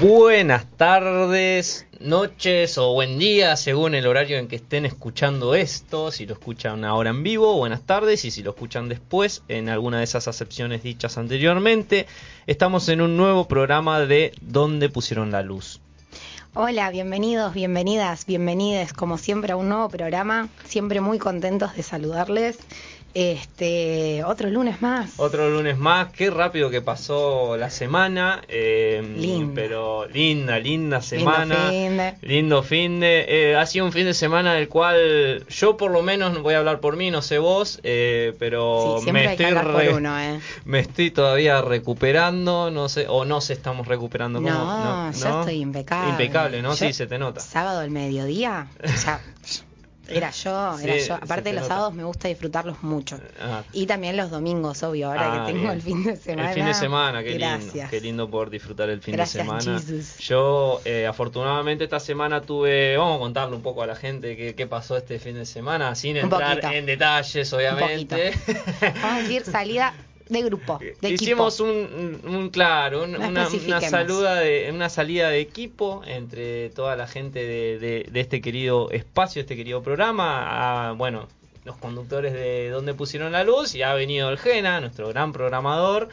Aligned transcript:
Buenas 0.00 0.64
tardes, 0.78 1.86
noches 2.00 2.78
o 2.78 2.94
buen 2.94 3.18
día, 3.18 3.54
según 3.56 3.94
el 3.94 4.06
horario 4.06 4.38
en 4.38 4.48
que 4.48 4.56
estén 4.56 4.86
escuchando 4.86 5.54
esto. 5.54 6.10
Si 6.10 6.24
lo 6.24 6.32
escuchan 6.32 6.86
ahora 6.86 7.10
en 7.10 7.22
vivo, 7.22 7.54
buenas 7.58 7.82
tardes. 7.82 8.24
Y 8.24 8.30
si 8.30 8.42
lo 8.42 8.52
escuchan 8.52 8.88
después, 8.88 9.42
en 9.48 9.68
alguna 9.68 9.98
de 9.98 10.04
esas 10.04 10.26
acepciones 10.26 10.82
dichas 10.82 11.18
anteriormente, 11.18 12.06
estamos 12.46 12.88
en 12.88 13.02
un 13.02 13.18
nuevo 13.18 13.46
programa 13.46 14.00
de 14.00 14.32
¿Dónde 14.40 14.88
pusieron 14.88 15.32
la 15.32 15.42
luz? 15.42 15.82
Hola, 16.54 16.90
bienvenidos, 16.90 17.52
bienvenidas, 17.52 18.24
bienvenides, 18.24 18.94
como 18.94 19.18
siempre, 19.18 19.52
a 19.52 19.56
un 19.56 19.68
nuevo 19.68 19.90
programa. 19.90 20.48
Siempre 20.64 21.02
muy 21.02 21.18
contentos 21.18 21.76
de 21.76 21.82
saludarles. 21.82 22.58
Este, 23.14 24.22
otro 24.24 24.48
lunes 24.50 24.80
más. 24.82 25.14
Otro 25.18 25.50
lunes 25.50 25.76
más, 25.78 26.08
qué 26.12 26.30
rápido 26.30 26.70
que 26.70 26.80
pasó 26.80 27.56
la 27.56 27.68
semana. 27.70 28.42
Eh, 28.48 29.02
Linda. 29.16 29.52
Pero 29.54 30.06
linda, 30.06 30.58
linda 30.58 31.02
semana. 31.02 31.70
fin 31.70 31.96
de. 31.96 32.14
Lindo 32.22 32.62
fin 32.62 33.00
de. 33.00 33.24
eh, 33.28 33.56
ha 33.56 33.66
sido 33.66 33.84
un 33.86 33.92
fin 33.92 34.04
de 34.06 34.14
semana 34.14 34.54
del 34.54 34.68
cual 34.68 35.44
yo 35.48 35.76
por 35.76 35.90
lo 35.90 36.02
menos 36.02 36.40
voy 36.42 36.54
a 36.54 36.58
hablar 36.58 36.80
por 36.80 36.96
mí, 36.96 37.10
no 37.10 37.20
sé 37.22 37.38
vos, 37.38 37.80
eh, 37.82 38.34
pero 38.38 38.98
Sí, 39.04 39.10
me 39.12 39.24
estoy 39.32 39.46
re- 39.46 39.92
uno, 39.94 40.18
¿eh? 40.20 40.38
me 40.64 40.78
estoy 40.80 41.10
todavía 41.10 41.62
recuperando, 41.62 42.70
no 42.70 42.88
sé, 42.88 43.06
o 43.08 43.24
no 43.24 43.40
se 43.40 43.52
estamos 43.54 43.88
recuperando. 43.88 44.40
¿cómo? 44.40 44.50
No, 44.50 45.12
yo 45.12 45.40
estoy 45.40 45.60
impecable. 45.60 46.10
Impecable, 46.10 46.62
¿no? 46.62 46.70
Yo- 46.70 46.86
Sí, 46.86 46.92
se 46.92 47.06
te 47.06 47.18
nota. 47.18 47.40
Sábado 47.40 47.80
al 47.80 47.90
mediodía, 47.90 48.68
era 50.10 50.30
yo, 50.44 50.78
era 50.78 50.96
yo. 50.96 51.14
Aparte 51.14 51.42
te 51.42 51.52
los 51.52 51.66
sábados 51.66 51.94
me 51.94 52.04
gusta 52.04 52.28
disfrutarlos 52.28 52.82
mucho. 52.82 53.18
Ah. 53.40 53.62
Y 53.72 53.86
también 53.86 54.16
los 54.16 54.30
domingos, 54.30 54.82
obvio, 54.82 55.08
ahora 55.08 55.42
Ah, 55.42 55.46
que 55.46 55.52
tengo 55.52 55.64
bien. 55.64 55.74
el 55.74 55.82
fin 55.82 56.04
de 56.04 56.16
semana. 56.16 56.48
El 56.48 56.54
fin 56.54 56.64
de 56.66 56.74
semana, 56.74 57.22
qué 57.22 57.30
lindo. 57.30 57.46
Gracias. 57.46 57.90
Qué 57.90 58.00
lindo 58.00 58.30
poder 58.30 58.50
disfrutar 58.50 58.90
el 58.90 59.00
fin 59.00 59.14
Gracias, 59.14 59.34
de 59.44 59.60
semana. 59.60 59.80
Jesus. 59.80 60.18
Yo, 60.18 60.80
eh, 60.84 61.06
afortunadamente, 61.06 61.84
esta 61.84 62.00
semana 62.00 62.40
tuve. 62.40 62.96
Vamos 62.96 63.16
a 63.16 63.20
contarle 63.20 63.56
un 63.56 63.62
poco 63.62 63.82
a 63.82 63.86
la 63.86 63.96
gente 63.96 64.36
qué, 64.36 64.54
qué 64.54 64.66
pasó 64.66 64.96
este 64.96 65.18
fin 65.18 65.34
de 65.34 65.46
semana, 65.46 65.94
sin 65.94 66.16
entrar 66.16 66.64
en 66.74 66.86
detalles, 66.86 67.52
obviamente. 67.52 68.32
Vamos 68.80 69.04
a 69.04 69.18
decir 69.22 69.44
salida 69.44 69.94
de 70.30 70.42
grupo, 70.42 70.78
de 70.78 71.10
Hicimos 71.10 71.60
equipo. 71.60 71.70
un, 71.70 72.20
un- 72.34 72.48
claro, 72.50 73.02
un- 73.04 73.16
una, 73.16 73.48
una 73.48 73.80
saluda 73.80 74.36
de, 74.36 74.70
una 74.72 74.88
salida 74.88 75.28
de 75.28 75.40
equipo 75.40 76.02
entre 76.06 76.70
toda 76.70 76.96
la 76.96 77.06
gente 77.06 77.40
de, 77.40 77.78
de- 77.78 78.06
de 78.10 78.20
este 78.20 78.40
querido 78.40 78.90
espacio, 78.90 79.40
este 79.42 79.56
querido 79.56 79.82
programa. 79.82 80.88
a, 80.90 80.92
bueno, 80.92 81.26
los 81.64 81.76
conductores 81.76 82.32
de 82.32 82.70
Donde 82.70 82.94
Pusieron 82.94 83.32
la 83.32 83.44
Luz 83.44 83.74
y 83.74 83.82
ha 83.82 83.92
venido 83.92 84.30
el 84.30 84.38
Gena, 84.38 84.80
nuestro 84.80 85.08
gran 85.08 85.32
programador. 85.32 86.08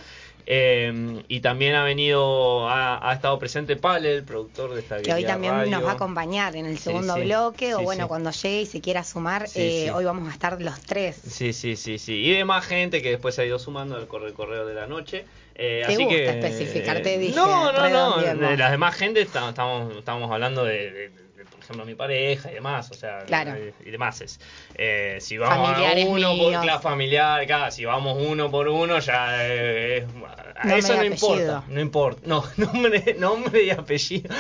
Eh, 0.50 1.24
y 1.28 1.42
también 1.42 1.76
ha 1.76 1.84
venido, 1.84 2.70
ha, 2.70 3.10
ha 3.10 3.14
estado 3.14 3.38
presente 3.38 3.76
Pale, 3.76 4.14
el 4.16 4.24
productor 4.24 4.74
de 4.74 4.80
esta 4.80 5.02
que 5.02 5.14
hoy 5.14 5.26
también 5.26 5.54
radio. 5.54 5.72
nos 5.72 5.86
va 5.86 5.92
a 5.92 5.94
acompañar 5.96 6.56
en 6.56 6.66
el 6.66 6.78
segundo 6.80 7.16
sí. 7.16 7.22
bloque, 7.24 7.76
o 7.76 7.80
Sí, 7.80 7.84
bueno, 7.84 8.08
cuando 8.08 8.32
llegue 8.32 8.62
y 8.62 8.66
se 8.66 8.80
quiera 8.80 9.04
sumar, 9.04 9.46
eh, 9.56 9.92
hoy 9.94 10.06
vamos 10.06 10.30
a 10.30 10.32
estar 10.32 10.62
los 10.62 10.80
tres. 10.82 11.20
Sí, 11.28 11.52
sí, 11.52 11.76
sí, 11.76 12.00
sí. 12.00 12.14
Y 12.14 12.32
demás 12.34 12.66
gente 12.66 13.02
que 13.02 13.10
después 13.10 13.36
se 13.36 13.42
ha 13.42 13.46
ido 13.46 13.60
sumando 13.60 13.98
al 13.98 14.08
correo, 14.08 14.34
correo 14.34 14.66
de 14.66 14.74
la 14.74 14.88
noche. 14.88 15.26
Eh, 15.56 15.82
Te 15.86 15.94
así 15.94 16.04
gusta 16.06 16.16
que, 16.16 16.30
especificar, 16.40 17.02
te 17.02 17.16
eh, 17.16 17.18
dije, 17.18 17.36
No, 17.36 17.74
no, 17.74 18.34
no. 18.34 18.56
las 18.56 18.72
demás 18.72 18.96
gente 18.96 19.20
estamos, 19.22 19.50
estamos 19.98 20.32
hablando 20.32 20.64
de, 20.64 21.12
por 21.46 21.60
ejemplo, 21.60 21.86
mi 21.86 21.96
pareja 21.96 22.52
y 22.52 22.56
demás. 22.56 22.90
O 22.92 22.94
sea, 22.94 23.20
Claro. 23.26 23.54
y 23.86 23.90
demás. 23.92 24.22
Es, 24.22 24.40
eh, 24.76 25.18
si 25.22 25.38
vamos 25.38 25.70
Familiares 25.70 26.06
a 26.06 26.08
uno 26.10 26.34
míos. 26.34 26.54
por 26.54 26.62
claro, 26.64 26.80
familiar, 26.82 27.46
claro, 27.46 27.72
si 27.72 27.86
vamos 27.86 28.18
uno 28.22 28.50
por 28.52 28.68
uno, 28.68 29.00
ya 29.00 29.46
eh, 29.46 29.98
es- 29.98 30.08
Nombre 30.14 30.80
eso 30.80 30.94
no 30.94 31.00
apellido. 31.00 31.14
importa. 31.14 31.64
No 31.68 31.82
importa. 31.82 32.22
No, 32.26 32.44
nombre, 32.58 33.16
nombre 33.20 33.64
y 33.64 33.70
apellido 33.70 34.34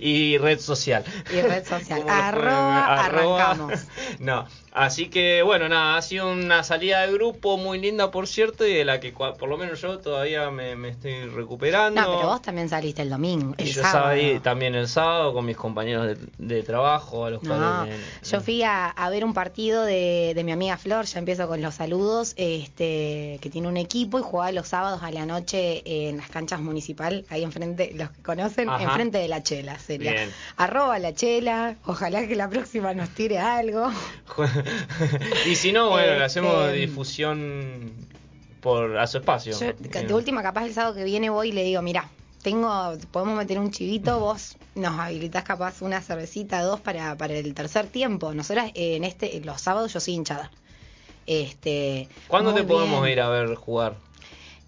y 0.00 0.36
red 0.38 0.58
social. 0.58 1.04
Y 1.32 1.40
red 1.40 1.64
social. 1.64 2.02
Arroba, 2.08 3.04
arroba. 3.04 3.50
arrancamos. 3.50 3.80
No, 4.18 4.46
así 4.74 5.08
que 5.08 5.42
bueno, 5.42 5.68
nada, 5.68 5.96
ha 5.96 6.02
sido 6.02 6.30
una 6.30 6.62
salida 6.64 7.06
de 7.06 7.12
grupo 7.14 7.56
muy 7.56 7.78
linda, 7.78 8.10
por 8.10 8.26
cierto, 8.26 8.66
y 8.66 8.74
de 8.74 8.84
la 8.84 9.00
que 9.00 9.12
por 9.12 9.48
lo 9.48 9.56
menos 9.56 9.80
yo 9.80 9.98
todavía 10.00 10.50
me, 10.50 10.76
me 10.76 10.90
estoy 10.90 11.24
recuperando. 11.26 12.00
No, 12.00 12.16
pero 12.16 12.28
vos 12.28 12.42
también 12.42 12.68
saliste 12.68 13.00
el 13.02 13.10
domingo, 13.10 13.54
Y 13.56 13.64
yo 13.64 13.82
sábado. 13.82 14.08
salí 14.08 14.40
también 14.40 14.74
el 14.74 14.88
sábado 14.88 15.32
con 15.32 15.46
mis 15.46 15.56
compañeros 15.56 16.06
de, 16.06 16.18
de 16.38 16.62
trabajo, 16.62 17.24
a 17.24 17.30
los 17.30 17.42
No, 17.42 17.54
cuales... 17.56 17.96
yo 18.28 18.40
fui 18.40 18.62
a, 18.62 18.88
a 18.90 19.08
ver 19.10 19.24
un 19.24 19.32
partido 19.32 19.84
de, 19.84 20.32
de 20.34 20.44
mi 20.44 20.52
amiga 20.52 20.76
Flor, 20.76 21.04
ya 21.06 21.18
empiezo 21.20 21.48
con 21.48 21.62
los 21.62 21.74
saludos, 21.76 22.34
este 22.36 23.38
que 23.40 23.50
tiene 23.50 23.68
un 23.68 23.76
equipo 23.76 24.18
y 24.18 24.22
jugaba 24.22 24.50
los 24.52 24.68
sábados 24.68 25.02
a 25.02 25.10
la 25.10 25.24
noche 25.26 25.82
en 26.08 26.16
las 26.18 26.28
canchas 26.28 26.60
municipal, 26.60 27.24
ahí 27.30 27.42
enfrente, 27.44 27.92
los 27.94 28.10
que 28.10 28.22
conocen, 28.22 28.68
Ajá. 28.68 28.82
enfrente 28.82 29.18
de 29.18 29.28
la 29.28 29.42
chela, 29.42 29.78
sería. 29.78 30.12
Bien. 30.12 30.30
Arroba 30.56 30.98
la 30.98 31.14
chela, 31.14 31.76
ojalá 31.84 32.26
que 32.26 32.34
la 32.36 32.48
próxima 32.48 32.92
nos 32.94 33.10
tire 33.10 33.38
algo. 33.38 33.90
y 35.46 35.54
si 35.56 35.72
no, 35.72 35.90
bueno, 35.90 36.14
le 36.18 36.24
hacemos 36.24 36.66
Este- 36.66 36.78
difusión 36.78 37.92
por 38.60 38.96
a 38.96 39.06
su 39.06 39.18
espacio. 39.18 39.52
Yo, 39.58 39.72
de 40.06 40.14
última, 40.14 40.42
capaz 40.42 40.64
el 40.66 40.74
sábado 40.74 40.94
que 40.94 41.04
viene 41.04 41.28
voy 41.30 41.48
y 41.50 41.52
le 41.52 41.64
digo, 41.64 41.82
mira, 41.82 42.08
tengo, 42.42 42.96
podemos 43.10 43.36
meter 43.36 43.58
un 43.58 43.70
chivito, 43.70 44.18
vos 44.20 44.56
nos 44.74 44.98
habilitás 44.98 45.44
capaz 45.44 45.82
una 45.82 46.00
cervecita, 46.00 46.62
dos 46.62 46.80
para, 46.80 47.16
para 47.16 47.34
el 47.34 47.54
tercer 47.54 47.86
tiempo. 47.86 48.32
Nosotras 48.34 48.70
eh, 48.74 48.96
en 48.96 49.04
este, 49.04 49.40
los 49.44 49.60
sábados 49.60 49.92
yo 49.92 50.00
soy 50.00 50.14
hinchada. 50.14 50.50
Este, 51.26 52.08
¿Cuándo 52.28 52.52
te 52.54 52.64
podemos 52.64 53.08
ir 53.08 53.20
a 53.20 53.28
ver 53.28 53.54
jugar? 53.54 53.96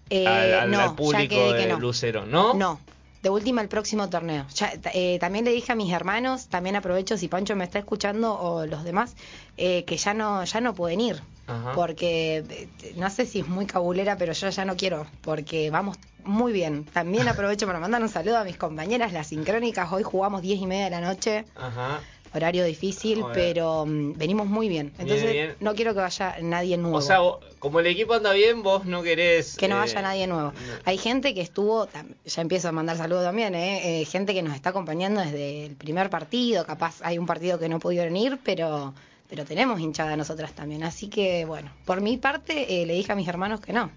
Eh, 0.09 0.25
al, 0.25 0.53
al- 0.53 0.71
no, 0.71 0.79
al 0.79 0.89
ya 0.89 0.95
público 0.95 1.35
quedé 1.35 1.53
de 1.53 1.63
que 1.63 1.67
no. 1.73 1.79
Lucero, 1.79 2.25
¿no? 2.25 2.53
No, 2.53 2.79
de 3.23 3.29
última 3.29 3.61
el 3.61 3.67
próximo 3.67 4.09
torneo. 4.09 4.45
Ya, 4.53 4.73
eh, 4.93 5.17
también 5.19 5.45
le 5.45 5.51
dije 5.51 5.71
a 5.71 5.75
mis 5.75 5.91
hermanos, 5.91 6.47
también 6.47 6.75
aprovecho 6.75 7.17
si 7.17 7.27
Pancho 7.27 7.55
me 7.55 7.63
está 7.63 7.79
escuchando 7.79 8.33
o 8.33 8.65
los 8.65 8.83
demás, 8.83 9.15
eh, 9.57 9.83
que 9.85 9.97
ya 9.97 10.13
no, 10.13 10.43
ya 10.43 10.61
no 10.61 10.73
pueden 10.73 11.01
ir. 11.01 11.21
Ajá. 11.47 11.71
Porque 11.73 12.43
eh, 12.49 12.93
no 12.97 13.09
sé 13.09 13.25
si 13.25 13.39
es 13.39 13.47
muy 13.47 13.65
cabulera, 13.65 14.17
pero 14.17 14.33
yo 14.33 14.49
ya 14.49 14.65
no 14.65 14.75
quiero, 14.75 15.07
porque 15.21 15.69
vamos 15.71 15.97
muy 16.23 16.51
bien. 16.51 16.83
También 16.83 17.27
aprovecho 17.27 17.65
para 17.65 17.79
mandar 17.79 18.01
un 18.01 18.09
saludo 18.09 18.37
a 18.37 18.43
mis 18.43 18.57
compañeras, 18.57 19.13
las 19.13 19.27
sincrónicas. 19.27 19.91
Hoy 19.91 20.03
jugamos 20.03 20.41
10 20.41 20.61
y 20.61 20.67
media 20.67 20.85
de 20.85 20.91
la 20.91 21.01
noche, 21.01 21.45
Ajá. 21.55 22.01
Horario 22.33 22.63
difícil, 22.65 23.23
pero 23.33 23.85
mm, 23.85 24.13
venimos 24.17 24.47
muy 24.47 24.69
bien. 24.69 24.91
Entonces 24.99 25.31
bien. 25.31 25.55
no 25.59 25.75
quiero 25.75 25.93
que 25.93 25.99
vaya 25.99 26.35
nadie 26.41 26.77
nuevo. 26.77 26.97
O 26.97 27.01
sea, 27.01 27.19
vos- 27.19 27.39
como 27.59 27.79
el 27.79 27.87
equipo 27.87 28.13
anda 28.13 28.33
bien, 28.33 28.61
vos 28.63 28.85
no 28.85 29.01
querés... 29.03 29.55
Que 29.55 29.67
no 29.67 29.75
eh, 29.75 29.79
vaya 29.79 30.01
nadie 30.01 30.27
nuevo. 30.27 30.51
no. 30.51 30.73
Hay 30.85 30.97
gente 30.97 31.33
que 31.33 31.41
estuvo, 31.41 31.87
ya 32.25 32.41
empiezo 32.41 32.69
a 32.69 32.71
mandar 32.71 32.97
saludos 32.97 33.23
también, 33.23 33.55
¿eh? 33.55 34.01
Eh, 34.01 34.05
gente 34.05 34.33
que 34.33 34.41
nos 34.43 34.53
está 34.55 34.69
acompañando 34.69 35.21
desde 35.21 35.65
el 35.65 35.75
primer 35.75 36.09
partido, 36.09 36.65
capaz 36.65 36.95
hay 37.01 37.17
un 37.17 37.25
partido 37.25 37.57
que 37.59 37.69
no 37.69 37.79
pudieron 37.79 38.15
ir, 38.15 38.39
pero, 38.43 38.93
pero 39.29 39.43
tenemos 39.45 39.79
hinchada 39.79 40.15
nosotras 40.15 40.53
también. 40.53 40.83
Así 40.83 41.07
que 41.09 41.45
bueno, 41.45 41.71
por 41.85 42.01
mi 42.01 42.17
parte 42.17 42.81
eh, 42.81 42.85
le 42.85 42.93
dije 42.93 43.11
a 43.11 43.15
mis 43.15 43.27
hermanos 43.27 43.59
que 43.61 43.73
no, 43.73 43.89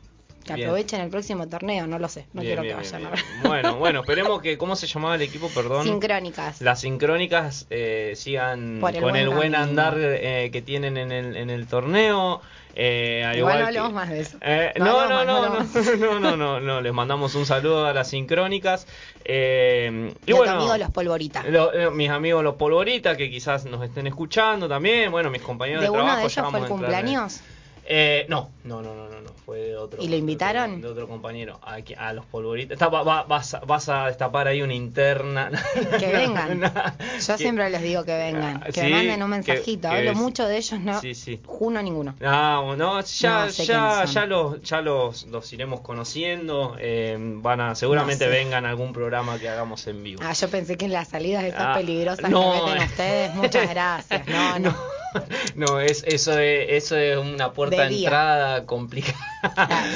que 0.50 0.56
Bien. 0.56 0.68
aprovechen 0.68 1.00
el 1.00 1.10
próximo 1.10 1.48
torneo, 1.48 1.86
no 1.86 1.98
lo 1.98 2.08
sé, 2.08 2.26
no 2.32 2.42
Bien, 2.42 2.50
quiero 2.56 2.62
bien, 2.62 2.76
que 2.76 2.82
vayan 2.82 3.06
a 3.06 3.10
ver. 3.10 3.20
Bueno, 3.44 3.76
bueno, 3.78 4.00
esperemos 4.00 4.40
que... 4.42 4.58
¿Cómo 4.58 4.76
se 4.76 4.86
llamaba 4.86 5.14
el 5.14 5.22
equipo, 5.22 5.48
perdón? 5.54 5.84
Sincrónicas. 5.84 6.60
Las 6.60 6.80
sincrónicas 6.80 7.66
eh, 7.70 8.12
sigan 8.16 8.76
el 8.76 8.80
con 8.80 9.00
buen 9.02 9.16
el 9.16 9.28
buen 9.28 9.52
camino. 9.52 9.58
andar 9.58 9.94
eh, 9.98 10.50
que 10.52 10.62
tienen 10.62 10.96
en 10.96 11.12
el, 11.12 11.36
en 11.36 11.50
el 11.50 11.66
torneo. 11.66 12.40
Eh, 12.76 13.24
al 13.26 13.36
Igual 13.36 13.54
no 13.54 13.58
que- 13.58 13.66
hablemos 13.66 13.92
más 13.92 14.08
de 14.10 14.20
eso. 14.20 14.38
Eh, 14.42 14.72
No 14.78 14.84
no, 14.84 15.08
no, 15.08 15.16
hablamos 15.18 15.26
no, 15.42 15.58
más, 15.58 15.74
no, 15.74 15.96
no 15.96 16.20
no, 16.20 16.20
no, 16.20 16.36
no, 16.36 16.60
no, 16.60 16.80
les 16.80 16.92
mandamos 16.92 17.34
un 17.34 17.44
saludo 17.44 17.84
a 17.86 17.92
las 17.92 18.08
sincrónicas. 18.08 18.86
Eh, 19.24 20.12
y 20.26 20.30
Y 20.30 20.34
a 20.34 20.36
bueno, 20.36 20.52
amigo 20.54 20.76
los 20.76 20.90
polvoritas. 20.90 21.44
lo- 21.48 21.72
eh, 21.72 21.90
mis 21.90 22.10
amigos 22.10 22.42
los 22.44 22.54
polvoritas 22.56 23.16
que 23.16 23.30
quizás 23.30 23.64
nos 23.64 23.82
estén 23.84 24.06
escuchando 24.06 24.68
también. 24.68 25.10
Bueno, 25.10 25.30
mis 25.30 25.42
compañeros 25.42 25.80
de, 25.82 25.86
¿De 25.86 25.90
uno 25.90 26.00
trabajo 26.00 26.20
de 26.20 26.24
ellos 26.26 26.34
fue 26.34 26.42
el 26.42 26.46
entrar 26.46 26.62
en- 26.62 26.68
cumpleaños? 26.68 27.40
Eh, 27.86 28.26
no, 28.28 28.50
no, 28.64 28.82
no, 28.82 28.94
no, 28.94 29.08
no, 29.08 29.20
no, 29.20 29.30
fue 29.44 29.58
de 29.58 29.76
otro. 29.76 30.00
¿Y 30.02 30.08
lo 30.08 30.16
invitaron? 30.16 30.80
De 30.80 30.88
otro, 30.88 31.08
compañero, 31.08 31.58
a 31.62 32.12
los 32.12 32.24
polvoritas. 32.26 32.74
Está, 32.74 32.88
va- 32.88 33.02
va- 33.02 33.22
vas, 33.24 33.54
a- 33.54 33.60
vas 33.60 33.88
a 33.88 34.06
destapar 34.06 34.46
ahí 34.48 34.62
una 34.62 34.74
interna. 34.74 35.50
Que 35.98 36.06
vengan. 36.12 36.60
Yo 36.60 36.70
que- 37.36 37.38
siempre 37.38 37.68
les 37.70 37.82
digo 37.82 38.04
que 38.04 38.16
vengan, 38.16 38.60
que 38.62 38.72
Sí, 38.72 38.80
me 38.82 38.90
manden 38.90 39.22
un 39.22 39.30
que- 39.42 39.52
mensajito. 39.52 39.88
que 39.90 39.96
Hablo 39.96 40.14
mucho 40.14 40.46
de 40.46 40.56
ellos, 40.58 40.78
no. 40.80 41.00
Sí, 41.00 41.14
sí. 41.14 41.40
Juno 41.44 41.82
ninguno. 41.82 42.14
No, 42.20 42.76
no, 42.76 43.00
ya, 43.00 43.46
No, 43.46 43.50
sé 43.50 43.64
ya, 43.66 44.04
ya 44.04 44.26
los, 44.26 44.62
ya 44.62 44.80
los, 44.80 45.26
los 45.26 45.52
iremos 45.52 45.80
conociendo. 45.80 46.76
eh, 46.78 47.16
van 47.18 47.60
a, 47.60 47.74
seguramente 47.74 48.26
No 48.26 48.30
sé. 48.32 48.36
vengan 48.38 48.66
a 48.66 48.70
algún 48.70 48.92
programa 48.92 49.38
que 49.38 49.48
hagamos 49.48 49.86
en 49.86 50.02
vivo. 50.02 50.22
Ah, 50.24 50.32
yo 50.32 50.48
pensé 50.48 50.76
que 50.76 50.84
en 50.84 50.92
las 50.92 51.08
salidas 51.08 51.42
esas 51.44 51.60
Ah, 51.60 51.74
peligrosas 51.74 52.30
no, 52.30 52.52
que 52.66 52.70
meten 52.70 52.82
eh. 52.82 52.86
ustedes, 52.86 53.34
muchas 53.34 53.68
gracias. 53.70 54.26
No, 54.28 54.58
no. 54.58 54.99
No, 55.54 55.80
es, 55.80 56.04
eso, 56.04 56.38
es, 56.38 56.66
eso 56.70 56.96
es 56.96 57.16
una 57.16 57.52
puerta 57.52 57.88
De 57.88 57.96
entrada 57.96 58.66
complicada. 58.66 59.18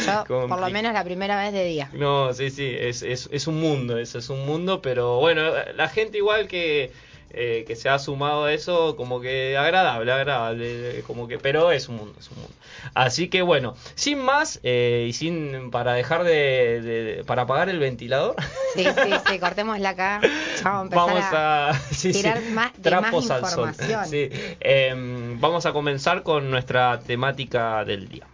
Yo, 0.07 0.25
por 0.49 0.61
lo 0.61 0.71
menos 0.71 0.93
la 0.93 1.05
primera 1.05 1.41
vez 1.41 1.53
de 1.53 1.65
día. 1.65 1.91
No, 1.93 2.33
sí, 2.33 2.51
sí, 2.51 2.75
es, 2.79 3.03
es, 3.03 3.29
es 3.33 3.47
un 3.47 3.61
mundo, 3.61 3.99
eso 3.99 4.19
es 4.19 4.29
un 4.31 4.45
mundo, 4.47 4.83
pero 4.83 5.19
bueno, 5.21 5.43
la 5.75 5.89
gente 5.89 6.19
igual 6.19 6.49
que, 6.49 6.93
eh, 7.37 7.65
que 7.67 7.77
se 7.77 7.89
ha 7.89 7.99
sumado 7.99 8.45
a 8.45 8.53
eso, 8.53 8.97
como 8.97 9.21
que 9.21 9.57
agradable, 9.57 10.13
agradable, 10.13 11.03
como 11.07 11.27
que, 11.29 11.39
pero 11.39 11.71
es 11.73 11.89
un 11.89 11.97
mundo, 11.97 12.15
es 12.19 12.29
un 12.31 12.37
mundo. 12.39 12.53
Así 12.95 13.29
que 13.29 13.43
bueno, 13.43 13.75
sin 13.95 14.19
más, 14.19 14.61
eh, 14.63 15.07
y 15.09 15.13
sin, 15.13 15.71
para 15.71 15.95
dejar 15.95 16.25
de, 16.25 16.81
de- 16.83 17.25
para 17.25 17.43
apagar 17.43 17.69
el 17.69 17.79
ventilador, 17.79 18.37
Sí, 18.75 18.85
sí, 18.85 19.11
sí, 19.29 19.39
cortémosla 19.41 19.91
acá. 19.91 20.21
Vamos 20.63 20.81
a 20.81 20.83
empezar 20.83 21.07
vamos 21.07 21.25
a... 21.33 21.69
a, 21.71 21.75
sí, 21.91 22.13
sí, 22.13 22.13
tirar 22.13 22.41
más- 22.53 22.73
de 22.77 22.91
más 22.91 23.01
trapos 23.03 23.31
al 23.31 23.41
sol. 23.47 23.69
información. 23.71 24.07
Sí, 24.07 24.29
em, 24.61 25.41
vamos 25.41 25.67
a 25.67 25.73
comenzar 25.73 26.23
con 26.23 26.51
nuestra 26.51 27.01
temática 27.01 27.85
del 27.85 28.09
día. 28.09 28.27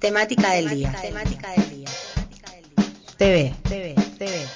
Temática 0.00 0.52
del 0.52 0.68
día. 0.70 0.92
Temática 1.00 1.50
del 1.52 1.56
día. 1.62 1.63
TV, 3.16 3.54
TV, 3.62 3.94
TV. 4.18 4.46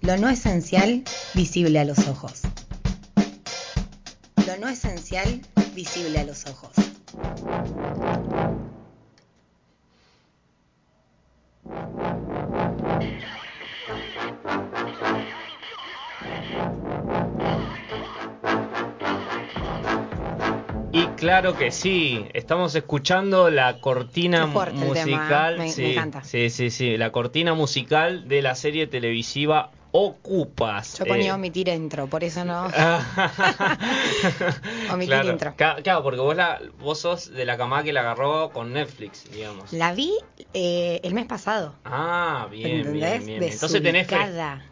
Lo 0.00 0.16
no 0.16 0.28
esencial 0.28 1.04
visible 1.34 1.78
a 1.78 1.84
los 1.84 2.08
ojos. 2.08 2.42
Lo 4.46 4.56
no 4.58 4.68
esencial 4.68 5.40
visible 5.74 6.18
a 6.18 6.24
los 6.24 6.46
ojos. 6.46 6.72
Claro 21.24 21.56
que 21.56 21.70
sí, 21.70 22.28
estamos 22.34 22.74
escuchando 22.74 23.50
la 23.50 23.80
cortina 23.80 24.46
fuerte 24.48 24.84
musical. 24.84 25.60
¿eh? 25.60 25.72
Me 25.78 25.92
encanta. 25.92 26.22
Sí, 26.22 26.50
sí, 26.50 26.70
sí, 26.70 26.98
la 26.98 27.12
cortina 27.12 27.54
musical 27.54 28.28
de 28.28 28.42
la 28.42 28.54
serie 28.54 28.86
televisiva 28.86 29.70
Ocupas. 29.96 30.98
Yo 30.98 31.06
ponía 31.06 31.28
Eh, 31.28 31.32
omitir 31.32 31.68
intro, 31.68 32.08
por 32.08 32.24
eso 32.24 32.44
no. 32.44 32.64
Omitir 34.92 35.08
claro, 35.08 35.30
intro. 35.30 35.54
claro, 35.56 36.02
porque 36.02 36.18
vos, 36.18 36.34
la, 36.34 36.60
vos 36.80 36.98
sos 36.98 37.32
de 37.32 37.44
la 37.44 37.56
camada 37.56 37.84
que 37.84 37.92
la 37.92 38.00
agarró 38.00 38.50
con 38.50 38.72
Netflix, 38.72 39.30
digamos. 39.30 39.72
La 39.72 39.92
vi 39.94 40.12
eh, 40.52 41.00
el 41.04 41.14
mes 41.14 41.26
pasado. 41.26 41.76
Ah, 41.84 42.48
bien, 42.50 42.92
bien, 42.92 43.04
¿Entendés? 43.04 43.24
bien. 43.26 43.42
Entonces 43.44 43.80
tenés 43.84 44.08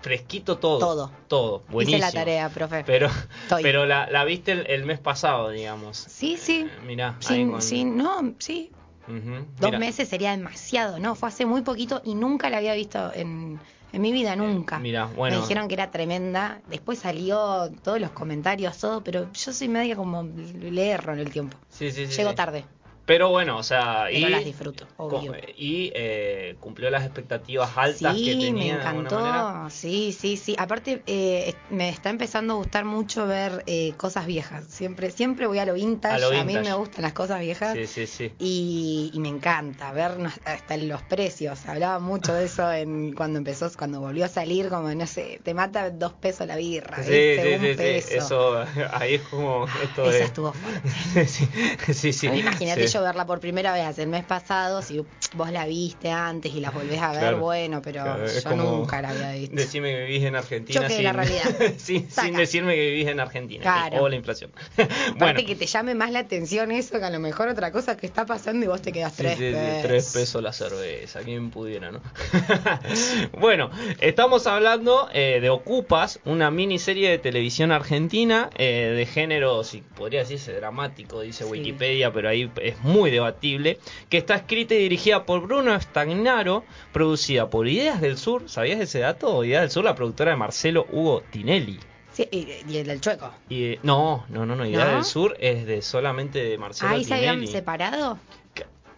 fresquito 0.00 0.58
todo. 0.58 0.78
Todo. 0.80 1.12
Todo, 1.28 1.62
buenísimo. 1.68 1.98
Hice 1.98 2.06
la 2.06 2.12
tarea, 2.12 2.48
profe. 2.48 2.82
Pero, 2.84 3.08
Estoy. 3.44 3.62
pero 3.62 3.86
la, 3.86 4.10
la 4.10 4.24
viste 4.24 4.50
el, 4.50 4.66
el 4.66 4.84
mes 4.84 4.98
pasado, 4.98 5.50
digamos. 5.50 5.98
Sí, 5.98 6.36
sí. 6.36 6.66
Eh, 6.68 6.80
mirá, 6.84 7.14
Sin, 7.20 7.52
con- 7.52 7.62
sin, 7.62 7.96
no, 7.96 8.34
sí. 8.40 8.72
Dos 9.06 9.70
mira. 9.70 9.78
meses 9.78 10.08
sería 10.08 10.32
demasiado, 10.32 10.98
¿no? 10.98 11.14
Fue 11.14 11.28
hace 11.28 11.46
muy 11.46 11.62
poquito 11.62 12.02
y 12.04 12.16
nunca 12.16 12.50
la 12.50 12.56
había 12.58 12.74
visto 12.74 13.12
en, 13.14 13.60
en 13.92 14.02
mi 14.02 14.12
vida, 14.12 14.34
nunca. 14.36 14.78
Mira, 14.78 15.06
bueno. 15.06 15.36
Me 15.36 15.42
dijeron 15.42 15.68
que 15.68 15.74
era 15.74 15.90
tremenda. 15.90 16.60
Después 16.68 16.98
salió 16.98 17.70
todos 17.82 18.00
los 18.00 18.10
comentarios, 18.10 18.78
todo, 18.78 19.02
pero 19.04 19.30
yo 19.32 19.52
soy 19.52 19.68
media 19.68 19.96
como 19.96 20.22
le 20.22 20.88
erro 20.88 21.12
en 21.12 21.18
el 21.18 21.30
tiempo. 21.30 21.56
Sí, 21.68 21.90
sí, 21.92 22.06
sí, 22.06 22.16
Llego 22.16 22.30
sí. 22.30 22.36
tarde, 22.36 22.64
Pero 23.04 23.30
bueno, 23.30 23.56
o 23.58 23.62
sea, 23.64 24.04
pero 24.12 24.28
y, 24.28 24.30
las 24.30 24.44
disfruto, 24.44 24.86
obvio. 24.96 25.34
y 25.56 25.90
eh, 25.94 26.54
cumplió 26.60 26.88
las 26.88 27.02
expectativas 27.04 27.70
altas 27.76 28.14
que 28.14 28.20
Sí, 28.20 28.38
tenía 28.40 28.52
me 28.52 28.64
de 28.64 28.70
alguna 28.86 29.08
encantó. 29.08 29.16
manera. 29.16 29.70
Sí, 29.70 30.12
sí, 30.18 30.36
sí. 30.36 30.54
Aparte, 30.56 31.02
eh, 31.06 31.52
me 31.70 31.88
está 31.88 32.10
empezando 32.10 32.54
a 32.54 32.56
gustar 32.58 32.84
mucho 32.84 33.26
ver 33.26 33.64
eh, 33.66 33.92
cosas 33.96 34.26
viejas. 34.26 34.66
Siempre, 34.68 35.10
siempre 35.10 35.48
voy 35.48 35.58
a 35.58 35.66
lo 35.66 35.74
vintage. 35.74 36.14
A 36.14 36.18
lo 36.18 36.44
mí 36.44 36.54
me 36.54 36.72
gustan 36.74 37.02
las 37.02 37.12
cosas 37.12 37.40
viejas. 37.40 37.76
Sí, 37.76 37.86
sí, 37.88 38.06
sí. 38.06 38.32
Y, 38.38 39.10
y 39.12 39.18
me 39.18 39.30
encanta 39.30 39.92
ver 39.92 40.12
hasta 40.44 40.76
los 40.76 41.02
precios. 41.02 41.66
Hablaba 41.66 41.98
mucho 41.98 42.32
de 42.34 42.44
eso 42.44 42.70
en 42.72 43.12
cuando 43.16 43.38
empezó, 43.38 43.68
cuando 43.76 43.98
volvió 44.00 44.24
a 44.26 44.28
salir, 44.28 44.68
como 44.68 44.94
no 44.94 45.06
sé, 45.08 45.40
te 45.42 45.54
mata 45.54 45.90
dos 45.90 46.12
pesos 46.12 46.46
la 46.46 46.54
birra, 46.56 47.02
Sí, 47.02 47.10
¿viste? 47.10 47.42
sí, 47.42 47.54
un 47.54 47.60
sí, 47.62 47.70
sí, 47.70 47.76
peso. 47.76 48.14
Eso, 48.62 48.64
ahí 48.92 49.14
es 49.14 49.22
como 49.22 49.66
esto 49.82 50.02
Esa 50.04 50.18
de... 50.18 50.24
estuvo 50.24 50.52
fuerte. 50.52 51.26
sí, 51.26 51.48
sí, 51.94 52.12
sí. 52.12 52.26
Imagínate 52.28 52.91
yo 52.92 53.02
verla 53.02 53.26
por 53.26 53.40
primera 53.40 53.72
vez 53.72 53.98
el 53.98 54.08
mes 54.08 54.24
pasado, 54.24 54.82
si 54.82 55.02
vos 55.34 55.50
la 55.50 55.66
viste 55.66 56.10
antes 56.10 56.54
y 56.54 56.60
la 56.60 56.70
volvés 56.70 57.00
a 57.00 57.10
ver, 57.12 57.20
Claro. 57.20 57.38
bueno, 57.38 57.80
pero 57.82 58.02
Claro, 58.02 58.26
yo 58.26 58.56
nunca 58.56 59.00
la 59.02 59.10
había 59.10 59.32
visto. 59.32 59.56
Decime 59.56 59.92
que 59.92 60.04
vivís 60.04 60.24
en 60.24 60.36
Argentina 60.36 60.88
sin, 60.88 61.04
la 61.04 61.12
realidad. 61.12 61.42
sin, 61.78 62.06
decirme 62.36 62.74
que 62.74 62.90
vivís 62.90 63.08
en 63.08 63.20
Argentina. 63.20 63.62
Claro. 63.62 64.02
O 64.02 64.08
la 64.08 64.16
inflación. 64.16 64.52
Aparte 65.16 65.44
que 65.44 65.56
te 65.56 65.66
llame 65.66 65.94
más 65.94 66.10
la 66.10 66.20
atención 66.20 66.70
eso 66.70 66.98
que 66.98 67.04
a 67.04 67.10
lo 67.10 67.18
mejor 67.20 67.48
otra 67.48 67.72
cosa 67.72 67.96
que 67.96 68.06
está 68.06 68.26
pasando 68.26 68.64
y 68.64 68.68
vos 68.68 68.82
te 68.82 68.92
quedas 68.92 69.12
Sí, 69.14 69.22
tres 69.22 69.38
sí, 69.38 69.44
sí, 69.46 69.52
pesos. 69.52 69.82
tres 69.82 70.12
pesos 70.12 70.42
la 70.42 70.52
cerveza, 70.52 71.20
quien 71.20 71.50
pudiera, 71.50 71.90
¿no? 71.92 72.00
bueno, 73.40 73.70
estamos 74.00 74.46
hablando 74.46 75.08
eh, 75.12 75.38
de 75.40 75.50
Ocupas, 75.50 76.20
una 76.24 76.50
miniserie 76.50 77.10
de 77.10 77.18
televisión 77.18 77.72
argentina 77.72 78.50
eh, 78.56 78.92
de 78.96 79.06
género, 79.06 79.64
si 79.64 79.80
podría 79.82 80.20
decirse 80.20 80.52
dramático, 80.52 81.20
dice 81.20 81.44
Sí. 81.44 81.50
Wikipedia, 81.50 82.12
pero 82.12 82.28
ahí 82.28 82.50
es 82.60 82.81
muy 82.82 83.10
debatible, 83.10 83.78
que 84.08 84.18
está 84.18 84.34
escrita 84.34 84.74
y 84.74 84.78
dirigida 84.78 85.24
por 85.26 85.42
Bruno 85.42 85.78
Stagnaro, 85.80 86.64
producida 86.92 87.48
por 87.50 87.68
Ideas 87.68 88.00
del 88.00 88.18
Sur, 88.18 88.48
¿sabías 88.48 88.80
ese 88.80 89.00
dato? 89.00 89.44
Ideas 89.44 89.62
del 89.62 89.70
Sur, 89.70 89.84
la 89.84 89.94
productora 89.94 90.30
de 90.32 90.36
Marcelo 90.36 90.86
Hugo 90.90 91.22
Tinelli. 91.30 91.78
Sí, 92.12 92.28
y, 92.30 92.76
el 92.76 92.86
del 92.88 93.00
chueco. 93.00 93.30
Y, 93.48 93.78
no, 93.82 94.26
no, 94.28 94.44
no, 94.44 94.54
no, 94.54 94.66
Ideas 94.66 94.88
¿No? 94.88 94.94
del 94.96 95.04
Sur 95.04 95.36
es 95.40 95.64
de 95.66 95.80
solamente 95.80 96.42
de 96.44 96.58
Marcelo 96.58 96.90
Ahí 96.90 97.04
se 97.04 97.14
Tinelli. 97.14 97.28
habían 97.28 97.46
separado. 97.46 98.18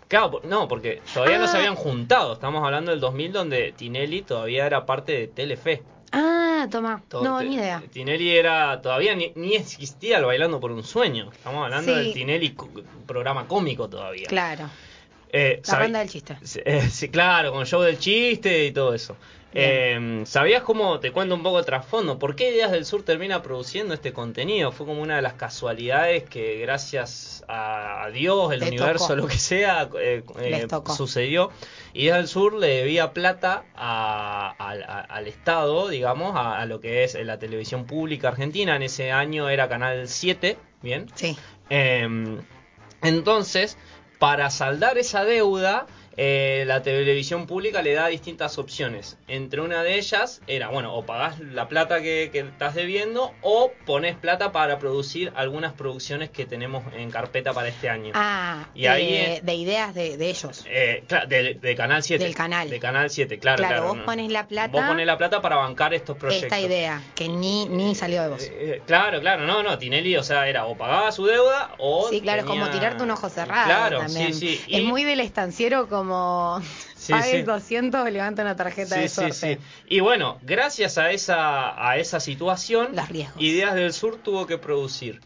Claro, 0.09 0.41
no, 0.45 0.69
porque 0.69 1.01
todavía 1.13 1.39
no 1.39 1.47
se 1.47 1.57
Ah. 1.57 1.61
habían 1.61 1.77
juntado. 1.77 2.35
Estamos 2.35 2.63
hablando 2.65 2.91
del 2.91 3.01
2000 3.01 3.33
donde 3.33 3.73
Tinelli 3.73 4.23
todavía 4.23 4.67
era 4.67 4.85
parte 4.85 5.13
de 5.13 5.29
Telefe. 5.29 5.83
Ah, 6.65 6.69
toma. 6.71 7.03
To- 7.09 7.23
No, 7.23 7.39
te- 7.39 7.45
ni 7.45 7.57
idea. 7.57 7.83
Tinelli 7.93 8.31
era 8.37 8.81
todavía 8.81 9.15
ni, 9.15 9.33
ni 9.37 9.55
existía 9.55 10.17
el 10.19 10.25
Bailando 10.25 10.61
por 10.61 10.73
un 10.73 10.83
Sueño. 10.83 11.31
Estamos 11.31 11.65
hablando 11.65 11.93
Sí. 11.93 11.99
del 11.99 12.13
Tinelli 12.15 12.57
programa 13.07 13.47
cómico 13.47 13.89
todavía. 13.89 14.27
Claro. 14.29 14.71
Eh, 15.37 15.61
La 15.67 15.79
banda 15.81 15.99
del 15.99 16.09
chiste. 16.09 16.37
Sí, 16.45 16.61
eh, 16.65 16.89
sí, 16.89 17.09
claro, 17.09 17.51
con 17.51 17.63
el 17.63 17.67
show 17.67 17.83
del 17.83 17.99
chiste 17.99 18.67
y 18.67 18.71
todo 18.73 18.95
eso. 18.95 19.17
Eh, 19.57 20.23
¿Sabías 20.27 20.63
cómo, 20.63 20.99
te 21.01 21.11
cuento 21.13 21.35
un 21.35 21.43
poco 21.43 21.59
el 21.61 21.65
trasfondo, 21.65 22.19
por 22.19 22.35
qué 22.37 22.51
Ideas 22.53 22.71
del 22.73 22.85
Sur 22.85 23.05
termina 23.05 23.41
produciendo 23.43 23.95
este 23.95 24.13
contenido? 24.13 24.71
Fue 24.73 24.85
como 24.87 25.01
una 25.03 25.17
de 25.17 25.23
las 25.23 25.35
casualidades 25.35 26.25
que 26.25 26.59
gracias 26.59 27.45
a, 27.49 28.09
Dios, 28.13 28.53
el 28.53 28.63
universo, 28.63 29.09
tocó. 29.09 29.17
lo 29.17 29.27
que 29.29 29.39
sea, 29.39 29.89
eh, 30.01 30.23
eh, 30.41 30.67
sucedió. 30.97 31.51
Ideas 31.95 32.17
del 32.19 32.29
Sur 32.29 32.55
le 32.55 32.67
debía 32.69 33.13
plata 33.13 33.65
a- 33.77 34.55
al- 34.59 34.83
a- 34.85 35.01
al 35.03 35.27
Estado, 35.29 35.89
digamos, 35.89 36.33
a, 36.37 36.65
lo 36.67 36.81
que 36.81 37.03
es 37.05 37.15
la 37.15 37.39
televisión 37.41 37.87
pública 37.87 38.29
argentina. 38.29 38.75
En 38.77 38.83
ese 38.83 39.11
año 39.13 39.49
era 39.49 39.69
Canal 39.69 40.09
7, 40.09 40.59
¿bien? 40.83 41.07
Sí. 41.15 41.37
Eh, 41.71 42.39
entonces, 43.03 43.77
para 44.19 44.51
saldar 44.51 44.97
esa 44.99 45.25
deuda, 45.25 45.87
eh, 46.17 46.65
la 46.67 46.83
televisión 46.83 47.47
pública 47.47 47.83
le 47.83 47.95
da 47.95 48.07
distintas 48.09 48.59
opciones. 48.59 49.17
Entre 49.29 49.61
una 49.61 49.83
de 49.83 49.97
ellas 49.97 50.41
era, 50.47 50.69
bueno, 50.69 50.95
o 50.95 51.05
pagás 51.07 51.41
la 51.41 51.69
plata 51.69 52.01
que, 52.03 52.31
que 52.33 52.41
estás 52.41 52.75
debiendo 52.75 53.33
o 53.43 53.73
pones 53.87 54.17
plata 54.17 54.53
para 54.53 54.79
producir 54.79 55.33
algunas 55.37 55.73
producciones 55.73 56.31
que 56.31 56.47
tenemos 56.47 56.83
en 56.97 57.11
carpeta 57.11 57.53
para 57.53 57.69
este 57.69 57.89
año. 57.89 58.13
Ah, 58.15 58.69
Y 58.75 58.87
ahí 58.87 59.15
eh, 59.15 59.35
es- 59.37 59.45
de 59.45 59.55
ideas 59.55 59.95
de, 59.95 60.17
de 60.17 60.31
ellos. 60.31 60.65
Eh, 60.69 61.03
de, 61.29 61.55
de 61.55 61.75
Canal 61.75 62.03
7. 62.03 62.23
Del 62.23 62.35
canal. 62.35 62.71
De 62.71 62.79
Canal 62.79 63.11
7, 63.11 63.39
claro. 63.39 63.59
Claro, 63.59 63.75
Claro, 63.75 63.89
vos 63.89 63.97
no. 63.99 64.05
pones 64.05 64.31
la 64.31 64.47
plata, 64.47 64.73
Vos 64.73 64.83
pones 64.87 65.07
la 65.07 65.19
plata 65.19 65.41
para 65.43 65.57
bancar 65.57 65.95
estos 65.95 66.17
proyectos. 66.17 66.45
esta 66.53 66.61
idea, 66.61 67.03
que 67.15 67.29
ni, 67.29 67.67
ni 67.67 67.95
salió 67.95 68.23
de 68.23 68.29
vos. 68.29 68.43
Eh, 68.43 68.83
claro, 68.87 69.21
claro, 69.21 69.47
no, 69.47 69.63
no, 69.63 69.79
Tinelli, 69.79 70.17
o 70.17 70.23
sea, 70.23 70.49
era 70.49 70.67
o 70.67 70.77
pagaba 70.77 71.11
su 71.13 71.25
deuda 71.27 71.73
o. 71.79 72.09
Sí, 72.11 72.21
claro, 72.21 72.41
es 72.41 72.47
como 72.47 72.65
tenía- 72.67 72.81
tirarte 72.81 73.03
un 73.03 73.11
ojo 73.11 73.29
cerrado 73.29 73.67
Claro, 73.67 73.99
también. 74.01 74.33
sí, 74.35 74.57
sí. 74.57 74.75
Es 74.75 74.81
y- 74.81 74.87
muy 74.87 75.05
del 75.05 75.21
estanciero 75.21 75.89
como... 75.89 76.04
Sí, 76.97 77.13
pague 77.13 77.39
sí. 77.39 77.43
200 77.43 78.01
o 78.01 78.11
levanta 78.11 78.43
una 78.43 78.57
tarjeta 78.57 78.97
de 78.97 79.09
Sí, 79.09 79.33
sí. 79.33 79.59
Y 79.89 80.01
bueno, 80.01 80.39
gracias 80.43 80.99
a 80.99 81.11
esa, 81.11 81.89
a 81.89 81.99
esa 81.99 82.21
situación, 82.21 82.95
Los 82.95 83.09
riesgos. 83.09 83.43
Ideas 83.43 83.75
del 83.75 83.93
Sur 83.93 84.17
tuvo 84.17 84.47
que 84.47 84.59
producir 84.59 85.21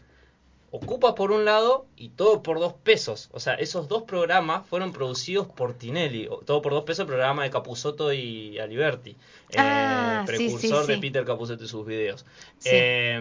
Ocupa 0.71 1.15
por 1.15 1.31
un 1.31 1.45
lado 1.45 1.87
y 1.95 2.09
todo 2.09 2.43
por 2.43 2.59
dos 2.59 2.73
pesos. 2.73 3.29
O 3.33 3.39
sea, 3.39 3.55
esos 3.55 3.87
dos 3.87 4.03
programas 4.03 4.67
fueron 4.67 4.93
producidos 4.93 5.47
por 5.47 5.73
Tinelli. 5.73 6.29
Todo 6.45 6.61
por 6.61 6.73
dos 6.73 6.83
pesos, 6.83 7.01
el 7.01 7.07
programa 7.07 7.43
de 7.43 7.49
Capusotto 7.49 8.13
y 8.13 8.59
Aliberti. 8.59 9.11
eh, 9.49 9.55
Ah, 9.57 10.23
sí, 10.27 10.35
precursor 10.37 10.85
sí, 10.85 10.91
de. 10.91 10.97
Peter 10.99 11.25
Capusotto 11.25 11.63
y 11.63 11.67
sus 11.67 11.85
videos. 11.87 12.23
Eh, 12.65 13.13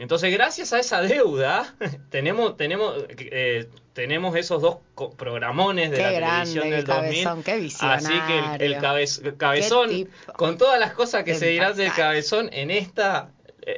entonces, 0.00 0.32
gracias 0.32 0.72
a 0.72 0.78
esa 0.78 1.02
deuda, 1.02 1.74
tenemos, 2.10 2.56
tenemos, 2.56 2.94
eh, 3.10 3.68
tenemos 3.92 4.34
esos 4.36 4.62
dos 4.62 4.78
programones 5.16 5.90
de 5.90 5.96
Qué 5.98 6.02
la 6.02 6.12
grande 6.12 6.52
televisión 6.54 6.64
el 6.64 6.70
del 6.70 6.84
2000. 6.86 7.24
cabezón, 7.24 7.42
qué 7.42 7.52
Así 7.80 8.08
que 8.26 8.38
el, 8.38 8.44
el 8.62 8.74
visionario. 8.74 8.80
cabez- 8.80 9.26
el 9.26 9.36
cabezón, 9.36 10.08
con 10.36 10.56
todas 10.58 10.80
las 10.80 10.94
cosas 10.94 11.24
que 11.24 11.34
se 11.34 11.48
dirán 11.48 11.76
del 11.76 11.92
cabezón, 11.92 12.48
en 12.52 12.70
esta, 12.70 13.30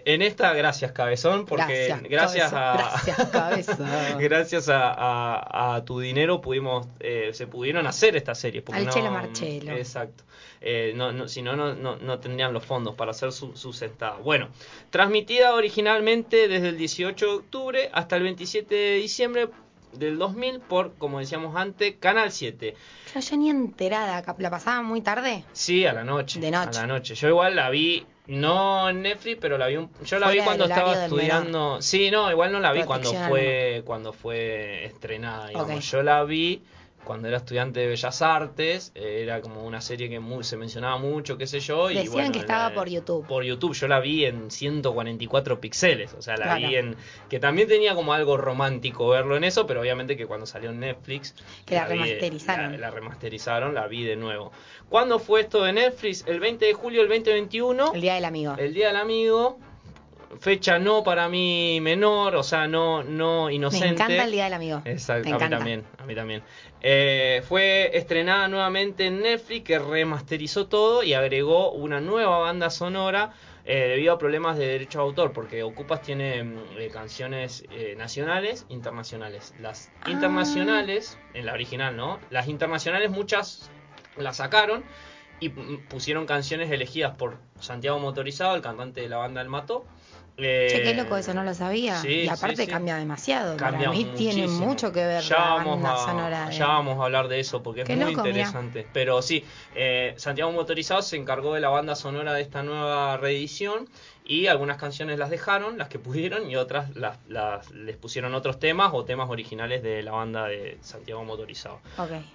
en 0.04 0.22
esta, 0.22 0.52
gracias 0.52 0.92
cabezón, 0.92 1.46
porque 1.46 1.94
Gracias, 2.08 2.52
a 2.52 3.00
gracias, 4.18 4.68
a, 4.68 4.90
a- 4.92 5.74
a 5.76 5.84
tu 5.84 6.00
dinero 6.00 6.40
pudimos 6.40 6.86
eh, 7.00 7.30
se 7.32 7.46
pudieron 7.46 7.86
hacer 7.86 8.16
estas 8.16 8.38
series 8.38 8.62
porque 8.64 8.80
Al 8.80 8.86
no- 8.86 8.92
Chelo 8.92 9.10
Marchelo. 9.10 9.72
exacto 9.72 10.24
Eh, 10.60 10.92
no, 10.96 11.12
no, 11.12 11.28
si 11.28 11.42
no, 11.42 11.54
no, 11.54 11.74
no 11.74 11.96
no 11.96 12.18
tendrían 12.18 12.52
los 12.52 12.64
fondos 12.64 12.94
para 12.94 13.10
hacer 13.12 13.30
su, 13.30 13.56
su 13.56 13.72
sentada 13.72 14.16
bueno 14.16 14.48
transmitida 14.90 15.54
originalmente 15.54 16.48
desde 16.48 16.70
el 16.70 16.78
18 16.78 17.26
de 17.26 17.32
octubre 17.32 17.90
hasta 17.92 18.16
el 18.16 18.22
27 18.24 18.74
de 18.74 18.94
diciembre 18.96 19.48
del 19.92 20.18
2000 20.18 20.60
por 20.60 20.94
como 20.94 21.20
decíamos 21.20 21.54
antes 21.56 21.94
Canal 22.00 22.32
7 22.32 22.74
Yo 23.14 23.20
ya 23.20 23.36
ni 23.36 23.50
enterada, 23.50 24.22
la 24.38 24.50
pasaba 24.50 24.82
muy 24.82 25.00
tarde. 25.00 25.44
Sí, 25.52 25.86
a 25.86 25.92
la 25.92 26.04
noche. 26.04 26.40
De 26.40 26.50
noche. 26.50 26.78
A 26.78 26.82
la 26.82 26.86
noche. 26.86 27.14
Yo 27.14 27.28
igual 27.28 27.54
la 27.56 27.70
vi, 27.70 28.04
no 28.26 28.88
en 28.88 29.02
Netflix, 29.02 29.38
pero 29.40 29.58
la 29.58 29.66
vi 29.68 29.76
un, 29.76 29.90
yo 30.04 30.18
la 30.18 30.26
Fuera 30.26 30.40
vi 30.40 30.44
cuando 30.44 30.64
estaba 30.64 31.04
estudiando. 31.04 31.80
Sí, 31.80 32.10
no, 32.10 32.30
igual 32.30 32.52
no 32.52 32.60
la 32.60 32.72
vi 32.72 32.82
cuando 32.84 33.10
Protección 33.10 33.30
fue 33.30 33.82
cuando 33.84 34.12
fue 34.12 34.84
estrenada, 34.84 35.48
digamos. 35.48 35.70
Ok. 35.70 35.80
Yo 35.80 36.02
la 36.02 36.24
vi 36.24 36.62
cuando 37.06 37.28
era 37.28 37.36
estudiante 37.38 37.80
de 37.80 37.86
Bellas 37.86 38.20
Artes, 38.20 38.90
eh, 38.96 39.20
era 39.22 39.40
como 39.40 39.64
una 39.64 39.80
serie 39.80 40.08
que 40.10 40.18
mu- 40.20 40.42
se 40.42 40.56
mencionaba 40.56 40.98
mucho, 40.98 41.38
qué 41.38 41.46
sé 41.46 41.60
yo, 41.60 41.88
y 41.90 41.94
Decían 41.94 42.12
bueno, 42.12 42.32
que 42.32 42.38
estaba 42.40 42.68
la- 42.70 42.74
por 42.74 42.88
YouTube. 42.88 43.26
Por 43.26 43.44
YouTube, 43.44 43.72
yo 43.74 43.86
la 43.88 44.00
vi 44.00 44.24
en 44.24 44.50
144 44.50 45.60
píxeles, 45.60 46.12
o 46.14 46.20
sea, 46.22 46.36
la 46.36 46.44
Claro. 46.56 46.68
vi 46.68 46.74
en 46.76 46.96
que 47.28 47.38
también 47.38 47.68
tenía 47.68 47.94
como 47.94 48.12
algo 48.12 48.36
romántico 48.36 49.08
verlo 49.08 49.36
en 49.36 49.44
eso, 49.44 49.66
pero 49.66 49.80
obviamente 49.80 50.16
que 50.16 50.26
cuando 50.26 50.46
salió 50.46 50.70
en 50.70 50.80
Netflix 50.80 51.34
Que 51.64 51.76
la 51.76 51.84
vi- 51.86 51.90
remasterizaron. 52.00 52.72
la- 52.72 52.78
la 52.78 52.90
remasterizaron, 52.90 53.74
la 53.74 53.86
vi 53.86 54.02
de 54.04 54.16
nuevo. 54.16 54.50
¿Cuándo 54.88 55.18
fue 55.18 55.40
esto 55.42 55.62
de 55.62 55.72
Netflix? 55.72 56.24
El 56.26 56.40
20 56.40 56.66
de 56.66 56.74
julio 56.74 57.00
del 57.00 57.08
2021, 57.08 57.92
El 57.94 58.00
día 58.00 58.14
del 58.14 58.24
amigo. 58.24 58.54
el 58.58 58.74
Día 58.74 58.88
del 58.88 58.96
Amigo. 58.96 59.58
Fecha 60.40 60.78
no 60.78 61.02
para 61.04 61.28
mí 61.28 61.78
menor, 61.80 62.34
o 62.36 62.42
sea, 62.42 62.66
no, 62.66 63.02
no 63.02 63.46
Me 63.46 63.54
inocente. 63.54 63.88
encanta 63.88 64.24
el 64.24 64.32
día 64.32 64.44
del 64.44 64.54
amigo. 64.54 64.82
Exacto, 64.84 65.28
Me 65.28 65.34
a 65.36 65.38
mí 65.38 65.48
también, 65.50 65.84
a 65.98 66.04
mí 66.04 66.14
también. 66.14 66.42
Eh, 66.80 67.42
fue 67.48 67.96
estrenada 67.96 68.48
nuevamente 68.48 69.06
en 69.06 69.22
Netflix, 69.22 69.64
que 69.64 69.78
remasterizó 69.78 70.66
todo 70.66 71.02
y 71.02 71.14
agregó 71.14 71.72
una 71.72 72.00
nueva 72.00 72.38
banda 72.38 72.70
sonora 72.70 73.32
eh, 73.64 73.88
debido 73.88 74.12
a 74.14 74.18
problemas 74.18 74.58
de 74.58 74.66
derecho 74.66 74.98
de 74.98 75.04
autor, 75.04 75.32
porque 75.32 75.62
Ocupas 75.62 76.02
tiene 76.02 76.42
mm, 76.44 76.58
eh, 76.78 76.88
canciones 76.92 77.64
nacionales, 77.96 78.66
internacionales. 78.68 79.54
Las 79.60 79.90
Ah. 80.02 80.10
internacionales, 80.10 81.18
en 81.34 81.46
la 81.46 81.52
original, 81.52 81.96
¿no? 81.96 82.18
Las 82.30 82.48
internacionales 82.48 83.10
muchas 83.10 83.70
las 84.16 84.36
sacaron 84.36 84.84
y 85.40 85.48
mm, 85.48 85.86
pusieron 85.88 86.26
canciones 86.26 86.70
elegidas 86.70 87.16
por 87.16 87.38
Santiago 87.58 87.98
Motorizado, 87.98 88.54
el 88.54 88.62
cantante 88.62 89.00
de 89.00 89.08
la 89.08 89.16
banda 89.18 89.40
El 89.40 89.48
Mató. 89.48 89.84
Eh, 90.38 90.68
Che, 90.70 90.82
qué 90.82 90.94
loco 90.94 91.16
eso, 91.16 91.32
no 91.32 91.42
lo 91.44 91.54
sabía. 91.54 91.96
sí, 91.96 92.08
y 92.08 92.28
aparte 92.28 92.56
sí, 92.56 92.64
sí. 92.64 92.70
cambia 92.70 92.96
demasiado. 92.96 93.56
Cambia 93.56 93.88
Para 93.88 93.92
mí 93.98 94.12
tiene 94.16 94.46
mucho 94.48 94.92
que 94.92 95.06
ver 95.06 95.22
ya 95.22 95.38
la 95.38 95.44
vamos 95.54 95.82
banda 95.82 95.94
a, 95.94 96.06
sonora. 96.06 96.48
de- 96.48 96.56
Ya 96.56 96.66
vamos 96.66 97.00
a 97.00 97.04
hablar 97.04 97.28
de 97.28 97.40
eso 97.40 97.62
porque 97.62 97.82
es 97.82 97.88
muy 97.88 97.96
loco, 97.98 98.10
mirá. 98.10 98.28
interesante. 98.28 98.86
Pero 98.92 99.22
sí, 99.22 99.46
eh, 99.74 100.12
Santiago 100.18 100.52
Motorizado 100.52 101.00
se 101.00 101.16
encargó 101.16 101.54
de 101.54 101.60
la 101.60 101.70
banda 101.70 101.94
sonora 101.94 102.34
de 102.34 102.42
esta 102.42 102.62
nueva 102.62 103.16
reedición 103.16 103.88
y 104.24 104.48
algunas 104.48 104.76
canciones 104.76 105.18
las 105.18 105.30
dejaron, 105.30 105.78
las 105.78 105.88
que 105.88 105.98
pudieron, 105.98 106.50
y 106.50 106.56
otras 106.56 106.94
las, 106.96 107.18
las- 107.28 107.70
les 107.70 107.96
pusieron 107.96 108.34
otros 108.34 108.58
temas 108.58 108.90
o 108.92 109.04
temas 109.06 109.30
originales 109.30 109.82
de 109.82 110.02
la 110.02 110.12
banda 110.12 110.46
de 110.48 110.76
Santiago 110.82 111.24
Motorizado. 111.24 111.80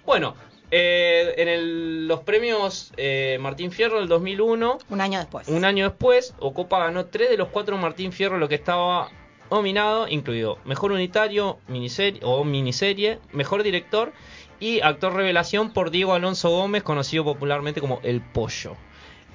Bueno, 0.04 0.34
eh, 0.74 1.34
en 1.36 1.48
el- 1.48 2.08
los 2.08 2.20
premios 2.20 2.92
eh, 2.96 3.36
Martín 3.40 3.70
Fierro 3.70 3.98
del 4.00 4.08
2001 4.08 4.78
Un 4.88 5.00
año 5.02 5.18
después. 5.18 5.46
un 5.48 5.64
año 5.66 5.88
después, 5.88 6.34
Ocopa 6.40 6.78
ganó 6.80 7.04
tres 7.06 7.28
de 7.30 7.36
los 7.36 7.48
cuatro 7.48 7.76
Martín 7.76 8.10
Fierro, 8.10 8.38
lo 8.38 8.48
que 8.48 8.54
estaba 8.56 9.10
nominado, 9.50 10.08
incluido 10.08 10.58
Mejor 10.64 10.92
Unitario 10.92 11.58
miniserie, 11.68 12.20
o 12.24 12.42
Miniserie, 12.42 13.18
Mejor 13.32 13.62
Director 13.62 14.12
y 14.60 14.80
Actor 14.80 15.14
Revelación 15.14 15.72
por 15.74 15.90
Diego 15.90 16.14
Alonso 16.14 16.48
Gómez, 16.48 16.82
conocido 16.82 17.22
popularmente 17.24 17.80
como 17.82 18.00
El 18.02 18.22
Pollo. 18.22 18.76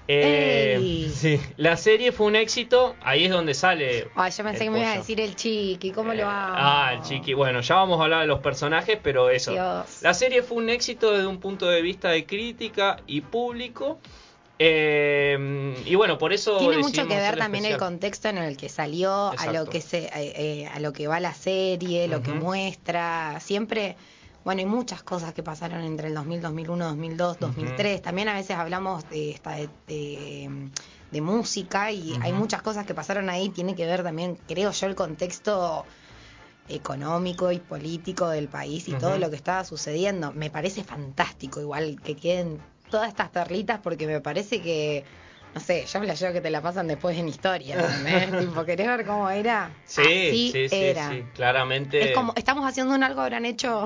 Eh, 0.08 1.40
la 1.58 1.76
serie 1.78 2.12
fue 2.12 2.28
un 2.28 2.36
éxito, 2.36 2.96
ahí 3.02 3.26
es 3.26 3.32
donde 3.32 3.54
sale... 3.54 4.08
Ay, 4.16 4.32
yo 4.32 4.44
pensé 4.44 4.64
que 4.64 4.70
me 4.70 4.80
iba 4.80 4.94
a 4.94 4.98
decir 4.98 5.20
el 5.20 5.36
chiqui, 5.36 5.92
¿cómo 5.92 6.14
lo 6.14 6.22
Eh, 6.22 6.26
amo? 6.26 6.56
Ah, 6.58 6.92
el 6.94 7.02
chiqui. 7.02 7.34
Bueno, 7.34 7.62
ya 7.62 7.76
vamos 7.76 8.00
a 8.00 8.04
hablar 8.06 8.22
de 8.22 8.28
los 8.28 8.40
personajes, 8.40 8.98
pero 9.02 9.30
eso. 9.30 9.52
Dios. 9.52 10.02
La 10.02 10.14
serie 10.14 10.44
fue 10.44 10.58
un 10.58 10.70
éxito 10.70 11.12
desde 11.12 11.28
un 11.28 11.40
punto 11.40 11.68
de 11.68 11.82
vista 11.82 12.10
de 12.10 12.26
crítica 12.26 12.98
y 13.06 13.22
público. 13.22 14.00
Eh, 14.60 15.76
y 15.86 15.96
bueno, 15.96 16.18
por 16.18 16.34
eso 16.34 16.58
Tiene 16.58 16.80
mucho 16.80 17.08
que 17.08 17.16
ver 17.16 17.38
también 17.38 17.66
el 17.66 17.78
contexto 17.78 18.30
en 18.30 18.38
el 18.38 18.58
que 18.58 18.70
salió, 18.70 19.32
a 19.38 19.52
lo 19.52 19.66
que 19.68 19.82
se, 19.82 20.06
eh, 20.06 20.12
eh, 20.16 20.70
a 20.74 20.80
lo 20.80 20.94
que 20.94 21.08
va 21.08 21.20
la 21.20 21.34
serie, 21.34 22.08
lo 22.08 22.24
que 22.24 22.32
muestra, 22.32 23.40
siempre, 23.40 23.96
bueno, 24.44 24.60
hay 24.60 24.66
muchas 24.66 25.04
cosas 25.04 25.34
que 25.34 25.44
pasaron 25.44 25.82
entre 25.82 26.08
el 26.08 26.14
2000, 26.16 26.42
2001, 26.42 26.86
2002, 26.88 27.40
2003. 27.40 28.02
También 28.02 28.30
a 28.30 28.34
veces 28.34 28.56
hablamos 28.58 29.08
de 29.10 29.32
esta 29.32 29.52
de, 29.52 29.70
de- 29.88 30.70
de 31.12 31.22
música 31.22 31.92
y 31.92 32.14
hay 32.22 32.34
muchas 32.34 32.62
cosas 32.62 32.86
que 32.86 32.94
pasaron 32.94 33.30
ahí. 33.30 33.50
Tiene 33.50 33.76
que 33.76 33.86
ver 33.86 34.04
también, 34.04 34.38
creo 34.48 34.72
yo, 34.72 34.88
el 34.88 34.96
contexto 34.96 35.86
económico 36.70 37.52
y 37.52 37.60
político 37.60 38.28
del 38.30 38.48
país 38.50 38.88
y 38.88 38.92
todo 38.94 39.18
lo 39.18 39.30
que 39.30 39.36
estaba 39.38 39.64
sucediendo. 39.64 40.34
Me 40.34 40.50
parece 40.50 40.84
fantástico 40.84 41.62
igual 41.62 42.02
que 42.02 42.16
queden 42.16 42.60
todas 42.90 43.08
estas 43.10 43.30
perlitas 43.30 43.80
porque 43.82 44.06
me 44.08 44.20
parece 44.22 44.62
que, 44.62 45.06
no 45.58 45.64
sé, 45.64 45.86
yo 45.92 46.00
flasheo 46.02 46.34
que 46.34 46.42
te 46.42 46.50
la 46.50 46.62
pasan 46.62 46.88
después 46.88 47.18
en 47.18 47.28
historia, 47.28 47.76
¿entendés? 47.76 48.40
tipo, 48.48 48.64
¿querés 48.66 48.88
ver 48.88 49.06
cómo 49.06 49.30
era? 49.30 49.72
Sí, 49.86 50.02
Así 50.02 50.50
sí, 50.54 50.70
sí, 50.70 50.76
era. 50.76 51.10
sí, 51.10 51.24
claramente. 51.34 52.00
Es 52.04 52.12
como, 52.12 52.34
estamos 52.36 52.64
haciendo 52.68 52.94
un 52.94 53.04
algo, 53.04 53.22
habrán 53.22 53.46
hecho 53.46 53.86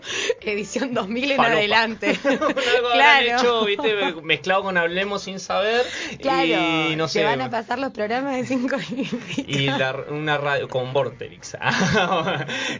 edición 0.42 0.94
2000 0.94 1.32
en 1.32 1.40
adelante. 1.40 2.18
Un 2.24 2.28
algo 2.32 2.46
habrán 2.92 3.24
claro. 3.24 3.38
hecho, 3.40 3.64
viste, 3.64 4.14
mezclado 4.22 4.62
con 4.64 4.76
Hablemos 4.76 5.22
sin 5.22 5.38
saber. 5.38 5.84
Claro, 6.20 6.44
y 6.90 6.96
no 6.96 7.06
sé. 7.08 7.20
te 7.20 7.24
van 7.24 7.40
a 7.40 7.50
pasar 7.50 7.78
los 7.78 7.92
programas 7.92 8.36
de 8.36 8.46
5 8.46 8.76
y 9.46 9.66
la- 9.66 10.04
una 10.10 10.38
radio 10.38 10.68
con 10.68 10.92
Vorterix. 10.92 11.56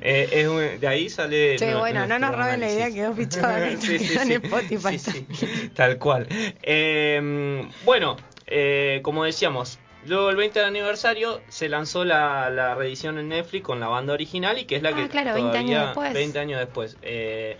Eh, 0.00 0.28
es 0.32 0.48
un- 0.48 0.80
de 0.80 0.88
ahí 0.88 1.08
sale. 1.08 1.56
Che, 1.58 1.74
bueno, 1.74 2.06
no 2.06 2.18
nos 2.18 2.34
roben 2.34 2.60
la 2.60 2.70
idea 2.70 2.90
que 2.90 3.06
vos 3.06 3.16
fichada 3.16 3.68
que 3.68 3.76
quedó 3.98 4.22
en 4.22 4.32
Spotify. 4.32 4.98
Sí, 4.98 5.26
sí, 5.32 5.70
tal 5.74 5.98
cual. 5.98 6.26
Eh, 6.62 7.68
bueno, 7.84 8.16
eh, 8.46 9.00
como 9.02 9.24
decíamos. 9.24 9.78
Luego 10.04 10.30
el 10.30 10.36
20 10.36 10.60
aniversario 10.64 11.40
se 11.48 11.68
lanzó 11.68 12.04
la, 12.04 12.50
la 12.50 12.74
reedición 12.74 13.18
en 13.18 13.28
Netflix 13.28 13.64
con 13.64 13.78
la 13.78 13.86
banda 13.86 14.12
original 14.14 14.58
y 14.58 14.64
que 14.64 14.76
es 14.76 14.82
la 14.82 14.90
Ah, 14.90 14.94
que 14.96 15.08
claro, 15.08 15.34
20 15.34 15.58
años 15.58 15.84
después. 15.86 16.12
20 16.12 16.38
años 16.40 16.58
después. 16.58 16.96
eh, 17.02 17.56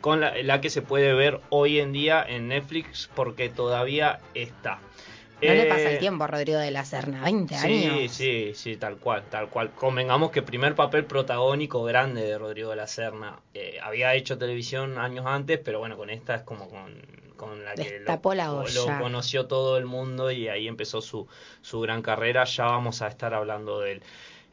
con 0.00 0.20
la, 0.20 0.34
la 0.42 0.60
que 0.60 0.70
se 0.70 0.82
puede 0.82 1.12
ver 1.14 1.40
hoy 1.50 1.78
en 1.78 1.92
día 1.92 2.24
en 2.26 2.48
Netflix 2.48 3.08
porque 3.14 3.48
todavía 3.50 4.20
está. 4.34 4.80
No 5.42 5.52
le 5.54 5.62
Eh, 5.64 5.68
pasa 5.68 5.90
el 5.90 5.98
tiempo 5.98 6.24
a 6.24 6.28
Rodrigo 6.28 6.58
de 6.58 6.70
la 6.70 6.84
Serna, 6.84 7.22
20 7.22 7.54
Sí, 7.56 7.84
años. 7.86 8.12
sí, 8.12 8.52
sí, 8.54 8.76
tal 8.76 8.96
cual, 8.98 9.24
tal 9.28 9.48
cual. 9.48 9.70
Convengamos 9.72 10.30
que 10.30 10.40
primer 10.42 10.74
papel 10.74 11.04
protagónico 11.04 11.82
grande 11.84 12.22
de 12.22 12.38
Rodrigo 12.38 12.70
de 12.70 12.76
la 12.76 12.86
Serna. 12.86 13.40
Eh, 13.54 13.78
había 13.82 14.14
hecho 14.14 14.38
televisión 14.38 14.98
años 14.98 15.26
antes, 15.26 15.58
pero 15.58 15.78
bueno, 15.78 15.96
con 15.96 16.10
esta 16.10 16.36
es 16.36 16.42
como 16.42 16.68
con, 16.70 16.94
con 17.42 17.64
la 17.64 17.74
que 17.74 17.98
lo, 17.98 18.34
la 18.34 18.46
lo 18.46 18.98
conoció 19.00 19.46
todo 19.46 19.76
el 19.76 19.84
mundo 19.84 20.30
y 20.30 20.46
ahí 20.46 20.68
empezó 20.68 21.02
su, 21.02 21.26
su 21.60 21.80
gran 21.80 22.00
carrera. 22.00 22.44
Ya 22.44 22.66
vamos 22.66 23.02
a 23.02 23.08
estar 23.08 23.34
hablando 23.34 23.80
de 23.80 23.92
él. 23.92 24.02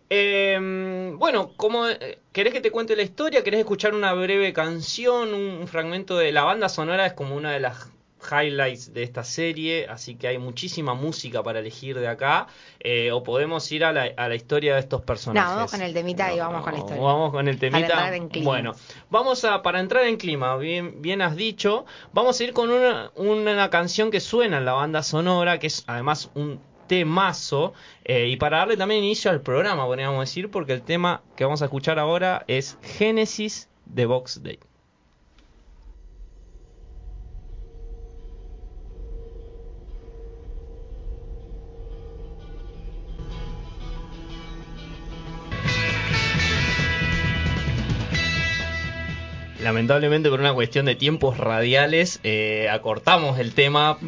Eh, 0.09 1.13
bueno, 1.15 1.53
como 1.55 1.85
¿querés 2.31 2.51
que 2.51 2.61
te 2.61 2.71
cuente 2.71 2.95
la 2.95 3.03
historia? 3.03 3.43
¿Querés 3.43 3.59
escuchar 3.59 3.93
una 3.93 4.13
breve 4.13 4.53
canción? 4.53 5.35
Un, 5.35 5.59
un 5.61 5.67
fragmento 5.67 6.17
de 6.17 6.31
la 6.31 6.43
banda 6.43 6.67
sonora 6.67 7.05
es 7.05 7.13
como 7.13 7.35
una 7.35 7.51
de 7.51 7.59
las 7.59 7.91
highlights 8.19 8.93
de 8.93 9.03
esta 9.03 9.23
serie, 9.23 9.87
así 9.87 10.15
que 10.15 10.27
hay 10.27 10.37
muchísima 10.37 10.93
música 10.93 11.43
para 11.43 11.59
elegir 11.59 11.99
de 11.99 12.07
acá, 12.07 12.47
eh, 12.79 13.11
o 13.11 13.23
podemos 13.23 13.71
ir 13.71 13.83
a 13.83 13.91
la, 13.91 14.09
a 14.17 14.27
la, 14.27 14.35
historia 14.35 14.75
de 14.75 14.81
estos 14.81 15.01
personajes. 15.01 15.49
No, 15.49 15.55
vamos 15.55 15.71
con 15.71 15.81
el 15.81 15.93
temita 15.93 16.33
y 16.33 16.39
vamos 16.39 16.63
con 16.63 16.73
la 16.73 16.79
historia. 16.79 17.01
Vamos 17.01 17.31
con 17.31 17.47
el 17.47 17.59
temita. 17.59 18.11
Bueno, 18.43 18.73
vamos 19.09 19.43
a, 19.45 19.61
para 19.61 19.79
entrar 19.79 20.05
en 20.05 20.17
clima, 20.17 20.55
bien, 20.57 21.01
bien 21.01 21.21
has 21.21 21.35
dicho, 21.35 21.85
vamos 22.13 22.39
a 22.39 22.43
ir 22.43 22.53
con 22.53 22.69
una, 22.69 23.11
una 23.15 23.69
canción 23.69 24.11
que 24.11 24.19
suena 24.19 24.57
en 24.57 24.65
la 24.65 24.73
banda 24.73 25.03
sonora, 25.03 25.59
que 25.59 25.67
es 25.67 25.83
además 25.87 26.29
un 26.35 26.59
temazo, 26.87 27.73
eh, 28.03 28.27
y 28.27 28.37
para 28.37 28.57
darle 28.57 28.75
también 28.75 29.03
inicio 29.03 29.29
al 29.31 29.41
programa, 29.41 29.85
podríamos 29.85 30.19
decir, 30.19 30.49
porque 30.49 30.73
el 30.73 30.81
tema 30.81 31.21
que 31.35 31.43
vamos 31.43 31.61
a 31.61 31.65
escuchar 31.65 31.99
ahora 31.99 32.43
es 32.47 32.77
Génesis 32.81 33.69
de 33.85 34.05
Box 34.07 34.41
Day. 34.43 34.59
Lamentablemente 49.69 50.31
por 50.31 50.39
una 50.39 50.53
cuestión 50.53 50.87
de 50.87 50.95
tiempos 50.95 51.37
radiales 51.37 52.19
eh, 52.23 52.67
acortamos 52.71 53.37
el 53.37 53.53
tema 53.53 53.99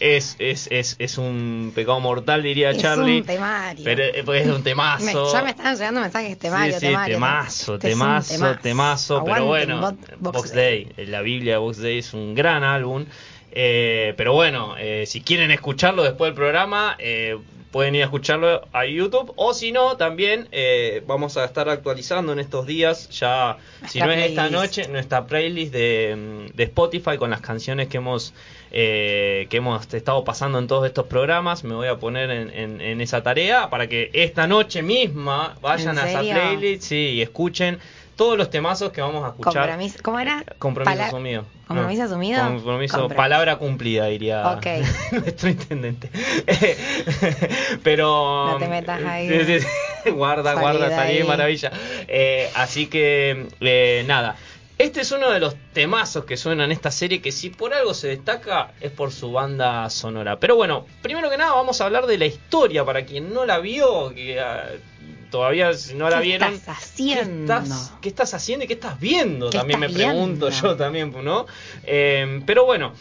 es, 0.00 0.36
es, 0.38 0.68
es, 0.70 0.96
es 0.98 1.18
un 1.18 1.72
pecado 1.74 1.98
mortal 1.98 2.42
diría 2.42 2.76
Charlie. 2.76 3.16
es 3.16 3.20
un 3.22 3.26
temario. 3.26 3.84
Pero 3.84 4.04
eh, 4.04 4.22
pues 4.22 4.46
es 4.46 4.54
un 4.54 4.62
temazo. 4.62 5.32
Ya 5.32 5.42
me 5.42 5.50
están 5.50 5.74
llegando 5.76 6.00
mensajes 6.02 6.38
temario, 6.38 6.78
sí, 6.78 6.86
sí, 6.86 6.94
temazo 7.06 7.74
este 7.74 7.88
temazo 7.88 8.56
temazo, 8.62 9.24
pero 9.24 9.46
bueno 9.46 9.96
Box, 10.18 10.52
Day. 10.52 10.92
la 10.98 11.22
Biblia 11.22 11.54
de 11.54 11.58
Box 11.58 11.78
Day 11.78 11.98
es 11.98 12.12
un 12.12 12.34
gran 12.34 12.62
álbum. 12.62 13.06
Eh, 13.50 14.12
pero 14.18 14.34
bueno, 14.34 14.74
eh, 14.78 15.04
si 15.06 15.22
quieren 15.22 15.50
escucharlo 15.50 16.02
después 16.02 16.28
del 16.28 16.34
programa, 16.34 16.96
eh, 16.98 17.38
pueden 17.70 17.94
ir 17.94 18.02
a 18.02 18.04
escucharlo 18.04 18.66
a 18.72 18.86
YouTube 18.86 19.32
o 19.36 19.52
si 19.54 19.72
no 19.72 19.96
también 19.96 20.48
eh, 20.52 21.02
vamos 21.06 21.36
a 21.36 21.44
estar 21.44 21.68
actualizando 21.68 22.32
en 22.32 22.38
estos 22.38 22.66
días 22.66 23.08
ya 23.10 23.58
si 23.86 24.00
no 24.00 24.10
es 24.10 24.30
esta 24.30 24.48
noche 24.48 24.88
nuestra 24.88 25.26
playlist 25.26 25.72
de, 25.72 26.48
de, 26.54 26.64
Spotify 26.64 27.18
con 27.18 27.30
las 27.30 27.40
canciones 27.40 27.88
que 27.88 27.98
hemos 27.98 28.32
eh, 28.70 29.46
que 29.48 29.58
hemos 29.58 29.92
estado 29.94 30.24
pasando 30.24 30.58
en 30.58 30.66
todos 30.66 30.86
estos 30.86 31.06
programas. 31.06 31.64
Me 31.64 31.74
voy 31.74 31.88
a 31.88 31.96
poner 31.96 32.30
en, 32.30 32.80
en, 32.80 33.00
esa 33.00 33.22
tarea 33.22 33.70
para 33.70 33.86
que 33.86 34.10
esta 34.12 34.46
noche 34.46 34.82
misma 34.82 35.56
vayan 35.62 35.98
a 35.98 36.08
esa 36.08 36.20
playlist 36.20 36.82
sí, 36.82 37.12
y 37.14 37.22
escuchen 37.22 37.78
todos 38.18 38.36
los 38.36 38.50
temazos 38.50 38.90
que 38.90 39.00
vamos 39.00 39.24
a 39.24 39.28
escuchar. 39.28 39.68
Compromiso, 39.68 39.98
¿Cómo 40.02 40.18
era? 40.18 40.44
Compromiso 40.58 41.02
asumido. 41.02 41.44
¿Compromiso 41.68 42.02
asumido? 42.02 42.44
Compromiso, 42.44 43.08
palabra 43.08 43.56
cumplida, 43.56 44.06
diría 44.06 44.42
nuestro 45.12 45.48
intendente. 45.48 46.10
Pero. 47.84 48.48
No 48.50 48.58
te 48.58 48.66
metas 48.66 49.02
ahí. 49.04 49.30
guarda, 50.12 50.54
guarda, 50.60 50.90
salí 50.90 51.22
maravilla. 51.22 51.70
Eh, 52.08 52.50
así 52.56 52.88
que, 52.88 53.46
eh, 53.60 54.04
nada. 54.08 54.34
Este 54.78 55.00
es 55.00 55.10
uno 55.10 55.30
de 55.30 55.40
los 55.40 55.56
temazos 55.72 56.24
que 56.24 56.36
suenan 56.36 56.66
en 56.66 56.72
esta 56.72 56.90
serie 56.92 57.20
que 57.20 57.32
si 57.32 57.50
por 57.50 57.74
algo 57.74 57.94
se 57.94 58.08
destaca 58.08 58.72
es 58.80 58.90
por 58.92 59.12
su 59.12 59.32
banda 59.32 59.90
sonora. 59.90 60.38
Pero 60.38 60.56
bueno, 60.56 60.86
primero 61.02 61.30
que 61.30 61.36
nada 61.36 61.52
vamos 61.52 61.80
a 61.80 61.84
hablar 61.84 62.06
de 62.06 62.18
la 62.18 62.26
historia 62.26 62.84
para 62.84 63.04
quien 63.04 63.32
no 63.32 63.44
la 63.44 63.58
vio, 63.58 64.12
que 64.14 64.38
ah, 64.40 64.66
todavía 65.30 65.70
no 65.94 66.10
la 66.10 66.20
vieron. 66.20 66.50
¿Qué 66.50 66.56
estás 66.56 66.78
haciendo? 66.78 67.54
¿Qué 68.00 68.08
estás, 68.08 68.34
haciendo 68.34 68.64
y 68.64 68.68
qué 68.68 68.74
estás 68.74 68.98
viendo? 68.98 69.50
También 69.50 69.80
me 69.80 69.88
pregunto 69.88 70.50
yo 70.50 70.76
también, 70.76 71.12
¿no? 71.22 71.46
Eh, 71.84 72.42
pero 72.46 72.64
bueno, 72.64 72.92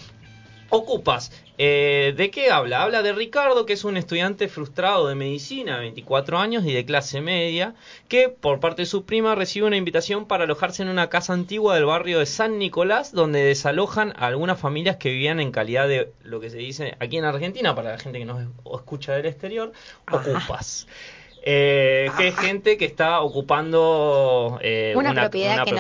Ocupas. 0.69 1.31
Eh, 1.60 2.13
¿De 2.15 2.29
qué 2.29 2.51
habla? 2.51 2.84
Habla 2.84 3.01
de 3.01 3.13
Ricardo, 3.13 3.65
que 3.65 3.74
es 3.74 3.84
un 3.84 3.98
estudiante 3.98 4.48
frustrado 4.48 5.07
de 5.07 5.15
medicina, 5.15 5.79
24 5.79 6.38
años 6.38 6.65
y 6.65 6.74
de 6.74 6.86
clase 6.86 7.22
media, 7.22 7.74
que 8.10 8.29
por 8.29 8.60
parte 8.60 8.84
de 8.84 8.86
su 8.86 9.05
prima 9.05 9.34
recibe 9.34 9.65
una 9.65 9.77
invitación 9.77 10.27
para 10.27 10.43
alojarse 10.43 10.84
en 10.84 10.89
una 10.89 11.10
casa 11.10 11.34
antigua 11.34 11.74
del 11.74 11.86
barrio 11.86 12.19
de 12.19 12.25
San 12.25 12.60
Nicolás, 12.60 13.12
donde 13.12 13.43
desalojan 13.43 14.13
a 14.17 14.27
algunas 14.27 14.60
familias 14.60 14.98
que 14.98 15.10
vivían 15.10 15.39
en 15.39 15.51
calidad 15.51 15.88
de 15.88 16.12
lo 16.22 16.39
que 16.39 16.50
se 16.50 16.57
dice 16.57 16.96
aquí 17.00 17.17
en 17.17 17.25
Argentina, 17.25 17.74
para 17.74 17.91
la 17.91 17.98
gente 17.98 18.19
que 18.19 18.25
nos 18.25 18.43
escucha 18.75 19.13
del 19.13 19.25
exterior, 19.25 19.72
ocupas. 20.12 20.86
Eh, 21.50 22.12
que 22.18 22.27
es 22.27 22.38
gente 22.38 22.75
que 22.75 22.84
está 22.84 23.22
ocupando 23.22 24.60
eh, 24.62 24.94
una, 24.98 25.13
propiedad, 25.13 25.63
que, 25.63 25.72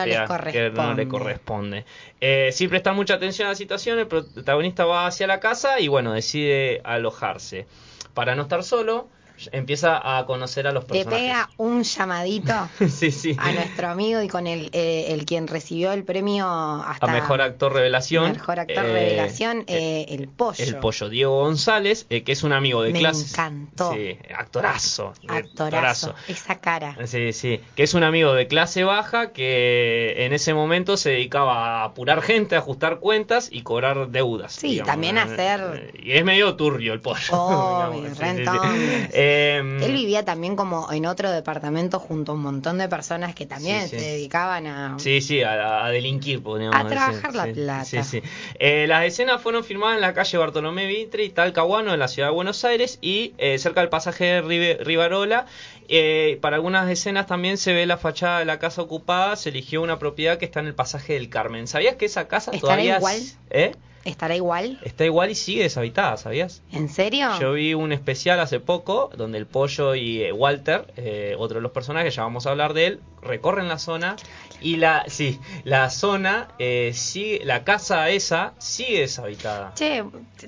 no 0.71 0.93
le 0.93 1.07
corresponde. 1.09 1.83
Eh, 2.21 2.51
sin 2.53 2.69
prestar 2.69 2.93
mucha 2.93 3.15
atención 3.15 3.47
a 3.47 3.51
la 3.51 3.55
situación, 3.55 3.99
el 3.99 4.07
protagonista 4.07 4.85
va 4.85 5.07
hacia 5.07 5.27
la 5.27 5.41
casa 5.41 5.81
y 5.81 5.89
bueno, 5.89 6.13
decide 6.13 6.79
alojarse. 6.85 7.67
Para 8.13 8.33
no 8.33 8.43
estar 8.43 8.63
solo, 8.63 9.09
empieza 9.51 10.17
a 10.17 10.25
conocer 10.25 10.67
a 10.67 10.71
los 10.71 10.85
personajes. 10.85 11.19
Te 11.19 11.27
pega 11.27 11.49
un 11.57 11.83
llamadito 11.83 12.53
a 13.37 13.51
nuestro 13.51 13.87
amigo 13.87 14.21
y 14.21 14.27
con 14.27 14.47
el, 14.47 14.69
eh, 14.73 15.07
el 15.09 15.25
quien 15.25 15.47
recibió 15.47 15.91
el 15.91 16.03
premio 16.03 16.47
hasta 16.47 17.07
a 17.07 17.11
mejor 17.11 17.41
actor 17.41 17.73
revelación. 17.73 18.33
Mejor 18.33 18.59
actor 18.59 18.85
eh, 18.85 18.93
revelación, 18.93 19.63
eh, 19.67 20.05
el 20.09 20.27
pollo. 20.27 20.63
El 20.63 20.77
pollo 20.77 21.09
Diego 21.09 21.39
González, 21.41 22.05
que 22.05 22.23
es 22.25 22.43
un 22.43 22.53
amigo 22.53 22.81
de 22.81 22.93
clase. 22.93 23.23
Me 23.23 23.29
encantó. 23.29 23.93
Sí, 23.93 24.17
actorazo, 24.35 25.13
actorazo. 25.27 26.15
Esa 26.27 26.59
cara. 26.59 26.97
Sí, 27.05 27.33
sí. 27.33 27.61
Que 27.75 27.83
es 27.83 27.93
un 27.93 28.03
amigo 28.03 28.33
de 28.33 28.47
clase 28.47 28.83
baja 28.83 29.31
que 29.31 30.25
en 30.25 30.33
ese 30.33 30.53
momento 30.53 30.97
se 30.97 31.11
dedicaba 31.11 31.81
a 31.81 31.83
apurar 31.85 32.21
gente, 32.21 32.55
a 32.55 32.59
ajustar 32.59 32.99
cuentas 32.99 33.49
y 33.51 33.61
cobrar 33.61 34.09
deudas. 34.09 34.53
Sí, 34.53 34.81
también 34.85 35.17
hacer. 35.17 35.93
Y 36.01 36.13
es 36.13 36.23
medio 36.23 36.55
turbio 36.55 36.93
el 36.93 37.01
pollo. 37.01 37.19
Oh, 37.31 37.93
Em, 39.27 39.83
Él 39.83 39.93
vivía 39.93 40.23
también 40.23 40.55
como 40.55 40.91
en 40.91 41.05
otro 41.05 41.29
departamento 41.29 41.99
junto 41.99 42.31
a 42.31 42.35
un 42.35 42.41
montón 42.41 42.77
de 42.77 42.87
personas 42.87 43.35
que 43.35 43.45
también 43.45 43.87
se 43.89 43.97
dedicaban 43.97 44.67
a... 44.67 44.99
Sí, 44.99 45.21
sí, 45.21 45.43
a, 45.43 45.87
delinquir, 45.89 46.41
podríamos 46.41 46.79
A 46.79 46.87
trabajar 46.87 47.35
la 47.35 47.47
plata. 47.47 47.85
Sí, 47.85 48.03
sí. 48.03 48.21
Eh, 48.59 48.85
las 48.87 49.05
escenas 49.05 49.41
fueron 49.41 49.63
filmadas 49.63 49.95
en 49.95 50.01
la 50.01 50.13
calle 50.13 50.37
Bartolomé 50.37 50.85
Vitre 50.87 51.25
y 51.25 51.29
Talcahuano, 51.29 51.93
en 51.93 51.99
la 51.99 52.07
ciudad 52.07 52.29
de 52.29 52.35
Buenos 52.35 52.63
Aires, 52.63 52.99
y 53.01 53.33
eh, 53.37 53.57
cerca 53.59 53.81
del 53.81 53.89
pasaje 53.89 54.41
de 54.41 54.77
Rivarola. 54.81 55.45
Eh, 55.89 56.37
para 56.41 56.57
algunas 56.57 56.89
escenas 56.89 57.27
también 57.27 57.57
se 57.57 57.73
ve 57.73 57.85
la 57.85 57.97
fachada 57.97 58.39
de 58.39 58.45
la 58.45 58.59
casa 58.59 58.81
ocupada, 58.81 59.35
se 59.35 59.49
eligió 59.49 59.81
una 59.81 59.99
propiedad 59.99 60.37
que 60.37 60.45
está 60.45 60.59
en 60.59 60.67
el 60.67 60.75
pasaje 60.75 61.13
del 61.13 61.29
Carmen. 61.29 61.67
¿Sabías 61.67 61.95
que 61.95 62.05
esa 62.05 62.27
casa 62.27 62.51
todavía... 62.51 62.97
igual? 62.97 63.21
¿Eh? 63.49 63.71
¿Estará 64.07 64.37
igual? 64.37 64.79
Está 64.83 65.03
igual 65.03 65.31
y 65.31 65.35
sigue 65.35 65.63
deshabitada, 65.63 66.15
¿sabías? 66.15 66.63
¿En 66.71 66.87
serio? 66.87 67.37
Yo 67.41 67.51
vi 67.51 67.73
un 67.73 67.91
especial 67.91 68.39
hace 68.39 68.61
poco 68.61 69.09
donde 69.17 69.37
el 69.37 69.45
pollo 69.45 69.95
y 69.95 70.23
eh, 70.23 70.31
Walter, 70.31 70.93
eh, 70.95 71.35
otro 71.37 71.55
de 71.55 71.61
los 71.61 71.73
personajes, 71.73 72.15
ya 72.15 72.23
vamos 72.23 72.47
a 72.47 72.51
hablar 72.51 72.73
de 72.73 72.87
él, 72.87 72.99
recorren 73.21 73.67
la 73.67 73.77
zona 73.77 74.15
y 74.61 74.77
la, 74.77 75.03
sí, 75.07 75.41
la 75.65 75.89
zona 75.89 76.47
eh, 76.57 76.91
sigue, 76.93 77.41
la 77.43 77.65
casa 77.65 78.09
esa 78.09 78.53
sigue 78.59 79.01
deshabitada. 79.01 79.73
Che, 79.73 80.05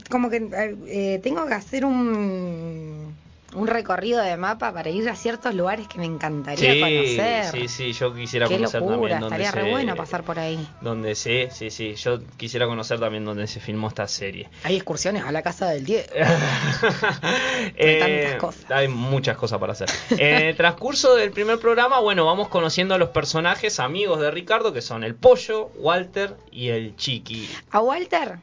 como 0.10 0.30
que 0.30 0.40
tengo 1.22 1.46
que 1.46 1.54
hacer 1.54 1.84
un 1.84 3.14
un 3.56 3.68
recorrido 3.68 4.22
de 4.22 4.38
mapa 4.38 4.72
para 4.74 4.90
ir 4.90 5.10
a 5.10 5.16
ciertos 5.16 5.56
lugares 5.56 5.88
que 5.88 5.98
me 5.98 6.06
encantaría 6.06 6.80
conocer. 6.80 7.46
Sí, 7.46 7.68
sí, 7.68 7.94
yo 7.94 8.14
quisiera 8.14 8.48
Qué 8.48 8.56
conocer 8.56 8.82
locura, 8.82 9.20
también. 9.20 9.42
Estaría 9.42 9.52
re 9.52 9.72
bueno 9.72 9.96
pasar 9.96 10.24
por 10.24 10.40
ahí. 10.40 10.68
Donde 10.82 11.16
sí, 11.16 11.48
sí, 11.52 11.70
sí. 11.70 11.96
Yo 11.96 12.20
quisiera 12.38 12.68
conocer 12.68 13.00
también 13.00 13.26
donde 13.26 13.48
se 13.48 13.60
filmó 13.60 13.88
esta 13.88 14.08
serie. 14.08 14.50
Hay 14.64 14.76
excursiones 14.76 15.24
a 15.24 15.32
la 15.32 15.42
casa 15.42 15.68
del 15.70 15.86
Diego. 15.86 16.08
hay 17.80 18.00
tantas 18.00 18.36
cosas. 18.36 18.72
Hay 18.72 18.88
muchas 18.88 19.38
cosas 19.38 19.60
para 19.60 19.74
hacer. 19.74 19.90
en 20.12 20.48
el 20.48 20.56
transcurso 20.58 21.16
del 21.16 21.32
primer 21.32 21.60
programa, 21.60 22.00
bueno, 22.00 22.26
vamos 22.26 22.50
conociendo 22.50 22.96
a 22.96 22.98
los 22.98 23.10
personajes 23.10 23.80
amigos 23.80 24.20
de 24.20 24.32
Ricardo, 24.32 24.74
que 24.74 24.82
son 24.82 25.04
el 25.04 25.16
Pollo, 25.16 25.72
Walter 25.78 26.36
y 26.52 26.70
el 26.70 26.96
Chiqui. 26.96 27.50
A 27.72 27.82
Walter 27.82 28.40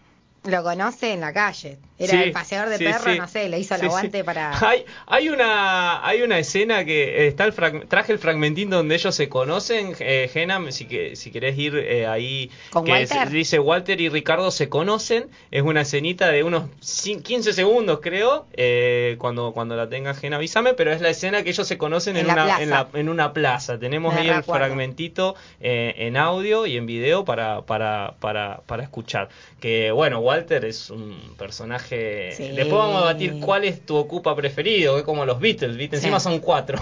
lo 0.46 0.62
conoce 0.62 1.12
en 1.12 1.20
la 1.20 1.32
calle. 1.32 1.78
Era 1.98 2.22
el 2.22 2.32
paseador 2.32 2.68
de 2.68 2.78
perros, 2.78 3.16
no 3.16 3.26
sé, 3.26 3.48
le 3.48 3.58
hizo 3.58 3.74
el 3.74 3.82
aguante 3.82 4.22
para. 4.22 4.52
Hay, 4.66 4.84
hay, 5.06 5.28
una, 5.30 6.06
hay 6.06 6.22
una 6.22 6.38
escena 6.38 6.84
que 6.84 7.26
está 7.26 7.44
el 7.44 7.54
traje 7.88 8.12
el 8.12 8.18
fragmentín 8.18 8.68
donde 8.68 8.94
ellos 8.94 9.14
se 9.14 9.28
conocen. 9.30 9.94
Eh, 10.00 10.30
si, 10.70 10.84
que, 10.84 11.16
si 11.16 11.30
querés 11.30 11.56
ir 11.58 11.76
eh, 11.76 12.06
ahí. 12.06 12.50
¿Con 12.70 12.84
que 12.84 12.92
Walter? 12.92 13.30
dice 13.30 13.58
Walter 13.58 14.00
y 14.00 14.10
Ricardo 14.10 14.50
se 14.50 14.68
conocen. 14.68 15.30
Es 15.50 15.62
una 15.62 15.82
escenita 15.82 16.30
de 16.30 16.42
unos 16.42 16.64
15 16.80 17.54
segundos, 17.54 18.00
creo. 18.02 18.46
Eh, 18.52 19.16
cuando, 19.18 19.52
cuando 19.52 19.74
la 19.74 19.88
tenga 19.88 20.12
Gena, 20.12 20.36
avísame. 20.36 20.74
Pero 20.74 20.92
es 20.92 21.00
la 21.00 21.08
escena 21.08 21.42
que 21.42 21.50
ellos 21.50 21.66
se 21.66 21.78
conocen 21.78 22.18
en, 22.18 22.26
una, 22.30 22.60
en, 22.60 22.70
la, 22.70 22.88
en 22.92 23.08
una 23.08 23.32
plaza. 23.32 23.78
Tenemos 23.78 24.14
ahí 24.14 24.28
el 24.28 24.42
fragmentito 24.42 25.34
eh, 25.60 25.94
en 25.96 26.18
audio 26.18 26.66
y 26.66 26.76
en 26.76 26.84
video 26.84 27.24
para, 27.24 27.62
para, 27.62 28.16
para, 28.20 28.60
para 28.66 28.82
escuchar. 28.82 29.30
Que 29.60 29.90
bueno, 29.92 30.18
Walter 30.18 30.35
es 30.64 30.90
un 30.90 31.34
personaje 31.38 32.34
Después 32.54 32.78
vamos 32.78 32.96
a 32.96 33.06
debatir 33.08 33.38
cuál 33.40 33.64
es 33.64 33.84
tu 33.84 33.96
ocupa 33.96 34.34
preferido, 34.36 34.96
que 34.96 35.02
como 35.04 35.24
los 35.26 35.40
Beatles, 35.40 35.76
¿viste? 35.76 35.96
Encima 35.96 36.20
son 36.20 36.38
cuatro. 36.40 36.78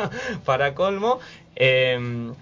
Para 0.44 0.74
colmo. 0.74 1.18
Em, 1.56 2.32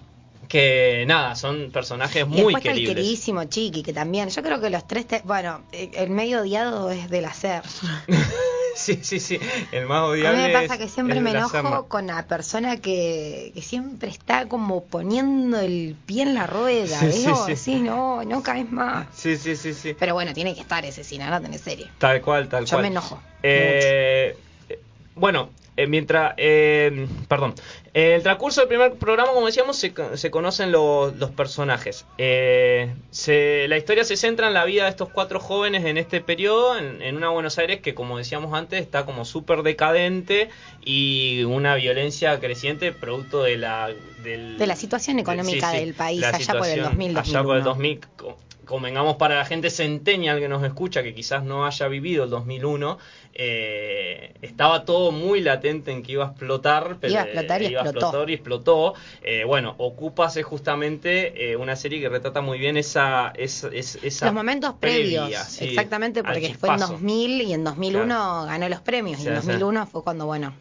que 0.49 1.05
nada, 1.09 1.35
son 1.35 1.71
personajes 1.73 2.23
Y 2.25 2.29
muy 2.29 2.55
está 2.55 2.71
el 2.71 2.77
queridísimo 2.87 3.45
Chiqui, 3.45 3.83
que 3.83 3.93
también, 3.93 4.29
yo 4.29 4.43
creo 4.43 4.61
que 4.61 4.71
los 4.71 4.87
tres, 4.87 5.07
te- 5.07 5.23
bueno, 5.25 5.63
eh, 5.73 5.91
el 5.95 6.11
medio 6.11 6.43
odiado 6.43 6.91
es 6.91 7.11
del 7.11 7.25
hacer. 7.25 7.63
sí, 8.87 9.01
sí, 9.03 9.21
sí, 9.21 9.41
el 9.73 9.87
más 9.87 9.99
A 9.99 10.07
mí 10.07 10.11
odiable 10.11 10.43
me 10.49 10.53
pasa 10.53 10.75
es- 10.75 10.81
que 10.81 10.89
siempre 10.89 11.21
me 11.21 11.31
enojo 11.33 11.89
con 11.89 12.07
la 12.07 12.27
persona 12.27 12.77
que, 12.77 13.51
que 13.55 13.63
siempre 13.63 14.09
está 14.11 14.47
como 14.49 14.85
poniendo 14.85 15.59
el 15.59 15.97
pie 16.07 16.23
en 16.23 16.35
la 16.35 16.47
rueda. 16.47 17.01
Sí, 17.11 17.27
¿ves? 17.27 17.59
sí, 17.61 17.81
no, 17.83 18.23
no 18.25 18.43
caes 18.43 18.71
más. 18.71 19.09
Sí, 19.13 19.37
sí, 19.37 19.57
sí, 19.57 19.75
sí. 19.75 19.95
Pero 19.99 20.15
bueno, 20.15 20.33
tiene 20.33 20.55
que 20.55 20.61
estar 20.61 20.85
ese, 20.85 21.03
si 21.05 21.19
no, 21.19 21.41
tenés 21.41 21.61
serie. 21.63 21.91
Tal 21.99 22.21
cual, 22.23 22.49
tal 22.49 22.65
Yo 22.65 22.71
cual. 22.77 22.83
me 22.83 22.89
enojo 22.89 23.21
Eh, 23.43 24.37
eh, 24.69 24.81
bueno, 25.15 25.51
eh, 25.77 25.87
mientras. 25.87 26.35
eh, 26.37 27.07
perdón. 27.29 27.55
En 27.95 28.13
el 28.13 28.23
transcurso 28.23 28.61
del 28.61 28.69
primer 28.69 28.93
programa, 28.95 29.33
como 29.33 29.47
decíamos, 29.47 29.77
se, 29.79 29.93
se 30.17 30.31
conocen 30.31 30.71
los, 30.71 31.17
los 31.17 31.31
personajes. 31.31 32.05
Eh, 32.19 32.95
se- 33.11 33.67
la 33.69 33.79
historia 33.79 34.05
se 34.05 34.17
centra 34.17 34.49
en 34.49 34.55
la 34.55 34.65
vida 34.67 34.85
de 34.85 34.91
estos 34.91 35.09
cuatro 35.09 35.41
jóvenes 35.41 35.85
en 35.87 35.97
este 35.97 36.21
periodo, 36.21 36.77
en, 36.77 37.01
en 37.01 37.17
una 37.17 37.31
Buenos 37.31 37.57
Aires 37.59 37.81
que, 37.81 37.95
como 37.95 38.19
decíamos 38.19 38.53
antes, 38.53 38.81
está 38.83 39.07
como 39.07 39.25
súper 39.25 39.63
decadente 39.63 40.51
y 40.83 41.45
una 41.45 41.75
violencia 41.75 42.39
creciente 42.39 42.93
producto 42.93 43.43
de 43.43 43.57
la. 43.57 43.89
del- 44.23 44.59
De 44.59 44.67
la 44.67 44.77
situación 44.77 45.19
económica 45.19 45.71
sí, 45.71 45.79
sí, 45.79 45.85
del 45.85 45.95
país 45.95 46.23
allá 46.25 46.33
por 46.33 46.39
el 46.39 46.41
situación 46.75 46.85
2000, 46.85 47.17
Allá 47.19 47.43
por 47.43 47.57
el 47.57 47.65
2001. 47.65 47.65
2000, 47.65 48.01
co- 48.17 48.39
convengamos 48.67 49.17
para 49.17 49.37
la 49.37 49.45
gente 49.47 49.71
centennial 49.71 50.39
que 50.41 50.49
nos 50.49 50.63
escucha, 50.65 51.03
que 51.03 51.15
quizás 51.15 51.43
no 51.45 51.65
haya 51.65 51.89
vivido 51.89 52.25
el 52.25 52.31
2001, 52.31 52.99
eh, 53.33 54.35
estaba 54.43 54.85
todo 54.85 55.13
muy 55.13 55.41
latente 55.41 55.93
en 55.93 56.03
que 56.03 56.13
iba 56.13 56.25
a 56.25 56.29
explotar, 56.29 56.99
pero 57.01 57.13
Iba 57.13 57.23
a 57.23 57.25
explotar 57.25 57.63
y 57.63 57.67
iba 57.67 57.81
a 57.81 57.85
explotó. 57.85 58.07
explotar 58.07 58.31
y 58.31 58.35
explotó. 58.35 58.95
Eh, 59.23 59.45
bueno, 59.45 59.75
Ocupas 59.79 60.37
es 60.37 60.45
justamente 60.45 61.51
eh, 61.53 61.57
una 61.57 61.77
serie 61.77 62.01
que 62.01 62.09
retrata 62.09 62.41
muy 62.41 62.59
bien 62.59 62.77
esa, 62.77 63.33
esa, 63.37 63.69
esa- 63.73 64.27
Los 64.27 64.35
momentos 64.35 64.75
previa, 64.81 65.23
previos, 65.27 65.45
sí, 65.49 65.65
exactamente, 65.65 66.23
porque 66.25 66.55
fue 66.55 66.69
en 66.71 66.75
chispazo. 66.77 66.93
2000 66.95 67.43
y 67.43 67.53
en 67.53 67.65
2001 67.65 68.07
Claro. 68.07 68.47
ganó 68.47 68.69
los 68.69 68.81
premios. 68.81 69.19
y 69.21 69.23
Sí, 69.23 69.29
en 69.29 69.35
sí. 69.35 69.47
2001 69.47 69.87
fue 69.87 70.03
cuando, 70.03 70.27
bueno, 70.27 70.53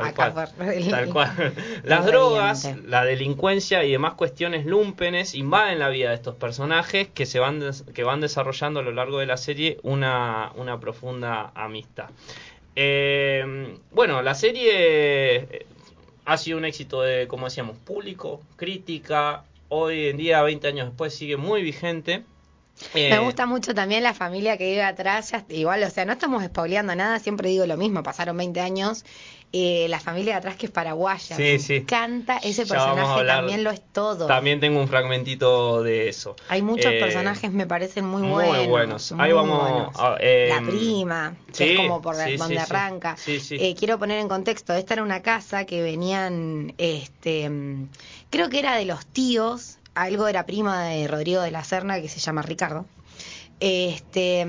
Tal 0.00 0.32
cual, 0.32 0.48
fue 0.56 0.76
el- 0.76 0.90
tal 0.90 1.08
cual. 1.12 1.30
el 1.38 1.88
Las 1.88 2.06
drogas, 2.06 2.68
la 2.84 3.04
delincuencia 3.04 3.84
y 3.84 3.92
demás 3.92 4.14
cuestiones 4.14 4.66
lumpenes 4.66 5.34
invaden 5.34 5.78
la 5.78 5.88
vida 5.88 6.10
de 6.10 6.14
estos 6.16 6.34
personajes 6.36 7.08
que 7.08 7.26
se 7.26 7.38
van 7.38 7.60
des- 7.60 7.84
que 7.94 8.04
van 8.04 8.20
desarrollando 8.20 8.80
a 8.80 8.82
lo 8.82 8.92
largo 8.92 9.18
de 9.18 9.26
la 9.26 9.36
serie 9.36 9.78
una, 9.82 10.52
una 10.56 10.78
profunda 10.80 11.52
amistad. 11.54 12.10
Eh, 12.76 13.76
bueno, 13.92 14.22
la 14.22 14.34
serie 14.34 14.70
eh, 15.36 15.66
ha 16.24 16.36
sido 16.36 16.58
un 16.58 16.64
éxito 16.64 17.02
de, 17.02 17.26
como 17.28 17.46
decíamos, 17.46 17.76
público, 17.78 18.40
crítica. 18.56 19.44
Hoy 19.68 20.08
en 20.08 20.16
día, 20.16 20.42
20 20.42 20.68
años 20.68 20.88
después, 20.88 21.14
sigue 21.14 21.36
muy 21.36 21.62
vigente. 21.62 22.22
Me 22.92 23.14
Eh, 23.14 23.18
gusta 23.18 23.46
mucho 23.46 23.72
también 23.74 24.02
la 24.02 24.14
familia 24.14 24.58
que 24.58 24.68
vive 24.70 24.82
atrás. 24.82 25.30
ya- 25.30 25.44
igual, 25.48 25.82
o 25.84 25.90
sea, 25.90 26.04
no 26.04 26.12
estamos 26.12 26.42
spoileando 26.44 26.94
nada, 26.96 27.18
siempre 27.20 27.48
digo 27.48 27.66
lo 27.66 27.76
mismo, 27.76 28.02
pasaron 28.02 28.36
20 28.36 28.60
años. 28.60 29.04
Eh, 29.56 29.86
la 29.88 30.00
familia 30.00 30.32
de 30.32 30.38
atrás 30.38 30.56
que 30.56 30.66
es 30.66 30.72
paraguaya. 30.72 31.36
Sí, 31.36 31.42
me 31.42 31.58
sí. 31.60 31.74
encanta 31.76 32.38
ese 32.38 32.66
personaje, 32.66 33.24
también 33.24 33.62
lo 33.62 33.70
es 33.70 33.80
todo. 33.92 34.26
También 34.26 34.58
tengo 34.58 34.80
un 34.80 34.88
fragmentito 34.88 35.84
de 35.84 36.08
eso. 36.08 36.34
Hay 36.48 36.60
muchos 36.60 36.92
Eh, 36.92 36.98
personajes 36.98 37.52
me 37.52 37.64
parecen 37.64 38.04
muy, 38.04 38.22
muy 38.22 38.32
buenos. 38.46 38.66
buenos. 38.66 39.12
muy 39.12 39.24
Ahí 39.24 39.32
vamos 39.32 39.60
buenos. 39.70 39.96
a- 39.96 40.16
eh, 40.18 40.48
la 40.50 40.60
prima, 40.60 41.36
que 41.46 41.54
sí, 41.54 41.70
es 41.70 41.76
como 41.76 42.02
por 42.02 42.16
sí, 42.16 42.36
donde 42.36 42.56
sí, 42.56 42.62
arranca. 42.62 43.16
Eh, 43.28 43.76
quiero 43.78 43.96
poner 43.96 44.18
en 44.18 44.26
contexto, 44.26 44.74
esta 44.74 44.94
era 44.94 45.04
una 45.04 45.22
casa 45.22 45.64
que 45.66 45.82
venían, 45.82 46.74
este, 46.78 47.48
creo 48.30 48.48
que 48.50 48.58
era 48.58 48.74
de 48.74 48.86
los 48.86 49.06
tíos, 49.06 49.78
algo 49.94 50.26
era 50.26 50.46
prima 50.46 50.82
de 50.88 51.06
Rodrigo 51.06 51.42
de 51.42 51.52
la 51.52 51.62
Serna 51.62 52.00
que 52.00 52.08
se 52.08 52.18
llama 52.18 52.42
Ricardo. 52.42 52.86
Este, 53.60 54.46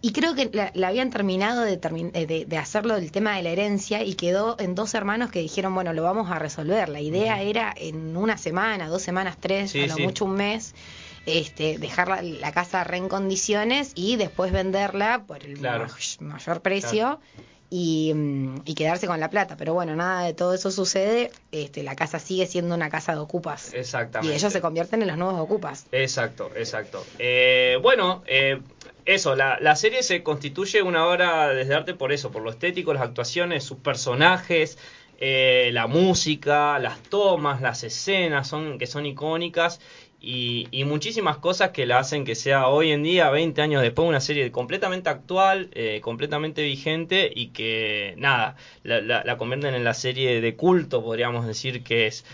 y 0.00 0.12
creo 0.12 0.34
que 0.34 0.50
la, 0.52 0.70
la 0.74 0.88
habían 0.88 1.10
terminado 1.10 1.62
de, 1.62 1.80
eh, 2.14 2.26
de, 2.26 2.44
de 2.44 2.58
hacerlo 2.58 2.96
el 2.96 3.10
tema 3.10 3.36
de 3.36 3.42
la 3.42 3.50
herencia 3.50 4.02
y 4.04 4.14
quedó 4.14 4.56
en 4.58 4.74
dos 4.74 4.94
hermanos 4.94 5.30
que 5.30 5.38
dijeron, 5.40 5.74
bueno, 5.74 5.92
lo 5.92 6.02
vamos 6.02 6.30
a 6.30 6.38
resolver. 6.38 6.88
La 6.88 7.00
idea 7.00 7.40
era 7.42 7.72
en 7.76 8.16
una 8.16 8.36
semana, 8.36 8.88
dos 8.88 9.02
semanas, 9.02 9.38
tres, 9.40 9.70
Sí, 9.70 9.82
a 9.82 9.86
lo 9.86 9.94
sí. 9.96 10.02
mucho 10.02 10.24
un 10.26 10.32
mes, 10.34 10.74
este, 11.26 11.78
dejar 11.78 12.08
la, 12.08 12.22
la 12.22 12.52
casa 12.52 12.84
re 12.84 12.98
en 12.98 13.08
condiciones 13.08 13.92
y 13.94 14.16
después 14.16 14.52
venderla 14.52 15.24
por 15.26 15.42
el 15.44 15.54
Claro. 15.58 15.86
ma- 16.20 16.28
mayor 16.34 16.60
precio. 16.60 17.20
Y, 17.70 18.12
mm, 18.14 18.62
y 18.64 18.74
quedarse 18.74 19.06
con 19.06 19.18
la 19.18 19.30
plata. 19.30 19.56
Pero 19.56 19.74
bueno, 19.74 19.96
nada 19.96 20.24
de 20.24 20.34
todo 20.34 20.54
eso 20.54 20.70
sucede. 20.70 21.30
Este, 21.50 21.82
la 21.82 21.96
casa 21.96 22.18
sigue 22.18 22.46
siendo 22.46 22.74
una 22.74 22.90
casa 22.90 23.12
de 23.12 23.18
ocupas. 23.18 23.72
Exactamente. 23.74 24.32
Y 24.32 24.36
ellos 24.36 24.52
se 24.52 24.60
convierten 24.60 25.02
en 25.02 25.08
los 25.08 25.16
nuevos 25.16 25.40
ocupas. 25.40 25.86
Exacto, 25.92 26.50
exacto. 26.56 27.04
Eh, 27.18 27.78
bueno, 27.82 28.22
eh, 28.26 28.60
eso, 29.04 29.34
la, 29.34 29.58
la 29.60 29.76
serie 29.76 30.02
se 30.02 30.22
constituye 30.22 30.82
una 30.82 31.06
obra 31.06 31.48
desde 31.48 31.74
arte 31.74 31.94
por 31.94 32.12
eso, 32.12 32.30
por 32.30 32.42
lo 32.42 32.50
estético, 32.50 32.94
las 32.94 33.02
actuaciones, 33.02 33.64
sus 33.64 33.78
personajes, 33.78 34.78
eh, 35.18 35.70
la 35.72 35.86
música, 35.86 36.78
las 36.78 37.02
tomas, 37.02 37.60
las 37.60 37.84
escenas 37.84 38.48
son, 38.48 38.78
que 38.78 38.86
son 38.86 39.06
icónicas 39.06 39.80
y, 40.24 40.68
y 40.70 40.84
muchísimas 40.84 41.38
cosas 41.38 41.70
que 41.70 41.86
la 41.86 41.98
hacen 41.98 42.24
que 42.24 42.34
sea 42.34 42.68
hoy 42.68 42.90
en 42.92 43.02
día, 43.02 43.30
20 43.30 43.62
años 43.62 43.82
después, 43.82 44.08
una 44.08 44.20
serie 44.20 44.50
completamente 44.52 45.08
actual, 45.10 45.70
eh, 45.74 46.00
completamente 46.02 46.62
vigente 46.62 47.30
y 47.34 47.48
que, 47.48 48.14
nada, 48.18 48.56
la, 48.82 49.00
la- 49.00 49.22
la 49.24 49.36
convierten 49.36 49.74
en 49.74 49.84
la 49.84 49.94
serie 49.94 50.40
de 50.40 50.56
culto, 50.56 51.02
podríamos 51.02 51.46
decir 51.46 51.82
que 51.84 52.06
es. 52.06 52.24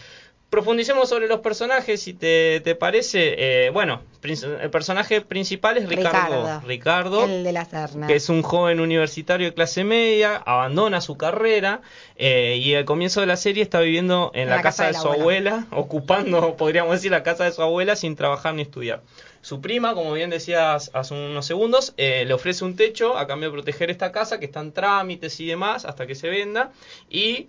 Profundicemos 0.50 1.08
sobre 1.08 1.28
los 1.28 1.40
personajes, 1.40 2.02
si 2.02 2.12
te, 2.12 2.60
te 2.60 2.74
parece. 2.74 3.66
Eh, 3.66 3.70
bueno, 3.70 4.02
el 4.24 4.70
personaje 4.70 5.20
principal 5.20 5.76
es 5.78 5.88
Ricardo. 5.88 6.42
Ricardo. 6.42 6.66
Ricardo, 6.66 7.24
El 7.24 7.44
de 7.44 7.52
la 7.52 7.64
Serna. 7.64 8.08
que 8.08 8.16
es 8.16 8.28
un 8.28 8.42
joven 8.42 8.80
universitario 8.80 9.46
de 9.46 9.54
clase 9.54 9.84
media, 9.84 10.36
abandona 10.36 11.00
su 11.00 11.16
carrera 11.16 11.82
eh, 12.16 12.58
y 12.60 12.74
al 12.74 12.84
comienzo 12.84 13.20
de 13.20 13.26
la 13.26 13.36
serie 13.36 13.62
está 13.62 13.78
viviendo 13.78 14.32
en, 14.34 14.48
la, 14.50 14.60
casa, 14.60 14.88
de, 14.88 14.94
su 14.94 15.06
abuela, 15.06 15.66
ocupando, 15.70 16.56
podríamos 16.58 16.94
decir, 16.94 17.12
la 17.12 17.22
casa 17.22 17.44
de 17.44 17.52
su 17.52 17.62
abuela 17.62 17.94
sin 17.94 18.16
trabajar 18.16 18.52
ni 18.54 18.62
estudiar. 18.62 19.02
Su 19.42 19.60
prima, 19.60 19.94
como 19.94 20.12
bien 20.12 20.30
decías 20.30 20.90
hace 20.94 21.14
unos 21.14 21.46
segundos, 21.46 21.94
eh, 21.96 22.24
le 22.26 22.34
ofrece 22.34 22.64
un 22.64 22.74
techo 22.74 23.16
a 23.16 23.28
cambio 23.28 23.50
de 23.50 23.52
proteger 23.54 23.88
esta 23.88 24.10
casa 24.10 24.40
que 24.40 24.46
está 24.46 24.58
en 24.58 24.72
trámites 24.72 25.38
y 25.38 25.46
demás 25.46 25.84
hasta 25.84 26.08
que 26.08 26.16
se 26.16 26.28
venda 26.28 26.72
y 27.08 27.48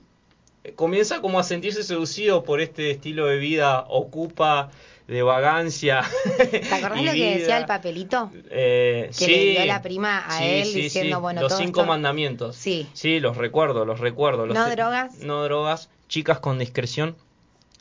comienza 0.76 1.22
como 1.22 1.40
a 1.40 1.44
sentirse 1.44 1.84
seducido 1.84 2.44
por 2.44 2.62
este 2.62 2.92
estilo 2.92 3.26
de 3.28 3.38
vida 3.38 3.86
ocupa 3.90 4.70
de 5.08 5.24
vagancia. 5.24 6.04
¿Te 6.50 6.58
acordás 6.74 7.04
lo 7.04 7.12
que 7.12 7.38
decía 7.40 7.58
el 7.58 7.66
papelito? 7.66 8.32
Eh, 8.50 9.10
Que 9.18 9.28
le 9.28 9.46
dio 9.52 9.66
la 9.66 9.82
prima 9.82 10.24
a 10.28 10.46
él 10.46 10.66
sí, 10.66 10.82
diciendo, 10.84 11.18
sí. 11.18 11.22
bueno, 11.22 11.42
los 11.42 11.50
todo 11.50 11.60
cinco 11.60 11.82
esto- 11.82 11.90
mandamientos. 11.90 12.56
Sí. 12.56 12.88
Sí, 12.94 13.20
los 13.20 13.36
recuerdo, 13.38 13.84
los 13.86 14.00
recuerdo. 14.00 14.46
Los 14.46 14.56
No 14.56 14.66
te- 14.66 14.76
drogas. 14.76 15.18
No 15.20 15.44
drogas, 15.44 15.90
chicas 16.08 16.40
con 16.40 16.60
discreción, 16.60 17.16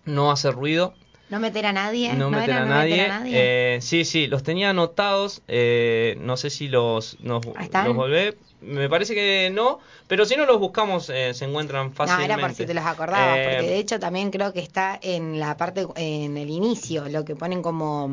no 0.05 0.33
hacer 0.33 0.55
ruido, 0.55 0.95
No 1.29 1.39
meter 1.39 1.67
a 1.67 1.73
nadie. 1.73 2.15
no, 2.15 2.31
meter, 2.31 2.51
a 2.53 2.65
nadie. 2.65 3.07
Eh, 3.27 3.79
sí, 3.83 4.05
sí, 4.05 4.27
los 4.27 4.43
tenía 4.43 4.71
anotados, 4.71 5.43
eh, 5.47 6.17
no 6.21 6.37
sé 6.37 6.51
si 6.51 6.67
los, 6.67 7.21
nos, 7.21 7.45
los 7.47 7.95
volvé. 7.95 8.37
Me 8.63 8.89
parece 8.89 9.15
que 9.15 9.51
no, 9.53 9.79
pero 10.07 10.25
si 10.25 10.37
no 10.37 10.45
los 10.45 10.59
buscamos 10.59 11.09
eh, 11.11 11.33
se 11.35 11.47
encuentran 11.47 11.89
no, 11.89 11.93
fácilmente. 11.93 12.33
era 12.33 12.41
por 12.43 12.55
si 12.55 12.67
te 12.67 12.75
los 12.75 12.85
acordabas, 12.85 13.39
Eh, 13.39 13.43
porque 13.51 13.67
de 13.69 13.79
hecho 13.79 13.99
también 13.99 14.31
creo 14.31 14.53
que 14.53 14.61
está 14.61 14.99
en 15.03 15.41
la 15.41 15.57
parte, 15.57 15.87
en 15.97 16.37
el 16.37 16.51
inicio, 16.51 17.09
lo 17.09 17.25
que 17.25 17.35
ponen 17.37 17.63
como, 17.63 18.11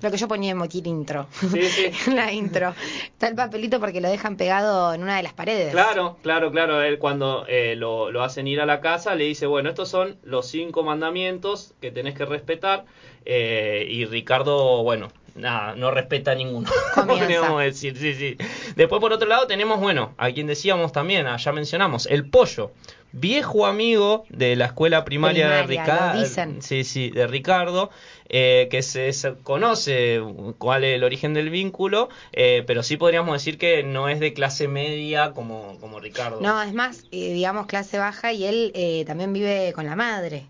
lo 0.00 0.10
que 0.10 0.16
yo 0.16 0.26
ponía 0.28 0.52
en 0.52 0.56
moquir 0.56 0.86
intro, 0.86 1.26
Sí, 1.40 1.62
sí. 1.68 1.90
en 2.06 2.16
la 2.16 2.32
intro. 2.32 2.74
Está 3.04 3.28
el 3.28 3.34
papelito 3.34 3.78
porque 3.78 4.00
lo 4.00 4.08
dejan 4.08 4.36
pegado 4.36 4.94
en 4.94 5.02
una 5.02 5.16
de 5.18 5.22
las 5.22 5.34
paredes. 5.34 5.70
Claro, 5.72 6.16
claro, 6.22 6.50
claro. 6.50 6.80
Él 6.82 6.98
cuando 6.98 7.44
eh, 7.46 7.74
lo, 7.76 8.10
lo 8.10 8.22
hacen 8.22 8.46
ir 8.46 8.60
a 8.60 8.66
la 8.66 8.80
casa 8.80 9.14
le 9.14 9.24
dice, 9.24 9.46
bueno, 9.46 9.68
estos 9.68 9.88
son 9.90 10.16
los 10.22 10.46
cinco 10.46 10.82
mandamientos 10.82 11.74
que 11.80 11.90
tenés 11.90 12.14
que 12.14 12.24
respetar. 12.24 12.84
eh, 13.26 13.86
y 13.88 14.06
Ricardo, 14.06 14.82
bueno, 14.82 15.08
nada, 15.34 15.74
no 15.74 15.90
respeta 15.90 16.34
ninguno. 16.34 16.68
Podríamos 17.06 17.62
decir, 17.62 17.96
sí, 17.96 18.14
sí. 18.14 18.36
Después 18.76 19.00
por 19.00 19.12
otro 19.12 19.28
lado 19.28 19.46
tenemos, 19.46 19.80
bueno, 19.80 20.14
a 20.18 20.30
quien 20.30 20.46
decíamos 20.46 20.92
también, 20.92 21.26
ah, 21.26 21.36
ya 21.36 21.52
mencionamos, 21.52 22.06
el 22.06 22.28
pollo. 22.28 22.72
Viejo 23.12 23.66
amigo 23.66 24.24
de 24.28 24.54
la 24.54 24.66
escuela 24.66 25.04
primaria, 25.04 25.48
de 25.48 25.64
Primaria, 25.64 25.84
Ricardo. 25.84 26.14
lo 26.14 26.20
dicen. 26.20 26.62
Sí, 26.62 26.84
sí, 26.84 27.10
de 27.10 27.26
Ricardo, 27.26 27.90
eh, 28.30 28.68
que 28.70 28.82
se, 28.82 29.12
se 29.12 29.34
conoce 29.42 30.20
cuál 30.58 30.84
es 30.84 30.94
el 30.96 31.04
origen 31.04 31.34
del 31.34 31.50
vínculo, 31.50 32.08
eh, 32.32 32.62
pero 32.66 32.82
sí 32.82 32.96
podríamos 32.96 33.34
decir 33.34 33.58
que 33.58 33.82
no 33.82 34.08
es 34.08 34.20
de 34.20 34.32
clase 34.32 34.68
media 34.68 35.32
como, 35.32 35.76
como 35.80 36.00
Ricardo. 36.00 36.40
No, 36.40 36.62
es 36.62 36.72
más, 36.72 37.04
eh, 37.10 37.32
digamos 37.34 37.66
clase 37.66 37.98
baja 37.98 38.32
y 38.32 38.44
él 38.44 38.72
eh, 38.74 39.04
también 39.06 39.32
vive 39.32 39.72
con 39.74 39.84
la 39.86 39.96
madre. 39.96 40.44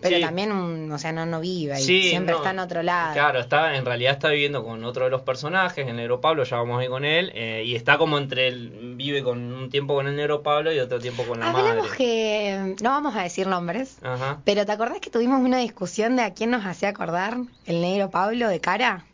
Pero 0.00 0.16
sí. 0.16 0.22
también, 0.22 0.52
un- 0.52 0.90
o 0.92 0.98
sea, 0.98 1.12
no, 1.12 1.26
no 1.26 1.40
vive 1.40 1.74
ahí. 1.74 1.82
Sí, 1.82 2.08
Siempre 2.10 2.32
no. 2.32 2.38
está 2.38 2.50
en 2.52 2.58
otro 2.60 2.82
lado. 2.82 3.12
Claro, 3.14 3.40
está, 3.40 3.76
en 3.76 3.84
realidad 3.84 4.12
está 4.12 4.28
viviendo 4.30 4.64
con 4.64 4.84
otro 4.84 5.04
de 5.04 5.10
los 5.10 5.22
personajes, 5.22 5.86
el 5.88 5.96
negro 5.96 6.20
Pablo, 6.20 6.44
ya 6.44 6.56
vamos 6.56 6.80
a 6.80 6.84
ir 6.84 6.90
con 6.90 7.04
él, 7.04 7.32
eh, 7.34 7.64
y 7.66 7.74
está 7.74 7.98
como 7.98 8.16
entre 8.18 8.48
el 8.48 8.94
vive 8.96 9.22
con 9.22 9.52
un 9.52 9.70
tiempo 9.70 9.94
con 9.94 10.06
el 10.06 10.14
negro 10.16 10.42
Pablo 10.42 10.72
y 10.72 10.78
otro 10.78 10.98
tiempo 11.00 11.24
con 11.24 11.40
la 11.40 11.50
Hablamos 11.50 11.76
madre. 11.88 11.96
que, 11.96 12.76
no 12.82 12.90
vamos 12.90 13.16
a 13.16 13.22
decir 13.22 13.46
nombres, 13.46 13.98
Ajá. 14.02 14.40
pero 14.44 14.64
¿te 14.64 14.72
acordás 14.72 15.00
que 15.00 15.10
tuvimos 15.10 15.40
una 15.40 15.58
discusión 15.58 16.16
de 16.16 16.22
a 16.22 16.32
quién 16.34 16.50
nos 16.50 16.64
hacía 16.64 16.90
acordar 16.90 17.23
el 17.66 17.80
negro 17.80 18.10
Pablo 18.10 18.48
de 18.48 18.60
cara? 18.60 19.04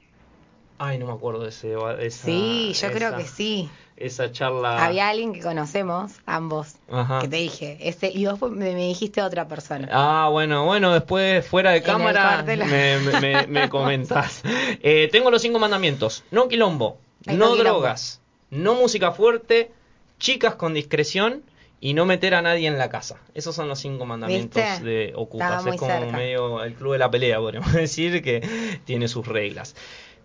Ay, 0.78 0.98
no 0.98 1.06
me 1.06 1.12
acuerdo 1.12 1.42
de 1.42 1.50
ese. 1.50 1.74
esa- 2.00 2.24
sí, 2.24 2.72
yo 2.74 2.90
creo 2.92 3.16
que 3.16 3.24
sí. 3.26 3.68
Esa 3.96 4.32
charla. 4.32 4.82
Había 4.82 5.10
alguien 5.10 5.34
que 5.34 5.40
conocemos, 5.42 6.12
ambos, 6.24 6.76
Ajá. 6.90 7.18
que 7.20 7.28
te 7.28 7.36
dije, 7.36 7.76
ese, 7.82 8.10
y 8.10 8.24
vos 8.24 8.40
me, 8.50 8.72
me 8.72 8.86
dijiste 8.88 9.20
otra 9.20 9.46
persona. 9.46 9.86
Ah, 9.92 10.28
bueno, 10.32 10.64
bueno, 10.64 10.94
después 10.94 11.46
fuera 11.46 11.72
de 11.72 11.82
cámara 11.82 12.42
me, 12.46 12.56
me, 12.98 13.20
me- 13.20 13.46
me 13.46 13.68
comentás. 13.68 14.40
Eh, 14.82 15.10
tengo 15.12 15.30
los 15.30 15.42
cinco 15.42 15.58
mandamientos. 15.58 16.24
No 16.30 16.48
quilombo, 16.48 16.96
Ay, 17.26 17.36
no, 17.36 17.50
no 17.50 17.56
quilombo. 17.56 17.80
drogas, 17.80 18.22
no 18.48 18.74
música 18.74 19.12
fuerte, 19.12 19.70
chicas 20.18 20.54
con 20.54 20.72
discreción 20.72 21.42
y 21.80 21.94
no 21.94 22.04
meter 22.04 22.34
a 22.34 22.42
nadie 22.42 22.68
en 22.68 22.76
la 22.76 22.90
casa. 22.90 23.16
Esos 23.34 23.54
son 23.54 23.68
los 23.68 23.78
cinco 23.78 24.04
mandamientos 24.04 24.62
¿Viste? 24.62 24.84
de 24.84 25.12
Ocupas. 25.16 25.64
Es 25.66 25.76
como 25.76 25.90
cerca. 25.90 26.16
medio 26.16 26.62
el 26.62 26.74
club 26.74 26.92
de 26.92 26.98
la 26.98 27.10
pelea, 27.10 27.38
podríamos 27.38 27.72
decir, 27.72 28.22
que 28.22 28.80
tiene 28.84 29.08
sus 29.08 29.26
reglas. 29.26 29.74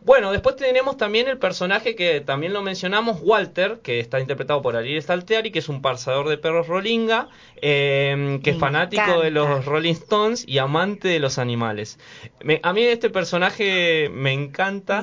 Bueno, 0.05 0.31
después 0.31 0.55
tenemos 0.55 0.97
también 0.97 1.27
el 1.27 1.39
personaje 1.39 1.95
que 1.95 2.21
también 2.21 2.53
lo 2.53 2.61
mencionamos, 2.61 3.17
Walter, 3.23 3.79
que 3.81 3.99
está 3.99 4.19
interpretado 4.19 4.61
por 4.61 4.75
Ariel 4.75 5.01
Stalteari, 5.01 5.49
que 5.51 5.57
es 5.59 5.67
un 5.67 5.81
parzador 5.81 6.29
de 6.29 6.37
perros 6.37 6.67
rolinga, 6.67 7.27
eh, 7.59 8.39
que 8.43 8.51
es 8.51 8.57
fanático 8.59 9.01
de 9.23 9.31
los. 9.31 9.65
Rolling 9.65 9.93
Stones 9.93 10.45
y 10.47 10.59
amante 10.59 11.07
de 11.07 11.19
los 11.19 11.39
animales. 11.39 11.97
Me- 12.43 12.59
a 12.61 12.71
mí 12.71 12.83
este 12.83 13.09
personaje 13.09 14.09
me 14.13 14.31
encanta. 14.31 15.01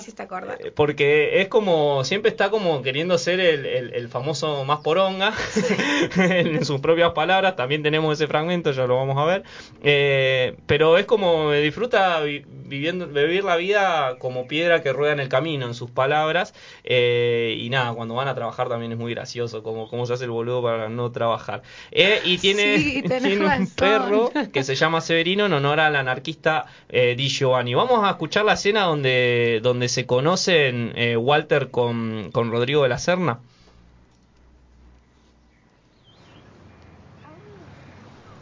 Me 0.61 0.69
eh, 0.69 0.73
Porque 0.73 1.41
es 1.41 1.49
como, 1.49 2.05
siempre 2.05 2.31
está 2.31 2.51
como 2.51 2.81
queriendo 2.83 3.19
ser 3.19 3.41
el, 3.41 3.67
el- 3.67 3.95
el 3.95 4.09
famoso 4.09 4.65
más 4.65 4.81
poronga, 4.81 5.33
en 6.17 6.65
sus 6.65 6.81
propias 6.81 7.11
palabras, 7.11 7.57
también 7.57 7.83
tenemos 7.83 8.13
ese 8.19 8.29
fragmento, 8.29 8.71
ya 8.71 8.87
lo 8.87 8.97
vamos 8.97 9.19
a 9.19 9.25
ver, 9.25 9.43
Eh, 9.83 10.55
pero 10.67 10.97
es 10.97 11.07
como 11.07 11.51
disfruta 11.51 12.21
vi- 12.21 12.45
viviendo, 12.47 13.07
vivir 13.09 13.43
la 13.45 13.57
vida 13.57 14.17
como 14.21 14.47
piedra 14.47 14.83
que 14.83 14.92
rueda 14.93 15.13
en 15.13 15.21
el 15.21 15.29
camino, 15.29 15.67
en 15.67 15.75
sus 15.75 15.91
palabras, 15.91 16.55
eh, 16.85 17.57
y 17.59 17.69
nada, 17.71 17.93
cuando 17.95 18.15
van 18.15 18.29
a 18.29 18.35
trabajar 18.35 18.69
también 18.69 18.93
es 18.93 18.99
muy 18.99 19.13
gracioso, 19.15 19.63
como, 19.63 19.89
como 19.89 20.07
se 20.07 20.13
hace 20.15 20.25
el 20.25 20.31
boludo 20.31 20.63
para 20.63 20.89
no 20.89 21.11
trabajar. 21.13 21.63
Eh, 21.91 22.21
y 22.25 22.39
tiene, 22.39 22.79
Sí, 22.79 23.03
tenés 23.07 23.23
tiene 23.23 23.45
un 23.45 23.51
razón. 23.51 23.69
perro 23.77 24.31
que 24.53 24.63
se 24.65 24.75
llama 24.75 25.01
Severino 25.01 25.47
en 25.47 25.53
honor 25.53 25.81
al 25.81 25.97
anarquista 25.97 26.67
eh, 26.89 27.15
Di 27.17 27.29
Giovanni. 27.29 27.75
Vamos 27.75 28.05
a 28.05 28.11
escuchar 28.11 28.45
la 28.45 28.55
escena 28.55 28.83
donde, 28.83 29.61
donde 29.63 29.89
se 29.89 30.07
conocen 30.07 30.93
eh, 30.97 31.17
Walter 31.17 31.71
con, 31.71 32.31
con 32.33 32.51
Rodrigo 32.51 32.83
de 32.83 32.89
la 32.89 32.99
Serna. 32.99 33.39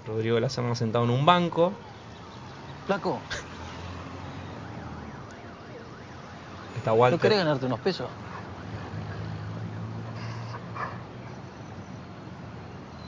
Rodrigo 0.06 0.34
de 0.36 0.40
la 0.40 0.48
Serna 0.48 0.74
sentado 0.74 1.04
en 1.04 1.10
un 1.10 1.24
banco. 1.26 1.72
Flaco, 2.86 3.20
Está 6.80 6.92
¿no 6.92 6.96
Walter. 6.96 7.20
querés 7.20 7.38
ganarte 7.38 7.66
unos 7.66 7.78
pesos? 7.80 8.08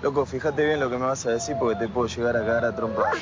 Loco, 0.02 0.26
fíjate 0.26 0.66
bien 0.66 0.78
lo 0.78 0.90
que 0.90 0.98
me 0.98 1.06
vas 1.06 1.24
a 1.24 1.30
decir 1.30 1.56
porque 1.58 1.76
te 1.76 1.88
puedo 1.88 2.06
llegar 2.06 2.36
a 2.36 2.40
cagar 2.40 2.66
a 2.66 2.76
trompa. 2.76 3.04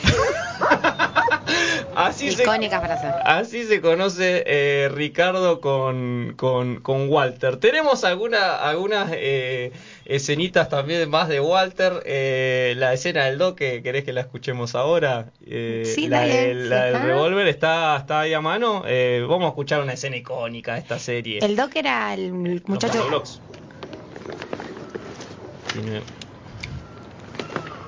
Así 2.07 2.31
se, 2.33 2.43
Icónica 2.43 2.81
frase. 2.81 3.07
así 3.25 3.65
se 3.65 3.81
conoce 3.81 4.45
eh, 4.47 4.89
Ricardo 4.93 5.61
con, 5.61 6.35
con, 6.37 6.81
con 6.81 7.09
Walter. 7.09 7.57
Tenemos 7.59 8.05
alguna, 8.05 8.57
algunas 8.57 9.11
eh, 9.13 9.73
escenitas 10.05 10.69
también 10.69 11.09
más 11.11 11.29
de 11.29 11.41
Walter. 11.41 12.03
Eh, 12.07 12.75
la 12.77 12.93
escena 12.93 13.25
del 13.27 13.39
do 13.39 13.55
que 13.55 13.83
querés 13.83 14.05
que 14.05 14.13
la 14.13 14.23
escuchemos 14.23 14.75
ahora. 14.75 15.27
Eh, 15.47 15.83
Sí, 15.95 16.09
la, 16.09 16.21
dale, 16.21 16.47
del- 16.49 16.71
la 16.71 16.85
del 16.87 16.97
ajá. 16.97 17.05
revólver 17.07 17.47
está, 17.49 17.97
está 17.97 18.21
ahí 18.21 18.33
a 18.35 18.41
mano. 18.41 18.83
Eh, 18.87 19.25
vamos 19.29 19.45
a 19.47 19.49
escuchar 19.49 19.83
una 19.83 19.93
escena 19.93 20.17
icónica 20.17 20.75
de 20.75 20.81
esta 20.81 20.99
serie. 20.99 21.39
El 21.43 21.57
Doc 21.57 21.77
era 21.77 22.15
el 22.15 22.33
muchacho. 22.33 23.23
Tiene, 25.73 26.01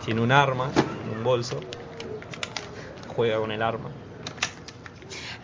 tiene 0.05 0.21
un 0.21 0.31
arma 0.33 0.71
en 1.05 1.19
un 1.19 1.25
bolso. 1.25 1.59
Juega 3.15 3.39
con 3.39 3.53
el 3.53 3.61
arma. 3.61 3.91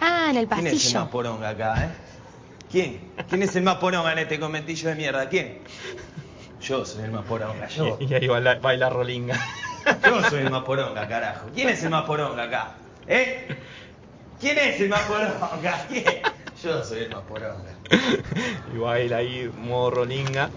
Ah, 0.01 0.29
en 0.31 0.37
el 0.37 0.49
¿Quién 0.49 0.67
es 0.67 0.73
el 0.73 0.79
pasillo. 0.79 1.01
más 1.01 1.09
poronga 1.09 1.49
acá, 1.51 1.85
eh? 1.85 1.89
¿Quién? 2.71 3.01
¿Quién 3.29 3.43
es 3.43 3.57
el 3.57 3.63
más 3.63 3.77
poronga 3.77 4.13
en 4.13 4.19
este 4.19 4.39
conventillo 4.39 4.89
de 4.91 4.95
mierda? 4.95 5.29
¿Quién? 5.29 5.59
Yo 6.61 6.85
soy 6.85 7.05
el 7.05 7.11
más 7.13 7.25
poronga, 7.25 7.69
yo. 7.69 7.97
Y, 8.01 8.05
y 8.07 8.15
ahí 8.15 8.27
baila, 8.29 8.57
baila 8.57 8.91
Rolinga. 8.91 9.39
Yo 10.05 10.23
soy 10.29 10.41
el 10.43 10.51
más 10.51 10.65
poronga, 10.65 11.09
carajo. 11.09 11.47
¿Quién 11.55 11.69
es 11.71 11.83
el 11.83 11.91
más 11.91 12.05
poronga 12.05 12.43
acá? 12.45 12.75
¿Eh? 13.07 13.49
¿Quién 14.41 14.59
es 14.59 14.81
el 14.81 14.89
más 14.91 15.01
poronga? 15.03 15.87
¿Quién? 15.89 16.05
Yo 16.63 16.85
soy 16.85 17.05
el 17.05 17.11
más 17.11 17.23
poronga. 17.23 17.71
y 18.75 18.77
baila 18.77 19.17
ahí, 19.19 19.51
modo 19.57 19.91
Rolinga. 19.93 20.51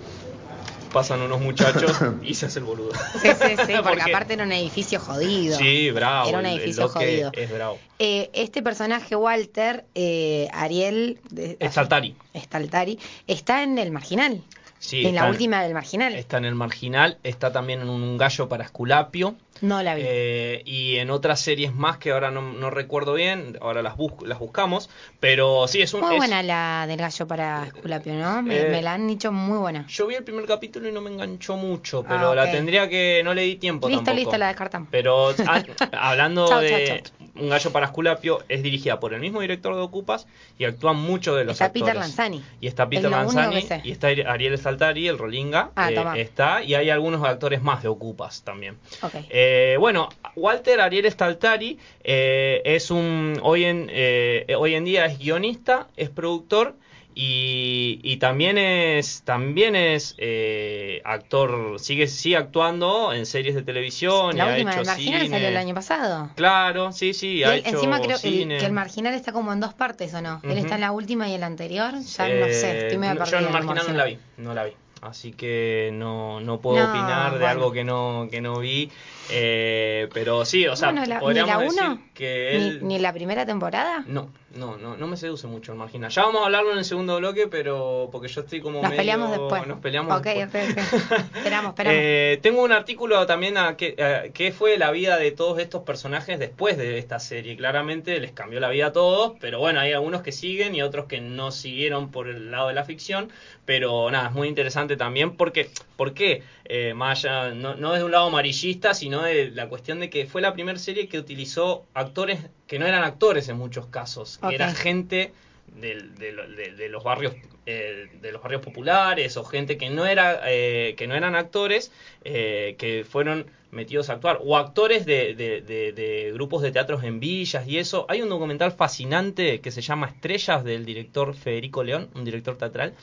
Pasan 0.91 1.21
unos 1.21 1.39
muchachos 1.39 1.97
y 2.21 2.33
se 2.33 2.47
hace 2.47 2.59
el 2.59 2.65
boludo. 2.65 2.91
Sí, 3.21 3.29
sí, 3.29 3.29
sí, 3.31 3.55
porque 3.57 3.81
Porque- 3.83 4.01
aparte 4.01 4.33
era 4.33 4.43
un 4.43 4.51
edificio 4.51 4.99
jodido. 4.99 5.57
Sí, 5.57 5.89
bravo. 5.91 6.29
Era 6.29 6.39
un 6.39 6.45
el- 6.45 6.53
el 6.53 6.59
edificio 6.61 6.89
jodido. 6.89 7.31
Es 7.33 7.51
bravo. 7.51 7.77
Eh, 7.99 8.29
este 8.33 8.61
personaje, 8.61 9.15
Walter, 9.15 9.85
eh, 9.95 10.47
Ariel. 10.51 11.19
de- 11.29 11.57
Staltari. 11.69 12.15
Staltari, 12.35 12.99
está 13.27 13.63
en 13.63 13.77
el 13.77 13.91
marginal. 13.91 14.41
Sí, 14.79 15.05
en 15.05 15.13
la 15.13 15.29
última 15.29 15.61
del 15.61 15.73
marginal. 15.75 16.15
Está 16.15 16.37
en 16.37 16.45
el 16.45 16.55
marginal, 16.55 17.19
está 17.23 17.51
también 17.51 17.81
en 17.81 17.89
un 17.89 18.17
gallo 18.17 18.49
para 18.49 18.63
Esculapio. 18.63 19.35
No 19.61 19.81
la 19.83 19.95
vi. 19.95 20.01
Eh, 20.05 20.61
y 20.65 20.97
en 20.97 21.09
otras 21.11 21.39
series 21.39 21.73
más 21.73 21.97
que 21.97 22.11
ahora 22.11 22.31
no, 22.31 22.41
no 22.41 22.69
recuerdo 22.69 23.13
bien, 23.13 23.57
ahora 23.61 23.81
las, 23.81 23.95
bus- 23.95 24.13
las 24.25 24.39
buscamos, 24.39 24.89
pero 25.19 25.67
sí, 25.67 25.81
es 25.81 25.93
un... 25.93 26.01
muy 26.01 26.11
es- 26.13 26.17
buena 26.17 26.41
la 26.43 26.85
del 26.87 26.97
gallo 26.97 27.27
para 27.27 27.65
Esculapio, 27.67 28.13
¿no? 28.15 28.41
Me, 28.41 28.59
Eh, 28.61 28.69
me 28.71 28.81
la 28.81 28.93
han 28.93 29.07
dicho 29.07 29.31
muy 29.31 29.57
buena. 29.59 29.85
Yo 29.87 30.07
vi 30.07 30.15
el 30.15 30.23
primer 30.23 30.45
capítulo 30.45 30.89
y 30.89 30.91
no 30.91 31.01
me 31.01 31.11
enganchó 31.11 31.55
mucho, 31.57 32.03
Ah, 32.05 32.09
pero 32.09 32.35
la 32.35 32.49
tendría 32.51 32.89
que... 32.89 33.21
No 33.23 33.33
le 33.33 33.43
di 33.43 33.55
tiempo 33.57 33.87
Listo, 33.87 34.03
tampoco. 34.03 34.17
listo, 34.19 34.37
la 34.37 34.47
descartamos. 34.47 34.87
Pero 34.91 35.29
ah, 35.47 35.63
hablando 35.93 36.47
Chau, 36.47 36.61
de 36.61 37.03
chau, 37.03 37.27
Un 37.35 37.49
gallo 37.49 37.71
para 37.71 37.85
Esculapio, 37.85 38.39
es 38.49 38.63
dirigida 38.63 38.99
por 38.99 39.13
el 39.13 39.21
mismo 39.21 39.41
director 39.41 39.75
de 39.75 39.81
Ocupas 39.81 40.27
y 40.57 40.65
actúan 40.65 40.97
muchos 40.97 41.37
de 41.37 41.43
los 41.45 41.53
Está 41.53 41.65
actores. 41.65 41.85
Peter 41.85 41.95
Lanzani. 41.99 42.43
Y 42.59 42.67
está 42.67 42.83
Es 42.83 42.89
Peter 42.89 43.09
Lanzani 43.09 43.67
y 43.83 43.91
está 43.91 44.07
Ariel 44.07 44.57
Saltari, 44.57 45.07
el 45.07 45.17
Rolinga. 45.17 45.71
Ah, 45.75 45.91
eh, 45.91 46.21
está 46.21 46.63
y 46.63 46.73
hay 46.75 46.89
algunos 46.89 47.23
actores 47.23 47.61
más 47.61 47.83
de 47.83 47.89
Ocupas 47.89 48.43
también. 48.43 48.77
Ok. 49.01 49.13
Eh, 49.53 49.75
bueno, 49.77 50.07
Walter 50.37 50.79
Ariel 50.79 51.11
Staltari 51.11 51.77
eh, 52.03 52.61
es 52.63 52.89
un 52.89 53.37
hoy 53.43 53.65
en 53.65 53.87
eh, 53.91 54.55
hoy 54.57 54.75
en 54.75 54.85
día 54.85 55.05
es 55.05 55.19
guionista, 55.19 55.87
es 55.97 56.09
productor 56.09 56.75
y, 57.13 57.99
y 58.03 58.15
también 58.17 58.57
es 58.57 59.23
también 59.25 59.75
es 59.75 60.15
eh, 60.17 61.01
actor, 61.03 61.77
sigue 61.81 62.07
sigue 62.07 62.37
actuando 62.37 63.11
en 63.11 63.25
series 63.25 63.53
de 63.55 63.63
televisión 63.63 64.35
y 64.35 64.37
la 64.37 64.45
ha 64.45 64.51
última 64.53 64.71
hecho 64.71 64.79
del 64.79 64.87
marginal 64.87 65.27
salió 65.27 65.47
el 65.49 65.57
año 65.57 65.75
pasado. 65.75 66.29
Claro, 66.35 66.93
sí, 66.93 67.13
sí, 67.13 67.39
Y 67.39 67.43
ha 67.43 67.53
él, 67.53 67.59
hecho 67.59 67.69
encima 67.71 67.99
creo 67.99 68.17
el- 68.23 68.47
que 68.57 68.65
el 68.65 68.71
marginal 68.71 69.13
está 69.13 69.33
como 69.33 69.51
en 69.51 69.59
dos 69.59 69.73
partes, 69.73 70.13
¿o 70.13 70.21
no? 70.21 70.39
Él 70.45 70.57
está 70.57 70.75
en 70.75 70.81
la 70.81 70.93
última 70.93 71.27
y 71.27 71.33
en 71.33 71.41
la 71.41 71.47
anterior. 71.47 71.91
Ya 71.99 72.29
no 72.29 72.45
Eh, 72.45 72.53
sé, 72.53 72.77
estoy 72.83 72.97
medio 72.99 73.15
no, 73.15 73.19
perdida. 73.19 73.31
Yo 73.31 73.37
el 73.39 73.45
el 73.47 73.51
marginal 73.51 73.87
no 73.87 73.93
la 73.97 74.05
vi, 74.05 74.17
no 74.37 74.53
la 74.53 74.63
vi. 74.63 74.71
Así 75.01 75.31
que 75.31 75.89
no, 75.93 76.39
no 76.41 76.59
puedo 76.61 76.77
No, 76.83 76.89
opinar 76.91 77.31
de 77.33 77.39
bueno. 77.39 77.47
algo 77.51 77.71
que 77.71 77.83
no, 77.83 78.27
que 78.29 78.39
no 78.39 78.59
vi. 78.59 78.91
Eh, 79.33 80.09
pero 80.13 80.45
sí, 80.45 80.67
o 80.67 80.75
sea, 80.75 80.91
Bueno, 80.91 81.05
la- 81.05 81.19
ni 81.21 81.33
la 81.33 81.57
decir 81.57 81.81
uno, 81.81 82.01
que 82.13 82.55
él... 82.55 82.79
ni 82.83 82.99
la 82.99 83.13
primera 83.13 83.45
temporada. 83.45 84.03
No, 84.07 84.29
no, 84.55 84.75
no, 84.77 84.97
no 84.97 85.07
me 85.07 85.15
seduce 85.15 85.47
mucho 85.47 85.71
el 85.71 85.77
marginal. 85.77 86.11
Ya 86.11 86.23
vamos 86.23 86.41
a 86.41 86.45
hablarlo 86.45 86.73
en 86.73 86.79
el 86.79 86.85
segundo 86.85 87.17
bloque, 87.17 87.47
pero 87.47 88.09
porque 88.11 88.27
yo 88.27 88.41
estoy 88.41 88.59
como 88.59 88.81
Nos 88.81 88.89
medio- 88.89 88.97
peleamos 88.97 89.31
después. 89.31 89.65
Nos 89.67 89.79
peleamos 89.79 90.19
Ok, 90.19 90.25
después. 90.25 90.69
ok. 90.71 90.77
Esperamos, 91.37 91.69
esperamos. 91.69 91.99
Eh, 92.03 92.39
tengo 92.41 92.61
un 92.61 92.71
artículo 92.73 93.25
también 93.25 93.57
a 93.57 93.77
que, 93.77 93.95
a 94.03 94.31
qué 94.33 94.51
fue 94.51 94.77
la 94.77 94.91
vida 94.91 95.17
de 95.17 95.31
todos 95.31 95.59
estos 95.59 95.83
personajes 95.83 96.37
después 96.37 96.77
de 96.77 96.97
esta 96.97 97.19
serie. 97.19 97.55
Claramente 97.55 98.19
les 98.19 98.33
cambió 98.33 98.59
la 98.59 98.69
vida 98.69 98.87
a 98.87 98.91
todos, 98.91 99.33
pero 99.39 99.59
bueno, 99.59 99.79
hay 99.79 99.93
algunos 99.93 100.21
que 100.21 100.31
siguen 100.33 100.75
y 100.75 100.81
otros 100.81 101.05
que 101.05 101.21
no 101.21 101.51
siguieron 101.51 102.11
por 102.11 102.27
el 102.27 102.51
lado 102.51 102.67
de 102.67 102.73
la 102.73 102.83
ficción. 102.83 103.31
Pero 103.65 104.11
nada, 104.11 104.27
es 104.29 104.33
muy 104.33 104.47
interesante 104.49 104.90
también 104.97 105.35
porque, 105.37 105.69
¿por 105.97 106.13
qué? 106.13 106.43
Eh, 106.65 106.93
más 106.93 107.23
allá, 107.25 107.53
no, 107.53 107.75
no 107.75 107.91
desde 107.93 108.05
un 108.05 108.11
lado 108.11 108.27
amarillista, 108.27 108.93
sino 108.93 109.21
de 109.23 109.51
la 109.51 109.67
cuestión 109.69 109.99
de 109.99 110.09
que 110.09 110.25
fue 110.25 110.41
la 110.41 110.53
primera 110.53 110.77
serie 110.79 111.07
que 111.07 111.19
utilizó 111.19 111.85
actores 111.93 112.39
que 112.67 112.79
no 112.79 112.85
eran 112.87 113.03
actores 113.03 113.49
en 113.49 113.57
muchos 113.57 113.87
casos, 113.87 114.37
que 114.37 114.55
era 114.55 114.67
gente 114.75 115.33
de, 115.75 115.95
de- 116.17 116.71
de 116.77 116.89
los 116.89 117.03
barrios 117.03 117.33
eh, 117.65 118.09
de 118.21 118.31
los 118.31 118.41
barrios 118.41 118.61
populares 118.61 119.37
o 119.37 119.43
gente 119.45 119.77
que 119.77 119.89
no 119.89 120.05
era 120.05 120.41
eh, 120.47 120.95
que 120.97 121.05
no 121.07 121.15
eran 121.15 121.35
actores 121.35 121.91
que 122.23 123.05
fueron 123.09 123.45
metidos 123.69 124.09
a 124.09 124.13
actuar. 124.13 124.39
O 124.43 124.57
actores 124.57 125.05
de 125.05 126.31
grupos 126.33 126.61
de 126.61 126.71
teatros 126.71 127.03
en 127.03 127.19
villas 127.19 127.67
y 127.67 127.77
eso. 127.77 128.05
Hay 128.09 128.21
un 128.21 128.29
documental 128.29 128.71
fascinante 128.71 129.61
que 129.61 129.71
se 129.71 129.81
llama 129.81 130.07
Estrellas 130.07 130.63
del 130.63 130.85
director 130.85 131.33
Federico 131.35 131.83
León 131.83 132.09
un 132.15 132.25
director 132.25 132.57
teatral 132.57 132.93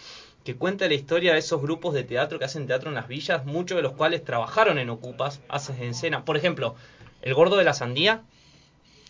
que 0.49 0.57
cuenta 0.57 0.89
la 0.89 0.95
historia 0.95 1.35
de 1.35 1.41
esos 1.41 1.61
grupos 1.61 1.93
de 1.93 2.05
teatro 2.05 2.39
que 2.39 2.47
hacen 2.47 2.67
teatro 2.67 2.89
en 2.89 2.95
las 2.95 3.07
villas, 3.07 3.45
muchos 3.45 3.77
de 3.77 3.83
los 3.83 3.93
cuales 3.93 4.25
trabajaron 4.25 4.79
en 4.79 4.89
Ocupas, 4.89 5.43
hacen 5.47 5.83
escena. 5.83 6.25
Por 6.25 6.39
ejemplo, 6.39 6.75
El 7.21 7.35
Gordo 7.35 7.59
de 7.59 7.65
la 7.65 7.75
Sandía. 7.75 8.23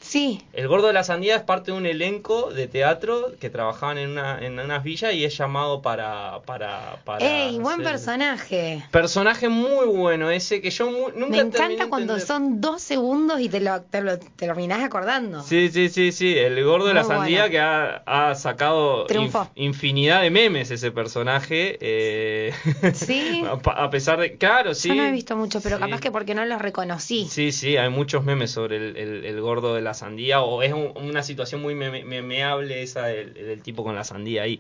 Sí. 0.09 0.41
El 0.55 0.69
Gordo 0.69 0.87
de 0.87 0.95
la 0.95 1.05
Sandía 1.05 1.37
es 1.37 1.43
parte 1.43 1.71
de 1.71 1.77
un 1.77 1.85
elenco 1.85 2.51
de 2.51 2.67
teatro 2.67 3.33
que 3.39 3.51
trabajaban 3.51 3.99
en, 3.99 4.11
una, 4.13 4.39
en 4.45 4.59
unas 4.59 4.83
villas 4.83 5.13
y 5.13 5.25
es 5.25 5.37
llamado 5.37 5.83
para... 5.83 6.41
para, 6.47 6.97
para 7.05 7.19
¡Ey, 7.27 7.59
buen 7.59 7.83
personaje! 7.83 8.83
Personaje 8.91 9.51
muy 9.51 9.85
bueno 9.87 10.31
ese 10.31 10.63
que 10.63 10.71
yo 10.71 10.91
mu- 10.91 11.11
nunca 11.15 11.29
Me 11.37 11.39
encanta 11.41 11.89
cuando 11.89 12.15
entender. 12.15 12.21
son 12.27 12.61
dos 12.63 12.81
segundos 12.81 13.39
y 13.41 13.51
te 13.51 13.61
lo, 13.61 13.83
te 13.83 14.01
lo 14.01 14.19
te 14.19 14.27
terminás 14.37 14.83
acordando. 14.83 15.43
Sí, 15.43 15.69
sí, 15.71 15.91
sí, 15.91 16.11
sí, 16.13 16.37
el 16.39 16.65
gordo 16.65 16.87
de 16.87 16.95
la 16.95 17.03
Muy 17.05 17.11
sandía 17.15 17.41
bueno. 17.41 17.51
que 17.53 17.59
ha, 17.61 18.03
ha 18.31 18.35
sacado 18.35 19.07
inf- 19.09 19.51
infinidad 19.57 20.23
de 20.23 20.31
memes 20.31 20.71
ese 20.71 20.91
personaje. 20.91 21.77
eh, 21.83 22.53
Sí. 22.95 23.45
a, 23.77 23.91
pesar 23.91 24.19
de... 24.21 24.39
Claro, 24.39 24.73
sí. 24.75 24.89
Yo 24.89 24.95
no 24.95 25.05
he 25.05 25.11
visto 25.13 25.37
mucho, 25.37 25.61
pero 25.61 25.77
Sí. 25.77 25.83
capaz 25.83 26.01
que 26.01 26.11
porque 26.11 26.35
no 26.35 26.45
los 26.47 26.63
reconocí. 26.63 27.27
Sí, 27.29 27.53
sí, 27.53 27.77
hay 27.77 27.91
muchos 27.91 28.25
memes 28.25 28.51
sobre 28.53 28.77
el, 28.79 28.97
el- 28.97 29.25
el 29.27 29.41
gordo 29.43 29.75
de 29.75 29.83
la 29.83 29.93
sandía, 29.99 30.41
o 30.41 30.63
es 30.63 30.73
un- 30.73 30.93
una 30.97 31.23
situación 31.23 31.61
muy 31.61 31.75
meme- 31.75 32.05
memeable 32.05 32.83
esa 32.83 33.07
del, 33.07 33.35
del 33.35 33.61
tipo 33.63 33.85
con 33.85 33.95
la 33.95 34.05
sandía 34.05 34.45
ahí. 34.45 34.59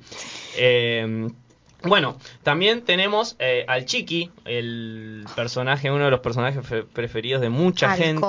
Eh, 0.59 1.29
bueno, 1.85 2.19
también 2.43 2.83
tenemos 2.83 3.37
eh, 3.39 3.65
al 3.69 3.85
Chiqui, 3.85 4.33
el 4.45 5.25
personaje, 5.37 5.93
uno 5.93 6.07
de 6.07 6.11
los 6.11 6.19
personajes 6.21 6.67
fe- 6.67 6.83
preferidos 6.83 7.41
de 7.41 7.51
mucha 7.51 7.91
gente. 8.05 8.21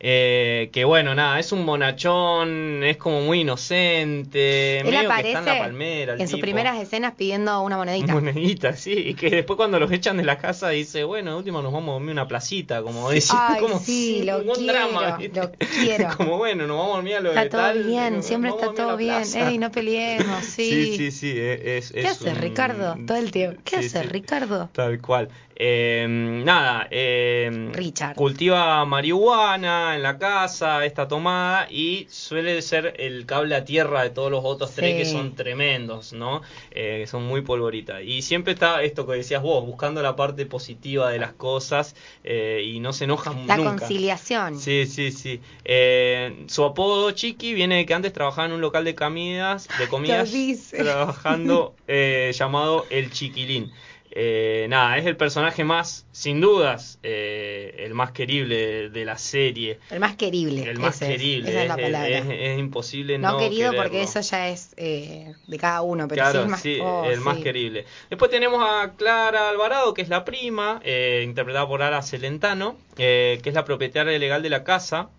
Eh, 0.00 0.70
que 0.72 0.84
bueno, 0.84 1.14
nada, 1.14 1.40
es 1.40 1.50
un 1.52 1.66
bonachón, 1.66 2.84
es 2.84 2.96
como 2.98 3.20
muy 3.22 3.40
inocente, 3.40 4.82
Él 4.84 4.84
medio 4.90 5.00
que 5.00 5.06
aparece 5.06 5.28
está 5.28 5.38
en 5.40 5.44
la 5.44 5.58
palmera. 5.58 6.12
el 6.14 6.20
en 6.20 6.28
sus 6.28 6.36
tipo. 6.36 6.42
primeras 6.42 6.78
escenas 6.80 7.14
pidiendo 7.16 7.60
una 7.62 7.76
monedita. 7.76 8.12
Monedita, 8.12 8.74
sí, 8.76 8.92
y 8.92 9.14
que 9.14 9.28
después 9.28 9.56
cuando 9.56 9.80
los 9.80 9.90
echan 9.90 10.16
de 10.18 10.24
la 10.24 10.38
casa 10.38 10.68
dice, 10.68 11.02
bueno, 11.02 11.32
de 11.32 11.36
último 11.38 11.62
nos 11.62 11.72
vamos 11.72 11.88
a 11.90 11.92
dormir 11.94 12.12
una 12.12 12.28
placita, 12.28 12.80
como 12.82 13.10
dice, 13.10 13.36
Ay, 13.38 13.60
como 13.60 13.78
sí, 13.80 14.22
lo 14.22 14.38
un 14.38 14.52
quiero, 14.54 14.72
drama, 14.72 15.16
¿viste? 15.16 15.40
lo 15.40 15.50
quiero. 15.68 16.08
como 16.16 16.38
bueno, 16.38 16.66
nos 16.68 16.76
vamos 16.76 16.92
a 16.92 16.96
dormir 16.96 17.14
a 17.16 17.20
lo 17.20 17.30
Está 17.30 17.40
de 17.42 17.50
todo 17.50 17.60
tal, 17.62 17.82
bien, 17.84 18.22
siempre 18.22 18.50
está 18.50 18.72
todo 18.72 18.96
bien. 18.96 19.24
Ey, 19.34 19.58
no 19.58 19.72
peleemos, 19.72 20.44
sí. 20.46 20.68
Sí, 20.68 20.96
sí, 20.96 21.10
sí, 21.10 21.32
e- 21.36 21.78
es, 21.78 21.90
¿Qué 21.90 22.00
es 22.00 22.10
haces, 22.12 22.34
un- 22.34 22.40
Ricardo? 22.40 22.94
Todo 23.04 23.18
el 23.18 23.30
tiempo. 23.32 23.60
¿Qué 23.64 23.76
Sí, 23.76 23.86
haces, 23.86 24.02
sí. 24.02 24.08
Ricardo? 24.08 24.70
Tal 24.72 25.00
cual. 25.00 25.28
Eh, 25.60 26.06
nada, 26.08 26.86
eh, 26.88 27.70
Richard. 27.72 28.14
cultiva 28.14 28.84
marihuana 28.84 29.96
en 29.96 30.04
la 30.04 30.16
casa, 30.16 30.84
está 30.84 31.08
tomada 31.08 31.66
y 31.68 32.06
suele 32.10 32.62
ser 32.62 32.94
el 32.98 33.26
cable 33.26 33.56
a 33.56 33.64
tierra 33.64 34.04
de 34.04 34.10
todos 34.10 34.30
los 34.30 34.44
otros 34.44 34.72
tres 34.76 34.94
que 34.94 35.04
son 35.04 35.34
tremendos, 35.34 36.12
¿no? 36.12 36.42
Eh, 36.70 36.98
que 37.00 37.06
son 37.08 37.24
muy 37.24 37.40
polvoritas. 37.42 38.02
Y 38.04 38.22
siempre 38.22 38.52
está 38.52 38.82
esto 38.84 39.04
que 39.04 39.14
decías 39.14 39.42
vos, 39.42 39.66
buscando 39.66 40.00
la 40.00 40.14
parte 40.14 40.46
positiva 40.46 41.10
de 41.10 41.18
las 41.18 41.32
cosas 41.32 41.96
eh, 42.22 42.62
y 42.64 42.78
no 42.78 42.92
se 42.92 43.04
enoja 43.04 43.32
La 43.46 43.56
nunca. 43.56 43.70
conciliación. 43.70 44.60
Sí, 44.60 44.86
sí, 44.86 45.10
sí. 45.10 45.40
Eh, 45.64 46.44
su 46.46 46.62
apodo 46.64 47.10
Chiqui 47.10 47.52
viene 47.52 47.78
de 47.78 47.86
que 47.86 47.94
antes 47.94 48.12
trabajaba 48.12 48.46
en 48.46 48.52
un 48.52 48.60
local 48.60 48.84
de 48.84 48.94
comidas, 48.94 49.66
de 49.76 49.88
comidas 49.88 50.30
trabajando 50.70 51.74
eh, 51.88 52.30
llamado 52.32 52.86
El 52.90 53.10
Chiquilín. 53.10 53.72
Eh, 54.10 54.66
nada, 54.70 54.96
es 54.98 55.06
el 55.06 55.16
personaje 55.16 55.64
más, 55.64 56.06
sin 56.12 56.40
dudas, 56.40 56.98
eh, 57.02 57.74
el 57.80 57.94
más 57.94 58.12
querible 58.12 58.90
de, 58.90 59.04
la 59.04 59.18
serie. 59.18 59.78
El 59.90 60.00
más 60.00 60.16
querible. 60.16 60.68
El 60.68 60.78
más 60.78 61.00
es, 61.02 61.08
querible. 61.08 61.50
Esa 61.50 61.62
es 61.62 61.68
la 61.68 61.74
es, 61.74 61.82
palabra. 61.82 62.18
es- 62.18 62.26
es 62.28 62.58
imposible 62.58 63.18
no, 63.18 63.32
no, 63.32 63.38
querido 63.38 63.72
porque 63.74 64.02
eso 64.02 64.20
ya 64.20 64.48
es 64.48 64.72
eh, 64.76 65.34
de 65.46 65.58
cada 65.58 65.82
uno, 65.82 66.08
pero 66.08 66.22
Claro, 66.22 66.38
sí 66.40 66.42
el 66.44 66.48
más, 66.50 66.60
sí, 66.60 66.78
oh, 66.82 67.04
el 67.04 67.20
más 67.20 67.38
querible. 67.38 67.84
Después 68.10 68.30
tenemos 68.30 68.60
a 68.66 68.94
Clara 68.96 69.48
Alvarado, 69.50 69.94
que 69.94 70.02
es 70.02 70.08
la 70.08 70.24
prima, 70.24 70.80
eh, 70.84 71.22
interpretada 71.24 71.66
por 71.68 71.82
Ara 71.82 72.02
Celentano, 72.02 72.76
eh, 72.96 73.40
que 73.42 73.48
es 73.50 73.54
la 73.54 73.64
propietaria 73.64 74.18
legal 74.18 74.42
de 74.42 74.50
la 74.50 74.64
casa. 74.64 75.10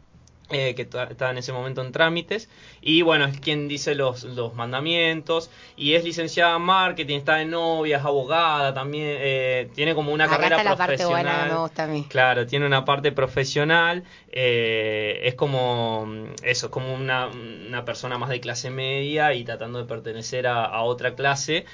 Eh, 0.52 0.74
que 0.76 0.82
está 0.84 1.30
en 1.30 1.38
ese 1.38 1.52
momento 1.54 1.82
en 1.82 1.92
trámites 1.92 2.50
y 2.82 3.02
bueno 3.02 3.26
es 3.26 3.40
quien 3.40 3.68
dice 3.68 3.96
los, 3.96 4.24
los 4.24 4.56
mandamientos 4.56 5.50
y 5.78 5.94
es 5.94 6.04
licenciada 6.04 6.56
en 6.56 6.64
marketing 6.64 7.18
está 7.20 7.36
de 7.36 7.46
novia 7.46 7.98
es 7.98 8.06
abogada 8.06 8.74
también 8.74 9.06
eh, 9.08 9.70
tiene 9.76 9.94
como 9.96 10.12
una 10.12 10.26
Acá 10.26 10.38
carrera 10.38 10.58
está 10.58 10.70
la 10.72 10.76
parte 10.76 10.96
profesional 10.98 11.24
buena 11.26 11.44
que 11.46 11.54
me 11.54 11.60
gusta 11.60 11.84
a 11.84 11.88
mí. 11.88 12.06
Claro, 12.10 12.46
tiene 12.48 12.66
una 12.66 12.86
parte 12.86 13.12
profesional, 13.12 14.04
eh, 14.32 15.22
es 15.24 15.36
como 15.36 16.08
eso, 16.44 16.66
es 16.68 16.72
como 16.72 16.94
una, 16.94 17.28
una 17.68 17.86
persona 17.86 18.18
más 18.18 18.30
de 18.30 18.40
clase 18.40 18.70
media 18.70 19.34
y 19.34 19.44
tratando 19.44 19.80
de 19.80 19.86
pertenecer 19.86 20.48
a, 20.48 20.66
a 20.66 20.82
otra 20.82 21.16
clase, 21.16 21.66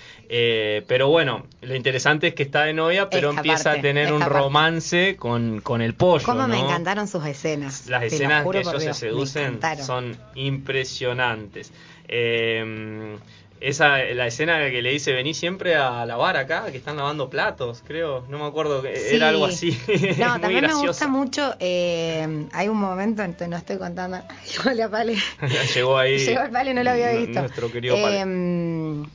pero 0.88 1.08
bueno, 1.08 1.46
lo 1.62 1.76
interesante 1.76 2.28
es 2.28 2.34
que 2.36 2.44
está 2.44 2.64
de 2.64 2.74
novia, 2.74 3.10
pero 3.10 3.30
Esta 3.30 3.42
empieza 3.42 3.64
parte, 3.66 3.80
a 3.80 3.82
tener 3.82 4.14
un 4.14 4.20
parte. 4.20 4.34
romance 4.34 5.16
con, 5.18 5.62
con 5.62 5.82
el 5.82 5.94
pollo. 5.94 6.26
Cómo 6.26 6.48
me 6.48 6.60
encantaron 6.60 7.08
sus 7.08 7.26
escenas. 7.26 7.88
Las 7.88 8.04
escenas 8.04 8.46
que 8.46 8.65
ellos 8.72 8.98
se 8.98 9.06
Dios, 9.08 9.30
seducen 9.30 9.60
son 9.84 10.18
impresionantes. 10.36 11.72
Eh, 12.08 13.18
esa, 13.62 13.98
la 13.98 14.28
escena 14.28 14.60
que 14.70 14.82
le 14.82 14.92
dice, 14.92 15.14
vení 15.14 15.34
siempre 15.34 15.76
a 15.76 16.06
lavar 16.06 16.36
acá, 16.38 16.66
que 16.72 16.78
están 16.78 16.98
lavando 16.98 17.30
platos, 17.30 17.84
creo, 17.88 18.26
no 18.30 18.38
me 18.38 18.46
acuerdo, 18.46 18.82
que 18.82 18.96
Sí. 18.96 19.16
era 19.16 19.30
algo 19.30 19.46
así. 19.46 19.72
No, 20.20 20.30
Muy 20.34 20.42
también 20.42 20.68
me 20.68 20.74
gusta 20.76 21.08
mucho. 21.08 21.56
eh, 21.60 22.48
hay 22.52 22.68
un 22.68 22.78
momento, 22.78 23.24
entonces 23.24 23.48
no 23.48 23.58
estoy 23.58 23.78
contando. 23.78 24.20
Igual 24.60 24.82
a 24.82 24.90
Pale. 24.90 25.16
Llegó 25.74 25.98
ahí. 25.98 26.18
Llegó 26.20 26.42
el 26.44 26.52
Pale, 26.52 26.74
no 26.74 26.84
lo 26.84 26.92
había 26.92 27.12
visto. 27.14 27.40
Nuestro 27.40 27.72
querido 27.72 27.96
Pale. 27.96 28.22
Eh, 28.22 29.06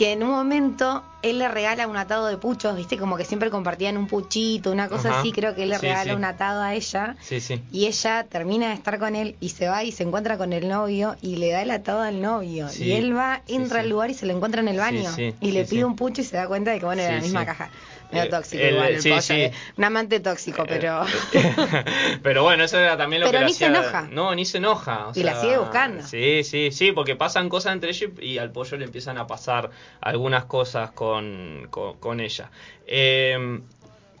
que 0.00 0.12
en 0.12 0.22
un 0.22 0.30
momento 0.30 1.02
él 1.20 1.38
le 1.40 1.46
regala 1.48 1.86
un 1.86 1.98
atado 1.98 2.26
de 2.28 2.38
puchos, 2.38 2.74
viste, 2.74 2.96
como 2.96 3.18
que 3.18 3.26
siempre 3.26 3.50
compartían 3.50 3.98
un 3.98 4.06
puchito, 4.06 4.72
una 4.72 4.88
cosa 4.88 5.10
Ajá. 5.10 5.20
así. 5.20 5.30
Creo 5.30 5.54
que 5.54 5.64
él 5.64 5.68
le 5.68 5.74
Sí, 5.78 5.82
regala 5.82 6.04
sí. 6.04 6.10
un 6.12 6.24
atado 6.24 6.62
a 6.62 6.72
ella. 6.72 7.16
Sí, 7.20 7.38
sí. 7.42 7.62
Y 7.70 7.84
ella 7.84 8.24
termina 8.26 8.68
de 8.68 8.74
estar 8.76 8.98
con 8.98 9.14
él 9.14 9.36
y 9.40 9.50
se 9.50 9.68
va 9.68 9.84
y 9.84 9.92
se 9.92 10.02
encuentra 10.04 10.38
con 10.38 10.54
el 10.54 10.70
novio 10.70 11.16
y 11.20 11.36
le 11.36 11.50
da 11.50 11.60
el 11.60 11.70
atado 11.70 12.00
al 12.00 12.22
novio. 12.22 12.70
Sí, 12.70 12.84
y 12.84 12.92
él 12.92 13.14
va, 13.14 13.42
entra 13.46 13.80
al 13.80 13.90
lugar 13.90 14.08
y 14.08 14.14
se 14.14 14.24
lo 14.24 14.32
encuentra 14.32 14.62
en 14.62 14.68
el 14.68 14.78
baño. 14.78 15.10
y 15.18 15.50
le 15.50 15.66
pide 15.66 15.84
un 15.84 15.96
pucho 15.96 16.22
y 16.22 16.24
se 16.24 16.34
da 16.38 16.48
cuenta 16.48 16.70
de 16.70 16.78
que 16.78 16.86
bueno, 16.86 17.02
era 17.02 17.16
la 17.16 17.20
misma 17.20 17.40
sí. 17.40 17.46
caja. 17.46 17.68
Medio 18.12 18.24
Eh, 18.24 18.28
tóxico 18.30 18.62
el- 18.62 18.74
igual 18.74 18.88
el 18.94 19.00
sí, 19.02 19.08
pollo, 19.10 19.22
sí. 19.22 19.34
eh. 19.34 19.52
Un 19.76 19.84
amante 19.84 20.20
tóxico, 20.20 20.64
pero... 20.66 21.04
pero 22.22 22.42
bueno, 22.42 22.64
eso 22.64 22.78
era 22.78 22.96
también 22.96 23.20
lo 23.22 23.26
Pero 23.28 23.40
que 23.40 23.44
ni 23.46 23.52
se 23.52 23.66
hacía- 23.66 23.78
enoja. 23.80 24.08
No, 24.10 24.34
ni 24.34 24.44
se 24.44 24.58
enoja. 24.58 25.08
o 25.08 25.12
Y 25.14 25.22
la 25.22 25.40
sigue 25.40 25.58
buscando. 25.58 26.04
Sí, 26.06 26.42
sí, 26.44 26.70
sí, 26.72 26.92
porque 26.92 27.16
pasan 27.16 27.48
cosas 27.48 27.72
entre 27.74 27.90
ellos 27.90 28.10
y 28.20 28.38
al 28.38 28.50
pollo 28.52 28.76
le 28.76 28.84
empiezan 28.86 29.18
a 29.18 29.26
pasar 29.26 29.70
algunas 30.00 30.44
cosas 30.46 30.90
con, 30.92 31.66
con, 31.70 31.98
con 31.98 32.20
ella. 32.20 32.50
Eh, 32.86 33.60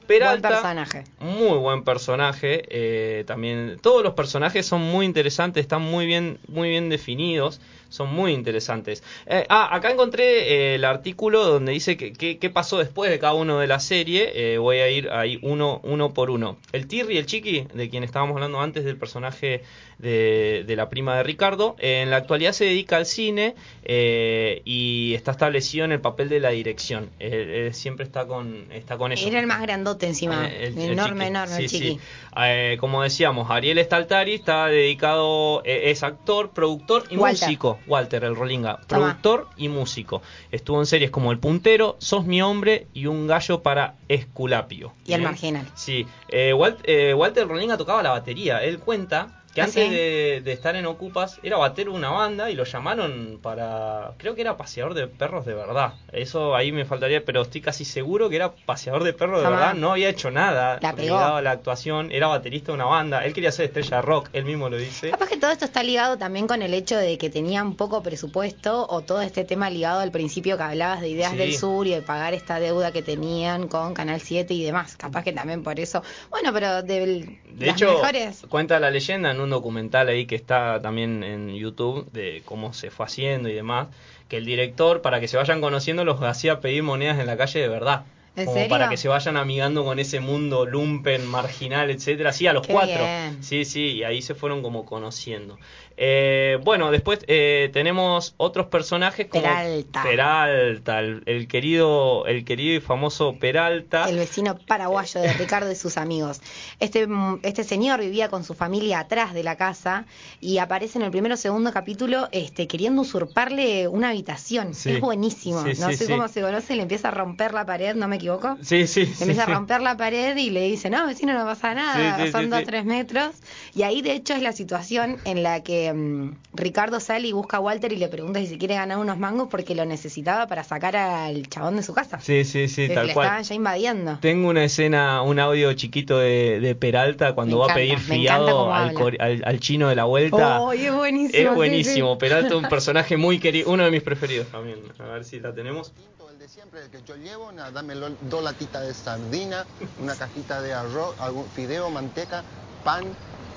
Peralta, 0.06 0.48
Buen 0.48 0.60
personaje. 0.62 1.04
Muy 1.20 1.56
buen 1.58 1.84
personaje. 1.84 2.62
eh, 2.68 3.22
también 3.28 3.78
todos 3.80 4.02
los 4.02 4.14
personajes 4.14 4.66
son 4.66 4.80
muy 4.80 5.06
interesantes, 5.06 5.60
están 5.60 5.82
muy 5.82 6.04
bien, 6.04 6.40
muy 6.48 6.68
bien 6.68 6.88
definidos, 6.88 7.60
son 7.90 8.10
muy 8.14 8.32
interesantes. 8.32 9.02
Eh, 9.26 9.44
ah, 9.50 9.68
acá 9.74 9.90
encontré 9.90 10.24
eh, 10.52 10.74
el 10.76 10.84
artículo 10.86 11.44
donde 11.44 11.72
dice 11.72 11.98
que, 11.98 12.14
que- 12.14 12.38
qué 12.38 12.48
pasó 12.48 12.78
después 12.78 13.10
de 13.10 13.18
cada 13.18 13.34
uno 13.34 13.58
de 13.58 13.66
la 13.66 13.78
serie. 13.80 14.30
Eh, 14.54 14.56
voy 14.58 14.78
a 14.78 14.88
ir 14.88 15.10
ahí 15.10 15.38
uno, 15.42 15.80
uno 15.84 16.14
por 16.14 16.30
uno. 16.30 16.56
El 16.72 16.86
Tirri, 16.86 17.18
el 17.18 17.26
Chiqui, 17.26 17.66
de 17.74 17.90
quien 17.90 18.02
estábamos 18.04 18.34
hablando 18.36 18.60
antes 18.60 18.84
del 18.84 18.96
personaje 18.96 19.62
de, 19.98 20.64
de 20.66 20.76
la 20.76 20.88
prima 20.88 21.16
de 21.16 21.24
Ricardo, 21.24 21.76
en 21.78 22.08
la 22.10 22.16
actualidad 22.16 22.52
se 22.52 22.64
dedica 22.64 22.96
al 22.96 23.04
cine 23.04 23.54
eh, 23.82 24.62
y 24.64 25.12
está 25.14 25.32
establecido 25.32 25.84
en 25.84 25.92
el 25.92 26.00
papel 26.00 26.28
de 26.28 26.40
la 26.40 26.50
dirección. 26.50 27.10
Eh, 27.18 27.70
siempre 27.74 28.04
está 28.06 28.24
con, 28.26 28.66
está 28.72 28.96
con 28.96 29.10
eso. 29.12 29.26
Era 29.28 29.40
el 29.40 29.46
más 29.46 29.60
grandote 29.60 30.06
encima. 30.06 30.48
El- 30.48 30.78
el 30.78 30.90
enorme, 30.92 31.24
chiqui. 31.24 31.28
enorme, 31.28 31.56
Sí, 31.56 31.62
el 31.64 31.68
chiqui. 31.68 31.88
sí. 31.90 32.00
Eh, 32.40 32.76
como 32.80 33.02
decíamos, 33.02 33.50
Ariel 33.50 33.78
Staltari 33.84 34.34
está 34.34 34.66
dedicado, 34.68 35.62
es 35.64 36.02
actor, 36.04 36.50
productor 36.52 37.04
y 37.10 37.16
Walter. 37.16 37.48
músico. 37.48 37.79
Walter, 37.86 38.24
el 38.24 38.36
Rolinga. 38.36 38.80
Productor 38.86 39.48
y 39.56 39.68
músico. 39.68 40.22
Estuvo 40.50 40.78
en 40.80 40.86
series 40.86 41.10
como 41.10 41.32
El 41.32 41.38
Puntero, 41.38 41.96
Sos 41.98 42.24
mi 42.26 42.40
hombre 42.42 42.86
y 42.94 43.06
Un 43.06 43.26
gallo 43.26 43.62
para 43.62 43.94
Esculapio. 44.08 44.92
Y 45.06 45.12
El. 45.14 45.22
Marginal. 45.22 45.66
Sí. 45.74 46.06
Eh, 46.28 46.52
Walt- 46.54 46.80
eh, 46.84 47.14
Walter 47.14 47.46
Rolinga 47.48 47.76
tocaba 47.76 48.02
la 48.02 48.10
batería. 48.10 48.62
Él 48.62 48.78
cuenta 48.78 49.39
que 49.54 49.60
¿Ah, 49.60 49.64
antes 49.64 49.84
sí? 49.84 49.90
de, 49.90 50.40
de 50.44 50.52
estar 50.52 50.76
en 50.76 50.86
Ocupas 50.86 51.38
era 51.42 51.56
batero 51.56 51.92
de 51.92 51.98
una 51.98 52.10
banda 52.10 52.50
y 52.50 52.54
lo 52.54 52.64
llamaron 52.64 53.38
para. 53.42 54.12
Creo 54.18 54.34
que 54.34 54.40
era 54.42 54.56
paseador 54.56 54.94
de 54.94 55.06
perros 55.08 55.44
de 55.44 55.54
verdad. 55.54 55.94
Eso 56.12 56.54
ahí 56.54 56.72
me 56.72 56.84
faltaría, 56.84 57.24
pero 57.24 57.42
estoy 57.42 57.60
casi 57.60 57.84
seguro 57.84 58.28
que 58.28 58.36
era 58.36 58.52
paseador 58.52 59.02
de 59.04 59.12
perros 59.12 59.38
de 59.40 59.44
Jamás. 59.44 59.60
verdad. 59.60 59.74
No 59.74 59.92
había 59.92 60.08
hecho 60.08 60.30
nada 60.30 60.78
La 60.80 60.94
pegó. 60.94 61.14
ligado 61.16 61.36
a 61.36 61.42
la 61.42 61.50
actuación. 61.52 62.12
Era 62.12 62.28
baterista 62.28 62.72
de 62.72 62.76
una 62.76 62.84
banda. 62.84 63.24
Él 63.24 63.32
quería 63.32 63.50
ser 63.52 63.66
estrella 63.66 63.96
de 63.96 64.02
rock, 64.02 64.28
él 64.32 64.44
mismo 64.44 64.68
lo 64.68 64.76
dice. 64.76 65.10
Capaz 65.10 65.28
que 65.28 65.36
todo 65.36 65.50
esto 65.50 65.64
está 65.64 65.82
ligado 65.82 66.16
también 66.18 66.46
con 66.46 66.62
el 66.62 66.72
hecho 66.74 66.96
de 66.96 67.18
que 67.18 67.30
tenían 67.30 67.74
poco 67.74 68.02
presupuesto 68.02 68.86
o 68.88 69.00
todo 69.02 69.20
este 69.22 69.44
tema 69.44 69.68
ligado 69.70 70.00
al 70.00 70.10
principio 70.10 70.56
que 70.56 70.62
hablabas 70.62 71.00
de 71.00 71.08
Ideas 71.08 71.32
Sí. 71.32 71.36
del 71.38 71.54
Sur 71.54 71.86
y 71.86 71.90
de 71.90 72.02
pagar 72.02 72.34
esta 72.34 72.60
deuda 72.60 72.92
que 72.92 73.02
tenían 73.02 73.68
con 73.68 73.94
Canal 73.94 74.20
7 74.20 74.54
y 74.54 74.64
demás. 74.64 74.96
Capaz 74.96 75.24
que 75.24 75.32
también 75.32 75.62
por 75.62 75.78
eso. 75.80 76.02
Bueno, 76.30 76.52
pero 76.52 76.82
de, 76.82 77.38
De 77.52 77.66
las 77.66 77.76
hecho, 77.76 77.92
mejores. 77.94 78.42
cuenta 78.48 78.78
la 78.80 78.90
leyenda 78.90 79.30
en 79.30 79.39
en 79.40 79.44
un 79.44 79.50
documental 79.50 80.08
ahí 80.08 80.26
que 80.26 80.36
está 80.36 80.80
también 80.80 81.24
en 81.24 81.54
YouTube 81.54 82.10
de 82.12 82.42
cómo 82.44 82.72
se 82.72 82.90
fue 82.90 83.06
haciendo 83.06 83.48
y 83.48 83.54
demás, 83.54 83.88
que 84.28 84.36
el 84.36 84.44
director, 84.44 85.02
para 85.02 85.20
que 85.20 85.28
se 85.28 85.36
vayan 85.36 85.60
conociendo, 85.60 86.04
los 86.04 86.22
hacía 86.22 86.60
pedir 86.60 86.82
monedas 86.82 87.18
en 87.18 87.26
la 87.26 87.36
calle 87.36 87.60
de 87.60 87.68
verdad. 87.68 88.04
¿En 88.36 88.44
como 88.44 88.58
serio? 88.58 88.70
para 88.70 88.88
que 88.88 88.96
se 88.96 89.08
vayan 89.08 89.36
amigando 89.36 89.84
con 89.84 89.98
ese 89.98 90.20
mundo 90.20 90.64
lumpen, 90.64 91.26
marginal, 91.26 91.90
etcétera, 91.90 92.32
sí, 92.32 92.46
a 92.46 92.52
los 92.52 92.64
Qué 92.64 92.72
cuatro. 92.72 93.04
bien. 93.04 93.42
Sí, 93.42 93.64
sí, 93.64 93.86
y 93.88 94.04
ahí 94.04 94.22
se 94.22 94.36
fueron 94.36 94.62
como 94.62 94.86
conociendo. 94.86 95.58
Eh, 95.96 96.58
bueno, 96.64 96.90
después 96.90 97.20
eh, 97.26 97.70
tenemos 97.72 98.34
otros 98.36 98.66
personajes 98.66 99.26
como 99.26 99.42
Peralta. 99.42 100.02
Peralta, 100.02 101.00
el, 101.00 101.22
el 101.26 101.48
querido, 101.48 102.26
el 102.26 102.44
querido 102.44 102.76
y 102.76 102.80
famoso 102.80 103.36
Peralta. 103.38 104.08
El 104.08 104.16
vecino 104.16 104.58
paraguayo 104.58 105.20
de 105.20 105.32
Ricardo 105.34 105.70
y 105.70 105.76
sus 105.76 105.96
amigos. 105.96 106.40
Este, 106.78 107.06
este 107.42 107.64
señor 107.64 108.00
vivía 108.00 108.28
con 108.28 108.44
su 108.44 108.54
familia 108.54 109.00
atrás 109.00 109.34
de 109.34 109.42
la 109.42 109.56
casa 109.56 110.06
y 110.40 110.58
aparece 110.58 110.98
en 110.98 111.04
el 111.04 111.10
primero 111.10 111.34
o 111.34 111.38
segundo 111.38 111.72
capítulo 111.72 112.28
este, 112.32 112.66
queriendo 112.66 113.02
usurparle 113.02 113.88
una 113.88 114.10
habitación. 114.10 114.74
Sí. 114.74 114.92
Es 114.92 115.00
buenísimo. 115.00 115.62
Sí, 115.62 115.80
no 115.80 115.90
sí, 115.90 115.96
sé 115.96 116.08
cómo 116.08 116.28
se 116.28 116.40
conoce, 116.40 116.76
le 116.76 116.82
empieza 116.82 117.08
a 117.08 117.10
romper 117.10 117.52
la 117.52 117.66
pared, 117.66 117.94
¿no 117.94 118.08
me 118.08 118.16
equivoco? 118.16 118.56
Sí, 118.62 118.86
sí, 118.86 119.04
Le 119.04 119.12
empieza 119.20 119.44
a 119.44 119.46
romper 119.46 119.80
la 119.80 119.96
pared 119.96 120.36
y 120.36 120.50
le 120.50 120.62
dice, 120.62 120.90
no, 120.90 121.06
vecino, 121.06 121.34
no 121.34 121.44
pasa 121.44 121.74
nada, 121.74 122.30
son 122.30 122.50
dos, 122.50 122.64
tres 122.64 122.84
metros. 122.84 123.34
Y 123.74 123.82
ahí, 123.82 124.02
de 124.02 124.12
hecho, 124.12 124.34
es 124.34 124.42
la 124.42 124.52
situación 124.52 125.18
en 125.24 125.42
la 125.42 125.62
que 125.62 125.79
mm, 125.92 126.36
Ricardo 126.54 127.00
sale 127.00 127.28
y 127.28 127.32
busca 127.32 127.56
a 127.58 127.60
Walter 127.60 127.92
y 127.92 127.96
le 127.96 128.08
pregunta 128.08 128.40
si 128.40 128.46
se 128.46 128.58
quiere 128.58 128.74
ganar 128.74 128.98
unos 128.98 129.18
mangos 129.18 129.48
porque 129.50 129.74
lo 129.74 129.84
necesitaba 129.84 130.46
para 130.46 130.64
sacar 130.64 130.96
al 130.96 131.48
chabón 131.48 131.76
de 131.76 131.82
su 131.82 131.94
casa. 131.94 132.20
Sí, 132.20 132.44
sí, 132.44 132.68
sí, 132.68 132.88
Que 132.88 132.94
tal 132.94 133.06
le 133.08 133.14
cual. 133.14 133.26
estaban 133.26 133.44
ya 133.44 133.54
invadiendo. 133.54 134.18
Tengo 134.20 134.48
una 134.48 134.64
escena, 134.64 135.22
un 135.22 135.38
audio 135.38 135.72
chiquito 135.74 136.18
de, 136.18 136.60
de 136.60 136.74
Peralta 136.74 137.34
cuando 137.34 137.56
Me 137.56 137.60
va 137.60 137.64
encanta, 137.66 137.72
a 137.72 137.76
pedir 137.76 137.98
fiado 137.98 138.72
al, 138.72 139.60
chino 139.60 139.88
de 139.88 139.94
la 139.96 140.04
vuelta. 140.04 140.60
¡Oh, 140.60 140.72
es 140.72 140.92
buenísimo! 140.92 141.38
es 141.38 141.48
sí, 141.48 141.54
buenísimo. 141.54 142.12
sí. 142.14 142.18
Peralta 142.20 142.56
un 142.56 142.64
personaje 142.68 143.16
muy 143.16 143.38
querido, 143.38 143.70
uno 143.70 143.84
de 143.84 143.90
mis 143.90 144.02
preferidos 144.02 144.48
también. 144.48 144.78
A 144.98 145.04
ver 145.04 145.24
si 145.24 145.40
la 145.40 145.52
tenemos. 145.54 145.92
El 146.30 146.38
de 146.38 146.48
siempre, 146.48 146.80
el 146.82 146.90
que 146.90 146.98
yo 147.06 147.16
llevo, 147.16 147.52
nada, 147.52 147.70
dame 147.70 147.94
dos 147.94 148.42
latitas 148.42 148.86
de 148.86 148.94
sardina, 148.94 149.66
una 150.02 150.14
cajita 150.16 150.62
de 150.62 150.72
arroz, 150.72 151.14
algún 151.20 151.44
fideo, 151.54 151.90
manteca, 151.90 152.42
pan, 152.82 153.04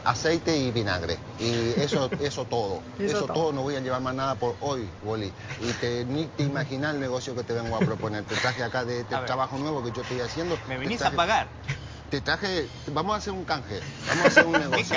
aceite 0.04 0.58
y 0.58 0.72
vinagre. 0.72 1.20
Y 1.38 1.72
eso, 1.82 2.10
eso 2.20 2.46
todo. 2.46 2.84
Eso 2.98 3.18
Eso, 3.18 3.26
todo. 3.26 3.34
todo. 3.34 3.54
no 3.54 3.62
voy 3.62 3.76
a 3.76 3.80
llevar 3.80 4.02
más 4.02 4.16
nada 4.16 4.36
por 4.36 4.58
hoy, 4.60 4.94
Wally. 5.02 5.34
Y 5.60 5.74
te, 5.74 6.06
ni 6.06 6.28
te 6.28 6.44
imaginas 6.44 6.94
el 6.94 7.00
negocio 7.00 7.36
que 7.36 7.44
te 7.44 7.54
vengo 7.54 7.76
a 7.76 7.80
proponer. 7.80 8.26
Te 8.26 8.36
traje 8.38 8.64
acá 8.64 8.86
de 8.86 9.02
este 9.02 9.16
trabajo 9.16 9.58
nuevo 9.58 9.84
que 9.84 9.92
yo 9.92 10.02
estoy 10.02 10.20
haciendo. 10.20 10.60
Me 10.68 10.78
venís 10.78 11.02
a 11.02 11.12
pagar. 11.12 11.50
Te 12.14 12.22
traje, 12.22 12.70
vamos 12.92 13.16
a 13.16 13.18
hacer 13.18 13.34
un 13.34 13.44
canje, 13.44 13.80
vamos 14.08 14.26
a 14.26 14.28
hacer 14.28 14.46
un 14.46 14.52
negocio. 14.70 14.96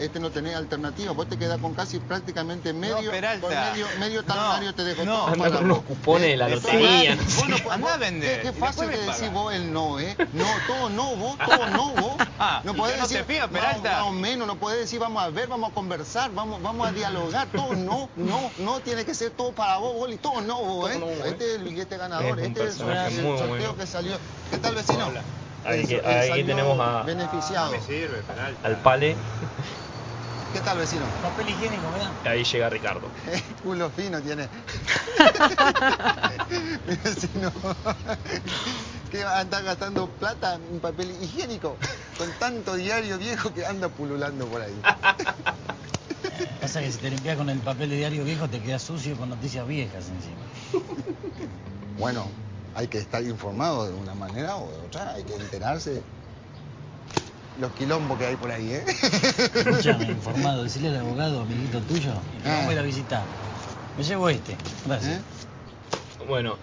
Este 0.00 0.18
no 0.18 0.32
tenés 0.32 0.56
alternativa, 0.56 1.12
vos 1.12 1.28
te 1.28 1.36
quedás 1.36 1.60
con 1.60 1.72
casi 1.74 2.00
prácticamente 2.00 2.72
medio, 2.72 3.08
Peralta. 3.08 3.46
con 3.46 3.54
medio, 3.56 3.86
medio 4.00 4.22
No, 4.22 4.26
talonario 4.26 4.74
te 4.74 4.82
dejo 4.82 5.04
no. 5.04 5.12
todo 5.14 5.26
Anda 5.28 5.38
para 5.44 5.56
con 5.58 5.64
unos 5.66 5.82
cupones 5.84 6.22
de 6.28 6.36
la 6.36 6.48
Eh, 6.48 6.54
lotería, 6.56 7.14
vos 7.36 7.48
no 7.48 7.56
no- 7.78 7.86
a 7.88 7.96
vender, 7.98 8.42
Qué, 8.42 8.52
fácil 8.52 8.88
decís 8.90 9.06
pagas. 9.06 9.32
vos 9.32 9.54
el 9.54 9.72
no, 9.72 10.00
¿eh? 10.00 10.16
No, 10.32 10.44
todo 10.66 10.88
no, 10.90 11.14
vos, 11.14 11.38
todo 11.46 11.66
no, 11.68 11.90
vos. 11.92 12.16
Ah, 12.36 12.60
no 12.64 12.72
¿y 12.72 12.76
podés 12.76 12.96
no 12.98 13.06
decir, 13.06 13.24
más- 13.38 13.48
Peralta? 13.48 13.92
Más 13.92 14.02
o 14.02 14.10
menos, 14.10 14.48
no 14.48 14.56
podés 14.58 14.80
decir, 14.80 14.98
vamos 14.98 15.22
a 15.22 15.30
ver, 15.30 15.46
vamos 15.46 15.70
a 15.70 15.72
conversar, 15.72 16.32
vamos, 16.34 16.60
vamos 16.60 16.88
a 16.88 16.90
dialogar, 16.90 17.46
todo 17.46 17.76
no, 17.76 18.10
no, 18.16 18.50
no, 18.58 18.80
tiene 18.80 19.04
que 19.04 19.14
ser 19.14 19.30
todo 19.30 19.52
para 19.52 19.76
vos, 19.76 19.94
Boli, 19.94 20.16
todo 20.16 20.40
no, 20.40 20.60
vos, 20.64 20.90
¿eh? 20.90 20.98
No, 20.98 21.06
¿eh? 21.06 21.20
Este 21.26 21.48
es 21.48 21.60
el 21.60 21.62
billete 21.62 21.96
ganador, 21.96 22.40
este 22.40 22.64
es 22.64 22.70
el 22.70 22.76
sorteo 22.78 23.46
bueno. 23.46 23.76
que 23.76 23.86
salió. 23.86 24.18
¿Qué 24.50 24.58
tal, 24.58 24.74
vecino? 24.74 25.12
Que- 25.66 26.02
ahí 26.04 26.28
salió 26.28 26.46
tenemos 26.46 26.80
a- 26.80 27.02
Beneficiado. 27.02 27.72
Me 27.72 27.80
sirve. 27.80 28.22
Al 28.62 28.76
pale, 28.82 29.16
¿Qué 30.52 30.60
tal, 30.62 30.78
vecino? 30.78 31.04
Papel 31.20 31.50
higiénico, 31.50 31.90
¿verdad? 31.92 32.10
ahí 32.24 32.42
llega 32.44 32.70
Ricardo. 32.70 33.08
Culo 33.62 33.90
fino 33.90 34.20
tiene. 34.22 34.48
Mi 36.88 36.94
vecino. 37.04 37.52
¿Qué 39.10 39.22
va 39.24 39.36
a 39.36 39.40
andar 39.40 39.64
gastando 39.64 40.06
plata 40.08 40.54
en 40.54 40.80
papel 40.80 41.10
higiénico? 41.22 41.76
Con 42.16 42.30
tanto 42.38 42.74
diario 42.74 43.18
viejo 43.18 43.52
que 43.52 43.66
anda 43.66 43.88
pululando 43.88 44.46
por 44.46 44.62
ahí. 44.62 44.74
Pasa 46.60 46.80
que 46.80 46.90
si 46.90 46.98
te 46.98 47.10
limpias 47.10 47.36
con 47.36 47.50
el 47.50 47.58
papel 47.58 47.90
de 47.90 47.96
diario 47.96 48.24
viejo 48.24 48.48
te 48.48 48.58
quedas 48.60 48.82
sucio 48.82 49.14
con 49.16 49.28
noticias 49.28 49.66
viejas 49.66 50.04
encima. 50.08 50.86
Bueno, 51.98 52.26
hay 52.76 52.86
que 52.88 52.98
estar 52.98 53.22
informado 53.24 53.86
de 53.88 53.94
una 53.94 54.14
manera 54.14 54.56
o 54.56 54.70
de 54.70 54.78
otra, 54.86 55.14
hay 55.14 55.24
que 55.24 55.34
enterarse 55.34 56.02
los 57.58 57.72
quilombos 57.72 58.18
que 58.18 58.26
hay 58.26 58.36
por 58.36 58.50
ahí, 58.52 58.70
¿eh? 58.70 58.84
Escúchame, 59.54 60.04
informado, 60.10 60.62
decirle 60.64 60.90
al 60.90 60.96
abogado, 60.96 61.40
amiguito 61.40 61.80
tuyo, 61.80 62.12
que 62.42 62.48
vamos 62.50 62.68
a 62.68 62.72
ir 62.74 62.78
a 62.78 62.82
visitar. 62.82 63.22
Me 63.96 64.04
llevo 64.04 64.28
este, 64.28 64.54
gracias. 64.86 65.20
¿Eh? 65.20 66.24
Bueno, 66.28 66.58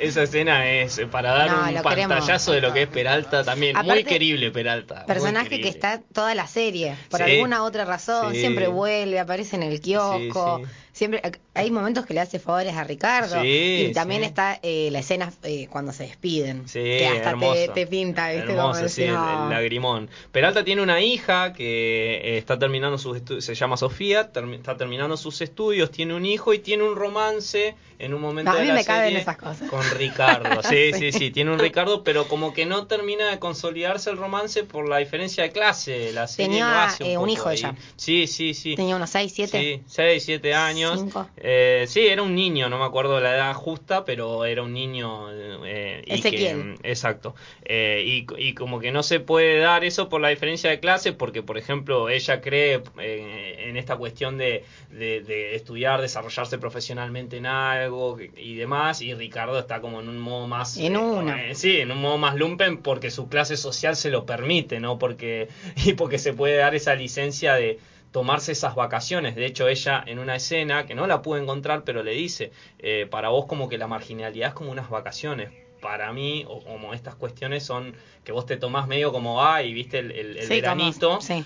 esa 0.00 0.22
escena 0.22 0.70
es 0.70 1.00
para 1.10 1.32
dar 1.32 1.50
No, 1.50 1.58
un 1.62 1.82
queremos. 1.82 1.82
pantallazo 1.82 2.52
de 2.52 2.60
lo 2.60 2.72
que 2.72 2.82
es 2.82 2.88
Peralta 2.88 3.42
también. 3.42 3.76
muy 3.84 4.04
querible 4.04 4.52
Peralta. 4.52 5.04
Personaje 5.04 5.48
querible. 5.48 5.70
que 5.72 5.76
está 5.76 6.00
toda 6.12 6.36
la 6.36 6.46
serie, 6.46 6.94
por 7.10 7.24
Sí. 7.24 7.32
alguna 7.32 7.64
otra 7.64 7.84
razón, 7.84 8.34
Sí. 8.34 8.40
siempre 8.40 8.68
vuelve, 8.68 9.18
aparece 9.18 9.56
en 9.56 9.64
el 9.64 9.80
kiosco, 9.80 10.58
Sí, 10.60 10.64
sí. 10.64 10.70
siempre 10.92 11.22
hay 11.58 11.70
momentos 11.70 12.06
que 12.06 12.14
le 12.14 12.20
hace 12.20 12.38
favores 12.38 12.74
a 12.74 12.84
Ricardo 12.84 13.40
Sí, 13.42 13.88
y 13.90 13.92
también 13.92 14.22
sí. 14.22 14.26
está 14.28 14.58
eh, 14.62 14.88
la 14.92 15.00
escena 15.00 15.32
eh, 15.42 15.66
cuando 15.70 15.92
se 15.92 16.04
despiden, 16.04 16.68
Sí, 16.68 16.80
que 16.80 17.06
hasta 17.08 17.34
te, 17.74 17.86
pinta, 17.86 18.30
¿viste? 18.32 18.52
Hermoso, 18.52 18.78
Como 18.80 18.88
sí, 18.88 19.02
el, 19.04 19.14
"No". 19.14 19.44
el 19.44 19.50
lagrimón. 19.50 20.10
Peralta 20.32 20.64
tiene 20.64 20.82
una 20.82 21.00
hija 21.00 21.52
que 21.52 22.16
eh, 22.24 22.38
está 22.38 22.58
terminando 22.58 22.98
sus 22.98 23.16
estudios, 23.16 23.44
se 23.44 23.54
llama 23.54 23.76
Sofía, 23.76 24.32
termi- 24.32 24.56
está 24.56 24.76
terminando 24.76 25.16
sus 25.16 25.40
estudios, 25.40 25.90
tiene 25.90 26.14
un 26.14 26.24
hijo 26.26 26.54
y 26.54 26.58
tiene 26.60 26.84
un 26.84 26.96
romance 26.96 27.74
en 27.98 28.14
un 28.14 28.20
momento 28.20 28.52
No, 28.52 28.56
a 28.56 28.60
de 28.60 28.62
mí 28.62 28.68
la 28.68 28.74
me 28.74 28.84
caben 28.84 29.04
serie 29.06 29.18
esas 29.20 29.36
cosas. 29.36 29.68
con 29.68 29.82
Ricardo. 29.96 30.62
Sí, 30.68 30.92
sí, 30.92 31.12
Sí. 31.12 31.30
tiene 31.30 31.50
un 31.52 31.58
Ricardo, 31.58 32.04
pero 32.04 32.28
como 32.28 32.52
que 32.52 32.64
no 32.66 32.86
termina 32.86 33.28
de 33.30 33.38
consolidarse 33.38 34.10
el 34.10 34.16
romance 34.18 34.62
por 34.62 34.88
la 34.88 34.98
diferencia 34.98 35.42
de 35.42 35.50
clase. 35.50 36.12
La 36.12 36.28
serie 36.28 36.48
Tenía, 36.50 36.70
lo 36.70 36.78
hace 36.78 37.04
un, 37.04 37.10
eh, 37.10 37.18
un 37.18 37.30
hijo 37.30 37.48
ahí. 37.48 37.56
ella. 37.58 37.74
Sí, 37.96 38.26
sí, 38.26 38.54
sí. 38.54 38.76
Tenía 38.76 38.94
unos 38.96 39.10
6, 39.10 39.32
7. 39.34 39.58
Sí, 39.60 39.82
6, 39.88 40.22
7 40.24 40.54
años. 40.54 41.00
Cinco. 41.00 41.28
Eh, 41.50 41.86
sí, 41.88 42.06
era 42.06 42.22
un 42.22 42.34
niño, 42.34 42.68
no 42.68 42.78
me 42.78 42.84
acuerdo 42.84 43.20
la 43.20 43.34
edad 43.34 43.54
justa, 43.54 44.04
pero 44.04 44.44
era 44.44 44.62
un 44.62 44.74
niño. 44.74 45.28
eh, 45.64 46.02
y. 46.04 46.10
Que, 46.30 46.36
exacto. 46.82 47.34
Eh, 47.64 48.02
y, 48.04 48.26
y 48.36 48.52
como 48.52 48.80
que 48.80 48.90
no 48.92 49.02
se 49.02 49.20
puede 49.20 49.58
dar 49.58 49.82
eso 49.82 50.10
por 50.10 50.20
la 50.20 50.28
diferencia 50.28 50.68
de 50.68 50.78
clase, 50.78 51.14
porque, 51.14 51.42
por 51.42 51.56
ejemplo, 51.56 52.10
ella 52.10 52.42
cree 52.42 52.82
eh, 53.00 53.64
en 53.68 53.78
esta 53.78 53.96
cuestión 53.96 54.36
de, 54.36 54.64
de- 54.90 55.22
de 55.22 55.54
estudiar, 55.54 56.02
desarrollarse 56.02 56.58
profesionalmente 56.58 57.38
en 57.38 57.46
algo 57.46 58.18
y 58.36 58.54
demás, 58.56 59.00
y 59.00 59.14
Ricardo 59.14 59.58
está 59.58 59.80
como 59.80 60.00
en 60.00 60.08
un 60.10 60.18
modo 60.18 60.46
más. 60.46 60.76
En 60.76 60.96
eh, 60.96 60.98
una. 60.98 61.46
eh, 61.46 61.54
sí, 61.54 61.78
en 61.80 61.92
un 61.92 61.98
modo 62.02 62.18
más 62.18 62.36
lumpen 62.36 62.76
porque 62.82 63.10
su 63.10 63.30
clase 63.30 63.56
social 63.56 63.96
se 63.96 64.10
lo 64.10 64.26
permite, 64.26 64.80
¿no? 64.80 64.98
Porque, 64.98 65.48
y 65.86 65.94
porque 65.94 66.18
se 66.18 66.34
puede 66.34 66.56
dar 66.56 66.74
esa 66.74 66.94
licencia 66.94 67.54
de 67.54 67.78
tomarse 68.12 68.52
esas 68.52 68.74
vacaciones. 68.74 69.34
De 69.36 69.46
hecho, 69.46 69.68
ella 69.68 70.02
en 70.06 70.18
una 70.18 70.36
escena, 70.36 70.86
que 70.86 70.94
no 70.94 71.06
la 71.06 71.22
pude 71.22 71.40
encontrar, 71.42 71.84
pero 71.84 72.02
le 72.02 72.12
dice, 72.12 72.50
eh, 72.78 73.06
para 73.10 73.28
vos 73.28 73.46
como 73.46 73.68
que 73.68 73.78
la 73.78 73.86
marginalidad 73.86 74.48
es 74.48 74.54
como 74.54 74.70
unas 74.70 74.90
vacaciones. 74.90 75.50
Para 75.80 76.12
mí, 76.12 76.44
o 76.48 76.60
como 76.64 76.92
estas 76.94 77.14
cuestiones 77.14 77.62
son 77.64 77.94
que 78.24 78.32
vos 78.32 78.46
te 78.46 78.56
tomás 78.56 78.88
medio 78.88 79.12
como, 79.12 79.44
ay, 79.44 79.72
viste 79.72 79.98
el, 80.00 80.10
el- 80.10 80.36
el 80.36 80.42
Sí, 80.42 80.48
veranito. 80.48 81.20
sí. 81.20 81.44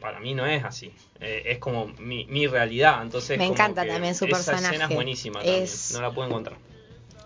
Para 0.00 0.18
mí 0.20 0.34
no 0.34 0.46
es 0.46 0.64
así. 0.64 0.92
Eh, 1.20 1.42
es 1.46 1.58
como 1.58 1.86
mi, 1.98 2.24
mi 2.26 2.46
realidad. 2.46 3.02
Entonces, 3.02 3.38
Me 3.38 3.44
como 3.44 3.54
encanta 3.54 3.82
que 3.82 3.88
también 3.88 4.14
su 4.14 4.24
Esa 4.26 4.54
escena 4.54 4.86
es 4.86 4.94
buenísima 4.94 5.40
Es- 5.42 5.46
también. 5.46 6.02
No 6.02 6.08
la 6.08 6.14
puedo 6.14 6.28
encontrar. 6.28 6.58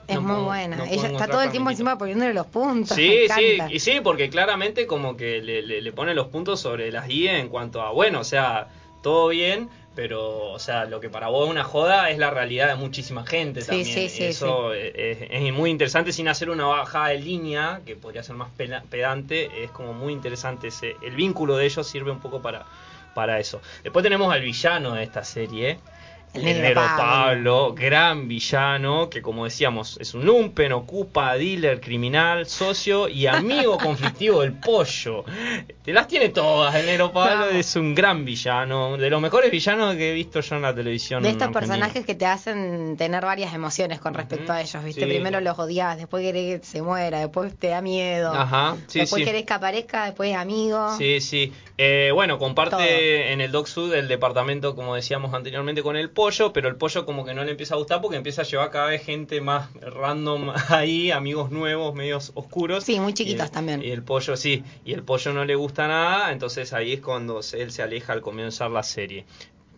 Es 0.08 0.14
No 0.16 0.22
muy 0.22 0.30
puedo- 0.32 0.44
buena. 0.44 0.76
no 0.76 0.84
Ella 0.84 1.08
está 1.08 1.26
todo 1.26 1.42
el 1.42 1.50
tiempo 1.50 1.70
encima 1.70 1.98
poniéndole 1.98 2.32
los 2.34 2.46
puntos. 2.46 2.94
Sí, 2.96 3.26
sí, 3.34 3.58
y 3.70 3.80
sí, 3.80 4.00
porque 4.02 4.30
claramente 4.30 4.86
como 4.86 5.16
que 5.16 5.42
le, 5.42 5.62
le, 5.62 5.80
le 5.82 5.92
pone 5.92 6.14
los 6.14 6.28
puntos 6.28 6.60
sobre 6.60 6.92
las 6.92 7.08
I 7.10 7.28
en 7.28 7.48
cuanto 7.48 7.82
a, 7.82 7.90
bueno, 7.90 8.20
o 8.20 8.24
sea, 8.24 8.68
todo 9.02 9.28
bien, 9.28 9.68
pero, 9.96 10.50
o 10.50 10.58
sea, 10.58 10.84
lo 10.84 11.00
que 11.00 11.08
para 11.08 11.28
vos 11.28 11.46
es 11.46 11.50
una 11.50 11.64
joda 11.64 12.10
es 12.10 12.18
la 12.18 12.30
realidad 12.30 12.68
de 12.68 12.74
muchísima 12.76 13.24
gente 13.26 13.62
Sí, 13.62 13.66
también. 13.68 13.86
sí, 13.86 14.08
sí, 14.08 14.24
Eso 14.24 14.72
Es, 14.74 15.18
es 15.30 15.52
muy 15.52 15.70
interesante 15.70 16.12
sin 16.12 16.28
hacer 16.28 16.50
una 16.50 16.66
bajada 16.66 17.08
de 17.08 17.18
línea, 17.18 17.80
que 17.84 17.96
podría 17.96 18.22
ser 18.22 18.36
más 18.36 18.50
pedante, 18.90 19.64
es 19.64 19.70
como 19.70 19.92
muy 19.92 20.12
interesante 20.12 20.68
ese, 20.68 20.96
el 21.02 21.16
vínculo 21.16 21.56
de 21.56 21.66
ellos 21.66 21.86
sirve 21.86 22.10
un 22.12 22.20
poco 22.20 22.42
para, 22.42 22.64
para 23.14 23.40
eso. 23.40 23.60
Después 23.82 24.02
tenemos 24.02 24.32
al 24.32 24.42
villano 24.42 24.94
de 24.94 25.02
esta 25.02 25.24
serie, 25.24 25.78
El 26.42 26.48
el 26.48 26.62
negro 26.62 26.82
Pablo. 26.82 26.96
Pablo, 27.02 27.74
gran 27.74 28.28
villano, 28.28 29.08
que 29.10 29.22
como 29.22 29.44
decíamos, 29.44 29.98
es 30.00 30.14
un 30.14 30.24
lumpen, 30.24 30.72
ocupa, 30.72 31.34
dealer, 31.36 31.80
criminal, 31.80 32.46
socio 32.46 33.08
y 33.08 33.26
amigo 33.26 33.78
conflictivo 33.82 34.42
del 34.42 34.52
pollo. 34.54 35.24
Te 35.82 35.92
las 35.92 36.08
tiene 36.08 36.28
todas, 36.30 36.74
el 36.74 36.86
negro 36.86 37.12
Pablo 37.12 37.46
No. 37.52 37.58
es 37.58 37.76
un 37.76 37.94
gran 37.94 38.24
villano, 38.24 38.96
de 38.96 39.10
los 39.10 39.20
mejores 39.20 39.50
villanos 39.50 39.94
que 39.96 40.10
he 40.10 40.14
visto 40.14 40.40
yo 40.40 40.56
en 40.56 40.62
la 40.62 40.74
televisión. 40.74 41.22
De 41.22 41.30
estos 41.30 41.48
argentina. 41.48 41.60
personajes 41.74 42.04
que 42.06 42.14
te 42.14 42.26
hacen 42.26 42.96
tener 42.96 43.24
varias 43.24 43.54
emociones 43.54 44.00
con 44.00 44.14
respecto 44.14 44.52
a 44.52 44.60
ellos, 44.60 44.82
¿viste? 44.84 45.02
sí. 45.02 45.06
Primero 45.06 45.40
los 45.40 45.58
odias, 45.58 45.96
después 45.96 46.22
querés 46.22 46.60
que 46.60 46.66
se 46.66 46.82
muera, 46.82 47.20
después 47.20 47.54
te 47.56 47.68
da 47.68 47.80
miedo. 47.80 48.32
Ajá, 48.32 48.76
sí, 48.86 49.00
después 49.00 49.20
sí. 49.20 49.24
querés 49.26 49.44
que 49.44 49.52
aparezca, 49.52 50.04
después 50.06 50.30
es 50.30 50.36
amigo. 50.36 50.96
Sí, 50.98 51.20
sí. 51.20 51.52
Eh, 51.78 52.10
bueno, 52.14 52.38
comparte 52.38 52.70
Todo. 52.76 52.82
en 52.82 53.40
el 53.42 53.52
Doc 53.52 53.66
Sud 53.66 53.92
el 53.92 54.08
departamento, 54.08 54.74
como 54.74 54.94
decíamos 54.94 55.34
anteriormente, 55.34 55.82
con 55.82 55.96
el 55.96 56.08
pollo, 56.10 56.25
pero 56.52 56.68
el 56.68 56.76
pollo 56.76 57.04
como 57.06 57.24
que 57.24 57.34
no 57.34 57.44
le 57.44 57.52
empieza 57.52 57.74
a 57.74 57.78
gustar 57.78 58.00
porque 58.00 58.16
empieza 58.16 58.42
a 58.42 58.44
llevar 58.44 58.70
cada 58.70 58.88
vez 58.88 59.02
gente 59.04 59.40
más 59.40 59.68
random 59.80 60.50
ahí, 60.68 61.10
amigos 61.10 61.50
nuevos, 61.50 61.94
medios 61.94 62.32
oscuros. 62.34 62.84
Sí, 62.84 62.98
muy 63.00 63.14
el- 63.44 63.50
también. 63.50 63.82
Y 63.82 63.90
el 63.90 64.02
pollo, 64.02 64.36
sí, 64.36 64.64
y 64.84 64.92
el 64.92 65.02
pollo 65.02 65.32
no 65.32 65.44
le 65.44 65.54
gusta 65.54 65.86
nada, 65.88 66.32
entonces 66.32 66.72
ahí 66.72 66.94
es 66.94 67.00
cuando 67.00 67.40
él 67.52 67.70
se 67.72 67.82
aleja 67.82 68.12
al 68.12 68.20
comenzar 68.20 68.70
la 68.70 68.82
serie. 68.82 69.24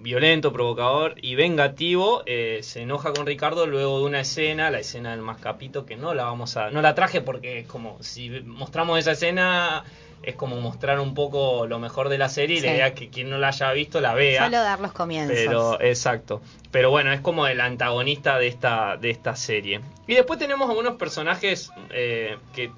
Violento, 0.00 0.52
provocador 0.52 1.14
y 1.20 1.34
vengativo, 1.34 2.22
eh, 2.26 2.60
se 2.62 2.82
enoja 2.82 3.12
con 3.12 3.26
Ricardo 3.26 3.66
luego 3.66 3.98
de 4.00 4.06
una 4.06 4.20
escena, 4.20 4.70
la 4.70 4.78
escena 4.78 5.10
del 5.10 5.22
mascapito, 5.22 5.84
que 5.86 5.96
no 5.96 6.14
la 6.14 6.24
vamos 6.24 6.56
a, 6.56 6.70
no 6.70 6.82
la 6.82 6.94
traje 6.94 7.20
porque 7.20 7.60
es 7.60 7.66
como 7.66 8.00
si 8.00 8.30
mostramos 8.44 8.98
esa 8.98 9.12
escena 9.12 9.84
es 10.22 10.34
como 10.34 10.60
mostrar 10.60 10.98
un 10.98 11.14
poco 11.14 11.66
lo 11.66 11.78
mejor 11.78 12.08
de 12.08 12.18
la 12.18 12.28
serie 12.28 12.56
y 12.56 12.60
Sí. 12.60 12.66
la 12.66 12.74
idea 12.74 12.86
es 12.88 12.94
que 12.94 13.08
quien 13.08 13.30
no 13.30 13.38
la 13.38 13.48
haya 13.48 13.70
visto 13.72 14.00
la 14.00 14.14
vea. 14.14 14.44
Solo 14.44 14.58
dar 14.58 14.80
los 14.80 14.92
comienzos. 14.92 15.36
Pero, 15.36 15.80
exacto. 15.80 16.42
Pero 16.72 16.90
bueno, 16.90 17.12
es 17.12 17.20
como 17.20 17.46
el 17.46 17.60
antagonista 17.60 18.36
de 18.36 18.48
esta, 18.48 18.96
de 18.96 19.10
esta 19.10 19.36
serie. 19.36 19.80
Y 20.08 20.14
después 20.14 20.38
tenemos 20.38 20.68
algunos 20.68 20.94
personajes 20.94 21.70
eh, 21.90 22.36
que. 22.52 22.70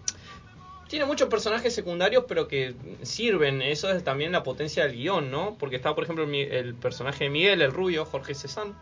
Tiene 0.91 1.05
muchos 1.05 1.29
personajes 1.29 1.73
secundarios, 1.73 2.25
pero 2.27 2.49
que 2.49 2.75
sirven. 3.03 3.63
Eso 3.63 3.89
es 3.93 4.03
también 4.03 4.33
la 4.33 4.43
potencia 4.43 4.83
del 4.83 4.97
guion, 4.97 5.31
¿no? 5.31 5.55
Porque 5.57 5.77
está, 5.77 5.95
por 5.95 6.03
ejemplo, 6.03 6.25
el 6.29 6.75
personaje 6.75 7.25
de 7.25 7.31
Miguel, 7.31 7.63
el 7.63 7.71
rubio, 7.73 8.05
Jorge 8.05 8.35
Cezanne. 8.35 8.73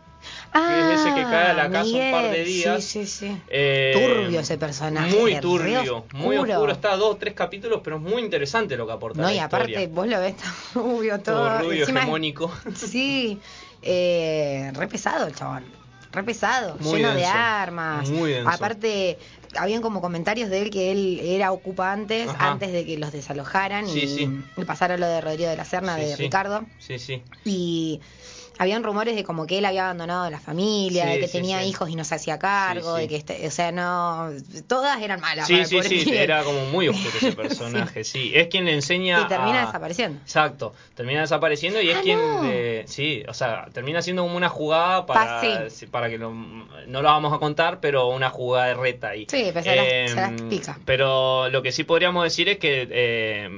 ah, 0.51 0.91
es 0.91 0.99
ese 1.01 1.13
que 1.13 1.21
cae 1.21 1.51
a 1.51 1.53
la 1.53 1.69
casa 1.69 1.95
un 1.95 2.11
par 2.11 2.31
de 2.31 2.43
días. 2.43 2.83
Sí, 2.83 3.05
sí, 3.05 3.27
sí. 3.27 3.41
Eh, 3.47 3.91
Turbio 3.93 4.39
ese 4.39 4.57
personaje, 4.57 5.15
Muy 5.15 5.39
turbio, 5.39 6.05
muy 6.13 6.35
oscuro. 6.37 6.71
Está 6.71 6.95
dos 6.97 7.19
tres 7.19 7.35
capítulos, 7.35 7.81
pero 7.83 7.97
es 7.97 8.01
muy 8.01 8.23
interesante 8.23 8.75
lo 8.75 8.87
que 8.87 8.93
aporta 8.93 9.21
No, 9.21 9.27
la 9.27 9.33
y 9.35 9.37
aparte, 9.37 9.85
vos 9.85 10.07
lo 10.07 10.19
ves 10.19 10.35
tan 10.35 10.51
rubio 10.73 11.19
todo. 11.19 11.35
Todo 11.47 11.59
rubio, 11.59 11.81
encima 11.81 11.99
es- 11.99 12.03
hegemónico. 12.05 12.51
Sí, 12.75 13.39
eh, 13.83 14.71
re 14.73 14.87
pesado 14.87 15.27
el 15.27 15.35
chabón. 15.35 15.63
Re 16.11 16.23
pesado, 16.23 16.75
Muy 16.79 17.01
lleno 17.01 17.13
de 17.13 17.23
armas. 17.23 18.09
muy 18.09 18.31
denso. 18.31 18.49
Aparte, 18.49 19.19
habían 19.57 19.81
como 19.81 20.01
comentarios 20.01 20.49
de 20.49 20.61
él 20.61 20.69
que 20.69 20.91
él 20.91 21.19
era 21.23 21.51
ocupante 21.51 22.23
antes, 22.23 22.35
antes 22.39 22.71
de 22.71 22.85
que 22.85 22.97
los 22.97 23.11
desalojaran 23.11 23.87
Sí, 23.87 23.99
y, 24.01 24.07
sí. 24.07 24.29
y 24.57 24.65
pasara 24.65 24.97
lo 24.97 25.07
de 25.07 25.21
Rodrigo 25.21 25.49
de 25.49 25.57
la 25.57 25.65
Serna, 25.65 25.95
Sí, 25.97 26.01
de. 26.05 26.15
Ricardo. 26.17 26.65
Sí, 26.77 26.99
sí. 26.99 27.23
Y 27.45 27.99
habían 28.59 28.83
rumores 28.83 29.15
de 29.15 29.23
como 29.23 29.47
que 29.47 29.57
él 29.57 29.65
había 29.65 29.85
abandonado 29.85 30.25
a 30.25 30.29
la 30.29 30.39
familia, 30.39 31.05
Sí, 31.05 31.09
de 31.13 31.19
que 31.21 31.27
sí, 31.27 31.33
tenía 31.33 31.61
sí. 31.63 31.69
hijos 31.69 31.89
y 31.89 31.95
no 31.95 32.03
se 32.03 32.13
hacía 32.13 32.37
cargo, 32.37 32.95
de 32.95 33.07
que, 33.07 33.15
este, 33.15 33.47
o 33.47 33.51
sea, 33.51 33.71
no, 33.71 34.29
todas 34.67 35.01
eran 35.01 35.19
malas. 35.21 35.47
Sí, 35.47 35.53
para 35.53 35.65
sí, 35.65 35.81
sí, 35.83 35.95
Miguel. 35.95 36.17
era 36.17 36.43
como 36.43 36.65
muy 36.65 36.87
oscuro 36.89 37.17
ese 37.17 37.31
personaje, 37.31 38.03
sí. 38.03 38.31
Es 38.35 38.47
quien 38.49 38.65
le 38.65 38.73
enseña 38.73 39.21
Y 39.21 39.27
termina 39.27 39.63
a- 39.63 39.65
desapareciendo. 39.65 40.19
Exacto, 40.21 40.73
termina 40.93 41.21
desapareciendo 41.21 41.81
y 41.81 41.89
es 41.89 41.97
Ah, 41.97 42.01
quien, 42.03 42.19
no. 42.81 42.87
sí, 42.87 43.23
o 43.27 43.33
sea, 43.33 43.67
termina 43.73 44.01
siendo 44.01 44.23
como 44.23 44.35
una 44.35 44.49
jugada 44.49 45.05
para, 45.05 45.41
que 46.09 46.17
lo- 46.17 46.31
no 46.33 47.01
lo 47.01 47.07
vamos 47.09 47.33
a 47.33 47.39
contar, 47.39 47.79
pero 47.79 48.07
una 48.09 48.29
jugada 48.29 48.67
de 48.67 48.73
reta 48.75 49.07
ahí. 49.09 49.25
Sí, 49.31 49.49
pues 49.53 49.63
se 49.63 49.75
las- 49.75 49.87
se 50.11 50.15
las 50.15 50.41
pica. 50.49 50.77
Pero 50.85 51.47
lo 51.49 51.61
que 51.61 51.71
sí 51.71 51.85
podríamos 51.85 52.25
decir 52.25 52.49
es 52.49 52.57
que 52.57 52.87
eh, 52.91 53.49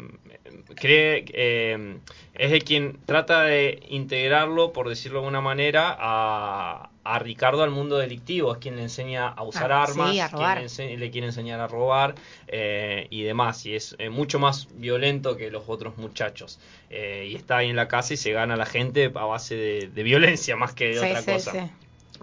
cree, 0.76 1.26
eh, 1.34 1.97
es 2.34 2.51
el 2.51 2.63
quien 2.63 3.03
trata 3.05 3.43
de 3.43 3.84
integrarlo, 3.89 4.71
por 4.73 4.88
decirlo 4.89 5.19
de 5.19 5.25
alguna 5.25 5.41
manera, 5.41 5.95
a, 5.99 6.91
a 7.03 7.19
Ricardo 7.19 7.63
al 7.63 7.71
mundo 7.71 7.97
delictivo. 7.97 8.51
Es 8.53 8.59
quien 8.59 8.75
le 8.77 8.84
enseña 8.84 9.27
a 9.27 9.43
usar 9.43 9.71
Ah, 9.71 9.84
armas, 9.84 10.15
sí, 10.15 10.19
a 10.19 10.29
quien 10.34 10.53
le, 10.53 10.63
ense- 10.65 10.97
le 10.97 11.11
quiere 11.11 11.27
enseñar 11.27 11.59
a 11.59 11.67
robar 11.67 12.15
eh, 12.47 13.07
y 13.09 13.23
demás. 13.23 13.65
Y 13.65 13.75
es 13.75 13.95
eh, 13.99 14.09
mucho 14.09 14.39
más 14.39 14.67
violento 14.71 15.36
que 15.38 15.51
los 15.51 15.63
otros 15.67 15.97
muchachos. 15.97 16.59
Eh, 16.89 17.27
y 17.32 17.36
está 17.36 17.57
ahí 17.57 17.69
en 17.69 17.75
la 17.75 17.88
casa 17.88 18.13
y 18.13 18.17
se 18.17 18.32
gana 18.32 18.53
a 18.55 18.57
la 18.57 18.65
gente 18.65 19.05
a 19.15 19.25
base 19.25 19.55
de, 19.55 19.88
de 19.89 20.03
violencia 20.03 20.55
más 20.57 20.73
que 20.73 20.89
de 20.89 20.99
Sí, 20.99 21.07
otra 21.07 21.23
sí, 21.23 21.32
cosa. 21.32 21.59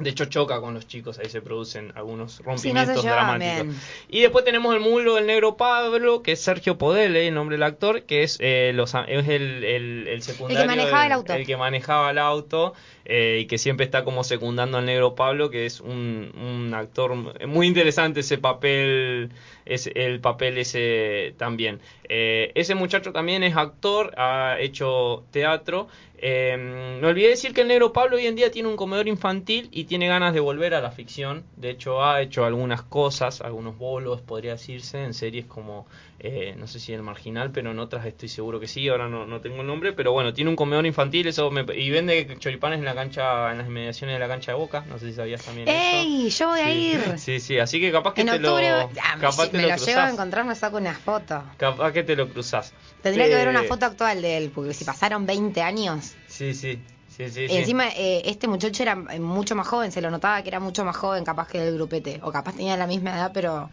De 0.00 0.10
hecho, 0.10 0.24
choca 0.26 0.60
con 0.60 0.74
los 0.74 0.86
chicos, 0.86 1.18
ahí 1.18 1.28
se 1.28 1.40
producen 1.42 1.92
algunos 1.94 2.34
Sí, 2.36 2.42
no 2.44 2.50
rompimientos 2.52 3.04
dramáticos. 3.04 3.66
bien. 3.66 3.76
Y 4.08 4.20
después 4.20 4.44
tenemos 4.44 4.74
el 4.74 4.80
mulo 4.80 5.14
del 5.16 5.26
negro 5.26 5.56
Pablo, 5.56 6.22
que 6.22 6.32
es 6.32 6.40
Sergio 6.40 6.78
Podele, 6.78 7.28
el 7.28 7.34
nombre 7.34 7.56
del 7.56 7.62
actor, 7.64 8.02
que 8.02 8.22
es, 8.22 8.38
eh, 8.40 8.72
los, 8.74 8.94
es 8.94 9.28
el, 9.28 9.64
el, 9.64 10.08
el 10.08 10.22
secundario. 10.22 10.66
manejaba 10.66 10.98
del- 11.02 11.06
el 11.06 11.12
auto. 11.12 11.32
El 11.34 11.46
que 11.46 11.56
manejaba 11.56 12.10
el 12.10 12.18
auto 12.18 12.74
eh, 13.04 13.38
y 13.42 13.46
que 13.46 13.58
siempre 13.58 13.84
está 13.86 14.04
como 14.04 14.22
secundando 14.24 14.78
al 14.78 14.84
negro 14.86 15.14
Pablo, 15.14 15.50
que 15.50 15.66
es 15.66 15.80
un, 15.80 16.32
un 16.40 16.74
actor 16.74 17.14
muy 17.46 17.66
interesante 17.66 18.20
ese 18.20 18.36
papel, 18.38 19.30
ese, 19.64 19.92
el 19.94 20.20
papel 20.20 20.58
ese 20.58 21.34
también. 21.38 21.80
Eh, 22.10 22.52
ese 22.54 22.74
muchacho 22.74 23.12
también 23.12 23.42
es 23.42 23.56
actor, 23.56 24.12
ha 24.18 24.56
hecho 24.60 25.24
teatro. 25.30 25.88
Eh, 26.20 26.56
me 27.00 27.06
olvidé 27.06 27.28
decir 27.28 27.54
que 27.54 27.60
el 27.60 27.68
negro 27.68 27.92
Pablo 27.92 28.16
hoy 28.16 28.26
en 28.26 28.34
día 28.34 28.50
tiene 28.50 28.68
un 28.68 28.76
comedor 28.76 29.06
infantil 29.06 29.68
y 29.70 29.84
tiene 29.84 30.08
ganas 30.08 30.34
de 30.34 30.40
volver 30.40 30.74
a 30.74 30.80
la 30.80 30.90
ficción. 30.90 31.44
De 31.56 31.70
hecho, 31.70 32.04
ha 32.04 32.20
hecho 32.20 32.44
algunas 32.44 32.82
cosas, 32.82 33.40
algunos 33.40 33.78
bolos, 33.78 34.20
podría 34.20 34.52
decirse, 34.52 35.04
en 35.04 35.14
series 35.14 35.46
como, 35.46 35.86
eh, 36.20 36.54
no 36.56 36.66
sé 36.66 36.80
si 36.80 36.92
El 36.92 37.02
Marginal, 37.02 37.52
pero 37.52 37.70
en 37.70 37.78
otras 37.78 38.04
estoy 38.06 38.28
seguro 38.28 38.58
que 38.60 38.66
sí, 38.68 38.88
ahora 38.88 39.08
no, 39.08 39.26
no 39.26 39.40
tengo 39.40 39.60
el 39.60 39.66
nombre. 39.66 39.92
Pero 39.92 40.12
bueno, 40.12 40.32
tiene 40.34 40.50
un 40.50 40.56
comedor 40.56 40.86
infantil 40.86 41.26
eso 41.28 41.50
me- 41.50 41.64
y 41.76 41.90
vende 41.90 42.36
choripanes 42.38 42.78
en 42.80 42.84
la 42.84 42.94
cancha, 42.94 43.50
en 43.52 43.58
las 43.58 43.66
inmediaciones 43.68 44.16
de 44.16 44.20
la 44.20 44.28
cancha 44.28 44.52
de 44.52 44.58
Boca. 44.58 44.84
No 44.88 44.98
sé 44.98 45.06
si 45.08 45.14
sabías 45.14 45.42
también 45.44 45.68
eso. 45.68 45.96
¡Ey! 46.02 46.30
Yo 46.30 46.48
voy 46.48 46.60
a 46.60 46.72
ir. 46.72 47.00
Sí, 47.18 47.40
sí, 47.40 47.58
así 47.58 47.80
que 47.80 47.92
capaz 47.92 48.14
que 48.14 48.22
En 48.22 48.28
te 48.28 48.36
octubre 48.36 48.70
lo, 48.70 48.78
ah, 49.02 49.16
me, 49.16 49.20
capaz 49.22 49.44
si- 49.46 49.50
te 49.50 49.56
me 49.56 49.62
lo 49.64 49.68
lo 49.68 49.76
llevo 49.76 50.00
a 50.00 50.10
encontrar, 50.10 50.44
me 50.44 50.54
saco 50.54 50.76
una 50.76 50.94
foto. 50.94 51.44
Capaz 51.58 51.92
que 51.92 52.02
te 52.02 52.16
lo 52.16 52.28
cruzás. 52.28 52.74
Tendría 53.02 53.28
que 53.28 53.34
ver 53.34 53.48
una 53.48 53.62
Eh, 53.62 53.68
foto 53.68 53.86
actual 53.86 54.22
de 54.22 54.36
él, 54.38 54.50
porque 54.54 54.74
si 54.74 54.84
pasaron 54.84 55.26
20 55.26 55.62
años. 55.62 56.16
Sí, 56.26 56.54
sí, 56.54 56.84
sí, 57.08 57.28
sí. 57.28 57.44
Y 57.44 57.46
sí. 57.48 57.54
encima, 57.54 57.88
eh, 57.88 58.22
este 58.26 58.48
muchacho 58.48 58.82
era 58.82 58.96
eh, 59.10 59.20
mucho 59.20 59.54
más 59.56 59.66
joven, 59.68 59.92
se 59.92 60.00
lo 60.00 60.10
notaba 60.10 60.42
que 60.42 60.48
era 60.48 60.60
mucho 60.60 60.84
más 60.84 60.96
joven, 60.96 61.24
capaz 61.24 61.48
que 61.48 61.60
del 61.60 61.74
grupete. 61.74 62.20
O 62.22 62.30
capaz 62.32 62.54
tenía 62.56 62.76
la 62.76 62.86
misma 62.86 63.10
edad, 63.14 63.30
pero 63.32 63.70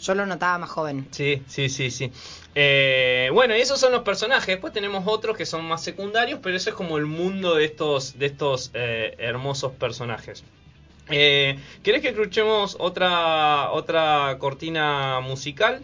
yo 0.00 0.14
lo 0.14 0.26
notaba 0.26 0.58
más 0.58 0.70
joven. 0.70 1.08
Sí, 1.10 1.42
sí, 1.48 1.68
sí, 1.68 1.90
sí. 1.90 2.12
Eh, 2.54 3.30
bueno, 3.32 3.56
y 3.56 3.60
esos 3.60 3.78
son 3.80 3.92
los 3.92 4.02
personajes. 4.02 4.46
Después 4.46 4.72
tenemos 4.72 5.04
otros 5.06 5.36
que 5.36 5.46
son 5.46 5.64
más 5.64 5.82
secundarios, 5.82 6.40
pero 6.42 6.56
eso 6.56 6.70
es 6.70 6.76
como 6.76 6.98
el 6.98 7.06
mundo 7.06 7.54
de 7.54 7.64
estos, 7.64 8.18
de 8.18 8.26
estos 8.26 8.70
eh, 8.74 9.14
hermosos 9.18 9.72
personajes. 9.72 10.44
Eh, 11.10 11.58
¿Querés 11.82 12.02
que 12.02 12.08
escuchemos 12.08 12.76
otra, 12.78 13.70
otra 13.72 14.36
cortina 14.38 15.20
musical 15.20 15.80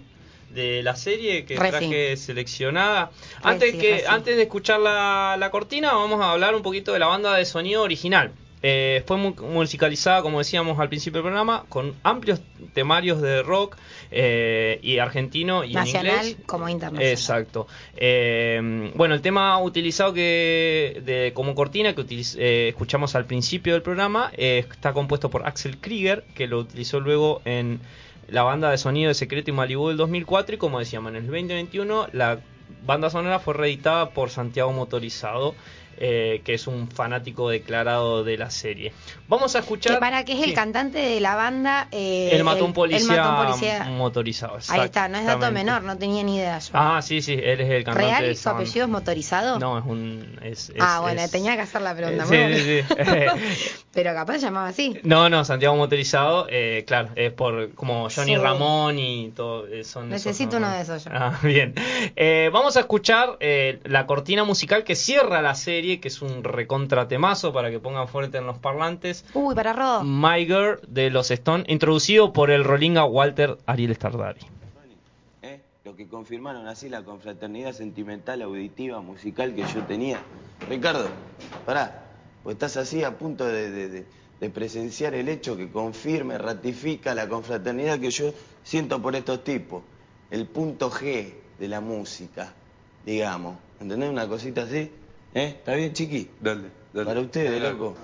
de 0.51 0.83
la 0.83 0.97
serie 0.97 1.45
que 1.45 1.57
Re 1.57 1.71
traje 1.71 2.17
seleccionada? 2.17 3.11
Re 3.43 3.51
Antes, 3.51 3.73
sí, 3.73 3.79
que, 3.79 4.05
antes 4.07 4.37
de 4.37 4.43
escuchar 4.43 4.81
la, 4.81 5.37
la 5.39 5.51
cortina, 5.51 5.93
vamos 5.93 6.21
a 6.21 6.33
hablar 6.33 6.55
un 6.55 6.63
poquito 6.63 6.93
de 6.93 6.99
la 6.99 7.07
banda 7.07 7.35
de 7.35 7.45
sonido 7.45 7.83
original. 7.83 8.33
Eh, 8.67 9.03
fue 9.07 9.19
mu- 9.19 9.35
musicalizada, 9.35 10.23
como 10.23 10.39
decíamos 10.39 10.79
al 10.81 10.89
principio 10.89 11.19
del 11.21 11.25
programa, 11.31 11.67
con 11.69 11.95
amplios 12.03 12.41
temarios 12.73 13.21
de 13.21 13.43
rock 13.43 13.77
eh, 14.11 14.79
y 14.83 14.99
argentino 15.01 15.65
y 15.65 15.69
en 15.69 15.75
Nacional 15.75 16.17
inglés. 16.29 16.37
como 16.47 16.67
internacional. 16.71 17.13
Exacto. 17.13 17.67
Eh, 17.97 18.91
bueno, 18.95 19.15
el 19.15 19.21
tema 19.21 19.59
utilizado 19.61 20.15
que 20.15 21.03
de, 21.05 21.33
como 21.35 21.55
cortina 21.55 21.95
que 21.95 22.01
utiliz- 22.01 22.37
eh, 22.39 22.69
escuchamos 22.69 23.15
al 23.15 23.27
principio 23.27 23.75
del 23.75 23.83
programa 23.83 24.31
eh, 24.37 24.65
está 24.71 24.95
compuesto 24.95 25.29
por 25.29 25.47
Axel 25.47 25.77
Krieger, 25.79 26.25
que 26.35 26.47
lo 26.47 26.59
utilizó 26.61 27.01
luego 27.01 27.43
en 27.45 27.81
la 28.29 28.45
banda 28.45 28.71
de 28.71 28.79
sonido 28.79 29.09
de 29.09 29.15
Secreto 29.15 29.51
y 29.51 29.53
Malibu 29.53 29.89
del 29.89 29.99
2004 29.99 30.55
y 30.55 30.59
como 30.59 30.79
decíamos 30.79 31.11
en 31.11 31.17
el 31.17 31.27
2021 31.27 32.09
la 32.13 32.41
banda 32.87 33.11
sonora 33.11 33.39
fue 33.41 33.53
reeditada 33.53 34.11
por 34.11 34.31
Santiago 34.31 34.73
Motorizado. 34.73 35.55
Eh, 35.99 36.43
que 36.45 36.55
es 36.55 36.67
un 36.67 36.89
fanático 36.91 37.49
declarado 37.49 38.25
de 38.25 38.37
la 38.39 38.51
serie. 38.51 38.93
Vamos 39.29 39.57
a 39.57 39.61
escuchar. 39.61 39.95
Que 39.95 40.01
para 40.01 40.25
que 40.25 40.33
es 40.35 40.39
el 40.41 40.51
Sí. 40.51 40.55
cantante 40.55 40.99
de 40.99 41.21
la 41.21 41.35
banda. 41.35 41.89
eh, 41.93 42.31
El 42.33 42.45
matón 42.45 42.73
policía, 42.73 43.15
el 43.15 43.21
matón 43.21 43.47
policía. 43.47 43.85
motorizado. 43.85 44.59
Ahí 44.69 44.81
está, 44.87 45.09
no 45.09 45.19
es 45.19 45.25
dato 45.27 45.51
menor, 45.53 45.83
no 45.83 45.97
tenía 45.99 46.23
ni 46.23 46.37
idea 46.37 46.59
yo. 46.59 46.71
Ah, 46.75 47.01
sí, 47.03 47.23
sí, 47.23 47.33
él 47.35 47.61
es 47.61 47.71
el 47.71 47.85
cantante 47.85 48.09
¿Real? 48.11 48.25
esa 48.27 48.51
¿Su 48.51 48.57
apellido 48.57 48.85
es 48.87 48.91
motorizado? 48.91 49.59
No, 49.59 49.79
es 49.79 49.85
un. 49.85 50.39
Es, 50.43 50.71
es- 50.71 50.75
ah, 50.81 51.01
bueno, 51.01 51.21
es- 51.23 51.31
tenía 51.31 51.55
que 51.57 51.63
hacer 51.63 51.83
la 51.83 51.95
pregunta. 51.95 52.27
Sí, 52.27 52.37
muy 52.37 52.55
sí, 52.61 52.83
buena. 52.97 53.33
sí. 53.35 53.41
Pero 53.95 54.13
capaz 54.13 54.35
se 54.35 54.41
llamaba 54.47 54.69
así. 54.69 54.99
no, 55.05 55.29
no, 55.29 55.45
Santiago 55.45 55.77
Motorizado, 55.77 56.47
eh, 56.51 56.85
claro, 56.87 57.11
es 57.15 57.33
por 57.33 57.73
como 57.75 58.09
Johnny 58.11 58.37
Ramón 58.37 58.99
y 58.99 59.31
todo. 59.31 59.67
eh, 59.69 59.85
son 59.85 60.13
esos, 60.13 60.27
Necesito 60.27 60.59
¿no? 60.59 60.67
uno 60.67 60.77
de 60.77 60.83
esos 60.83 61.05
yo. 61.05 61.11
Ah, 61.15 61.39
bien. 61.43 61.75
Eh, 62.17 62.51
vamos 62.53 62.77
a 62.77 62.81
escuchar 62.81 63.37
eh, 63.41 63.79
la 63.85 64.07
cortina 64.07 64.45
musical 64.45 64.83
que 64.85 64.97
cierra 64.97 65.43
la 65.43 65.55
serie 65.55 65.84
serie, 65.85 66.01
que 66.01 66.09
es 66.09 66.23
un 66.23 66.43
recontratemazo 66.43 67.53
para 67.53 67.71
que 67.71 67.79
pongan 67.79 68.09
fuerte 68.09 68.39
en 68.39 68.47
los 68.47 68.59
parlantes. 68.59 69.25
Uy, 69.35 69.55
para 69.55 69.75
Rodo. 69.75 70.03
My 70.03 70.47
Girl 70.47 70.81
de 70.89 71.11
los 71.11 71.31
Stone, 71.31 71.65
introducido 71.69 72.33
por 72.33 72.51
el 72.51 72.65
Rolinga 72.65 73.05
Walter 73.05 73.59
Ariel 73.67 73.95
Stardari. 73.95 74.41
¿eh? 75.43 75.61
Lo 75.85 75.95
que 75.95 76.09
confirmaron 76.09 76.67
así 76.69 76.89
la 76.89 77.03
confraternidad 77.03 77.73
sentimental, 77.75 78.41
auditiva, 78.41 79.03
musical 79.03 79.55
que 79.55 79.63
yo 79.75 79.83
tenía. 79.87 80.21
Ricardo, 80.71 81.07
pará, 81.67 82.07
pues 82.43 82.55
estás 82.55 82.79
así 82.79 83.05
a 83.05 83.19
punto 83.19 83.45
de, 83.45 83.71
de- 83.71 83.89
de- 83.91 84.25
de 84.41 84.51
presenciar 84.51 85.15
el 85.15 85.29
hecho 85.29 85.57
que 85.57 85.71
confirme, 85.71 86.39
ratifica 86.39 87.15
la 87.15 87.29
confraternidad 87.29 87.99
que 88.01 88.11
yo 88.11 88.33
siento 88.63 89.01
por 89.03 89.15
estos 89.17 89.45
tipos. 89.45 89.83
El 90.31 90.47
punto 90.47 90.91
G 90.91 91.35
de 91.59 91.69
la 91.69 91.81
música, 91.81 92.53
digamos. 93.05 93.57
¿Entendés 93.81 94.09
una 94.11 94.27
cosita 94.27 94.63
así? 94.63 94.91
¿Eh? 95.35 95.47
¿Está 95.59 95.75
bien, 95.75 95.93
chiqui? 95.93 96.31
Dale, 96.41 96.69
dale. 96.93 97.07
Para 97.07 97.21
ustedes, 97.21 97.61
loco. 97.63 97.95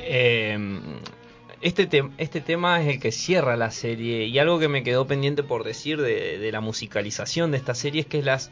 Eh, 0.00 0.58
este, 1.60 1.86
te- 1.86 2.08
este 2.18 2.40
tema 2.40 2.80
es 2.82 2.88
el 2.88 3.00
que 3.00 3.12
cierra 3.12 3.56
la 3.56 3.70
serie 3.70 4.26
y 4.26 4.38
algo 4.38 4.58
que 4.58 4.68
me 4.68 4.82
quedó 4.82 5.06
pendiente 5.06 5.42
por 5.42 5.64
decir 5.64 6.00
de, 6.00 6.38
de 6.38 6.52
la 6.52 6.60
musicalización 6.60 7.50
de 7.50 7.58
esta 7.58 7.74
serie 7.74 8.02
es 8.02 8.06
que 8.06 8.22
las 8.22 8.50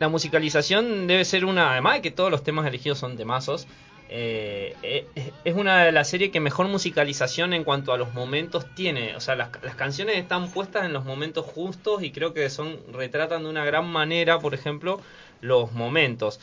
la 0.00 0.08
musicalización 0.08 1.06
debe 1.06 1.24
ser 1.24 1.44
una, 1.44 1.70
además 1.72 1.94
de 1.94 2.02
que 2.02 2.10
todos 2.10 2.30
los 2.30 2.42
temas 2.42 2.66
elegidos 2.66 2.98
son 2.98 3.16
temazos, 3.16 3.68
eh, 4.08 4.76
eh, 4.82 5.06
es 5.44 5.54
una 5.54 5.84
de 5.84 5.92
las 5.92 6.08
series 6.08 6.30
que 6.30 6.40
mejor 6.40 6.68
musicalización 6.68 7.52
en 7.52 7.64
cuanto 7.64 7.92
a 7.92 7.98
los 7.98 8.12
momentos 8.14 8.66
tiene. 8.74 9.16
O 9.16 9.20
sea, 9.20 9.34
las, 9.36 9.50
las 9.62 9.74
canciones 9.76 10.16
están 10.18 10.50
puestas 10.50 10.84
en 10.84 10.92
los 10.92 11.04
momentos 11.04 11.46
justos 11.46 12.02
y 12.02 12.12
creo 12.12 12.34
que 12.34 12.48
son 12.50 12.78
retratan 12.92 13.42
de 13.44 13.48
una 13.48 13.64
gran 13.64 13.86
manera, 13.88 14.38
por 14.38 14.54
ejemplo, 14.54 15.00
los 15.40 15.72
momentos. 15.72 16.40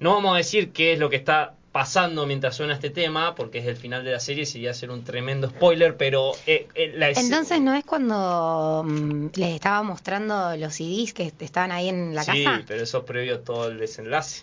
No 0.00 0.14
vamos 0.14 0.34
a 0.34 0.38
decir 0.38 0.72
qué 0.72 0.92
es 0.92 0.98
lo 0.98 1.10
que 1.10 1.16
está 1.16 1.54
pasando 1.72 2.26
mientras 2.26 2.56
suena 2.56 2.74
este 2.74 2.90
tema, 2.90 3.34
porque 3.34 3.58
es 3.58 3.66
el 3.66 3.76
final 3.76 4.04
de 4.04 4.12
la 4.12 4.20
serie, 4.20 4.46
sería 4.46 4.70
hacer 4.70 4.90
un 4.90 5.04
tremendo 5.04 5.48
spoiler, 5.50 5.96
pero 5.96 6.32
eh, 6.46 6.66
eh, 6.74 6.92
la 6.96 7.10
es- 7.10 7.18
Entonces, 7.18 7.60
¿no 7.60 7.74
es 7.74 7.84
cuando 7.84 8.84
mm, 8.86 9.26
les 9.34 9.54
estaba 9.54 9.82
mostrando 9.82 10.56
los 10.56 10.74
CDs 10.74 11.12
que 11.14 11.32
estaban 11.40 11.70
ahí 11.72 11.88
en 11.88 12.14
la 12.14 12.22
sí, 12.24 12.44
casa? 12.44 12.62
pero 12.66 12.82
eso 12.82 12.98
es 12.98 13.04
previo 13.04 13.40
todo 13.40 13.68
el 13.68 13.78
desenlace. 13.78 14.42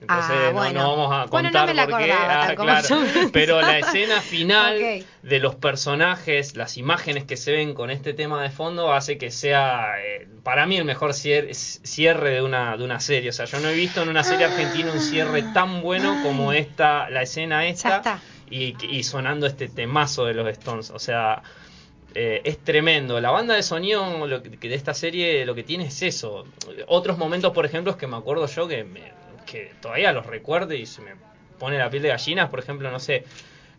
Entonces 0.00 0.30
Ah, 0.34 0.44
no- 0.46 0.52
bueno. 0.52 0.80
no, 0.82 0.96
vamos 0.96 1.12
a 1.12 1.26
Bueno, 1.26 1.48
contar 1.48 1.60
no 1.62 1.66
me 1.66 1.74
la 1.74 1.86
por 1.86 1.98
qué. 2.02 2.10
Ah, 2.12 2.54
claro. 2.56 2.88
Pero 3.34 3.60
la 3.60 3.78
escena 3.78 4.20
final 4.22 4.78
de 5.22 5.38
los 5.40 5.54
personajes, 5.56 6.56
las 6.56 6.78
imágenes 6.78 7.24
que 7.24 7.36
se 7.36 7.52
ven 7.52 7.74
con 7.74 7.90
este 7.90 8.14
tema 8.14 8.42
de 8.42 8.50
fondo 8.50 8.92
hace 8.94 9.18
que 9.18 9.30
sea 9.30 9.94
eh, 10.02 10.26
para 10.42 10.64
mí 10.66 10.78
el 10.78 10.84
mejor 10.86 11.10
cier- 11.12 11.52
cierre 11.52 12.30
de 12.30 12.42
una 12.42 12.76
de 12.78 12.84
una 12.84 12.98
serie. 13.00 13.28
O 13.28 13.32
sea, 13.34 13.44
yo 13.44 13.60
no 13.60 13.68
he 13.68 13.74
visto 13.74 14.02
en 14.02 14.08
una 14.08 14.24
serie 14.24 14.46
argentina 14.46 14.90
un 14.90 15.00
cierre 15.00 15.42
tan 15.52 15.82
bueno 15.82 16.16
como 16.22 16.52
esta, 16.54 17.10
la 17.10 17.20
escena 17.22 17.66
esta 17.66 18.20
y, 18.48 18.74
y 18.86 19.02
sonando 19.04 19.46
este 19.46 19.68
temazo 19.68 20.24
de 20.24 20.32
los 20.34 20.48
Stones. 20.48 20.90
O 20.90 20.98
sea, 20.98 21.42
eh, 22.14 22.40
es 22.44 22.58
tremendo. 22.58 23.20
La 23.20 23.30
banda 23.30 23.54
de 23.54 23.62
sonido 23.62 24.26
lo 24.26 24.42
que 24.42 24.68
de 24.68 24.74
esta 24.74 24.94
serie 24.94 25.44
lo 25.44 25.54
que 25.54 25.62
tiene 25.62 25.84
es 25.84 26.02
eso. 26.02 26.46
Otros 26.86 27.18
momentos, 27.18 27.52
por 27.52 27.66
ejemplo, 27.66 27.92
es 27.92 27.98
que 27.98 28.06
me 28.06 28.16
acuerdo 28.16 28.46
yo 28.46 28.66
que, 28.66 28.82
me- 28.82 29.12
que 29.46 29.72
todavía 29.80 30.12
los 30.12 30.26
recuerdo 30.26 30.74
y 30.74 30.86
se 30.86 31.02
me 31.02 31.12
pone 31.58 31.78
la 31.78 31.90
piel 31.90 32.02
de 32.02 32.08
gallinas. 32.10 32.48
Por 32.50 32.58
ejemplo, 32.60 32.90
no 32.90 33.00
sé, 33.00 33.24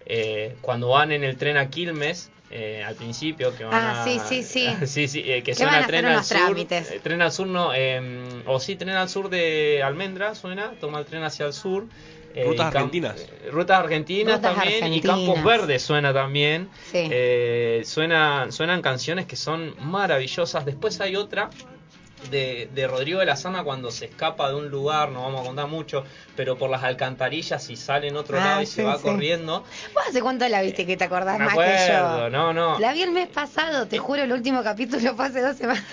eh, 0.05 0.55
cuando 0.61 0.89
van 0.89 1.11
en 1.11 1.23
el 1.23 1.37
tren 1.37 1.57
a 1.57 1.69
Quilmes. 1.69 2.29
eh, 2.53 2.83
al 2.85 2.95
principio 2.95 3.55
que 3.55 3.63
van 3.63 3.73
Ah, 3.75 4.01
a- 4.01 4.03
sí, 4.03 4.19
sí, 4.19 4.43
sí. 4.43 4.75
sí, 4.85 5.07
sí, 5.07 5.23
eh, 5.25 5.41
que 5.41 5.55
suena 5.55 5.85
tren 5.87 6.05
al 6.05 6.21
sur 6.25 6.37
trámites. 6.37 6.91
eh, 6.91 6.99
tren 6.99 7.21
al 7.21 7.31
sur 7.31 7.47
no 7.47 7.71
eh, 7.73 8.41
o 8.45 8.59
sí 8.59 8.75
tren 8.75 8.89
al 8.95 9.07
sur 9.07 9.29
de 9.29 9.81
Almendra 9.81 10.35
suena 10.35 10.73
toma 10.81 10.99
el 10.99 11.05
tren 11.05 11.23
hacia 11.23 11.45
el 11.45 11.53
sur 11.53 11.85
eh, 12.35 12.43
Rutas 12.43 12.65
argentinas. 12.67 13.21
eh, 13.21 13.49
rutas 13.51 13.79
argentinas 13.79 14.41
Rutas 14.41 14.53
también 14.55 14.93
y. 14.93 14.99
Campos 15.01 15.43
Verdes 15.45 15.81
suena 15.81 16.13
también 16.13 16.67
Sí. 16.91 17.07
eh, 17.09 17.83
suena, 17.85 18.47
suenan 18.51 18.81
canciones 18.81 19.27
que 19.27 19.37
son 19.37 19.73
maravillosas. 19.79 20.65
Después 20.65 20.99
hay 20.99 21.15
otra 21.15 21.49
de, 22.29 22.69
de 22.73 22.87
Rodrigo 22.87 23.19
de 23.19 23.25
la 23.25 23.35
Sama 23.35 23.63
cuando 23.63 23.89
se 23.91 24.05
escapa 24.05 24.49
de 24.49 24.55
un 24.55 24.69
lugar, 24.69 25.09
no 25.09 25.23
vamos 25.23 25.41
a 25.41 25.43
contar 25.45 25.67
mucho, 25.67 26.03
pero 26.35 26.57
por 26.57 26.69
las 26.69 26.83
alcantarillas 26.83 27.69
y 27.69 27.75
sale 27.75 28.07
en 28.09 28.15
otro 28.17 28.37
Ah, 28.39 28.45
lado 28.45 28.61
y 28.61 28.65
sí, 28.65 28.73
se 28.73 28.83
va 28.83 28.97
sí. 28.97 29.03
corriendo. 29.03 29.63
¿Vos 29.93 30.03
hace 30.09 30.21
cuánto 30.21 30.47
la 30.47 30.61
viste 30.61 30.85
que 30.85 30.97
te 30.97 31.03
acordás 31.05 31.39
Me 31.39 31.45
más 31.45 31.53
que 31.55 31.59
acuerdo, 31.61 32.23
yo? 32.23 32.29
no, 32.29 32.53
no. 32.53 32.79
La 32.79 32.93
vi 32.93 33.01
el 33.03 33.11
mes 33.11 33.27
pasado, 33.27 33.87
te 33.87 33.97
juro, 33.97 34.21
el 34.23 34.31
último 34.31 34.63
capítulo 34.63 35.15
fue 35.15 35.25
hace 35.25 35.41
dos 35.41 35.57
semanas. 35.57 35.83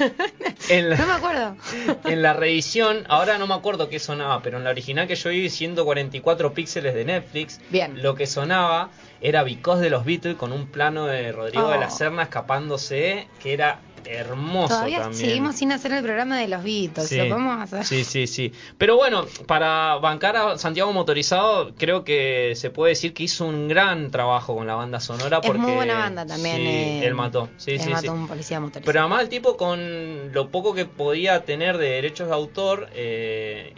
La- 0.69 0.97
No 0.99 1.07
me 1.07 1.13
acuerdo. 1.15 1.57
En 2.05 2.23
la 2.23 2.33
reedición, 2.35 3.05
ahora 3.09 3.39
no 3.39 3.47
me 3.47 3.55
acuerdo 3.55 3.89
qué 3.89 3.99
sonaba, 3.99 4.43
pero 4.43 4.59
en 4.59 4.65
la 4.65 4.71
original 4.71 5.07
que 5.07 5.15
yo 5.17 5.31
vi 5.31 5.49
144 5.49 6.53
píxeles 6.55 6.95
de 6.95 7.05
Netflix, 7.05 7.61
Bien. 7.71 8.03
lo 8.03 8.15
que 8.15 8.27
sonaba 8.27 8.91
era 9.21 9.43
Because 9.43 9.81
de 9.83 9.91
los 9.91 10.05
Beatles 10.05 10.37
con 10.37 10.53
un 10.53 10.67
plano 10.67 11.07
de 11.07 11.33
Rodrigo 11.33 11.69
de 11.71 11.79
la 11.79 11.87
Oh. 11.87 11.91
Serna 11.91 12.23
escapándose, 12.25 13.27
que 13.43 13.53
era 13.53 13.81
hermoso 14.05 14.69
Todavía 14.75 15.01
también. 15.01 15.21
seguimos 15.29 15.57
sin 15.57 15.73
hacer 15.73 15.93
el 15.93 16.03
programa 16.03 16.39
de 16.39 16.49
los 16.49 16.63
Beatles, 16.63 17.09
Sí, 17.09 17.17
lo 17.17 17.29
podemos 17.29 17.63
hacer. 17.63 17.85
sí, 17.85 18.05
sí, 18.05 18.27
sí. 18.27 18.53
Pero 18.77 18.97
bueno, 18.97 19.27
para 19.47 19.97
bancar 19.97 20.37
a 20.37 20.59
Santiago 20.59 20.93
Motorizado, 20.93 21.73
creo 21.77 22.05
que 22.05 22.53
se 22.57 22.71
puede 22.71 22.91
decir 22.91 23.15
que 23.15 23.25
hizo 23.25 23.47
un 23.47 23.69
gran 23.69 24.11
trabajo 24.11 24.55
con 24.55 24.67
la 24.67 24.75
banda 24.75 25.01
sonora. 25.01 25.39
Es 25.43 25.47
Porque, 25.47 25.61
muy 25.61 25.73
buena 25.73 25.99
banda 25.99 26.27
también. 26.27 26.57
Sí, 26.57 26.63
eh, 26.67 27.07
él 27.07 27.15
mató. 27.15 27.49
Sí, 27.57 27.73
él 27.73 27.81
sí, 27.81 27.89
mató 27.91 28.03
sí. 28.03 28.09
un 28.09 28.29
policía 28.29 28.61
motorizado. 28.61 28.87
Pero 28.87 29.01
además 29.01 29.23
el 29.23 29.29
tipo 29.29 29.57
con 29.57 30.33
lo 30.33 30.49
poco 30.51 30.75
que 30.75 30.85
podía 30.85 31.45
tener 31.45 31.79
de 31.79 31.89
derechos 31.91 32.29
de 32.29 32.35
autor, 32.35 32.89
eh, 32.95 33.73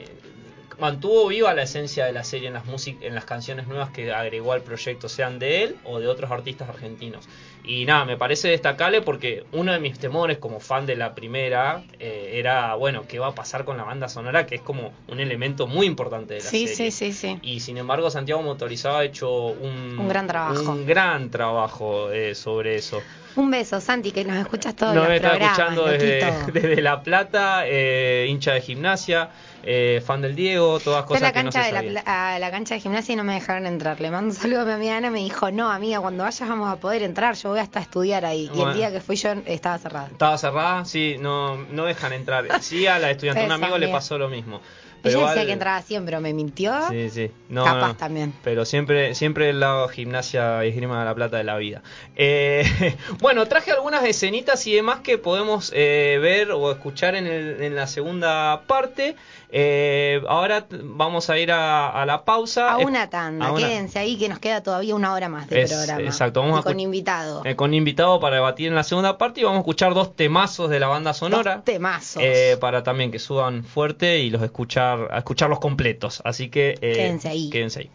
mantuvo 0.80 1.28
viva 1.28 1.54
la 1.54 1.62
esencia 1.62 2.06
de 2.06 2.12
la 2.12 2.24
serie 2.24 2.48
en 2.48 2.54
las, 2.54 2.64
en 2.86 3.14
las 3.14 3.24
canciones 3.24 3.66
nuevas 3.68 3.90
que 3.90 4.12
agregó 4.12 4.52
al 4.52 4.62
proyecto, 4.62 5.08
sean 5.08 5.38
de 5.38 5.62
él 5.64 5.76
o 5.84 6.00
de 6.00 6.08
otros 6.08 6.30
artistas 6.30 6.68
argentinos. 6.68 7.28
Y 7.62 7.84
nada, 7.84 8.06
me 8.06 8.16
parece 8.16 8.48
destacable 8.48 9.02
porque 9.02 9.44
uno 9.52 9.72
de 9.72 9.78
mis 9.80 9.98
temores 9.98 10.38
como 10.38 10.60
fan 10.60 10.86
de 10.86 10.96
la 10.96 11.14
primera 11.14 11.84
eh, 11.98 12.30
era, 12.34 12.74
bueno, 12.74 13.04
¿qué 13.06 13.18
va 13.18 13.28
a 13.28 13.34
pasar 13.34 13.64
con 13.66 13.76
la 13.76 13.84
banda 13.84 14.08
sonora? 14.08 14.46
Que 14.46 14.56
es 14.56 14.60
como 14.62 14.92
un 15.08 15.20
elemento 15.20 15.66
muy 15.66 15.86
importante 15.86 16.34
de 16.34 16.40
la 16.40 16.46
sí, 16.46 16.66
serie. 16.66 16.90
sí, 16.90 17.12
sí, 17.12 17.12
sí. 17.12 17.38
Y 17.42 17.60
sin 17.60 17.76
embargo, 17.76 18.10
Santiago 18.10 18.42
Motorizado 18.42 18.96
ha 18.96 19.04
hecho 19.04 19.30
un, 19.48 19.98
Un 19.98 20.08
gran 20.08 20.26
trabajo. 20.26 20.72
un 20.72 20.86
gran 20.86 21.30
trabajo 21.30 22.10
eh, 22.10 22.34
sobre 22.34 22.76
eso. 22.76 23.02
Un 23.36 23.50
beso, 23.50 23.80
Santi, 23.80 24.12
que 24.12 24.24
nos 24.24 24.36
escuchas 24.36 24.74
todos 24.74 24.94
Nos 24.94 25.06
los 25.06 25.14
está 25.14 25.30
programas, 25.30 25.58
escuchando 25.58 25.84
desde, 26.52 26.82
La 26.82 27.02
Plata, 27.02 27.62
eh, 27.66 28.26
hincha 28.28 28.52
de 28.52 28.60
gimnasia, 28.60 29.30
eh, 29.62 30.02
fan 30.04 30.22
del 30.22 30.34
Diego, 30.34 30.80
todas 30.80 31.04
cosas 31.04 31.22
la 31.22 31.32
que 31.32 31.42
no 31.42 31.52
se 31.52 31.60
de 31.60 31.90
la, 31.90 32.34
a 32.34 32.38
la 32.38 32.50
cancha 32.50 32.74
de 32.74 32.80
gimnasia 32.80 33.12
y 33.12 33.16
no 33.16 33.24
me 33.24 33.34
dejaron 33.34 33.66
entrar. 33.66 34.00
Le 34.00 34.10
mando 34.10 34.30
un 34.30 34.36
saludo 34.36 34.62
a 34.62 34.64
mi 34.64 34.72
amiga 34.72 34.96
Ana, 34.96 35.10
me 35.10 35.20
dijo, 35.20 35.50
no, 35.50 35.70
amiga, 35.70 36.00
cuando 36.00 36.24
vayas 36.24 36.48
vamos 36.48 36.72
a 36.72 36.76
poder 36.76 37.02
entrar, 37.02 37.34
yo 37.36 37.50
voy 37.50 37.60
hasta 37.60 37.78
a 37.78 37.82
estudiar 37.82 38.24
ahí. 38.24 38.50
Y 38.54 38.60
el 38.60 38.74
día 38.74 38.90
que 38.90 39.00
fui 39.00 39.16
yo 39.16 39.30
estaba 39.46 39.78
cerrada. 39.78 40.08
Estaba 40.10 40.38
cerrada, 40.38 40.84
sí, 40.84 41.16
no, 41.20 41.56
no 41.56 41.84
dejan 41.84 42.12
entrar. 42.12 42.46
Sí, 42.60 42.86
a 42.86 42.98
la 42.98 43.10
estudiante, 43.10 43.44
un 43.44 43.52
amigo 43.52 43.78
le 43.78 43.88
pasó 43.88 44.18
lo 44.18 44.28
mismo. 44.28 44.60
Ella 45.04 45.18
igual- 45.18 45.34
decía 45.34 45.46
que 45.46 45.52
entraba 45.52 45.82
siempre, 45.82 46.10
pero 46.12 46.20
me 46.20 46.32
mintió. 46.34 46.72
Sí, 46.90 47.08
sí. 47.10 47.30
No, 47.48 47.64
Capaz 47.64 47.88
no. 47.88 47.96
también. 47.96 48.32
Pero 48.44 48.64
siempre, 48.64 49.14
siempre 49.14 49.50
el 49.50 49.60
lado 49.60 49.88
gimnasia 49.88 50.64
y 50.64 50.68
esgrima 50.68 50.98
de 51.00 51.04
la 51.04 51.14
plata 51.14 51.36
de 51.38 51.44
la 51.44 51.56
vida. 51.56 51.82
Eh, 52.16 52.64
bueno, 53.20 53.46
traje 53.46 53.70
algunas 53.72 54.04
escenitas 54.04 54.66
y 54.66 54.74
demás 54.74 55.00
que 55.00 55.18
podemos 55.18 55.72
eh, 55.74 56.18
ver 56.20 56.50
o 56.52 56.70
escuchar 56.70 57.14
en, 57.14 57.26
el- 57.26 57.62
en 57.62 57.74
la 57.76 57.86
segunda 57.86 58.62
parte. 58.66 59.16
Eh, 59.52 60.22
ahora 60.28 60.66
vamos 60.70 61.28
a 61.28 61.36
ir 61.38 61.50
a, 61.50 61.88
a 61.90 62.06
la 62.06 62.24
pausa. 62.24 62.70
A 62.72 62.78
una 62.78 63.10
tanda, 63.10 63.46
a 63.46 63.52
una- 63.52 63.66
quédense 63.66 63.98
ahí 63.98 64.16
que 64.16 64.28
nos 64.28 64.38
queda 64.38 64.62
todavía 64.62 64.94
una 64.94 65.12
hora 65.12 65.28
más 65.28 65.48
de 65.50 65.62
Es- 65.62 65.72
programa. 65.72 66.02
exacto, 66.02 66.40
vamos 66.40 66.58
Y 66.58 66.60
a 66.60 66.62
con 66.62 66.78
invitado. 66.78 67.42
eh, 67.44 67.56
con 67.56 67.74
invitado 67.74 68.20
para 68.20 68.36
debatir 68.36 68.68
en 68.68 68.76
la 68.76 68.84
segunda 68.84 69.18
parte 69.18 69.40
y 69.40 69.44
vamos 69.44 69.58
a 69.58 69.60
escuchar 69.62 69.92
dos 69.94 70.14
temazos 70.14 70.70
de 70.70 70.78
la 70.78 70.86
banda 70.86 71.12
sonora. 71.14 71.56
Dos 71.56 71.64
temazos. 71.64 72.22
Eh, 72.24 72.56
para 72.60 72.82
también 72.84 73.10
que 73.10 73.18
suban 73.18 73.64
fuerte 73.64 74.20
y 74.20 74.30
los 74.30 74.42
escuchar, 74.42 75.08
a 75.10 75.18
escucharlos 75.18 75.58
completos. 75.58 76.22
Así 76.24 76.48
que 76.48 76.76
eh, 76.80 76.92
Quédense 76.94 77.28
ahí. 77.28 77.50
Quédense 77.50 77.80
ahí. 77.80 77.90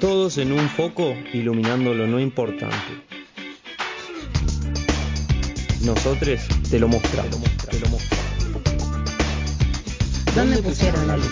Todos 0.00 0.36
en 0.38 0.52
un 0.52 0.68
foco 0.68 1.14
iluminando 1.32 1.94
lo 1.94 2.06
no 2.06 2.18
importante. 2.20 2.76
Nosotros 5.84 6.40
te 6.70 6.78
lo 6.78 6.88
mostramos. 6.88 7.40
Te 7.70 7.78
lo 7.80 7.88
mostramos. 7.88 8.11
¿Dónde 10.34 10.62
pusieron 10.62 11.06
la 11.06 11.16
luz? 11.18 11.28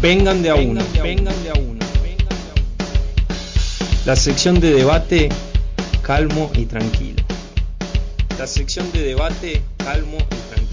Vengan 0.00 0.40
de 0.40 0.50
a 0.50 0.54
uno. 0.54 0.80
Vengan 1.02 1.42
de 1.42 1.50
a 1.50 1.54
uno. 1.54 1.80
La 4.06 4.14
sección 4.14 4.60
de 4.60 4.72
debate 4.72 5.28
calmo 6.02 6.50
y 6.54 6.66
tranquilo. 6.66 7.22
La 8.38 8.46
sección 8.46 8.90
de 8.92 9.02
debate 9.02 9.60
calmo 9.76 10.16
y 10.16 10.54
tranquilo. 10.54 10.69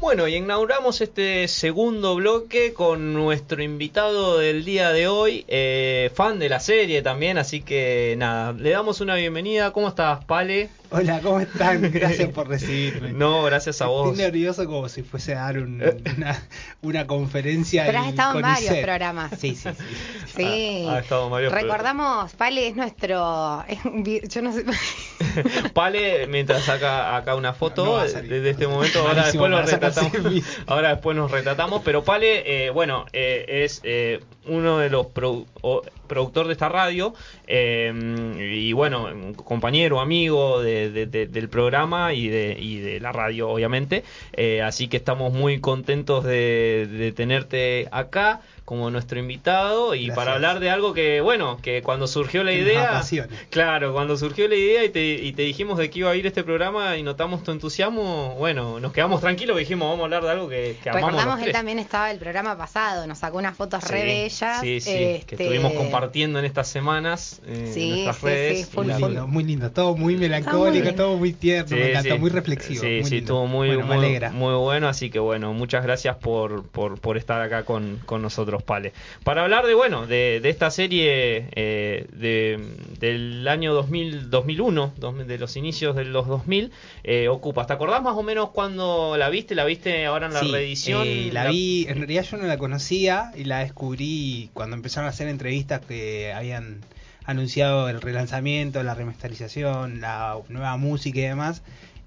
Bueno, 0.00 0.26
y 0.26 0.36
inauguramos 0.36 1.02
este 1.02 1.46
segundo 1.46 2.14
bloque 2.16 2.72
con 2.72 3.12
nuestro 3.12 3.62
invitado 3.62 4.38
del 4.38 4.64
día 4.64 4.92
de 4.92 5.06
hoy, 5.08 5.44
eh, 5.46 6.10
fan 6.14 6.38
de 6.38 6.48
la 6.48 6.58
serie 6.58 7.02
también, 7.02 7.36
así 7.36 7.60
que 7.60 8.14
nada, 8.16 8.52
le 8.54 8.70
damos 8.70 9.02
una 9.02 9.14
bienvenida. 9.16 9.72
¿Cómo 9.72 9.88
estás, 9.88 10.24
Pale? 10.24 10.70
Hola, 10.90 11.20
¿cómo 11.20 11.38
están? 11.38 11.82
Gracias 11.92 12.30
por 12.30 12.48
recibirme. 12.48 13.12
No, 13.12 13.42
gracias 13.44 13.80
a 13.82 13.86
vos. 13.86 14.08
Estoy 14.10 14.24
nervioso 14.24 14.64
como 14.66 14.88
si 14.88 15.02
fuese 15.02 15.34
a 15.34 15.42
dar 15.42 15.58
un- 15.58 15.82
una, 16.16 16.42
una 16.80 17.06
conferencia. 17.06 17.84
Pero 17.84 17.98
has 17.98 18.08
estado 18.08 18.36
en 18.36 18.42
varios 18.42 18.74
programas. 18.78 19.30
Sí, 19.38 19.54
sí, 19.54 19.68
sí. 19.68 19.84
Sí. 20.34 20.86
Ah, 20.88 20.94
ha 20.94 20.98
estado 21.00 21.26
en 21.26 21.30
varios 21.30 21.52
Recordamos, 21.52 22.32
Pale 22.32 22.66
es 22.68 22.74
nuestro. 22.74 23.64
es 23.68 23.84
un 23.84 24.02
vi- 24.02 24.22
yo 24.26 24.40
no 24.42 24.52
sé. 24.52 24.64
Pale, 25.74 26.26
mientras 26.26 26.64
saca 26.64 27.16
acá 27.16 27.34
una 27.34 27.52
foto 27.52 27.84
no 27.84 27.98
desde 28.22 28.50
este 28.50 28.66
momento, 28.66 29.00
ahora 29.00 29.22
Malísimo 29.22 29.44
después, 29.48 29.50
nos 29.62 29.70
retratamos, 29.70 30.12
selfies. 30.12 30.58
ahora 30.66 30.88
después 30.90 31.16
nos 31.16 31.30
retratamos, 31.30 31.82
pero 31.84 32.02
Pale, 32.04 32.66
eh, 32.66 32.70
bueno, 32.70 33.06
eh, 33.12 33.44
es 33.64 33.80
eh, 33.84 34.20
uno 34.46 34.78
de 34.78 34.90
los 34.90 35.06
o- 35.62 35.82
productor 36.10 36.46
de 36.48 36.52
esta 36.52 36.68
radio 36.68 37.14
eh, 37.46 37.92
y 38.52 38.72
bueno, 38.72 39.08
compañero, 39.44 40.00
amigo 40.00 40.60
de- 40.60 40.90
de- 40.90 41.06
de- 41.06 41.26
del 41.26 41.48
programa 41.48 42.12
y 42.12 42.28
de, 42.28 42.56
y 42.58 42.78
de 42.80 43.00
la 43.00 43.12
radio, 43.12 43.48
obviamente, 43.48 44.02
Eh, 44.32 44.62
así 44.62 44.88
que 44.88 44.96
estamos 44.96 45.32
muy 45.32 45.60
contentos 45.60 46.24
de, 46.24 46.86
de 46.90 47.12
tenerte 47.12 47.88
acá 47.92 48.40
como 48.64 48.88
nuestro 48.90 49.18
invitado 49.18 49.94
y 49.96 50.06
Gracias. 50.06 50.16
para 50.16 50.34
hablar 50.34 50.60
de 50.60 50.70
algo 50.70 50.92
que, 50.94 51.20
bueno, 51.20 51.58
que 51.60 51.82
cuando 51.82 52.06
surgió 52.06 52.44
la 52.44 52.52
Que 52.52 52.58
idea... 52.60 53.02
Claro, 53.50 53.92
cuando 53.92 54.16
surgió 54.16 54.46
la 54.46 54.54
idea 54.54 54.84
y 54.84 54.90
te, 54.90 55.14
y 55.14 55.32
te 55.32 55.42
dijimos 55.42 55.76
de 55.76 55.90
que 55.90 55.98
iba 56.00 56.10
a 56.10 56.14
ir 56.14 56.24
este 56.26 56.44
programa 56.44 56.96
y 56.96 57.02
notamos 57.02 57.42
tu 57.42 57.50
entusiasmo, 57.50 58.36
bueno, 58.38 58.78
nos 58.78 58.92
quedamos 58.92 59.20
tranquilos 59.20 59.56
y 59.56 59.60
dijimos, 59.60 59.88
vamos 59.88 60.02
a 60.02 60.04
hablar 60.04 60.22
de 60.22 60.30
algo 60.30 60.48
que, 60.48 60.76
que 60.82 60.88
amamos 60.90 61.08
Recordamos 61.10 61.34
los 61.34 61.42
que 61.42 61.50
él 61.50 61.52
también 61.52 61.78
estaba 61.80 62.12
el 62.12 62.18
programa 62.18 62.56
pasado, 62.56 63.06
nos 63.08 63.18
sacó 63.18 63.38
unas 63.38 63.56
fotos 63.56 63.82
re 63.90 64.00
Sí, 64.00 64.06
bellas. 64.06 64.60
Sí, 64.60 64.80
sí, 64.80 64.90
este, 64.90 65.26
que 65.26 65.34
estuvimos 65.42 65.72
compartiendo 65.72 65.99
en 66.38 66.44
estas 66.44 66.68
semanas 66.68 67.40
eh, 67.46 67.70
Sí, 67.74 67.82
en 67.82 67.88
nuestras 67.90 68.16
sí, 68.18 68.26
redes. 68.26 68.68
sí, 68.68 68.76
la- 68.84 68.98
lindo, 68.98 69.26
muy 69.26 69.44
lindo. 69.44 69.70
Todo 69.70 69.96
muy 69.96 70.16
melancólico, 70.16 70.94
todo 70.94 71.16
muy 71.16 71.32
tierno. 71.32 71.68
Sí, 71.68 71.74
me 71.74 71.90
encantó, 71.90 72.14
sí. 72.14 72.20
muy 72.20 72.30
reflexivo. 72.30 72.80
Sí, 72.82 72.86
muy 73.00 73.04
sí, 73.04 73.14
lindo. 73.16 73.18
estuvo 73.32 73.46
muy, 73.46 73.68
Bueno, 73.68 73.86
me 73.86 73.96
muy, 73.96 74.04
alegra. 74.06 74.30
muy 74.30 74.54
bueno, 74.54 74.88
así 74.88 75.10
que 75.10 75.18
bueno, 75.18 75.52
muchas 75.52 75.82
gracias 75.82 76.16
por, 76.16 76.66
por, 76.68 76.98
por 76.98 77.16
estar 77.16 77.40
acá 77.42 77.64
con, 77.64 77.98
con 78.06 78.22
nosotros, 78.22 78.62
Pale. 78.62 78.92
Para 79.24 79.42
hablar 79.44 79.66
de, 79.66 79.74
bueno, 79.74 80.06
de, 80.06 80.40
de 80.42 80.48
esta 80.50 80.70
serie 80.70 81.48
eh, 81.54 82.06
de, 82.12 82.58
del 82.98 83.46
año 83.48 83.74
2000, 83.74 84.30
2001, 84.30 84.94
dos- 84.98 85.26
de 85.26 85.38
los 85.38 85.56
inicios 85.56 85.96
de 85.96 86.04
los 86.04 86.26
2000, 86.26 86.72
eh, 87.04 87.28
Ocupas. 87.28 87.66
¿Te 87.66 87.72
acordás 87.72 88.02
más 88.02 88.16
o 88.16 88.22
menos 88.22 88.50
cuando 88.50 89.16
la 89.16 89.28
viste? 89.28 89.54
¿La 89.54 89.64
viste 89.64 90.06
ahora 90.06 90.26
en 90.26 90.32
la 90.34 90.40
Sí, 90.40 90.50
reedición? 90.52 91.06
eh, 91.06 91.30
la 91.32 91.48
vi, 91.50 91.86
en 91.88 91.96
realidad 91.98 92.24
yo 92.30 92.36
no 92.36 92.46
la 92.46 92.58
conocía 92.58 93.32
y 93.36 93.44
la 93.44 93.60
descubrí 93.60 94.50
cuando 94.54 94.76
empezaron 94.76 95.06
a 95.06 95.10
hacer 95.10 95.28
entrevistas 95.28 95.80
que 95.90 96.32
habían 96.32 96.80
anunciado 97.24 97.88
el 97.88 98.00
relanzamiento, 98.00 98.82
la 98.82 98.94
remasterización, 98.94 100.00
la 100.00 100.36
nueva 100.48 100.76
música 100.76 101.18
y 101.18 101.22
demás. 101.22 101.62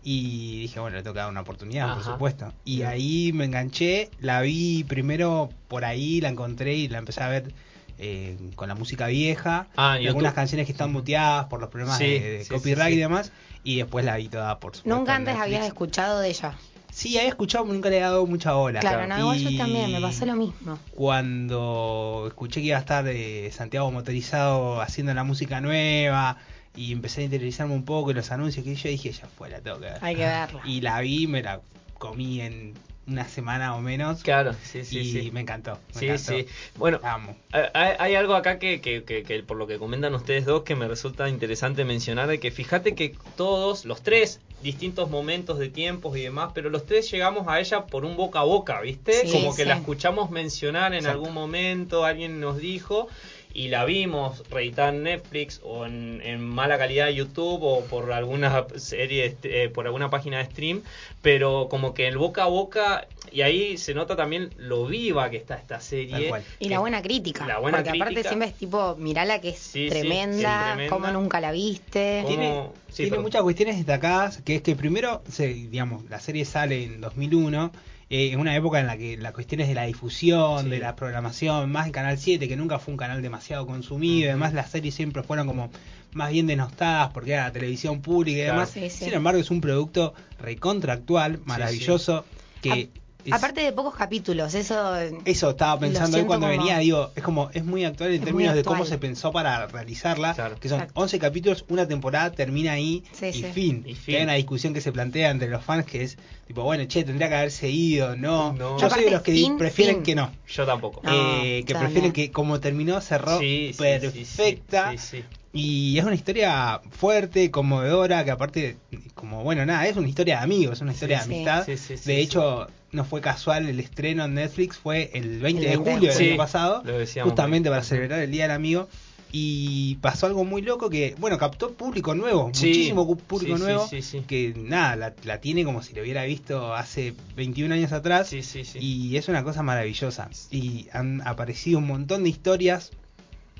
Y 0.05 0.61
dije, 0.61 0.79
bueno, 0.79 0.97
le 0.97 1.03
toca 1.03 1.21
dar 1.21 1.29
una 1.29 1.41
oportunidad, 1.41 1.93
por 1.93 2.03
supuesto. 2.03 2.51
Y 2.65 2.77
Bien. 2.77 2.87
ahí 2.89 3.31
me 3.33 3.45
enganché, 3.45 4.09
la 4.19 4.41
vi 4.41 4.83
primero 4.83 5.49
por 5.69 5.85
ahí, 5.85 6.19
la 6.19 6.29
encontré 6.29 6.73
y 6.75 6.87
la 6.89 6.97
empecé 6.97 7.23
a 7.23 7.29
ver 7.29 7.53
eh, 7.99 8.37
con 8.55 8.67
la 8.67 8.75
música 8.75 9.07
vieja. 9.07 9.67
Ah, 9.77 9.93
algunas 9.93 10.33
canciones 10.33 10.65
que 10.65 10.71
están 10.73 10.91
muteadas 10.91 11.45
por 11.45 11.61
los 11.61 11.69
problemas 11.69 11.97
Sí, 11.99 12.05
de, 12.05 12.19
de 12.19 12.37
sí, 12.39 12.43
sí, 12.45 12.49
copyright 12.53 12.89
sí. 12.91 12.97
y 12.97 12.99
demás. 13.01 13.31
Y 13.63 13.77
después 13.77 14.03
la 14.03 14.17
vi 14.17 14.27
toda 14.27 14.59
por 14.59 14.75
supuesto. 14.75 14.97
Nunca 14.97 15.15
antes 15.15 15.35
Netflix. 15.35 15.43
habías 15.55 15.67
escuchado 15.67 16.19
de 16.19 16.29
ella. 16.29 16.53
Sí, 16.93 17.17
había 17.17 17.29
escuchado, 17.29 17.63
pero 17.63 17.73
nunca 17.73 17.89
le 17.89 17.95
había 17.95 18.09
dado 18.09 18.27
mucha 18.27 18.53
bola. 18.53 18.79
Claro, 18.79 19.07
no, 19.07 19.19
igual 19.19 19.37
Y 19.37 19.57
yo 19.57 19.57
también, 19.57 19.91
me 19.91 19.99
pasó 19.99 20.27
lo 20.27 20.35
mismo. 20.35 20.77
Cuando 20.91 22.25
escuché 22.27 22.61
que 22.61 22.67
iba 22.67 22.77
a 22.77 22.81
estar 22.81 23.07
eh, 23.07 23.49
Santiago 23.51 23.91
Motorizado 23.91 24.79
haciendo 24.79 25.11
la 25.15 25.23
música 25.23 25.59
nueva 25.59 26.37
y 26.75 26.91
empecé 26.91 27.21
a 27.21 27.23
interiorizarme 27.23 27.73
un 27.73 27.83
poco 27.83 28.11
en 28.11 28.17
los 28.17 28.31
anuncios 28.31 28.63
que 28.63 28.75
yo 28.75 28.89
dije, 28.89 29.11
ya 29.11 29.27
fue, 29.27 29.49
la 29.49 29.59
tengo 29.59 29.79
que 29.79 29.85
ver. 29.85 29.97
Hay 30.01 30.15
que 30.15 30.21
verla. 30.25 30.61
Y 30.65 30.81
la 30.81 31.01
vi, 31.01 31.25
me 31.25 31.41
la 31.41 31.61
comí 31.97 32.41
en 32.41 32.73
una 33.05 33.27
semana 33.27 33.75
o 33.75 33.81
menos. 33.81 34.23
Claro, 34.23 34.53
sí, 34.63 34.83
sí, 34.85 34.99
y 34.99 35.11
sí. 35.23 35.31
me 35.31 35.41
encantó. 35.41 35.79
Me 35.95 35.99
Sí, 35.99 36.05
encantó. 36.07 36.23
sí. 36.33 36.45
Bueno, 36.77 36.99
amo. 37.03 37.35
Hay, 37.51 37.91
hay 37.99 38.15
algo 38.15 38.33
acá 38.35 38.59
que, 38.59 38.79
que, 38.81 39.03
que- 39.03 39.23
que 39.23 39.43
por 39.43 39.57
lo 39.57 39.67
que 39.67 39.77
comentan 39.77 40.13
ustedes 40.15 40.45
dos 40.45 40.63
que 40.63 40.75
me 40.75 40.87
resulta 40.87 41.27
interesante 41.29 41.83
mencionar 41.85 42.27
de 42.27 42.39
que 42.39 42.51
fíjate 42.51 42.95
que 42.95 43.15
todos, 43.35 43.85
los 43.85 44.01
tres, 44.03 44.39
distintos 44.61 45.09
momentos 45.09 45.59
de 45.59 45.67
tiempos 45.67 46.15
y 46.17 46.21
demás, 46.21 46.51
pero 46.55 46.69
los 46.69 46.85
tres 46.85 47.11
llegamos 47.11 47.47
a 47.49 47.59
ella 47.59 47.85
por 47.85 48.05
un 48.05 48.15
boca 48.15 48.39
a 48.39 48.43
boca, 48.43 48.79
¿viste? 48.79 49.27
Sí, 49.27 49.31
Como 49.31 49.53
que 49.53 49.65
la 49.65 49.75
escuchamos 49.75 50.31
mencionar 50.31 50.93
en 50.93 50.99
Exacto. 50.99 51.19
algún 51.19 51.33
momento, 51.33 52.05
alguien 52.05 52.39
nos 52.39 52.57
dijo 52.57 53.09
y 53.53 53.67
la 53.67 53.85
vimos 53.85 54.43
reeditada 54.49 54.89
en 54.89 55.03
Netflix 55.03 55.61
o 55.63 55.85
en, 55.85 56.21
en 56.23 56.41
mala 56.43 56.77
calidad 56.77 57.05
de 57.05 57.15
YouTube 57.15 57.61
o 57.61 57.81
por 57.85 58.11
alguna 58.11 58.65
serie, 58.77 59.37
eh, 59.43 59.69
por 59.73 59.85
alguna 59.85 60.09
página 60.09 60.39
de 60.39 60.45
stream, 60.45 60.81
pero 61.21 61.67
como 61.69 61.93
que 61.93 62.07
el 62.07 62.17
boca 62.17 62.43
a 62.43 62.47
boca 62.47 63.07
y 63.31 63.41
ahí 63.41 63.77
se 63.77 63.93
nota 63.93 64.15
también 64.15 64.49
lo 64.57 64.85
viva 64.87 65.29
que 65.29 65.37
está 65.37 65.55
esta 65.55 65.79
serie. 65.79 66.31
Y 66.59 66.69
la 66.69 66.79
buena 66.79 67.01
crítica. 67.01 67.45
La 67.45 67.59
buena 67.59 67.77
porque 67.79 67.91
aparte 67.91 68.05
crítica. 68.15 68.29
siempre 68.29 68.49
es 68.49 68.55
tipo, 68.55 68.95
mirala 68.97 69.39
que 69.39 69.49
es 69.49 69.59
Sí, 69.59 69.83
sí, 69.85 69.89
tremenda, 69.89 70.73
tremenda. 70.73 70.95
como 70.95 71.07
nunca 71.11 71.39
la 71.39 71.51
viste. 71.51 72.21
¿Cómo? 72.23 72.35
Tiene, 72.35 72.67
Sí, 72.89 73.03
tiene 73.03 73.19
muchas 73.19 73.41
cuestiones 73.41 73.77
destacadas, 73.77 74.41
que 74.43 74.57
es 74.57 74.61
que 74.61 74.75
primero, 74.75 75.23
se, 75.27 75.47
digamos, 75.47 76.07
la 76.11 76.19
serie 76.19 76.45
sale 76.45 76.83
en 76.83 77.01
2001, 77.01 77.71
eh, 78.15 78.31
en 78.31 78.39
una 78.39 78.55
época 78.55 78.79
en 78.79 78.85
la 78.85 78.95
que 78.95 79.17
las 79.17 79.31
cuestiones 79.31 79.67
de 79.67 79.73
la 79.73 79.85
difusión, 79.85 80.65
Sí. 80.65 80.69
de 80.69 80.77
la 80.77 80.95
programación, 80.95 81.71
más 81.71 81.87
en 81.87 81.91
Canal 81.93 82.19
7, 82.19 82.47
que 82.47 82.55
nunca 82.55 82.77
fue 82.77 82.91
un 82.93 82.97
canal 82.99 83.23
demasiado 83.23 83.65
consumido, 83.65 84.29
además 84.29 84.53
las 84.53 84.69
series 84.69 84.93
siempre 84.93 85.23
fueron 85.23 85.47
como 85.47 85.71
más 86.13 86.31
bien 86.31 86.45
denostadas 86.45 87.09
porque 87.11 87.31
era 87.33 87.45
la 87.45 87.51
televisión 87.51 88.01
pública 88.01 88.37
y 88.37 88.43
Claro. 88.43 88.53
demás. 88.59 88.69
Sí, 88.69 88.87
sí. 88.91 89.05
Sin 89.05 89.13
embargo, 89.15 89.41
es 89.41 89.49
un 89.49 89.61
producto 89.61 90.13
recontractual, 90.39 91.39
maravilloso, 91.45 92.23
que... 92.61 92.71
A- 92.95 93.02
es- 93.25 93.33
Aparte 93.33 93.61
de 93.61 93.71
pocos 93.71 93.95
capítulos, 93.95 94.53
eso... 94.53 94.95
eso 95.25 95.49
estaba 95.51 95.79
pensando 95.79 96.17
hoy 96.17 96.25
cuando 96.25 96.47
como- 96.47 96.57
venía, 96.57 96.77
digo, 96.79 97.11
es 97.15 97.23
como, 97.23 97.49
es 97.53 97.63
muy 97.63 97.83
actual 97.85 98.09
en 98.11 98.19
Es 98.19 98.25
términos 98.25 98.55
de 98.55 98.63
cómo 98.63 98.85
se 98.85 98.97
pensó 98.97 99.31
para 99.31 99.67
realizarla, 99.67 100.33
Claro. 100.33 100.59
que 100.59 100.69
son 100.69 100.79
Exacto. 100.81 100.99
11 101.01 101.19
capítulos, 101.19 101.65
una 101.69 101.87
temporada 101.87 102.31
termina 102.31 102.73
ahí 102.73 103.03
Sí, 103.13 103.27
y, 103.27 103.33
sí. 103.33 103.43
fin. 103.53 103.83
Y 103.87 103.95
fin. 103.95 104.15
hay 104.17 104.23
una 104.23 104.33
discusión 104.33 104.73
que 104.73 104.81
se 104.81 104.91
plantea 104.91 105.29
entre 105.31 105.49
los 105.49 105.63
fans 105.63 105.85
que 105.85 106.03
es, 106.03 106.17
tipo, 106.47 106.63
bueno, 106.63 106.83
che, 106.85 107.03
tendría 107.03 107.29
que 107.29 107.35
haberse 107.35 107.69
ido, 107.69 108.15
no. 108.15 108.53
No. 108.53 108.77
Yo 108.77 108.89
soy 108.89 109.05
de 109.05 109.11
los 109.11 109.21
que 109.21 109.31
fin, 109.33 109.57
prefieren 109.57 109.95
fin. 109.97 110.03
que 110.03 110.15
no. 110.15 110.31
Yo 110.47 110.65
tampoco. 110.65 111.01
No, 111.03 111.11
Eh, 111.13 111.63
que 111.65 111.75
prefieren 111.75 112.11
que 112.11 112.31
como 112.31 112.59
terminó, 112.59 112.99
cerró 113.01 113.39
Sí, 113.39 113.67
sí, 113.71 113.73
sí, 113.73 113.79
perfecta. 113.79 114.91
sí, 114.91 114.97
sí, 114.97 115.17
sí. 115.19 115.23
Y 115.55 115.99
es 115.99 116.03
una 116.05 116.15
historia 116.15 116.81
fuerte, 116.89 117.51
conmovedora, 117.51 118.25
que 118.25 118.31
aparte, 118.31 118.77
como 119.13 119.43
bueno, 119.43 119.63
nada, 119.67 119.85
es 119.87 119.95
una 119.95 120.07
historia 120.07 120.37
de 120.37 120.43
amigos, 120.43 120.77
es 120.77 120.81
una 120.81 120.93
historia 120.93 121.21
Sí. 121.21 121.29
de 121.29 121.35
amistad. 121.35 121.65
Sí, 121.65 121.77
sí, 121.77 121.95
sí, 121.97 122.09
de 122.09 122.15
sí. 122.15 122.21
hecho, 122.21 122.67
no 122.93 123.03
fue 123.05 123.21
casual 123.21 123.67
el 123.67 123.79
estreno 123.79 124.25
en 124.25 124.35
Netflix, 124.35 124.77
fue 124.77 125.11
el 125.13 125.39
20 125.39 125.47
El 125.47 125.53
de 125.55 125.61
20 125.61 125.69
de 125.69 125.77
julio 125.77 126.13
del 126.13 126.29
año 126.29 126.37
pasado, 126.37 126.83
justamente 127.23 127.69
para 127.69 127.83
celebrar 127.83 128.19
el 128.19 128.31
Día 128.31 128.43
del 128.43 128.51
Amigo. 128.51 128.87
Y 129.35 129.95
pasó 129.95 130.27
algo 130.27 130.45
muy 130.45 130.61
loco 130.61 130.91
que, 130.91 131.15
bueno, 131.17 131.39
captó 131.39 131.73
público 131.73 132.13
nuevo, 132.13 132.51
Sí, 132.53 132.67
muchísimo 132.67 133.17
público 133.17 133.57
sí, 133.57 133.63
nuevo, 133.63 133.89
que 134.27 134.53
nada, 134.55 134.95
la, 134.95 135.13
la 135.23 135.41
tiene 135.41 135.65
como 135.65 135.81
si 135.81 135.95
lo 135.95 136.03
hubiera 136.03 136.23
visto 136.23 136.75
hace 136.75 137.15
21 137.35 137.73
años 137.73 137.91
atrás. 137.93 138.31
Y 138.31 139.17
es 139.17 139.27
una 139.29 139.43
cosa 139.43 139.63
maravillosa. 139.63 140.29
Y 140.51 140.87
han 140.93 141.25
aparecido 141.25 141.79
un 141.79 141.87
montón 141.87 142.23
de 142.23 142.29
historias 142.29 142.91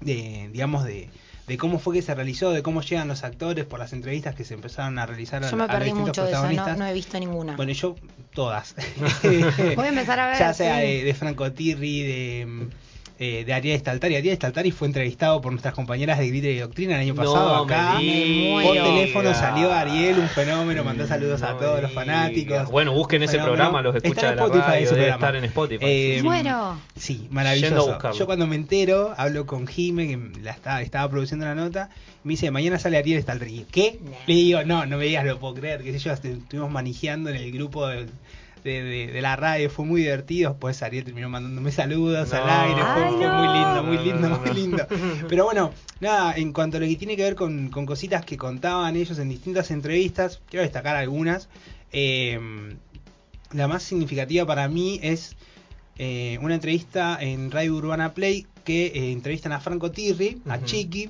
de, 0.01 0.47
digamos, 0.53 0.85
de, 0.85 1.09
de 1.47 1.57
cómo 1.57 1.79
fue 1.79 1.95
que 1.95 2.01
se 2.01 2.15
realizó, 2.15 2.51
de 2.51 2.63
cómo 2.63 2.81
llegan 2.81 3.07
los 3.07 3.23
actores 3.23 3.65
por 3.65 3.79
las 3.79 3.91
entrevistas 3.93 4.33
que 4.35 4.45
se 4.45 4.53
empezaron 4.53 4.97
a 4.97 5.05
realizar 5.05 5.41
Yo 5.49 5.57
me 5.57 5.63
a 5.63 5.67
perdí 5.67 5.93
mucho 5.93 6.23
de 6.23 6.31
eso, 6.31 6.49
no, 6.51 6.75
no 6.75 6.85
he 6.85 6.93
visto 6.93 7.19
ninguna. 7.19 7.55
Bueno, 7.55 7.73
yo 7.73 7.95
todas. 8.33 8.75
Voy 9.23 9.85
a 9.85 9.89
empezar 9.89 10.19
a 10.19 10.27
ver, 10.27 10.39
Ya 10.39 10.53
sea 10.53 10.79
sí. 10.79 10.81
de, 10.87 11.03
de 11.03 11.13
Franco 11.13 11.51
Tirri, 11.51 12.03
de, 12.03 12.67
eh, 13.19 13.43
de 13.45 13.53
Ariel 13.53 13.79
Staltari. 13.79 14.15
Ariel 14.15 14.35
Staltari 14.35 14.71
fue 14.71 14.87
entrevistado 14.87 15.39
por 15.41 15.51
nuestras 15.51 15.73
compañeras 15.73 16.19
de 16.19 16.27
Glitter 16.29 16.51
y 16.51 16.59
Doctrina 16.59 16.95
el 16.95 17.01
año 17.01 17.15
pasado 17.15 17.55
acá. 17.63 17.93
Por 17.95 18.73
teléfono 18.73 19.33
salió 19.33 19.71
Ariel, 19.71 20.19
un 20.19 20.27
fenómeno, 20.29 20.83
mandó 20.83 21.05
saludos 21.07 21.41
No 21.41 21.47
a 21.47 21.57
todos 21.57 21.81
los 21.81 21.91
fanáticos. 21.91 22.69
Bueno, 22.71 22.93
busquen 22.93 23.23
ese 23.23 23.33
Fenómeno. 23.33 23.55
programa, 23.55 23.81
los 23.81 23.95
Está 23.95 24.07
escucha 24.07 24.29
en 24.29 24.31
de 24.31 24.35
la 24.37 24.43
Spotify 24.43 24.67
radio, 24.71 24.85
ese 24.85 24.95
debe 24.95 25.09
estar 25.09 25.35
en 25.35 25.43
Spotify. 25.45 25.85
Eh, 25.87 26.19
Muero. 26.23 26.77
Sí, 26.95 27.27
maravilloso. 27.31 27.99
Yo 28.17 28.25
cuando 28.25 28.47
me 28.47 28.55
entero, 28.55 29.13
hablo 29.17 29.45
con 29.45 29.67
Jime, 29.67 30.07
que 30.07 30.41
la 30.41 30.51
estaba, 30.51 30.81
estaba 30.81 31.09
produciendo 31.09 31.45
la 31.45 31.55
nota, 31.55 31.89
me 32.23 32.31
dice, 32.31 32.51
mañana 32.51 32.79
sale 32.79 32.97
Ariel 32.97 33.21
Staltari. 33.21 33.65
¿Qué? 33.71 33.99
Le 34.27 34.33
digo, 34.33 34.63
no, 34.63 34.85
no 34.85 34.97
me 34.97 35.05
digas, 35.05 35.25
lo 35.25 35.39
puedo 35.39 35.53
creer, 35.55 35.83
qué 35.83 35.91
sé 35.91 35.99
yo, 35.99 36.11
est- 36.11 36.25
estuvimos 36.25 36.71
manejando 36.71 37.29
en 37.29 37.35
el 37.35 37.51
grupo 37.51 37.87
del- 37.87 38.09
de, 38.63 38.83
de- 38.83 39.07
de 39.11 39.21
la 39.21 39.35
radio, 39.35 39.69
fue 39.69 39.85
muy 39.85 40.01
divertido, 40.01 40.51
después 40.51 40.81
Ariel 40.83 41.03
terminó 41.05 41.29
mandándome 41.29 41.71
saludos 41.71 42.29
No. 42.31 42.37
al 42.43 42.49
aire, 42.49 42.81
fue, 42.81 43.03
Ay, 43.03 43.13
fue 43.17 43.25
no. 43.27 43.33
muy 43.33 43.47
lindo, 43.57 43.83
muy 43.83 43.97
lindo, 44.05 44.29
no, 44.29 44.39
muy 44.39 44.53
lindo. 44.53 44.87
Pero 45.29 45.45
bueno, 45.45 45.71
nada, 45.99 46.33
en 46.35 46.53
cuanto 46.53 46.77
a 46.77 46.79
lo 46.79 46.85
que 46.87 46.95
tiene 46.95 47.15
que 47.17 47.23
ver 47.23 47.35
con, 47.35 47.69
con 47.69 47.85
cositas 47.85 48.23
que 48.25 48.37
contaban 48.37 48.95
ellos 48.95 49.19
en 49.19 49.29
distintas 49.29 49.71
entrevistas, 49.71 50.41
quiero 50.49 50.63
destacar 50.63 50.95
algunas. 50.95 51.49
Eh, 51.91 52.39
la 53.51 53.67
más 53.67 53.83
significativa 53.83 54.45
para 54.45 54.67
mí 54.67 54.99
es 55.03 55.35
eh, 55.97 56.39
una 56.41 56.55
entrevista 56.55 57.17
en 57.21 57.51
Radio 57.51 57.75
Urbana 57.75 58.13
Play 58.13 58.47
que 58.63 58.87
eh, 58.87 59.11
entrevistan 59.11 59.51
a 59.51 59.59
Franco 59.59 59.91
Tirri, 59.91 60.41
a. 60.49 60.63
Chiqui, 60.63 61.09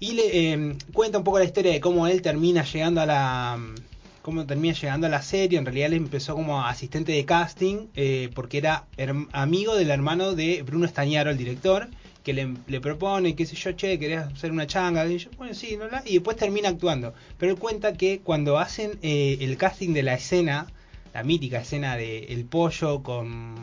y 0.00 0.12
le 0.14 0.22
eh, 0.52 0.76
cuenta 0.92 1.18
un 1.18 1.24
poco 1.24 1.38
la 1.38 1.44
historia 1.44 1.72
de 1.72 1.80
cómo 1.80 2.06
él 2.06 2.22
termina 2.22 2.64
llegando 2.64 3.00
a 3.02 3.06
la 3.06 3.58
cómo 4.22 4.46
termina 4.46 4.74
llegando 4.74 5.06
a 5.06 5.10
la 5.10 5.22
serie. 5.22 5.58
En 5.58 5.64
realidad 5.66 5.88
él 5.88 5.94
empezó 5.94 6.34
como 6.34 6.64
asistente 6.64 7.12
de 7.12 7.24
casting 7.24 7.88
eh, 7.96 8.30
porque 8.34 8.58
era 8.58 8.84
amigo 9.32 9.76
del 9.76 9.90
hermano 9.90 10.34
de 10.34 10.62
Bruno 10.62 10.86
Estañaro, 10.86 11.30
el 11.30 11.36
director, 11.38 11.88
que 12.24 12.32
le, 12.32 12.54
le 12.68 12.80
propone, 12.80 13.34
qué 13.34 13.44
sé 13.46 13.56
yo, 13.56 13.72
che, 13.72 13.98
querés 13.98 14.20
hacer 14.20 14.52
una 14.52 14.66
changa. 14.66 15.04
Y 15.06 15.18
yo, 15.18 15.30
bueno, 15.36 15.54
sí, 15.54 15.76
no 15.76 15.88
la- 15.88 16.02
y 16.06 16.14
después 16.14 16.36
termina 16.36 16.68
actuando. 16.68 17.12
Pero 17.36 17.52
él 17.52 17.58
cuenta 17.58 17.94
que 17.94 18.20
cuando 18.20 18.58
hacen 18.58 18.92
eh, 19.02 19.38
el 19.40 19.56
casting 19.56 19.92
de 19.92 20.04
la 20.04 20.14
escena, 20.14 20.66
la 21.12 21.24
mítica 21.24 21.60
escena 21.60 21.96
de 21.96 22.20
El 22.26 22.44
Pollo 22.44 23.02
con, 23.02 23.54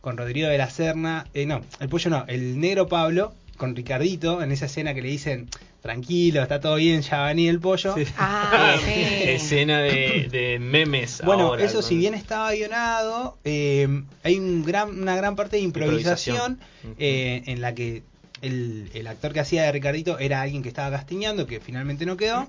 con 0.00 0.16
Rodrigo 0.16 0.48
de 0.48 0.58
la 0.58 0.68
Serna, 0.70 1.26
eh, 1.34 1.46
no, 1.46 1.60
el 1.78 1.88
Pollo 1.88 2.10
no, 2.10 2.24
el 2.26 2.58
negro 2.60 2.88
Pablo 2.88 3.32
con 3.56 3.74
Ricardito, 3.76 4.42
en 4.42 4.50
esa 4.52 4.66
escena 4.66 4.92
que 4.94 5.02
le 5.02 5.08
dicen, 5.08 5.48
tranquilo, 5.80 6.42
está 6.42 6.60
todo 6.60 6.76
bien, 6.76 7.02
ya 7.02 7.18
va 7.18 7.24
a 7.26 7.28
venir 7.28 7.50
el 7.50 7.60
pollo. 7.60 7.94
Ah, 8.16 8.76
sí. 8.84 8.90
Escena 8.94 9.80
de, 9.80 10.28
de 10.30 10.58
memes. 10.58 11.22
Bueno, 11.24 11.48
ahora, 11.48 11.64
eso 11.64 11.76
¿no? 11.76 11.82
si 11.82 11.96
bien 11.96 12.14
estaba 12.14 12.52
guionado, 12.52 13.38
eh, 13.44 14.02
hay 14.22 14.38
un 14.38 14.64
gran, 14.64 14.90
una 15.00 15.16
gran 15.16 15.36
parte 15.36 15.56
de 15.56 15.62
improvisación, 15.62 16.58
Improvisación. 16.84 16.96
eh, 16.98 17.42
en 17.46 17.60
la 17.60 17.74
que 17.74 18.02
el, 18.42 18.90
el 18.94 19.06
actor 19.08 19.32
que 19.32 19.40
hacía 19.40 19.64
de 19.64 19.72
Ricardito 19.72 20.18
era 20.18 20.40
alguien 20.42 20.62
que 20.62 20.68
estaba 20.68 20.90
castiñando, 20.96 21.46
que 21.46 21.58
finalmente 21.60 22.06
no 22.06 22.16
quedó, 22.16 22.46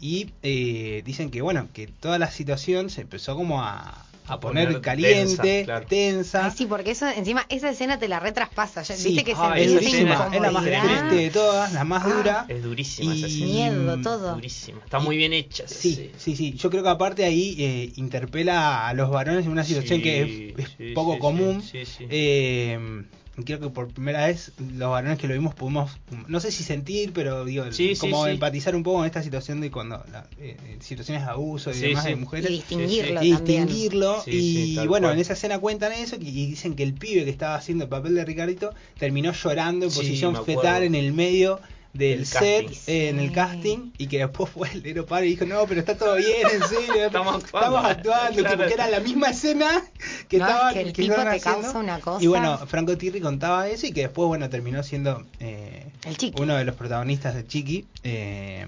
y 0.00 0.30
eh, 0.42 1.02
dicen 1.04 1.30
que 1.30 1.40
bueno, 1.42 1.68
que 1.72 1.86
toda 1.86 2.18
la 2.18 2.30
situación 2.30 2.90
se 2.90 3.02
empezó 3.02 3.36
como 3.36 3.62
a, 3.62 4.06
a 4.30 4.40
poner, 4.40 4.66
poner 4.68 4.80
caliente, 4.80 5.64
tensa, 5.64 5.80
tensa. 5.86 6.30
claro. 6.38 6.50
Ay, 6.50 6.56
sí, 6.56 6.66
porque 6.66 6.90
eso, 6.92 7.06
encima, 7.08 7.44
esa 7.48 7.70
escena 7.70 7.98
te 7.98 8.08
la 8.08 8.20
retraspasa. 8.20 8.82
Ya, 8.82 8.96
Sí, 8.96 9.08
Viste 9.08 9.24
que 9.24 9.34
se 9.34 9.40
ay, 9.42 9.64
es 9.64 9.72
durísima, 9.74 10.30
es 10.32 10.40
la 10.40 10.50
más 10.50 10.64
triste 10.64 11.14
de 11.16 11.30
todas, 11.30 11.72
la 11.72 11.84
más 11.84 12.04
Ah. 12.04 12.08
dura. 12.14 12.44
Es 12.48 12.62
durísima 12.62 13.14
esa 13.14 13.26
escena. 13.26 13.46
Miedo, 13.46 14.00
todo. 14.00 14.34
Durísima. 14.34 14.80
Está 14.84 14.98
muy 14.98 15.16
bien 15.16 15.32
hecha. 15.32 15.64
Sí, 15.66 16.10
sí, 16.16 16.36
sí. 16.36 16.52
Yo 16.54 16.70
creo 16.70 16.82
que 16.82 16.88
aparte 16.88 17.24
ahí 17.24 17.56
eh, 17.58 17.92
interpela 17.96 18.88
a 18.88 18.94
los 18.94 19.10
varones 19.10 19.44
en 19.46 19.52
una 19.52 19.64
situación 19.64 19.98
Sí, 19.98 20.02
que 20.02 20.54
es, 20.56 20.64
es 20.66 20.70
sí, 20.76 20.92
poco 20.94 21.14
sí, 21.14 21.18
común. 21.18 21.62
sí, 21.62 21.84
sí, 21.84 21.92
sí. 21.98 22.06
Eh, 22.10 23.04
creo 23.44 23.60
que 23.60 23.68
por 23.68 23.88
primera 23.88 24.26
vez 24.26 24.52
los 24.76 24.90
varones 24.90 25.18
que 25.18 25.26
lo 25.28 25.34
vimos 25.34 25.54
pudimos, 25.54 25.98
no 26.28 26.40
sé 26.40 26.50
si 26.52 26.64
sentir, 26.64 27.12
pero 27.12 27.44
digo, 27.44 27.70
Sí, 27.72 27.94
como 27.96 28.24
sí. 28.24 28.32
empatizar 28.32 28.74
un 28.76 28.82
poco 28.82 28.98
con 28.98 29.06
esta 29.06 29.22
situación 29.22 29.60
de 29.60 29.70
cuando 29.70 30.02
la- 30.12 30.26
eh, 30.38 30.56
situaciones 30.80 31.24
de 31.24 31.30
abuso 31.30 31.70
y 31.70 31.74
Sí, 31.74 31.80
demás 31.88 32.04
sí. 32.04 32.10
de 32.10 32.16
Y 32.16 32.20
mujeres. 32.20 32.50
distinguirlo 32.50 33.22
y 33.22 33.30
distinguirlo 33.32 34.22
Sí, 34.24 34.30
y 34.30 34.66
sí, 34.70 34.74
tal 34.76 34.88
bueno 34.88 35.06
cual. 35.08 35.14
en 35.16 35.20
esa 35.20 35.32
escena 35.34 35.58
cuentan 35.58 35.92
eso 35.92 36.16
y 36.20 36.28
y 36.28 36.46
dicen 36.46 36.74
que 36.74 36.82
el 36.82 36.94
pibe 36.94 37.24
que 37.24 37.30
estaba 37.30 37.54
haciendo 37.54 37.84
el 37.84 37.90
papel 37.90 38.14
de 38.14 38.24
Ricardito 38.24 38.72
terminó 38.98 39.32
llorando 39.32 39.86
en 39.86 39.90
Sí, 39.90 39.98
posición 39.98 40.44
fetal 40.44 40.82
en 40.84 40.94
el 40.94 41.12
medio 41.12 41.60
del 41.92 42.20
El 42.20 42.26
set 42.26 42.66
casting. 42.68 42.92
eh, 42.92 43.08
en 43.08 43.18
el 43.18 43.32
casting 43.32 43.90
y 43.98 44.06
que 44.06 44.18
después 44.18 44.48
fue 44.50 44.68
el 44.70 44.82
negro 44.82 45.06
padre 45.06 45.26
y 45.26 45.30
dijo 45.30 45.44
no 45.44 45.66
pero 45.66 45.80
está 45.80 45.96
todo 45.96 46.16
bien 46.16 46.46
en 46.52 46.62
serio 46.68 46.94
Estamos 47.06 47.42
actuando. 47.44 47.78
estamos 47.78 47.84
actuando 47.84 48.40
Claro. 48.40 48.56
tipo, 48.56 48.68
que 48.68 48.74
era 48.74 48.88
la 48.88 49.00
misma 49.00 49.30
escena 49.30 49.82
que 50.28 50.38
No, 50.38 50.46
estaba 50.46 50.68
es 50.70 50.74
que 50.74 50.80
el 50.82 50.92
tipo 50.92 51.12
estaban 51.12 51.32
te 51.32 51.36
haciendo. 51.38 51.62
causa 51.62 51.78
una 51.78 52.00
cosa. 52.00 52.22
y 52.24 52.26
bueno 52.28 52.58
Franco 52.66 52.96
Tirri 52.96 53.20
contaba 53.20 53.68
eso 53.68 53.86
y 53.86 53.92
que 53.92 54.02
después 54.02 54.28
bueno 54.28 54.48
terminó 54.48 54.82
siendo 54.82 55.26
eh, 55.40 55.86
El 56.04 56.16
Chiqui. 56.16 56.40
uno 56.40 56.54
de 56.56 56.64
los 56.64 56.76
protagonistas 56.76 57.34
de 57.34 57.46
Chiqui 57.46 57.86
eh, 58.04 58.66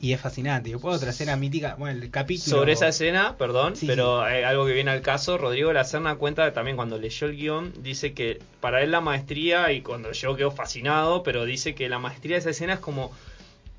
y 0.00 0.12
es 0.12 0.20
fascinante. 0.20 0.68
Y 0.68 0.72
después 0.72 0.96
otra 0.96 1.10
escena 1.10 1.36
mítica 1.36 1.76
bueno 1.78 2.02
el 2.02 2.10
capítulo 2.10 2.56
Sobre 2.58 2.72
esa 2.72 2.88
escena, 2.88 3.36
perdón, 3.38 3.76
Sí, 3.76 3.86
pero 3.86 4.26
eh, 4.28 4.44
algo 4.44 4.66
que 4.66 4.72
viene 4.72 4.90
al 4.90 5.00
caso, 5.02 5.38
Rodrigo 5.38 5.68
de 5.68 5.74
la 5.74 5.84
Serna 5.84 6.16
cuenta 6.16 6.52
también 6.52 6.76
cuando 6.76 6.98
leyó 6.98 7.26
el 7.26 7.36
guion, 7.36 7.72
dice 7.82 8.12
que 8.12 8.40
para 8.60 8.82
él 8.82 8.90
la 8.90 9.00
maestría, 9.00 9.72
y 9.72 9.80
cuando 9.82 10.12
llegó 10.12 10.36
quedó 10.36 10.50
fascinado, 10.50 11.22
pero 11.22 11.44
dice 11.44 11.74
que 11.74 11.88
la 11.88 11.98
maestría 11.98 12.36
de 12.36 12.40
esa 12.40 12.50
escena 12.50 12.74
es 12.74 12.80
como, 12.80 13.12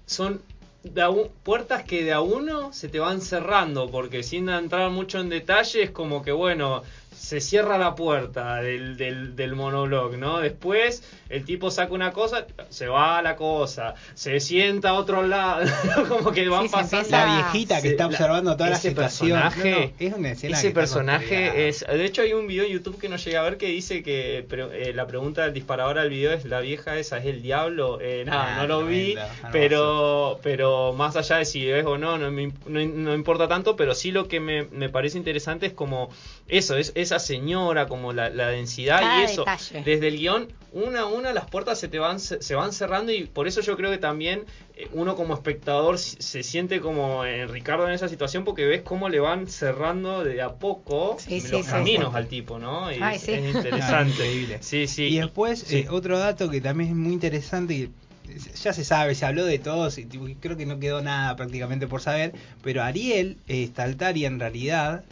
son 0.05 0.41
de 0.83 1.01
a 1.01 1.09
un- 1.09 1.29
puertas 1.43 1.83
que 1.83 2.03
de 2.03 2.13
a 2.13 2.21
uno 2.21 2.71
se 2.71 2.89
te 2.89 2.99
van 2.99 3.19
cerrando, 3.21 3.89
porque 3.89 4.21
sin 4.21 4.49
entrar 4.49 4.91
mucho 4.91 5.19
en 5.19 5.29
detalle 5.29 5.81
es 5.83 5.89
como 5.91 6.21
que, 6.21 6.31
bueno, 6.31 6.83
se 7.15 7.39
cierra 7.41 7.77
la 7.77 7.95
puerta 7.95 8.61
del, 8.61 8.97
del, 8.97 9.35
del 9.35 9.55
monolog, 9.55 10.17
¿no? 10.17 10.39
Después 10.39 11.03
el 11.29 11.45
tipo 11.45 11.71
saca 11.71 11.93
una 11.93 12.11
cosa, 12.11 12.45
se 12.69 12.87
va 12.87 13.17
a 13.17 13.21
la 13.21 13.35
cosa, 13.35 13.95
se 14.13 14.39
sienta 14.39 14.89
a 14.89 14.93
otro 14.93 15.25
lado, 15.25 15.65
como 16.09 16.31
que 16.31 16.47
van 16.49 16.63
Sí, 16.65 16.69
pasando 16.71 17.09
la 17.09 17.25
viejita 17.51 17.81
que 17.81 17.89
está 17.89 18.03
la- 18.03 18.09
observando 18.09 18.53
toda 18.57 18.69
la 18.69 18.75
ese 18.77 18.89
situación 18.89 19.39
personaje- 19.41 19.71
No, 19.71 19.79
no, 19.79 19.91
es 19.99 20.13
una 20.13 20.31
escena 20.31 20.57
ese 20.59 20.71
personaje 20.71 21.67
es. 21.67 21.85
De 21.87 22.05
hecho, 22.05 22.21
hay 22.21 22.33
un 22.33 22.47
video 22.47 22.65
en 22.65 22.71
YouTube 22.71 22.99
que 22.99 23.09
no 23.09 23.15
llegué 23.17 23.37
a 23.37 23.41
ver 23.43 23.57
que 23.57 23.67
dice 23.67 24.03
que 24.03 24.45
pero, 24.49 24.71
eh, 24.71 24.93
la 24.93 25.07
pregunta 25.07 25.43
del 25.43 25.53
disparador 25.53 25.97
al 25.99 26.09
video 26.09 26.31
es: 26.33 26.45
¿la 26.45 26.59
vieja 26.59 26.97
esa 26.97 27.17
es 27.17 27.25
el 27.25 27.41
diablo? 27.41 27.99
Eh, 28.01 28.23
nada, 28.25 28.55
Ah, 28.55 28.61
no 28.61 28.67
lo 28.67 28.85
vi, 28.85 29.13
tremendo, 29.13 29.49
pero 29.51 30.39
pero 30.43 30.93
más 30.93 31.15
allá 31.15 31.37
de 31.37 31.45
si 31.45 31.69
es 31.69 31.85
o 31.85 31.97
no, 31.97 32.17
no, 32.17 32.29
me 32.31 32.43
imp- 32.49 32.65
no, 32.67 32.79
no 32.85 33.13
importa 33.15 33.47
tanto. 33.47 33.75
Pero 33.75 33.95
sí 33.95 34.11
lo 34.11 34.27
que 34.27 34.39
me, 34.39 34.63
me 34.71 34.89
parece 34.89 35.17
interesante 35.17 35.65
es 35.65 35.73
como 35.73 36.09
eso, 36.47 36.75
es 36.77 36.91
esa 37.05 37.19
señora, 37.19 37.87
como 37.87 38.11
la, 38.13 38.29
la 38.29 38.47
densidad 38.49 38.99
Cada 38.99 39.21
y 39.21 39.23
eso. 39.25 39.41
detalle. 39.41 39.81
Desde 39.83 40.07
el 40.09 40.17
guion, 40.17 40.47
una 40.73 41.01
a 41.01 41.05
una 41.05 41.31
las 41.33 41.49
puertas 41.49 41.79
se 41.79 41.87
te 41.87 41.99
van 41.99 42.19
se, 42.19 42.41
se 42.41 42.53
van 42.55 42.73
cerrando 42.73 43.11
y 43.13 43.23
por 43.25 43.47
eso 43.47 43.61
yo 43.61 43.77
creo 43.77 43.89
que 43.91 43.97
también 43.97 44.43
eh, 44.75 44.89
uno 44.91 45.15
como 45.15 45.33
espectador 45.33 45.97
se 45.97 46.43
siente 46.43 46.81
como 46.81 47.23
eh, 47.23 47.47
Ricardo 47.47 47.87
en 47.87 47.93
esa 47.93 48.09
situación 48.09 48.43
porque 48.43 48.65
ves 48.65 48.81
cómo 48.81 49.07
le 49.07 49.19
van 49.21 49.47
cerrando 49.47 50.23
de 50.25 50.41
a 50.41 50.49
poco 50.55 51.15
Sí, 51.19 51.39
los 51.49 51.65
sí, 51.65 51.71
caminos 51.71 52.11
sí. 52.11 52.17
al 52.17 52.27
tipo, 52.27 52.59
¿no? 52.59 52.91
Y 52.91 52.97
Ay, 53.01 53.15
es, 53.15 53.21
sí. 53.21 53.31
es 53.31 53.55
interesante. 53.55 54.11
increíble. 54.11 54.57
Sí, 54.61 54.87
sí. 54.87 55.03
Y 55.05 55.17
después, 55.19 55.59
sí. 55.59 55.77
eh, 55.77 55.87
otro 55.89 56.19
dato 56.19 56.49
que 56.49 56.59
también 56.59 56.89
es 56.89 56.95
muy 56.97 57.13
interesante, 57.13 57.89
que 58.25 58.37
ya 58.61 58.73
se 58.73 58.83
sabe, 58.83 59.15
se 59.15 59.25
habló 59.25 59.45
de 59.45 59.59
todos, 59.59 59.97
y 59.97 60.05
creo 60.41 60.57
que 60.57 60.65
no 60.65 60.79
quedó 60.79 61.01
nada 61.01 61.35
prácticamente 61.37 61.87
por 61.87 62.01
saber, 62.01 62.33
pero 62.63 62.83
Ariel 62.83 63.37
eh, 63.47 63.65
Staltari 63.67 64.25
en 64.25 64.39
realidad 64.39 65.05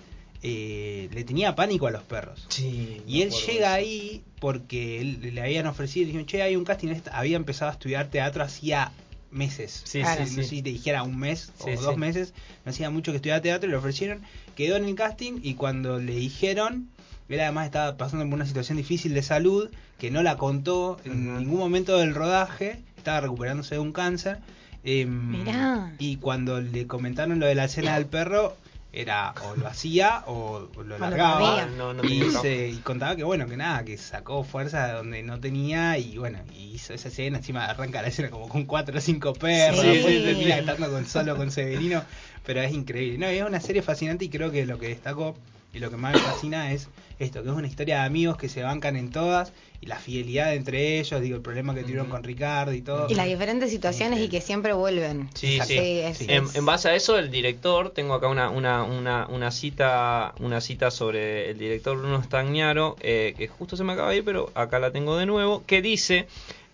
eh, 0.44 1.10
le 1.14 1.24
tenía 1.24 1.56
pánico 1.56 1.88
a 1.88 1.92
los 1.92 2.04
perros. 2.04 2.46
Sí, 2.50 3.02
Y 3.08 3.22
él 3.22 3.32
llega 3.48 3.74
ahí 3.74 4.22
porque 4.40 5.00
él- 5.02 5.34
le 5.34 5.42
habían 5.42 5.66
ofrecido, 5.68 6.02
le 6.04 6.08
dijeron, 6.08 6.26
che, 6.28 6.42
hay 6.42 6.56
un 6.58 6.66
casting, 6.66 6.90
esta-". 6.90 7.18
había 7.18 7.38
empezado 7.38 7.72
a 7.72 7.74
estudiar 7.74 8.08
teatro 8.08 8.44
hacía 8.44 8.92
meses. 9.32 9.82
Sí, 9.86 10.02
Claro. 10.02 10.26
sí, 10.26 10.36
No 10.36 10.44
sí. 10.44 10.44
sé 10.44 10.50
si 10.58 10.62
te 10.62 10.70
dijera 10.70 11.02
un 11.04 11.18
mes 11.18 11.52
Sí, 11.58 11.72
o 11.78 11.82
dos 11.82 11.94
sí. 11.94 12.00
meses, 12.00 12.34
no 12.66 12.70
hacía 12.72 12.90
mucho 12.90 13.12
que 13.12 13.16
estudiaba 13.16 13.42
teatro 13.42 13.68
y 13.68 13.72
le 13.72 13.78
ofrecieron, 13.78 14.22
quedó 14.56 14.76
en 14.76 14.86
el 14.86 14.96
casting 14.96 15.40
y 15.42 15.54
cuando 15.56 15.98
le 16.00 16.14
dijeron, 16.14 16.90
él 17.30 17.40
además 17.40 17.66
estaba 17.66 17.96
pasando 17.98 18.26
por 18.26 18.34
una 18.36 18.46
situación 18.46 18.78
difícil 18.78 19.14
de 19.14 19.24
salud, 19.24 19.70
que 19.98 20.12
no 20.12 20.22
la 20.24 20.36
contó 20.38 21.00
en 21.06 21.38
ningún 21.40 21.58
momento 21.58 21.98
del 21.98 22.14
rodaje, 22.14 22.80
estaba 22.98 23.22
recuperándose 23.22 23.76
de 23.76 23.80
un 23.80 23.92
cáncer. 23.94 24.40
em, 24.86 25.32
Mirá. 25.46 25.94
y 25.98 26.18
cuando 26.18 26.60
le 26.60 26.86
comentaron 26.88 27.40
lo 27.40 27.46
de 27.46 27.56
la 27.56 27.64
escena 27.64 27.96
del 27.96 28.06
perro, 28.06 28.58
era 28.96 29.34
o 29.44 29.56
lo 29.56 29.68
hacía 29.68 30.24
o, 30.28 30.70
lo 30.86 30.98
largaba. 31.00 31.66
No, 31.66 31.94
no 31.96 32.04
y, 32.06 32.30
se- 32.30 32.70
y 32.70 32.78
contaba 32.78 33.16
que 33.16 33.24
bueno, 33.24 33.48
que 33.48 33.58
nada, 33.58 33.84
que 33.84 33.98
sacó 33.98 34.44
fuerza 34.44 34.86
de 34.88 34.94
donde 34.94 35.24
no 35.24 35.40
tenía 35.40 35.98
y 35.98 36.18
bueno, 36.20 36.38
y 36.56 36.76
hizo 36.76 36.94
esa 36.94 37.08
escena, 37.08 37.40
encima 37.40 37.66
arranca 37.66 38.02
la 38.04 38.10
escena 38.10 38.30
como 38.30 38.48
con 38.48 38.66
cuatro 38.66 38.96
o 38.98 39.02
cinco 39.02 39.34
perros, 39.34 39.82
Sí. 39.82 39.88
después 39.88 40.24
termina 40.24 40.58
estando 40.60 40.92
con 40.92 41.06
solo 41.08 41.36
con 41.36 41.50
Severino, 41.52 42.04
pero 42.46 42.62
es 42.62 42.72
increíble. 42.72 43.18
No, 43.18 43.26
es 43.26 43.42
una 43.44 43.60
serie 43.60 43.82
fascinante 43.82 44.26
y 44.26 44.30
creo 44.30 44.52
que 44.52 44.66
lo 44.68 44.78
que 44.78 44.90
destacó 44.90 45.36
y 45.74 45.80
lo 45.80 45.90
que 45.90 45.98
más 45.98 46.14
me 46.14 46.20
fascina 46.20 46.72
es 46.72 46.90
esto, 47.20 47.42
que 47.44 47.50
es 47.50 47.56
una 47.56 47.68
historia 47.68 48.00
de 48.00 48.06
amigos 48.06 48.38
que 48.38 48.48
se 48.50 48.62
bancan 48.62 48.96
en 48.96 49.12
todas 49.12 49.54
y 49.82 49.88
la 49.88 49.98
fidelidad 49.98 50.54
entre 50.54 51.00
ellos, 51.00 51.20
digo, 51.22 51.36
el 51.36 51.42
problema 51.42 51.74
que 51.74 51.82
tuvieron 51.82 52.10
con 52.10 52.24
Ricardo 52.24 52.74
y 52.74 52.82
todo. 52.82 53.08
Y 53.10 53.16
las 53.16 53.26
diferentes 53.28 53.70
situaciones 53.72 54.20
y 54.20 54.30
que 54.30 54.40
siempre 54.42 54.74
vuelven. 54.74 55.30
Sí, 55.34 55.60
sí. 55.66 55.78
es- 55.80 56.18
Sí. 56.18 56.26
En, 56.30 56.46
en 56.54 56.66
base 56.66 56.90
a 56.90 56.96
eso, 56.96 57.18
el 57.18 57.32
director, 57.32 57.90
tengo 57.90 58.14
acá 58.14 58.28
una, 58.28 58.50
una, 58.50 58.84
una, 58.84 59.26
una 59.28 59.50
cita 59.52 60.36
una 60.40 60.62
cita 60.62 60.92
sobre 60.92 61.50
el 61.50 61.58
director 61.58 61.98
Bruno 61.98 62.22
Stagnaro, 62.22 62.96
eh, 63.02 63.34
que 63.36 63.48
justo 63.48 63.76
se 63.76 63.84
me 63.84 63.94
acaba 63.94 64.12
de 64.12 64.18
ir, 64.18 64.24
pero 64.24 64.52
acá 64.54 64.78
la 64.80 64.92
tengo 64.92 65.18
de 65.18 65.26
nuevo, 65.26 65.64
que 65.66 65.82
dice, 65.82 66.28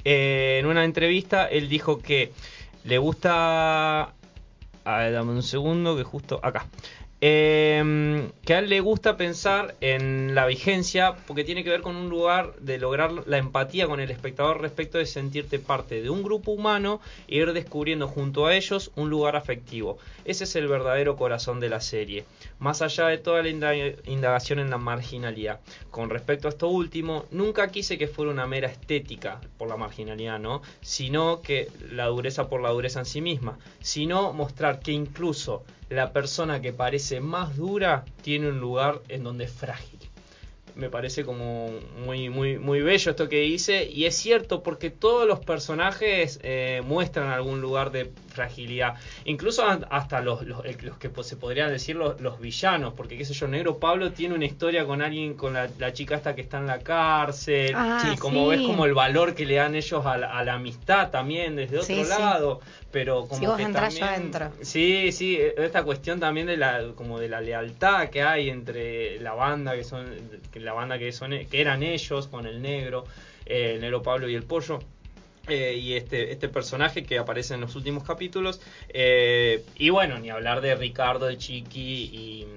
eh, 0.03 0.57
en 0.59 0.65
una 0.65 0.83
entrevista, 0.83 1.45
él 1.45 1.69
dijo 1.69 2.01
que 2.01 2.31
le 2.83 2.97
gusta... 2.97 4.13
A 4.85 4.97
ver, 4.97 5.13
dame 5.13 5.31
un 5.31 5.43
segundo, 5.43 5.95
que 5.95 6.03
justo 6.03 6.39
acá. 6.41 6.65
Eh, 7.21 8.31
que 8.45 8.53
a 8.53 8.59
él 8.59 8.69
le 8.69 8.79
gusta 8.79 9.17
pensar 9.17 9.75
en 9.81 10.35
la 10.35 10.45
vigencia 10.45 11.17
porque 11.27 11.43
tiene 11.43 11.65
que 11.65 11.69
ver 11.69 11.81
con 11.81 11.97
un 11.97 12.07
lugar 12.07 12.55
de 12.61 12.77
lograr 12.77 13.11
la 13.27 13.37
empatía 13.37 13.87
con 13.87 13.99
el 13.99 14.09
espectador 14.09 14.61
respecto 14.61 14.97
de 14.97 15.05
sentirte 15.05 15.59
parte 15.59 16.01
de 16.01 16.09
un 16.09 16.23
grupo 16.23 16.51
humano 16.51 17.01
e 17.27 17.35
ir 17.35 17.51
descubriendo 17.51 18.07
junto 18.07 18.45
a 18.45 18.55
ellos 18.55 18.91
un 18.95 19.09
lugar 19.09 19.35
afectivo. 19.35 19.97
Ese 20.23 20.45
es 20.45 20.55
el 20.55 20.69
verdadero 20.69 21.17
corazón 21.17 21.59
de 21.59 21.69
la 21.69 21.81
serie. 21.81 22.23
Más 22.59 22.81
allá 22.81 23.07
de 23.07 23.17
toda 23.17 23.41
la 23.41 23.49
inda- 23.49 23.95
indagación 24.05 24.59
en 24.59 24.69
la 24.69 24.77
marginalidad. 24.77 25.59
Con 25.91 26.09
respecto 26.09 26.47
a 26.47 26.51
esto 26.51 26.67
último, 26.67 27.25
nunca 27.31 27.69
quise 27.69 27.97
que 27.97 28.07
fuera 28.07 28.31
una 28.31 28.45
mera 28.47 28.67
estética 28.67 29.39
por 29.57 29.67
la 29.69 29.77
marginalidad, 29.77 30.39
¿no? 30.39 30.61
Sino 30.81 31.41
que 31.41 31.69
la 31.91 32.05
dureza 32.07 32.49
por 32.49 32.61
la 32.61 32.69
dureza 32.69 32.99
en 32.99 33.05
sí 33.05 33.21
misma, 33.21 33.57
sino 33.79 34.33
mostrar 34.33 34.79
que 34.81 34.91
incluso 34.91 35.63
la 35.89 36.11
persona 36.13 36.61
que 36.61 36.73
parece 36.73 37.19
más 37.21 37.55
dura 37.57 38.05
tiene 38.21 38.49
un 38.49 38.59
lugar 38.59 39.01
en 39.09 39.23
donde 39.23 39.45
es 39.45 39.51
frágil 39.51 39.99
me 40.75 40.89
parece 40.89 41.25
como 41.25 41.71
muy 42.05 42.29
muy 42.29 42.57
muy 42.57 42.79
bello 42.79 43.11
esto 43.11 43.27
que 43.27 43.41
dice 43.41 43.83
y 43.89 44.05
es 44.05 44.15
cierto 44.15 44.63
porque 44.63 44.89
todos 44.89 45.27
los 45.27 45.39
personajes 45.39 46.39
eh, 46.41 46.81
muestran 46.85 47.27
algún 47.31 47.59
lugar 47.59 47.91
de 47.91 48.11
fragilidad 48.43 48.93
incluso 49.25 49.65
hasta 49.89 50.21
los, 50.21 50.43
los, 50.43 50.63
los 50.81 50.97
que 50.97 51.09
se 51.23 51.35
podrían 51.35 51.69
decir 51.71 51.95
los, 51.97 52.19
los 52.21 52.39
villanos 52.39 52.93
porque 52.93 53.17
qué 53.17 53.25
sé 53.25 53.33
yo 53.33 53.47
negro 53.47 53.77
Pablo 53.79 54.11
tiene 54.13 54.33
una 54.35 54.45
historia 54.45 54.85
con 54.85 55.01
alguien 55.01 55.33
con 55.33 55.53
la, 55.53 55.67
la 55.77 55.91
chica 55.91 56.15
esta 56.15 56.35
que 56.35 56.41
está 56.41 56.57
en 56.57 56.67
la 56.67 56.79
cárcel 56.79 57.73
Ah, 57.75 58.11
y 58.13 58.17
como 58.17 58.43
sí. 58.45 58.49
ves 58.57 58.61
como 58.65 58.85
el 58.85 58.93
valor 58.93 59.35
que 59.35 59.45
le 59.45 59.55
dan 59.55 59.75
ellos 59.75 60.05
a 60.05 60.17
la, 60.17 60.27
a 60.37 60.43
la 60.43 60.53
amistad 60.53 61.09
también 61.11 61.55
desde 61.57 61.77
otro 61.79 61.85
Sí, 61.95 62.03
sí. 62.03 62.09
lado 62.09 62.61
pero 62.91 63.27
como 63.27 63.39
Si 63.41 63.45
vos 63.45 63.57
que 63.57 63.63
entrás, 63.63 63.93
yo 63.93 63.99
también- 63.99 64.23
entro. 64.25 64.51
Sí, 64.61 65.11
sí, 65.11 65.37
esta 65.57 65.83
cuestión 65.83 66.19
también 66.19 66.47
de 66.47 66.57
la 66.57 66.81
como 66.95 67.19
de 67.19 67.27
la 67.29 67.41
lealtad 67.41 68.09
que 68.09 68.23
hay 68.23 68.49
entre 68.49 69.19
la 69.19 69.33
banda 69.33 69.75
que 69.75 69.83
son 69.83 70.05
que 70.51 70.59
la 70.61 70.73
banda 70.73 70.97
que 70.97 71.11
son 71.11 71.31
que 71.51 71.61
eran 71.61 71.83
ellos 71.83 72.27
con 72.27 72.45
el 72.47 72.61
negro, 72.61 73.03
eh, 73.45 73.73
el 73.75 73.81
negro 73.81 74.01
Pablo 74.01 74.27
y 74.29 74.35
el 74.35 74.43
pollo. 74.43 74.79
Eh, 75.49 75.75
y 75.75 75.93
este, 75.93 76.31
este 76.31 76.47
personaje 76.49 77.03
que 77.03 77.17
aparece 77.17 77.53
en 77.53 77.61
los 77.61 77.75
últimos 77.75 78.03
capítulos. 78.03 78.61
eh, 78.89 79.63
y 79.75 79.89
bueno, 79.89 80.19
ni 80.19 80.29
hablar 80.29 80.61
de 80.61 80.75
Ricardo, 80.75 81.27
el 81.29 81.37
Chiqui 81.37 81.81
y, 81.81 82.47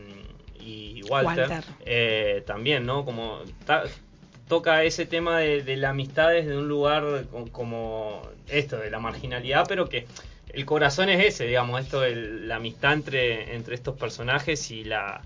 y 0.60 1.02
Walter. 1.04 1.48
Walter. 1.50 1.64
eh, 1.84 2.42
también, 2.46 2.86
¿no? 2.86 3.04
Como 3.04 3.40
ta- 3.66 3.84
toca 4.48 4.84
ese 4.84 5.06
tema 5.06 5.38
de, 5.40 5.62
de 5.62 5.76
la 5.76 5.90
amistad 5.90 6.30
desde 6.30 6.56
un 6.56 6.68
lugar 6.68 7.24
co- 7.30 7.46
como 7.50 8.22
esto, 8.48 8.76
de 8.78 8.90
la 8.90 8.98
marginalidad, 9.00 9.64
pero 9.66 9.88
que 9.88 10.06
el 10.52 10.64
corazón 10.66 11.08
es 11.08 11.24
ese, 11.24 11.46
digamos, 11.46 11.80
esto 11.80 12.00
de 12.00 12.14
la 12.14 12.56
amistad 12.56 12.92
entre, 12.92 13.54
entre 13.54 13.74
estos 13.74 13.96
personajes 13.96 14.70
y 14.70 14.84
la 14.84 15.22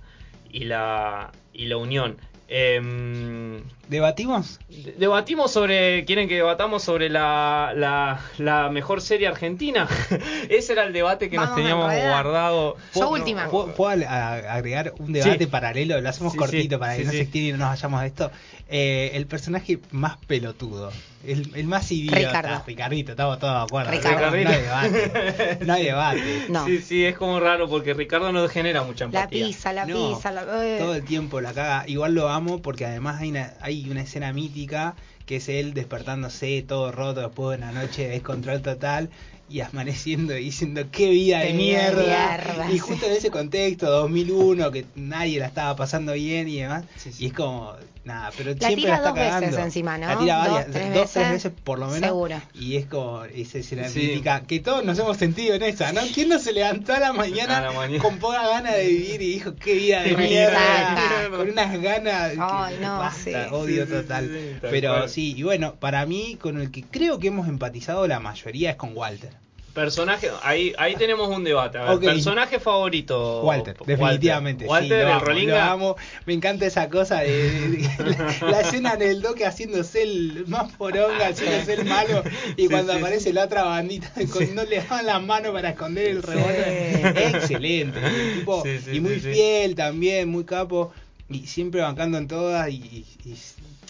y 0.48 0.64
la 0.64 1.32
y 1.52 1.66
la 1.66 1.76
unión. 1.76 2.18
Em, 2.48 3.62
¿Debatimos? 3.88 4.58
de- 4.68 4.92
debatimos 4.98 5.52
sobre, 5.52 6.04
quieren 6.04 6.28
que 6.28 6.34
debatamos 6.36 6.82
sobre 6.82 7.08
la, 7.08 7.72
la, 7.76 8.20
la 8.38 8.68
mejor 8.70 9.00
serie 9.00 9.28
argentina. 9.28 9.86
Ese 10.48 10.72
era 10.72 10.84
el 10.84 10.92
debate 10.92 11.30
que 11.30 11.36
nos 11.36 11.46
Vamos 11.50 11.56
teníamos 11.60 11.84
guardado. 11.94 12.76
Yo 12.94 13.00
No, 13.02 13.10
última. 13.10 13.48
¿Puedo, 13.48 13.74
puedo 13.74 13.92
ag- 13.92 14.46
agregar 14.48 14.92
un 14.98 15.12
debate 15.12 15.44
Sí. 15.44 15.46
paralelo? 15.46 16.00
Lo 16.00 16.08
hacemos 16.08 16.32
Sí, 16.32 16.38
cortito 16.38 16.76
sí, 16.76 16.80
para 16.80 16.94
que 16.96 17.00
sí, 17.02 17.06
no 17.06 17.12
se 17.12 17.20
estire 17.20 17.48
y 17.48 17.52
no 17.52 17.58
nos 17.58 17.68
vayamos 17.70 18.00
de 18.00 18.06
esto. 18.08 18.30
Eh, 18.68 19.12
el 19.14 19.26
personaje 19.28 19.78
más 19.92 20.16
pelotudo, 20.26 20.90
el, 21.24 21.52
el 21.54 21.66
más 21.68 21.90
idiota. 21.92 22.18
Ricardo. 22.18 22.62
Ricardito, 22.66 23.12
estamos 23.12 23.38
todos 23.38 23.54
de 23.54 23.62
acuerdo. 23.62 23.92
Ricardo. 23.92 24.26
No, 24.26 24.30
no 24.42 24.50
hay 24.50 24.60
debate. 24.62 25.58
No 25.64 25.72
hay 25.72 25.84
debate. 25.84 26.22
No. 26.48 26.64
Sí, 26.66 26.78
sí, 26.78 27.04
es 27.04 27.16
como 27.16 27.38
raro 27.38 27.68
porque 27.68 27.94
Ricardo 27.94 28.32
no 28.32 28.48
genera 28.48 28.82
mucha 28.82 29.04
La 29.06 29.20
empatía. 29.20 29.46
pizza, 29.46 29.72
la 29.72 29.86
No, 29.86 30.14
pizza, 30.14 30.32
la... 30.32 30.42
eh. 30.66 30.78
Todo 30.80 30.94
el 30.96 31.04
tiempo 31.04 31.40
la 31.40 31.52
caga. 31.52 31.84
Igual 31.86 32.14
lo 32.14 32.28
amo 32.28 32.60
porque 32.60 32.84
además 32.86 33.20
hay 33.20 33.30
una, 33.30 33.54
hay 33.60 33.75
una 33.88 34.02
escena 34.02 34.32
mítica 34.32 34.94
que 35.26 35.36
es 35.36 35.48
él 35.48 35.74
despertándose 35.74 36.62
todo 36.62 36.92
roto 36.92 37.20
después 37.20 37.58
de 37.58 37.64
una 37.64 37.72
noche 37.72 38.02
de 38.02 38.08
descontrol 38.10 38.62
total 38.62 39.10
y 39.48 39.60
amaneciendo 39.60 40.36
y 40.36 40.44
diciendo 40.44 40.82
qué 40.90 41.10
vida 41.10 41.40
de 41.40 41.52
mierda. 41.52 42.02
mierda, 42.02 42.72
y 42.72 42.78
justo 42.78 43.06
en 43.06 43.12
ese 43.12 43.30
contexto, 43.30 43.90
2001, 43.90 44.70
que 44.70 44.86
nadie 44.94 45.38
la 45.38 45.46
estaba 45.46 45.76
pasando 45.76 46.12
bien 46.14 46.48
y 46.48 46.56
demás. 46.56 46.84
Sí, 46.96 47.12
sí. 47.12 47.24
Y 47.24 47.26
es 47.28 47.32
como, 47.32 47.74
nada, 48.06 48.30
pero 48.36 48.52
La 48.52 48.56
siempre 48.56 48.76
tira 48.76 48.90
la 48.90 48.96
está 48.96 49.08
dos 49.10 49.40
veces 49.40 49.58
encima, 49.64 49.98
¿no? 49.98 50.06
La 50.06 50.18
tira 50.18 50.36
Dos, 50.36 50.48
varias, 50.54 50.70
tres 50.72 50.94
dos, 50.94 51.10
tres 51.12 51.30
veces, 51.30 51.52
por 51.64 51.78
lo 51.78 51.86
menos. 51.88 52.00
seguro. 52.00 52.40
Y 52.54 52.76
es 52.76 52.86
como 52.86 53.24
esa 53.24 53.58
escena 53.58 53.88
Sí. 53.88 53.98
mítica 54.00 54.42
que 54.46 54.60
todos 54.60 54.84
nos 54.84 54.98
hemos 54.98 55.16
sentido 55.16 55.54
en 55.54 55.62
esa, 55.64 55.92
¿no? 55.92 56.00
¿Quién 56.14 56.28
no 56.30 56.38
se 56.38 56.52
levantó 56.52 56.94
a 56.94 57.00
la 57.00 57.12
mañana, 57.12 57.58
A 57.58 57.60
la 57.62 57.72
mañana. 57.72 58.02
con 58.02 58.18
poca 58.18 58.46
gana 58.48 58.72
de 58.72 58.86
vivir 58.86 59.20
y 59.20 59.32
dijo 59.34 59.54
qué 59.56 59.74
vida 59.74 60.02
de 60.02 60.16
mierda? 60.16 61.28
Con 61.36 61.50
unas 61.50 61.80
ganas. 61.82 62.32
Ay, 62.38 62.76
no, 62.80 62.98
basta, 62.98 63.48
sí. 63.48 63.54
odio 63.54 63.84
Sí, 63.84 63.90
sí, 63.92 63.96
sí, 63.96 64.02
total. 64.02 64.58
Pero 64.62 64.92
cual. 64.94 65.08
sí, 65.10 65.34
y 65.36 65.42
bueno, 65.42 65.74
para 65.74 66.06
mí, 66.06 66.38
con 66.40 66.60
el 66.60 66.70
que 66.70 66.82
creo 66.84 67.18
que 67.18 67.28
hemos 67.28 67.48
empatizado 67.48 68.06
la 68.06 68.20
mayoría 68.20 68.70
es 68.70 68.76
con 68.76 68.96
Walter. 68.96 69.30
Personaje, 69.76 70.30
ahí, 70.42 70.72
ahí 70.78 70.96
tenemos 70.96 71.28
un 71.28 71.44
debate. 71.44 71.78
A 71.78 71.82
ver, 71.84 71.90
Ok. 71.98 72.02
personaje 72.02 72.58
favorito. 72.58 73.42
Walter, 73.42 73.76
definitivamente. 73.86 74.64
sí, 74.64 74.68
Walter, 74.70 75.00
el 75.02 75.06
amo, 75.12 75.20
Rolinga. 75.20 75.70
amo. 75.70 75.96
Me 76.24 76.32
encanta 76.32 76.66
esa 76.66 76.88
cosa 76.88 77.20
de, 77.20 77.30
de- 77.30 77.68
de- 77.76 78.16
la, 78.40 78.50
la 78.50 78.60
escena 78.62 78.94
en 78.94 79.02
el 79.02 79.20
doque 79.22 79.44
haciéndose 79.46 80.02
el 80.02 80.44
más 80.48 80.72
poronga, 80.72 81.28
haciéndose 81.28 81.74
el 81.74 81.84
malo. 81.84 82.22
Y 82.56 82.62
Sí, 82.62 82.68
cuando 82.68 82.92
sí, 82.94 82.98
aparece 82.98 83.32
la 83.32 83.44
otra 83.44 83.64
bandita, 83.64 84.10
con, 84.32 84.54
no 84.54 84.64
le 84.64 84.78
daban 84.80 85.06
las 85.06 85.22
manos 85.22 85.52
para 85.52 85.68
esconder 85.70 86.06
el 86.08 86.22
revólver. 86.22 87.14
Excelente. 87.34 87.98
el 88.02 88.38
tipo, 88.38 88.62
Sí, 88.62 88.78
sí, 88.84 88.90
y 88.96 89.00
muy 89.00 89.14
sí, 89.16 89.20
sí. 89.20 89.32
fiel 89.34 89.74
también, 89.74 90.28
muy 90.28 90.44
capo. 90.44 90.90
Y 91.28 91.46
siempre 91.46 91.82
bancando 91.82 92.18
en 92.18 92.28
todas. 92.28 92.70
Y, 92.70 92.76
y- 92.76 93.28
y 93.28 93.36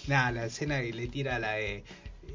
nada, 0.09 0.33
la 0.33 0.47
escena 0.47 0.81
que 0.81 0.93
le 0.93 1.07
tira 1.07 1.39
la 1.39 1.53
de. 1.53 1.85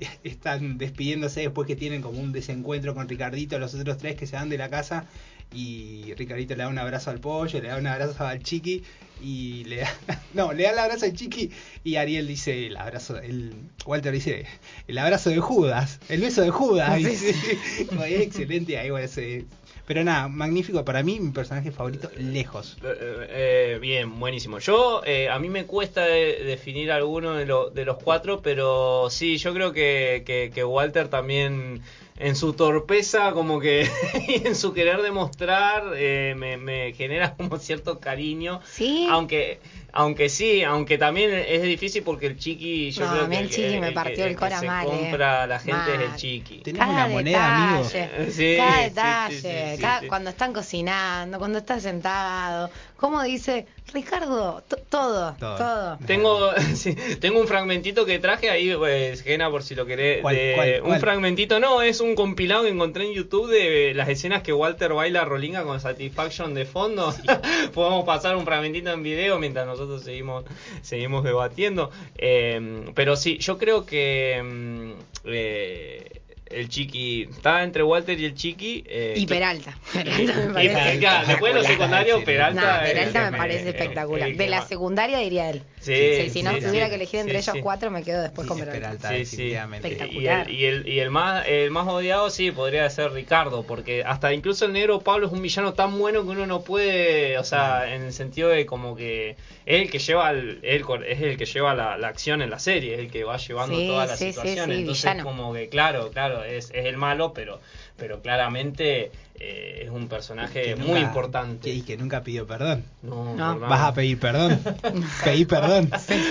Están 0.24 0.78
despidiéndose 0.78 1.42
después 1.42 1.68
que 1.68 1.76
tienen 1.76 2.02
como 2.02 2.20
un 2.20 2.32
desencuentro 2.32 2.94
con 2.94 3.08
Ricardito, 3.08 3.60
los 3.60 3.74
otros 3.74 3.98
tres 3.98 4.16
que 4.16 4.28
se 4.28 4.36
van 4.36 4.50
de 4.50 4.58
la 4.58 4.70
casa. 4.70 5.06
Y 5.54 6.14
Ricardito 6.16 6.56
le 6.56 6.64
da 6.64 6.70
un 6.70 6.78
abrazo 6.78 7.12
al 7.12 7.20
pollo, 7.20 7.62
le 7.62 7.68
da 7.68 7.78
un 7.78 7.86
abrazo 7.88 8.26
al 8.26 8.42
chiqui. 8.42 8.84
Y 9.22 9.66
le 9.66 9.78
da. 9.78 9.94
No, 10.34 10.54
le 10.54 10.64
da 10.64 10.72
el 10.72 10.80
abrazo 10.80 11.06
al 11.06 11.14
chiqui. 11.14 11.52
Y 11.84 11.98
Ariel 11.98 12.26
dice 12.28 12.68
el 12.68 12.78
abrazo. 12.78 13.18
El, 13.18 13.54
Walter 13.86 14.14
dice 14.14 14.46
el 14.88 14.98
abrazo 14.98 15.30
de 15.30 15.40
Judas, 15.40 16.00
el 16.08 16.22
beso 16.22 16.42
de 16.42 16.52
Judas. 16.52 16.90
Es 17.04 17.22
excelente. 18.22 18.78
Ahí, 18.78 18.90
bueno, 18.90 19.06
ese- 19.06 19.46
pero 19.94 20.06
nada, 20.06 20.30
magnífico. 20.30 20.86
Para 20.86 21.04
mí, 21.04 21.20
mi 21.20 21.32
personaje 21.32 21.70
favorito, 21.70 22.10
lejos. 22.18 22.78
Eh, 22.82 23.28
eh, 23.76 23.78
bien, 23.82 24.22
buenísimo. 24.22 24.60
Yo, 24.60 25.02
eh, 25.06 25.28
a 25.28 25.38
mí 25.38 25.50
me 25.50 25.66
cuesta 25.66 26.06
de- 26.06 26.46
definir 26.46 26.94
alguno 26.94 27.34
de, 27.34 27.46
lo- 27.46 27.70
de 27.72 27.84
los 27.84 27.98
cuatro, 27.98 28.40
pero 28.42 29.10
sí, 29.10 29.36
yo 29.38 29.54
creo 29.54 29.74
que, 29.74 30.24
que, 30.26 30.50
que 30.56 30.64
Walter 30.64 31.10
también, 31.10 31.82
en 32.18 32.36
su 32.38 32.54
torpeza, 32.54 33.34
como 33.34 33.60
que, 33.60 33.86
y 34.30 34.48
en 34.48 34.56
su 34.56 34.72
querer 34.72 35.02
demostrar, 35.02 35.84
eh, 35.98 36.36
me, 36.38 36.56
me 36.56 36.94
genera 36.94 37.36
como 37.36 37.58
cierto 37.58 38.00
cariño. 38.00 38.62
Sí. 38.64 39.08
Aunque, 39.10 39.60
aunque 39.94 40.30
sí, 40.30 40.64
aunque 40.64 40.98
también 40.98 41.32
es 41.34 41.62
difícil 41.64 42.04
porque 42.04 42.28
el 42.28 42.38
chiqui, 42.38 42.92
yo 42.92 43.06
No, 43.06 43.12
creo 43.12 43.24
a 43.26 43.28
mí 43.28 43.36
que 43.36 43.42
el 43.44 43.50
Chiqui 43.50 43.80
me 43.80 43.88
que- 43.90 43.94
partió 43.94 44.24
el 44.26 44.32
que 44.32 44.36
cora 44.38 44.60
se 44.60 44.66
mal, 44.68 44.88
eh. 44.88 44.90
compra 44.90 45.44
a 45.44 45.48
la 45.48 45.60
gente 45.60 45.94
es 45.94 46.00
el 46.02 46.08
Mal. 46.10 46.16
chiqui. 46.18 46.58
Tenemos 46.60 46.88
Cada 46.88 47.06
una 47.06 47.14
moneda, 47.14 47.68
amigo. 47.74 47.90
detalle, 47.90 48.32
Sí, 48.32 48.54
cada 48.58 48.82
detalle, 48.84 49.36
sí, 49.36 49.42
sí, 49.42 49.76
sí, 49.76 49.82
cada- 49.82 50.00
sí. 50.02 50.08
cuando 50.08 50.30
están 50.30 50.54
cocinando, 50.54 51.40
cuando 51.40 51.58
está 51.60 51.80
sentado, 51.80 52.70
cómo 53.02 53.22
dice 53.24 53.66
Ricardo, 53.94 54.64
To- 54.70 54.78
todo, 54.78 55.36
Todo. 55.38 55.58
todo. 55.58 55.98
Tengo, 56.08 56.52
sí, 56.76 56.96
tengo 57.20 57.42
un 57.42 57.48
fragmentito 57.48 58.06
que 58.06 58.20
traje 58.20 58.50
ahí, 58.50 58.74
pues, 58.76 59.22
Gena, 59.24 59.50
por 59.50 59.64
si 59.64 59.76
lo 59.76 59.86
querés. 59.86 60.22
¿Cuál, 60.22 60.36
de- 60.36 60.54
cuál, 60.56 60.70
Un 60.84 60.88
cuál? 60.90 61.00
fragmentito, 61.02 61.60
no, 61.60 61.82
es 61.82 62.00
un 62.00 62.16
compilado 62.16 62.64
que 62.64 62.70
encontré 62.70 63.06
en 63.06 63.14
YouTube 63.14 63.50
de 63.50 63.94
las 63.96 64.08
escenas 64.08 64.44
que 64.44 64.54
Walter 64.54 64.94
baila 64.94 65.26
Rolinga 65.26 65.64
con 65.64 65.82
Satisfaction 65.82 66.54
de 66.54 66.66
fondo. 66.66 67.14
Podemos 67.74 68.06
pasar 68.06 68.38
un 68.38 68.46
fragmentito 68.46 68.92
en 68.92 69.04
video 69.04 69.40
mientras 69.40 69.66
nosotros 69.66 70.04
seguimos, 70.04 70.46
seguimos 70.82 71.24
debatiendo. 71.24 71.90
Eh, 72.18 72.86
pero 72.96 73.16
sí, 73.18 73.38
yo 73.40 73.58
creo 73.58 73.86
que 73.86 74.42
mm, 74.44 74.92
eh, 75.26 76.21
el 76.54 76.70
Chiqui 76.70 77.24
está 77.32 77.64
entre 77.64 77.84
Walter 77.84 78.20
y 78.20 78.26
el 78.26 78.36
Chiqui. 78.36 78.84
eh, 78.88 79.14
Y 79.18 79.26
Peralta. 79.26 79.78
Peralta 79.94 80.34
me 80.54 80.64
y- 80.66 80.70
parece. 80.70 81.00
claro, 81.00 81.28
después 81.28 81.54
de 81.54 81.60
los 81.60 81.68
secundarios, 81.68 82.24
Peralta. 82.24 82.82
Peralta 82.84 83.26
el 83.28 83.32
me 83.32 83.38
parece 83.38 83.62
el- 83.62 83.68
espectacular. 83.70 84.30
el 84.30 84.38
De 84.38 84.48
la 84.48 84.62
secundaria 84.66 85.18
diría 85.20 85.50
él. 85.50 85.64
Sí, 85.80 86.30
si 86.30 86.44
no 86.44 86.52
sí, 86.54 86.60
tuviera 86.62 86.86
sí. 86.86 86.90
que 86.92 86.96
elegir 86.96 87.20
entre 87.22 87.42
Sí, 87.42 87.46
ellos 87.50 87.56
sí. 87.56 87.62
cuatro, 87.62 87.90
me 87.90 88.04
quedo 88.04 88.22
después 88.22 88.46
Sí, 88.46 88.50
con 88.50 88.60
Peralta. 88.60 88.80
Peralta, 88.80 89.10
Sí, 89.18 89.26
sí. 89.26 89.44
Y 89.48 89.54
Espectacular. 89.56 90.48
el, 90.48 90.56
y, 90.56 90.66
el, 90.66 90.88
y 90.88 91.00
el 91.00 91.10
más 91.10 91.48
el 91.48 91.72
más 91.72 91.88
odiado 91.88 92.30
sí 92.30 92.52
podría 92.52 92.88
ser 92.90 93.12
Ricardo, 93.14 93.64
porque 93.64 94.04
hasta 94.06 94.32
incluso 94.34 94.66
el 94.66 94.74
negro 94.74 95.00
Pablo 95.02 95.28
es 95.28 95.34
un 95.34 95.42
villano 95.42 95.74
tan 95.74 95.98
bueno 95.98 96.22
que 96.24 96.30
uno 96.30 96.46
no 96.46 96.62
puede, 96.62 97.38
o 97.40 97.44
sea, 97.44 97.94
en 97.96 98.04
el 98.04 98.14
sentido 98.14 98.50
de 98.50 98.66
como 98.68 98.96
que 98.96 99.32
es 99.66 99.82
el 99.82 99.90
que 99.90 100.00
lleva 100.00 100.30
el, 100.32 100.60
él 100.64 100.82
con- 100.84 101.04
es 101.04 101.20
el 101.22 101.38
que 101.38 101.46
lleva 101.46 101.74
la, 101.74 101.98
la 101.98 102.08
acción 102.10 102.42
en 102.42 102.50
la 102.52 102.60
serie, 102.60 102.94
es 102.94 103.00
el 103.00 103.10
que 103.12 103.24
va 103.24 103.38
llevando 103.38 103.78
Sí, 103.78 103.88
todas 103.88 104.10
las 104.10 104.20
sí, 104.20 104.26
sí, 104.26 104.32
situaciones. 104.34 104.76
sí, 104.76 104.82
Entonces 104.82 105.04
villano. 105.12 105.24
como 105.24 105.54
que 105.54 105.70
claro, 105.70 106.12
claro, 106.12 106.41
es, 106.44 106.72
es 106.72 106.86
el 106.86 106.98
malo, 106.98 107.34
pero, 107.34 107.60
pero 107.98 108.22
claramente 108.22 109.12
eh, 109.44 109.82
es 109.86 109.90
un 109.90 110.08
personaje 110.08 110.76
muy 110.76 111.00
importante. 111.00 111.70
que- 111.70 111.76
y 111.76 111.82
que 111.82 111.98
nunca 111.98 112.24
pidió 112.24 112.46
perdón. 112.46 112.84
No. 113.02 113.36
Vas 113.60 113.82
a 113.82 113.94
pedir 113.94 114.20
perdón. 114.20 114.60
Pedí 115.24 115.46
perdón. 115.46 115.90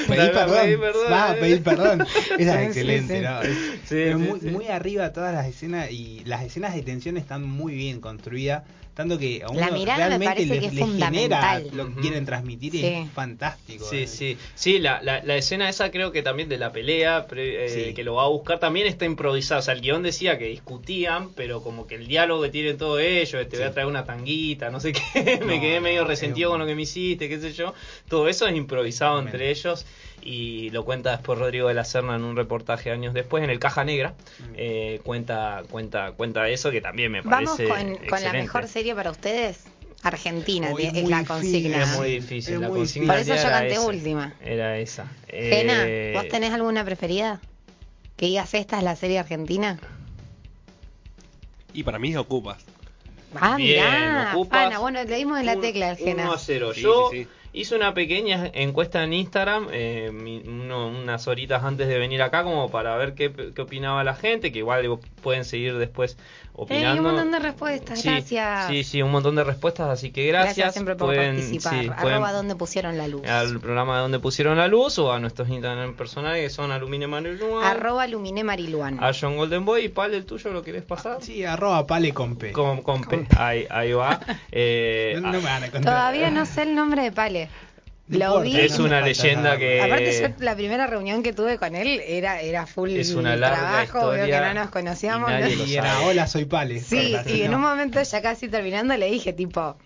Pedí 0.09 0.27
perdón. 0.33 1.11
Vas 1.11 1.31
a 1.31 1.35
pedir 1.35 1.63
perdón. 1.63 2.07
Esa 2.39 2.63
es 2.63 2.69
excelente, 2.69 3.19
sí. 3.19 3.25
¿no? 3.25 3.43
Es- 3.43 3.59
Sí, 3.85 3.97
es 3.99 4.13
sí, 4.17 4.23
muy, 4.23 4.41
sí. 4.41 4.47
muy 4.47 4.67
arriba 4.69 5.13
todas 5.13 5.35
las 5.35 5.47
escenas 5.47 5.91
y 5.91 6.23
las 6.25 6.45
escenas 6.45 6.75
de 6.75 6.83
tensión 6.83 7.17
están 7.17 7.43
muy 7.43 7.75
bien 7.75 8.01
construidas. 8.01 8.63
Tanto 8.95 9.19
que 9.19 9.43
a 9.43 9.49
uno 9.51 9.61
La 9.61 9.71
mirada 9.71 9.99
me 10.19 10.19
realmente 10.19 10.27
parece 10.35 10.55
le, 10.55 10.61
que 10.61 10.67
es 10.67 10.75
le 10.75 10.87
genera 10.87 11.61
lo 11.73 11.95
que 11.95 12.01
quieren 12.03 12.27
transmitir 12.27 12.75
y 12.75 12.85
es 12.85 13.11
fantástico. 13.11 13.87
Sí, 13.89 13.99
eh. 14.03 14.07
sí, 14.07 14.37
sí, 14.55 14.79
la, 14.79 15.01
la, 15.01 15.23
la 15.25 15.37
escena 15.37 15.69
esa 15.71 15.91
creo 15.91 16.13
que 16.13 16.23
también 16.23 16.49
de 16.51 16.59
la 16.59 16.71
pelea 16.73 17.27
pre- 17.27 17.65
eh, 17.67 17.69
Sí. 17.89 17.95
que 17.95 18.05
lo 18.05 18.17
va 18.17 18.25
a 18.25 18.29
buscar 18.29 18.59
también 18.59 18.87
está 18.87 19.07
improvisada, 19.07 19.61
o 19.61 19.63
sea, 19.63 19.75
el 19.75 19.81
guion 19.81 20.03
decía 20.03 20.39
que 20.39 20.47
discutían, 20.47 21.31
pero 21.35 21.63
como 21.63 21.87
que 21.87 21.95
el 21.95 22.09
diálogo 22.09 22.43
que 22.43 22.51
tienen 22.51 22.77
todos 22.77 23.00
ellos, 23.01 23.49
te 23.49 23.57
voy 23.57 23.67
a 23.67 23.73
traer 23.73 23.89
una 23.89 24.05
tanguita, 24.05 24.71
no 24.71 24.81
sé 24.81 24.93
qué, 25.15 25.41
me 25.45 25.61
quedé 25.61 25.81
medio 25.81 26.05
resentido 26.05 26.51
es 26.51 26.53
con 26.53 26.61
lo 26.61 26.67
que 26.67 26.75
me 26.75 26.83
hiciste, 26.83 27.29
qué 27.29 27.41
sé 27.41 27.53
yo, 27.53 27.75
todo 28.09 28.29
eso 28.29 28.47
es 28.47 28.57
improvisado 28.57 29.19
entre 29.21 29.51
ellos 29.51 29.87
y 30.23 30.71
lo 30.71 30.85
cuenta 30.85 31.13
después 31.13 31.39
Rodrigo 31.39 31.69
de 31.69 31.75
la 31.75 31.85
Serna 31.85 32.17
en 32.17 32.25
un 32.25 32.37
reportaje 32.37 32.91
años 32.91 33.15
después 33.15 33.43
en 33.43 33.51
el 33.51 33.59
Caja 33.59 33.85
Negra, 33.85 34.15
eh, 34.55 35.01
cuenta, 35.03 35.63
cuenta, 35.71 36.13
cuenta 36.13 36.49
eso 36.49 36.71
que 36.71 36.81
también 36.81 37.11
me 37.13 37.23
Vamos 37.23 37.57
parece 37.57 37.69
con, 37.69 38.07
con 38.07 38.23
la 38.23 38.33
mejor 38.33 38.69
serie 38.69 38.95
para 38.95 39.11
ustedes. 39.11 39.65
Argentina 40.03 40.71
Hoy 40.73 40.85
es 40.85 40.95
muy 40.95 41.11
la 41.11 41.25
consigna. 41.25 41.83
Es 41.83 41.99
muy 41.99 42.11
difícil, 42.13 42.55
Es 42.55 42.61
la 42.61 42.69
muy 42.69 42.79
consigna 42.79 43.15
difícil. 43.15 43.35
del 43.35 43.37
Por 43.37 43.43
eso 43.43 43.49
yo 43.49 43.51
canté 43.51 43.73
esa, 43.75 43.87
última. 43.87 44.35
Era 44.43 44.79
esa. 44.79 45.07
Gena, 45.29 45.85
Eh, 45.87 46.13
¿vos 46.15 46.27
tenés 46.29 46.53
alguna 46.53 46.85
preferida? 46.87 47.39
Que 48.17 48.27
digas 48.27 48.55
esta 48.55 48.79
es 48.79 48.83
la 48.83 48.97
serie 48.97 49.19
argentina. 49.19 49.79
Y 51.75 51.83
para 51.83 51.99
mí 51.99 52.11
es 52.11 52.17
Ocupas. 52.17 52.65
Ah, 53.41 53.57
Bien, 53.57 53.85
mirá. 53.85 54.33
ocupas 54.35 54.65
Pana, 54.65 54.79
bueno, 54.81 55.03
le 55.05 55.17
dimos 55.17 55.39
en 55.39 55.47
la 55.47 55.57
tecla 55.57 55.91
al 55.91 55.97
Gena. 55.97 56.25
1 56.25 56.33
a 56.33 56.39
0. 56.39 56.75
Sí, 56.75 56.83
Yo 56.83 57.09
sí, 57.11 57.25
sí. 57.25 57.29
hice 57.53 57.77
una 57.77 57.95
pequeña 57.95 58.51
encuesta 58.55 59.05
en 59.05 59.13
Instagram 59.13 59.69
eh, 59.73 60.11
mi- 60.13 60.43
uno- 60.47 60.89
unas 60.89 61.29
horitas 61.29 61.63
antes 61.63 61.87
de 61.89 61.99
venir 61.99 62.23
acá 62.23 62.43
como 62.43 62.71
para 62.71 62.97
ver 62.97 63.15
qué, 63.15 63.33
qué 63.55 63.63
opinaba 63.63 64.03
la 64.05 64.15
gente, 64.15 64.51
que 64.51 64.59
igual 64.59 64.99
pueden 65.23 65.45
seguir 65.45 65.77
después 65.79 66.17
Opinando. 66.53 67.01
un 67.03 67.09
montón 67.09 67.31
de 67.33 67.39
respuestas, 67.39 68.01
Sí, 68.01 68.09
gracias. 68.11 68.67
Sí, 68.69 68.85
sí, 68.85 69.03
un 69.03 69.11
montón 69.11 69.35
de 69.37 69.45
respuestas, 69.45 69.89
así 69.89 70.11
que 70.11 70.27
gracias. 70.27 70.73
siempre 70.75 70.95
por 70.97 71.07
Pueden- 71.15 71.37
participar. 71.37 71.73
sí, 71.73 71.89
Arroba 71.89 72.01
pueden- 72.19 72.33
donde 72.33 72.55
pusieron 72.57 72.99
la 72.99 73.09
luz. 73.09 73.27
al 73.27 73.61
programa 73.61 73.97
de 73.97 74.03
donde 74.03 74.19
pusieron 74.19 74.59
la 74.59 74.69
luz 74.69 74.99
o 74.99 75.13
a 75.13 75.19
nuestros 75.19 75.49
Instagram 75.49 75.95
personales 75.95 76.43
que 76.43 76.51
son 76.51 76.71
Alumine 76.71 77.07
Manuel 77.07 77.41
Arroba 77.63 78.07
Lumine 78.07 78.45
Mariluan. 78.45 79.03
a 79.03 79.13
John 79.19 79.37
Golden 79.37 79.65
Boy 79.65 79.85
y 79.85 79.89
Pal, 79.89 80.13
el 80.13 80.27
tuyo, 80.27 80.51
¿lo 80.53 80.63
querés 80.63 80.83
pasar? 80.83 81.19
Sí, 81.23 81.45
arroba 81.45 81.87
pale 81.87 82.13
con 82.13 82.37
P. 82.37 82.53
Con, 82.53 82.83
con 82.83 83.05
P. 83.05 83.27
Ahí, 83.39 83.67
ahí 83.71 83.93
va. 83.93 84.21
Eh, 84.53 85.15
No, 85.21 85.33
no 85.33 85.39
me 85.39 85.45
van 85.45 85.65
a 85.65 85.71
contar. 85.71 85.83
Todavía 85.95 86.31
no 86.31 86.45
sé 86.45 86.63
el 86.63 86.75
nombre 86.75 87.03
de 87.03 87.13
Pale. 87.13 87.49
Lo 88.11 88.41
vi. 88.41 88.59
es 88.59 88.79
una 88.79 89.01
leyenda 89.01 89.57
que- 89.57 89.81
Aparte 89.81 90.21
yo 90.39 90.45
la 90.45 90.57
primera 90.57 90.87
reunión 90.87 91.23
que 91.23 91.33
tuve 91.33 91.59
con 91.59 91.75
él 91.77 92.01
era 92.07 92.41
era 92.41 92.67
full 92.67 92.91
Es 92.91 93.15
una 93.15 93.37
larga 93.37 93.59
trabajo, 93.87 94.11
veo 94.11 94.27
que 94.27 94.41
no 94.41 94.55
nos 94.55 94.71
conocíamos. 94.71 95.31
y 95.31 95.33
nadie 95.33 95.57
¿no? 95.57 95.63
lo 95.63 95.69
Y 95.69 95.77
era, 95.77 96.01
hola, 96.01 96.27
soy 96.27 96.45
Pale. 96.45 96.81
Sí, 96.81 97.15
y 97.27 97.43
en 97.43 97.55
un 97.55 97.61
momento 97.61 98.03
ya 98.03 98.21
casi 98.23 98.49
terminando 98.49 98.97
le 98.97 99.11
dije 99.11 99.33
tipo, 99.33 99.77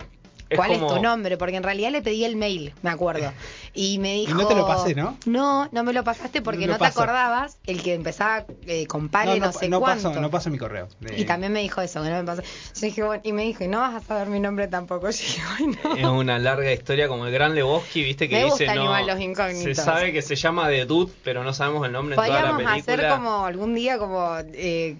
Es 0.54 0.58
¿cuál 0.58 0.72
como- 0.72 0.86
es 0.88 0.94
tu 0.96 1.02
nombre? 1.02 1.36
Porque 1.36 1.56
en 1.56 1.62
realidad 1.62 1.90
le 1.90 2.02
pedí 2.02 2.24
el 2.24 2.36
mail, 2.36 2.72
me 2.82 2.90
acuerdo. 2.90 3.32
Y 3.76 3.98
me 3.98 4.14
dijo... 4.14 4.34
no 4.34 4.46
te 4.46 4.54
lo 4.54 4.66
pasé, 4.68 4.94
¿no? 4.94 5.18
No, 5.26 5.68
no 5.72 5.82
me 5.82 5.92
lo 5.92 6.04
pasaste 6.04 6.40
porque 6.42 6.66
No 6.68 6.74
no, 6.74 6.78
te 6.78 6.84
acordabas 6.86 7.58
el 7.66 7.82
que 7.82 7.94
empezaba 7.94 8.44
eh, 8.66 8.86
con 8.86 9.08
Pale 9.08 9.40
no, 9.40 9.50
sé 9.52 9.68
no 9.68 9.80
cuánto. 9.80 10.10
paso, 10.10 10.20
no 10.20 10.30
paso 10.30 10.48
mi 10.48 10.58
correo. 10.58 10.86
Eh, 11.04 11.14
Y 11.18 11.24
también 11.24 11.52
me 11.52 11.60
dijo 11.60 11.80
eso, 11.80 12.00
que 12.02 12.08
no 12.08 12.16
me 12.18 12.22
pasó. 12.24 12.42
Yo 12.42 12.80
dije, 12.82 13.02
bueno, 13.02 13.20
y 13.24 13.32
me 13.32 13.42
dijo, 13.42 13.64
y 13.64 13.68
no 13.68 13.80
vas 13.80 13.94
a 13.96 14.00
saber 14.06 14.28
mi 14.28 14.38
nombre 14.38 14.68
tampoco. 14.68 15.06
Yo 15.10 15.16
dije, 15.18 15.42
bueno. 15.58 15.96
Es 15.96 16.04
una 16.06 16.38
larga 16.38 16.72
historia 16.72 17.08
como 17.08 17.26
el 17.26 17.32
gran 17.32 17.54
Lebowski, 17.56 18.04
viste 18.04 18.28
que 18.28 18.36
Me 18.36 18.44
dice 18.44 18.58
gustan 18.64 18.76
no. 18.76 18.84
igual 18.84 19.06
los 19.08 19.16
se 19.16 19.22
incógnitos. 19.24 19.76
sabe 19.84 20.12
que 20.12 20.22
se 20.22 20.36
llama 20.36 20.68
The 20.68 20.84
Dude, 20.86 21.12
pero 21.24 21.42
no 21.42 21.52
sabemos 21.52 21.84
el 21.84 21.92
nombre 21.92 22.14
en 22.14 22.16
toda 22.22 22.28
la 22.28 22.34
Podríamos 22.52 22.72
película. 22.72 22.94
hacer 23.08 23.10
como 23.18 23.44
algún 23.44 23.74
día 23.74 23.98
como... 23.98 24.36
eh, 24.52 24.96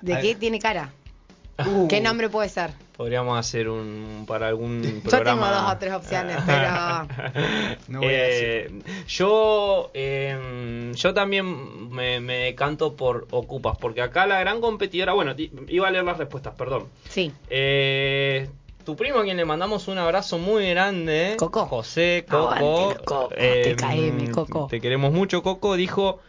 ¿De 0.00 0.14
A 0.14 0.20
qué 0.20 0.28
ver. 0.28 0.38
tiene 0.38 0.58
cara? 0.58 0.92
Uh, 1.66 1.88
¿Qué 1.88 2.00
nombre 2.00 2.28
puede 2.28 2.48
ser? 2.48 2.70
Podríamos 2.96 3.38
hacer 3.38 3.68
un 3.68 4.24
para 4.26 4.48
algún 4.48 4.82
Yo 4.82 4.88
tengo 4.90 5.10
programa. 5.10 5.50
dos 5.52 5.72
o 5.72 5.78
tres 5.78 5.92
opciones, 5.94 6.36
pero... 6.46 6.68
No 7.88 7.98
voy 8.00 8.08
a 8.08 8.28
Eh, 8.28 8.70
yo 9.08 9.90
eh, 9.94 10.92
yo 10.94 11.14
también 11.14 11.90
me, 11.90 12.20
me 12.20 12.34
decanto 12.44 12.94
por 12.94 13.26
Ocupas, 13.30 13.76
porque 13.78 14.02
acá 14.02 14.26
la 14.26 14.40
gran 14.40 14.60
competidora, 14.60 15.12
bueno, 15.14 15.34
iba 15.68 15.88
a 15.88 15.90
leer 15.90 16.04
las 16.04 16.18
respuestas, 16.18 16.54
perdón. 16.54 16.86
Sí. 17.08 17.32
Eh, 17.50 18.48
tu 18.84 18.96
primo 18.96 19.18
a 19.18 19.24
quien 19.24 19.36
le 19.36 19.44
mandamos 19.44 19.86
un 19.88 19.98
abrazo 19.98 20.38
muy 20.38 20.70
grande, 20.70 21.34
Coco. 21.38 21.66
José 21.66 22.24
Coco, 22.28 22.50
Aguante 22.50 22.94
los 22.94 23.02
Coco, 23.04 23.28
TKM, 23.28 24.30
Coco. 24.30 24.66
te 24.70 24.80
queremos 24.80 25.12
mucho 25.12 25.42
Coco, 25.42 25.74
dijo 25.76 26.20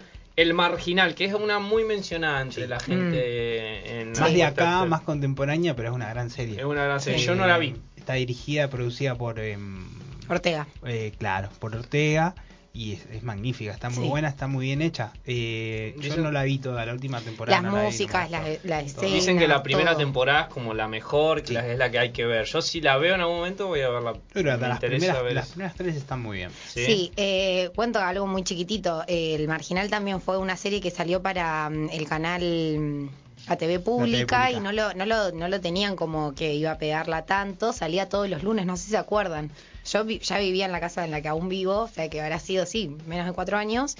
El 0.41 0.53
Marginal, 0.53 1.15
que 1.15 1.25
es 1.25 1.33
una 1.33 1.59
muy 1.59 1.83
mencionada 1.83 2.41
entre 2.41 2.67
la 2.67 2.79
gente 2.79 4.01
en 4.01 4.13
la 4.13 4.19
Más 4.21 4.33
de 4.33 4.43
acá, 4.43 4.85
más 4.85 5.01
contemporánea, 5.01 5.75
pero 5.75 5.89
es 5.89 5.95
una 5.95 6.09
gran 6.09 6.29
serie. 6.29 6.57
Es 6.59 6.63
una 6.65 6.83
gran 6.85 7.01
serie, 7.01 7.19
Eh, 7.19 7.25
yo 7.25 7.35
no 7.35 7.45
la 7.45 7.57
vi. 7.57 7.75
Está 7.97 8.13
dirigida, 8.13 8.69
producida 8.69 9.15
por, 9.15 9.39
em, 9.39 9.85
Ortega. 10.29 10.65
eh, 10.85 11.11
claro, 11.17 11.49
por 11.59 11.75
Ortega 11.75 12.35
y 12.71 12.93
es, 12.93 13.05
es 13.11 13.23
magnífica, 13.23 13.71
está 13.71 13.89
muy 13.89 14.03
Sí. 14.03 14.09
buena, 14.09 14.27
está 14.29 14.47
muy 14.47 14.67
bien 14.67 14.81
hecha. 14.81 15.11
Eh, 15.25 15.95
yo 15.99 16.15
no 16.17 16.31
la 16.31 16.43
vi 16.43 16.59
toda 16.59 16.85
la 16.85 16.93
última 16.93 17.19
temporada. 17.19 17.57
Las 17.61 17.63
no 17.63 17.75
la 17.75 17.79
vi, 17.83 17.85
no 17.85 17.91
músicas, 17.91 18.29
las, 18.29 18.63
las 18.63 18.85
escenas. 18.85 19.11
Dicen 19.11 19.39
que 19.39 19.47
la 19.47 19.63
primera 19.63 19.91
todo. 19.91 19.99
temporada 20.01 20.41
es 20.43 20.47
como 20.53 20.73
la 20.75 20.87
mejor, 20.87 21.41
que 21.41 21.47
Sí. 21.47 21.53
la- 21.55 21.67
es 21.67 21.77
la 21.79 21.89
que 21.89 21.99
hay 21.99 22.11
que 22.11 22.25
ver. 22.25 22.45
Yo 22.45 22.61
si 22.61 22.79
la 22.81 22.97
veo 22.97 23.15
en 23.15 23.21
algún 23.21 23.37
momento 23.37 23.67
voy 23.67 23.81
a 23.81 23.89
verla. 23.89 24.13
Que 24.33 24.43
Me 24.43 24.51
las 24.51 24.59
interesa 24.75 24.87
primeras, 24.99 25.23
ver 25.23 25.33
las 25.33 25.47
primeras 25.49 25.75
tres 25.75 25.95
están 25.95 26.21
muy 26.21 26.37
bien. 26.37 26.51
Sí. 26.67 26.85
Sí, 26.85 27.11
eh, 27.17 27.71
cuento 27.75 27.99
algo 27.99 28.27
muy 28.27 28.43
chiquitito. 28.43 29.03
El 29.07 29.47
Marginal 29.47 29.89
también 29.89 30.21
fue 30.21 30.37
una 30.37 30.55
serie 30.55 30.79
que 30.79 30.91
salió 30.91 31.21
para 31.23 31.69
mm, 31.69 31.89
el 31.91 32.07
canal 32.07 33.09
mm, 33.47 33.51
ATV 33.51 33.79
pública, 33.79 34.19
pública. 34.45 34.51
y 34.51 34.59
no 34.59 34.71
lo, 34.71 34.93
no, 34.93 35.05
lo, 35.05 35.31
no 35.31 35.47
lo 35.47 35.59
tenían 35.61 35.95
como 35.95 36.33
que 36.35 36.53
iba 36.53 36.71
a 36.71 36.77
pegarla 36.77 37.25
tanto. 37.25 37.73
Salía 37.73 38.09
todos 38.09 38.29
los 38.29 38.43
lunes, 38.43 38.65
no 38.65 38.77
sé 38.77 38.85
si 38.85 38.89
se 38.91 38.97
acuerdan. 38.97 39.51
Yo 39.91 40.03
vi- 40.05 40.19
ya 40.19 40.37
vivía 40.39 40.65
en 40.65 40.71
la 40.71 40.79
casa 40.79 41.03
en 41.05 41.11
la 41.11 41.21
que 41.21 41.27
aún 41.27 41.49
vivo, 41.49 41.79
o 41.81 41.87
sea 41.87 42.09
que 42.09 42.21
habrá 42.21 42.39
sido, 42.39 42.65
sí, 42.65 42.95
menos 43.07 43.25
de 43.25 43.33
cuatro 43.33 43.57
años. 43.57 43.95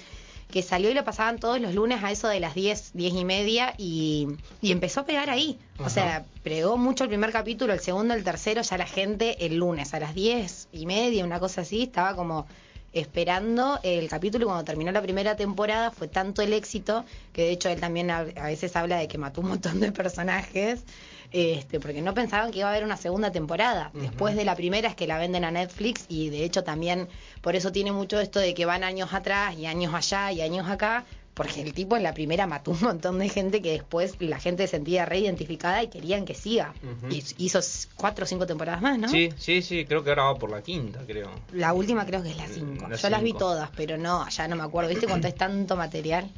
Que 0.52 0.64
salió 0.64 0.90
y 0.90 0.96
lo 0.96 1.04
pasaban 1.04 1.38
todos 1.38 1.62
los 1.62 1.76
lunes 1.76 2.04
a 2.04 2.10
eso 2.10 2.28
de 2.28 2.40
las 2.40 2.56
10, 2.56 2.90
10 2.96 3.14
y 3.14 3.24
media 3.24 3.76
y, 3.78 4.28
y 4.64 4.72
empezó 4.72 5.02
a 5.02 5.06
pegar 5.06 5.30
ahí. 5.30 5.60
O 5.78 5.90
sea, 5.90 6.26
pegó 6.42 6.76
mucho 6.76 7.04
el 7.04 7.10
primer 7.12 7.32
capítulo, 7.32 7.72
el 7.72 7.80
segundo, 7.82 8.16
el 8.16 8.24
tercero, 8.24 8.64
ya 8.64 8.76
la 8.78 8.88
gente 8.88 9.46
el 9.46 9.58
lunes 9.58 9.94
a 9.94 10.00
las 10.00 10.16
10 10.16 10.68
y 10.74 10.88
media, 10.88 11.24
una 11.24 11.40
cosa 11.40 11.62
así, 11.62 11.84
estaba 11.84 12.16
como 12.16 12.48
esperando 12.94 13.80
el 13.84 14.10
capítulo 14.10 14.44
y 14.44 14.48
cuando 14.48 14.64
terminó 14.64 14.92
la 14.92 15.02
primera 15.02 15.36
temporada 15.36 15.92
fue 15.92 16.08
tanto 16.08 16.42
el 16.42 16.54
éxito 16.54 17.06
que 17.34 17.44
de 17.44 17.52
hecho 17.52 17.70
él 17.70 17.80
también 17.80 18.10
a, 18.12 18.20
a 18.20 18.48
veces 18.48 18.76
habla 18.76 18.98
de 18.98 19.08
que 19.08 19.18
mató 19.18 19.42
un 19.42 19.50
montón 19.50 19.80
de 19.80 19.92
personajes 19.92 20.84
este 21.32 21.80
porque 21.80 22.02
no 22.02 22.14
pensaban 22.14 22.52
que 22.52 22.60
iba 22.60 22.68
a 22.68 22.72
haber 22.72 22.84
una 22.84 22.98
segunda 22.98 23.32
temporada. 23.32 23.92
Después 23.94 24.36
de 24.36 24.46
la 24.46 24.56
primera 24.56 24.90
es 24.90 24.96
que 24.96 25.08
la 25.08 25.18
venden 25.18 25.44
a 25.44 25.52
Netflix 25.52 26.06
y 26.08 26.30
de 26.30 26.44
hecho 26.44 26.64
también 26.64 27.08
por 27.42 27.56
eso 27.56 27.72
tiene 27.72 27.92
mucho 27.92 28.20
esto 28.20 28.40
de 28.40 28.54
que 28.54 28.66
van 28.66 28.84
años 28.84 29.14
atrás 29.14 29.56
y 29.56 29.66
años 29.66 29.94
allá 29.94 30.32
y 30.32 30.42
años 30.42 30.68
acá 30.68 31.06
porque 31.40 31.62
el 31.62 31.74
tipo 31.74 31.96
en 31.96 32.04
la 32.04 32.14
primera 32.14 32.48
mató 32.48 32.72
un 32.72 32.82
montón 32.82 33.18
de 33.18 33.30
gente 33.30 33.62
que 33.62 33.72
después 33.72 34.18
la 34.20 34.42
gente 34.42 34.68
se 34.68 34.72
sentía 34.72 35.06
reidentificada 35.06 35.82
y 35.82 35.88
querían 35.88 36.26
que 36.26 36.36
siga 36.36 36.74
y 37.10 37.24
hizo 37.38 37.62
cuatro 37.96 38.26
o 38.26 38.28
cinco 38.28 38.46
temporadas 38.46 38.82
más 38.82 39.00
¿no? 39.00 39.08
Sí, 39.08 39.30
sí, 39.38 39.62
sí, 39.62 39.86
creo 39.86 40.04
que 40.04 40.10
ahora 40.10 40.24
va 40.24 40.36
por 40.36 40.52
la 40.52 40.62
quinta, 40.62 41.00
creo. 41.08 41.32
La 41.54 41.72
última 41.72 42.06
creo 42.06 42.22
que 42.22 42.32
es 42.32 42.36
la 42.36 42.46
5. 42.46 42.90
La 42.90 42.98
Yo 42.98 43.10
las 43.10 43.22
vi 43.22 43.30
cinco. 43.30 43.40
todas, 43.40 43.70
pero 43.74 43.98
no, 43.98 44.28
ya 44.28 44.50
no 44.50 44.58
me 44.58 44.64
acuerdo. 44.64 44.90
¿Viste 44.90 45.08
cuando 45.08 45.30
es 45.30 45.36
tanto 45.36 45.78
material? 45.78 46.30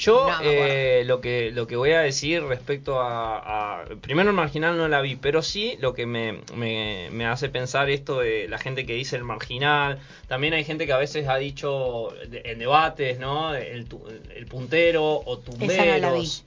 Yo 0.00 0.26
No, 0.28 0.40
eh, 0.42 1.02
lo 1.04 1.20
que 1.20 1.50
lo 1.52 1.66
que 1.66 1.76
voy 1.76 1.90
a 1.92 2.00
decir 2.00 2.42
respecto 2.42 3.00
a, 3.00 3.80
a- 3.82 3.84
primero 4.00 4.30
el 4.30 4.36
marginal 4.36 4.76
no 4.78 4.88
la 4.88 5.00
vi, 5.02 5.16
pero 5.16 5.42
sí 5.42 5.76
lo 5.78 5.92
que 5.92 6.06
me, 6.06 6.40
me, 6.56 7.08
me 7.12 7.26
hace 7.26 7.50
pensar 7.50 7.90
esto 7.90 8.20
de 8.20 8.48
la 8.48 8.58
gente 8.58 8.86
que 8.86 8.94
dice 8.94 9.16
el 9.16 9.24
marginal, 9.24 9.98
también 10.26 10.54
hay 10.54 10.64
gente 10.64 10.86
que 10.86 10.92
a 10.92 10.96
veces 10.96 11.28
ha 11.28 11.36
dicho 11.36 12.14
en 12.32 12.58
debates, 12.58 13.18
¿no? 13.18 13.54
El, 13.54 13.84
tu- 13.86 14.02
el 14.34 14.46
puntero 14.46 15.20
o 15.24 15.38
tumberos, 15.38 16.44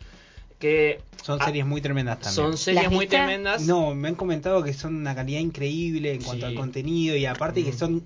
que 0.60 1.00
Son 1.24 1.40
ah, 1.42 1.46
series 1.46 1.66
muy 1.66 1.82
tremendas 1.82 2.20
también. 2.22 2.34
son 2.36 2.58
series 2.58 2.84
¿Las 2.84 2.92
muy 2.92 3.06
tremendas. 3.08 3.62
No, 3.68 3.94
me 3.94 4.08
han 4.08 4.16
comentado 4.16 4.64
que 4.64 4.74
son 4.74 4.96
una 4.96 5.14
calidad 5.14 5.40
increíble 5.42 6.14
en 6.14 6.22
cuanto 6.24 6.48
Sí. 6.48 6.52
al 6.54 6.58
contenido 6.58 7.16
y 7.18 7.26
aparte 7.26 7.64
que 7.64 7.72
Mm. 7.72 7.78
son 7.78 8.04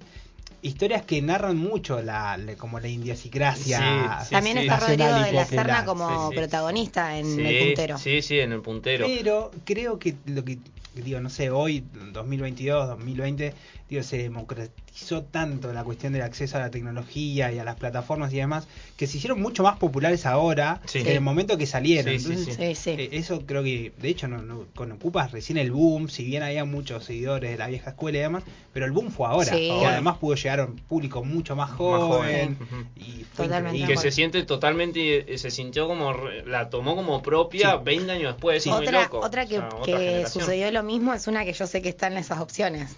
historias 0.62 1.03
que 1.05 1.22
narran 1.22 1.58
mucho 1.58 2.01
la, 2.01 2.38
la- 2.38 2.55
como 2.55 2.80
la 2.80 2.88
idiosincrasia 2.88 3.78
Sí, 4.22 4.26
sí, 4.28 4.32
También 4.32 4.58
sí. 4.58 4.64
está 4.64 4.80
Rodrigo 4.80 5.20
de 5.24 5.32
la. 5.32 5.45
Serna 5.45 5.86
como 5.86 6.10
Sí, 6.10 6.30
sí. 6.32 6.36
protagonista 6.36 7.18
en 7.18 7.26
sí, 7.36 7.41
El 7.45 7.66
Puntero. 7.66 7.97
Sí, 7.97 8.22
sí, 8.22 8.39
en 8.39 8.51
el 8.53 8.62
puntero. 8.62 9.05
Pero 9.08 9.51
creo 9.66 9.99
que 9.99 10.16
lo 10.26 10.43
que 10.43 10.58
digo, 11.04 11.20
no 11.20 11.30
sé, 11.30 11.50
hoy 11.50 11.84
2022, 12.14 12.88
2020 12.88 13.54
digo, 13.89 14.04
se 14.04 14.18
democratizó 14.18 15.24
tanto 15.24 15.72
la 15.72 15.84
cuestión 15.84 16.12
del 16.12 16.22
acceso 16.24 16.58
a 16.58 16.60
la 16.60 16.70
tecnología 16.72 17.52
y 17.54 17.60
a 17.60 17.64
las 17.64 17.76
plataformas 17.78 18.34
y 18.34 18.38
demás, 18.38 18.68
que 18.98 19.08
se 19.08 19.18
hicieron 19.18 19.41
mucho 19.41 19.64
más 19.64 19.78
populares 19.78 20.26
ahora 20.26 20.82
Sí. 20.86 21.00
en 21.00 21.08
el 21.08 21.22
momento 21.22 21.58
que 21.58 21.66
salieron. 21.66 22.12
Sí, 22.14 22.20
sí, 22.20 22.32
Entonces, 22.34 22.56
Sí, 22.56 22.76
sí. 22.76 22.89
eh, 23.02 23.10
eso 23.14 23.45
creo 23.45 23.64
que, 23.64 23.93
de 23.98 24.10
hecho, 24.10 24.28
no, 24.28 24.41
no- 24.41 24.66
con 24.76 24.91
Ocupas 24.91 25.32
recién 25.32 25.58
el 25.58 25.72
boom, 25.72 26.10
si 26.10 26.26
bien 26.26 26.43
había 26.43 26.66
muchos 26.66 27.06
seguidores 27.06 27.52
de 27.52 27.58
la 27.58 27.68
vieja 27.68 27.91
escuela 27.91 28.18
y 28.18 28.22
demás, 28.22 28.43
pero 28.74 28.86
el 28.86 28.91
boom 28.91 29.10
fue 29.12 29.28
ahora. 29.28 29.54
Sí. 29.54 29.70
que 29.80 29.86
además 29.86 30.18
pudo 30.18 30.36
llegar 30.36 30.60
a 30.60 30.66
un 30.66 30.76
público 30.76 31.24
mucho 31.24 31.56
más 31.56 31.72
joven. 31.72 32.58
Y 32.98 33.24
fue 33.34 33.45
Totalmente. 33.45 33.78
Y 33.78 33.82
increíble. 33.84 33.88
que 33.88 33.98
se 34.02 34.12
siente 34.12 34.43
totalmente, 34.43 35.34
eh, 35.34 35.38
se 35.38 35.50
sintió 35.52 35.88
como, 35.88 36.12
re- 36.14 36.45
la 36.45 36.70
tomó 36.70 36.95
como 36.95 37.22
propia 37.22 37.72
Sí. 37.72 37.78
20 37.86 38.12
años 38.12 38.34
después, 38.34 38.66
muy 38.68 38.76
Otra, 38.86 39.04
loco. 39.04 39.20
otra 39.20 39.43
O 39.43 39.48
que, 39.48 39.56
sea, 39.56 39.68
otra 39.68 39.98
que 39.98 40.26
sucedió 40.28 40.72
lo 40.72 40.84
mismo 40.88 41.14
es 41.14 41.28
una 41.28 41.46
que 41.46 41.54
yo 41.54 41.68
sé 41.68 41.82
que 41.84 41.90
está 41.90 42.08
en 42.08 42.18
esas 42.18 42.40
opciones. 42.40 42.96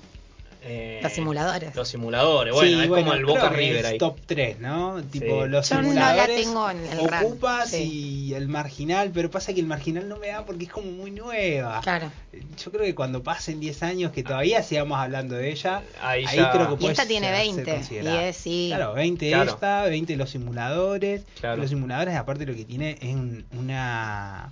Eh, 0.61 0.99
Los 1.01 1.13
simuladores. 1.13 1.73
Los 1.73 1.87
simuladores, 1.87 2.53
bueno, 2.53 2.67
Sí, 2.77 2.83
es 2.83 2.89
bueno, 2.89 3.05
como 3.05 3.17
el 3.17 3.25
Boca 3.25 3.47
River 3.47 3.85
ahí. 3.85 3.97
top 3.97 4.19
3, 4.25 4.59
¿no? 4.59 5.01
Tipo, 5.03 5.45
Sí. 5.45 5.49
los 5.49 5.69
Yo 5.69 5.75
no 5.75 5.81
la 5.83 5.87
simuladores, 5.87 6.35
tengo 6.43 6.69
en 6.69 6.85
el 6.85 6.99
Ocupas 6.99 7.69
sí. 7.71 8.27
y 8.29 8.33
el 8.33 8.49
marginal, 8.49 9.09
pero 9.13 9.31
pasa 9.31 9.53
que 9.53 9.61
el 9.61 9.67
marginal 9.67 10.09
no 10.09 10.17
me 10.17 10.27
da 10.27 10.43
porque 10.45 10.65
es 10.65 10.69
como 10.69 10.91
muy 10.91 11.11
nueva. 11.11 11.79
Claro. 11.81 12.11
Yo 12.61 12.71
creo 12.71 12.83
que 12.83 12.93
cuando 12.93 13.23
pasen 13.23 13.61
10 13.61 13.81
años, 13.83 14.11
que 14.11 14.21
todavía 14.21 14.61
sigamos 14.61 14.99
hablando 14.99 15.35
de 15.35 15.49
ella, 15.49 15.81
Ahí 16.01 16.25
ahí, 16.25 16.35
ya- 16.35 16.51
creo 16.51 16.77
que 16.77 16.85
Y 16.85 16.87
esta 16.89 17.05
tiene 17.07 17.27
ser- 17.27 17.37
ser 17.37 17.55
20. 17.55 17.71
considerada. 17.71 18.21
Y 18.25 18.27
es, 18.27 18.35
sí. 18.35 18.65
Claro, 18.75 18.93
20 18.95 19.29
Claro. 19.29 19.51
esta, 19.51 19.83
20 19.83 20.17
los 20.17 20.29
simuladores. 20.29 21.21
Claro. 21.39 21.61
Los 21.61 21.69
simuladores, 21.69 22.15
aparte, 22.17 22.45
lo 22.45 22.53
que 22.53 22.65
tiene 22.65 22.97
es 23.01 23.15
un- 23.15 23.45
una 23.57 24.49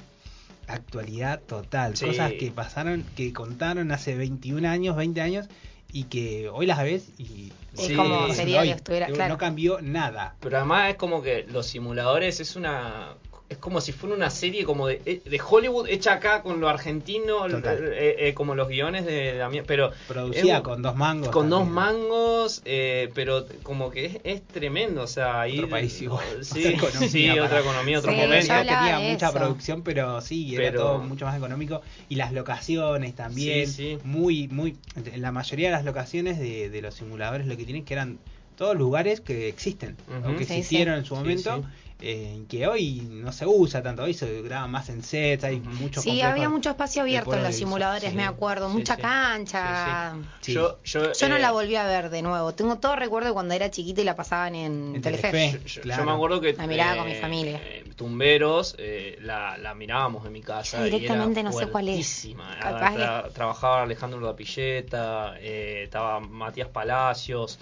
actualidad 0.68 1.39
total. 1.41 1.95
Sí. 1.98 2.06
Cosas 2.06 2.34
que 2.34 2.52
pasaron, 2.52 3.03
que 3.15 3.34
contaron 3.34 3.91
hace 3.91 4.15
21 4.15 4.65
años, 4.68 4.95
20 4.95 5.22
años, 5.22 5.48
y 5.91 6.03
que 6.06 6.49
hoy 6.49 6.65
las 6.65 6.84
ves 6.84 7.10
y. 7.18 7.52
Es 7.77 7.85
Sí. 7.88 7.95
como 7.95 8.34
sería 8.34 8.64
que 8.64 8.72
estuviera. 8.72 9.07
no 9.07 9.14
Claro. 9.15 9.38
cambió 9.38 9.80
nada. 9.81 10.35
Pero 10.41 10.57
además 10.57 10.89
es 10.91 10.95
como 10.95 11.22
que 11.22 11.44
los 11.44 11.68
simuladores 11.68 12.39
es 12.39 12.56
una 12.56 13.14
es 13.49 13.57
como 13.59 13.79
si 13.79 13.93
fuera 13.93 14.13
una 14.13 14.29
serie 14.29 14.65
como 14.65 14.87
de, 14.87 15.01
eh, 15.05 15.21
de 15.23 15.41
Hollywood 15.45 15.87
hecha 15.87 16.13
acá 16.13 16.41
con 16.43 16.59
lo 16.59 16.67
argentino, 16.67 17.47
eh, 17.47 18.15
eh, 18.19 18.33
como 18.33 18.55
los 18.55 18.67
guiones 18.67 19.05
de 19.05 19.35
la 19.35 19.47
mía, 19.49 19.63
pero 19.65 19.91
Producida 20.07 20.57
es- 20.57 20.61
con 20.63 20.81
dos 20.81 20.95
mangos. 20.97 21.29
con 21.29 21.49
dos 21.49 21.65
mangos, 21.65 22.61
eh, 22.65 23.09
pero 23.13 23.45
como 23.63 23.89
que 23.89 24.05
es, 24.05 24.17
es 24.25 24.41
tremendo, 24.45 25.03
o 25.03 25.07
sea, 25.07 25.39
ahí 25.41 25.59
Otro 25.59 25.69
país 25.69 26.01
igual. 26.01 26.25
sí, 26.43 26.59
Otra 26.75 26.89
economía 26.89 27.09
sí, 27.09 27.27
para- 27.29 27.43
otra 27.45 27.59
economía, 27.61 27.99
otro 27.99 28.11
Sí, 28.11 28.17
momento. 28.17 28.47
tenía 28.53 28.99
mucha 28.99 29.27
eso. 29.29 29.37
producción, 29.37 29.81
pero 29.81 30.19
sí, 30.21 30.53
era 30.55 30.63
Pero- 30.71 30.81
todo 30.81 30.97
mucho 30.99 31.25
más 31.25 31.37
económico. 31.37 31.81
Y 32.09 32.15
las 32.15 32.33
locaciones 32.33 33.15
también, 33.15 33.67
Sí, 33.67 33.73
sí. 33.95 33.97
muy, 34.03 34.49
muy. 34.49 34.75
En 34.95 35.21
la 35.21 35.31
mayoría 35.31 35.67
de 35.69 35.71
las 35.73 35.85
locaciones 35.85 36.37
de, 36.37 36.69
de 36.69 36.81
los 36.81 36.95
simuladores 36.95 37.47
lo 37.47 37.55
que 37.55 37.63
tienen 37.63 37.85
que 37.85 37.93
eran 37.93 38.19
todos 38.57 38.75
lugares 38.75 39.21
que 39.21 39.47
existen, 39.47 39.95
Ujú. 40.09 40.31
o 40.33 40.37
que 40.37 40.43
Sí, 40.45 40.53
existieron 40.55 40.95
sí. 40.95 40.99
en 40.99 41.05
su 41.05 41.15
Sí, 41.15 41.19
momento. 41.21 41.63
Eh, 41.99 42.43
que 42.47 42.67
hoy 42.67 43.01
no 43.09 43.31
se 43.31 43.45
usa 43.47 43.81
tanto, 43.81 44.03
hoy 44.03 44.13
se 44.13 44.41
graba 44.43 44.67
más 44.67 44.89
en 44.89 45.01
sets, 45.03 45.43
hay 45.43 45.59
muchos 45.59 46.03
Sí, 46.03 46.21
había 46.21 46.47
mucho 46.49 46.69
espacio 46.69 47.01
abierto 47.01 47.33
en 47.33 47.43
los 47.43 47.55
simuladores, 47.55 48.11
sí. 48.11 48.15
me 48.15 48.23
acuerdo. 48.23 48.69
Sí, 48.69 48.73
mucha 48.77 48.95
sí. 48.95 49.01
cancha. 49.01 50.15
Sí. 50.41 50.53
Yo, 50.53 50.79
yo, 50.83 51.11
Yo 51.13 51.29
no 51.29 51.37
eh, 51.37 51.39
la 51.39 51.51
volví 51.51 51.75
a 51.75 51.85
ver 51.85 52.09
de 52.09 52.21
nuevo. 52.21 52.53
Tengo 52.53 52.77
todo 52.77 52.95
recuerdo 52.95 53.29
de 53.29 53.33
cuando 53.33 53.53
era 53.53 53.71
chiquita 53.71 54.01
y 54.01 54.03
la 54.03 54.15
pasaban 54.15 54.53
en, 54.55 54.95
En 54.95 55.01
Telefe. 55.01 55.31
Telefe. 55.31 55.59
Yo, 55.59 55.65
yo- 55.67 55.81
Claro. 55.81 56.03
yo 56.03 56.05
me 56.09 56.15
acuerdo 56.15 56.41
que 56.41 56.53
La 56.53 56.67
miraba 56.67 56.97
con 56.97 57.07
mi 57.07 57.15
familia. 57.15 57.59
eh, 57.63 57.83
Tumberos 57.95 58.75
eh, 58.77 59.17
la, 59.21 59.57
la 59.57 59.73
mirábamos 59.73 60.25
en 60.25 60.33
mi 60.33 60.41
casa. 60.41 60.83
Directamente 60.83 61.39
y 61.39 61.41
era 61.41 61.49
no 61.51 61.57
sé 61.57 61.67
cuál 61.67 61.87
es. 61.89 61.95
fuertísima. 61.95 62.57
Capaz 62.59 62.95
Tra- 62.95 63.33
trabajaba 63.33 63.81
Alejandro 63.83 64.19
Lapilleta, 64.21 65.33
eh, 65.39 65.81
estaba 65.85 66.19
Matías 66.19 66.67
Palacios. 66.69 67.57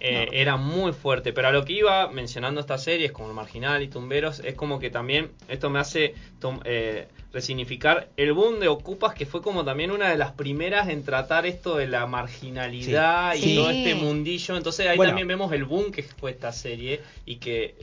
Eh, 0.00 0.26
No. 0.26 0.32
Era 0.32 0.56
muy 0.56 0.92
fuerte, 0.92 1.32
pero 1.32 1.48
a 1.48 1.50
lo 1.52 1.64
que 1.64 1.74
iba 1.74 2.08
mencionando 2.10 2.60
estas 2.60 2.82
series 2.82 3.12
como 3.12 3.28
El 3.28 3.34
Marginal 3.34 3.82
y 3.82 3.88
Tumberos, 3.88 4.40
es 4.40 4.54
como 4.54 4.78
que 4.78 4.88
también 4.90 5.30
esto 5.48 5.68
me 5.70 5.78
hace 5.78 6.14
tom- 6.40 6.60
eh, 6.64 7.06
resignificar 7.32 8.08
el 8.16 8.32
boom 8.32 8.58
de 8.60 8.68
Ocupas, 8.68 9.14
que 9.14 9.26
fue 9.26 9.40
como 9.42 9.64
también 9.64 9.90
una 9.90 10.08
de 10.10 10.16
las 10.16 10.32
primeras 10.32 10.88
en 10.88 11.04
tratar 11.04 11.46
esto 11.46 11.76
de 11.76 11.86
la 11.86 12.06
marginalidad 12.06 13.34
Sí. 13.34 13.52
y 13.52 13.56
todo 13.56 13.70
Sí. 13.70 13.78
este 13.78 13.94
mundillo. 13.94 14.56
Entonces 14.56 14.86
ahí 14.88 14.96
Bueno. 14.96 15.10
también 15.10 15.28
vemos 15.28 15.52
el 15.52 15.64
boom 15.64 15.92
que 15.92 16.02
fue 16.02 16.30
esta 16.32 16.52
serie 16.52 17.00
y 17.26 17.36
que 17.36 17.74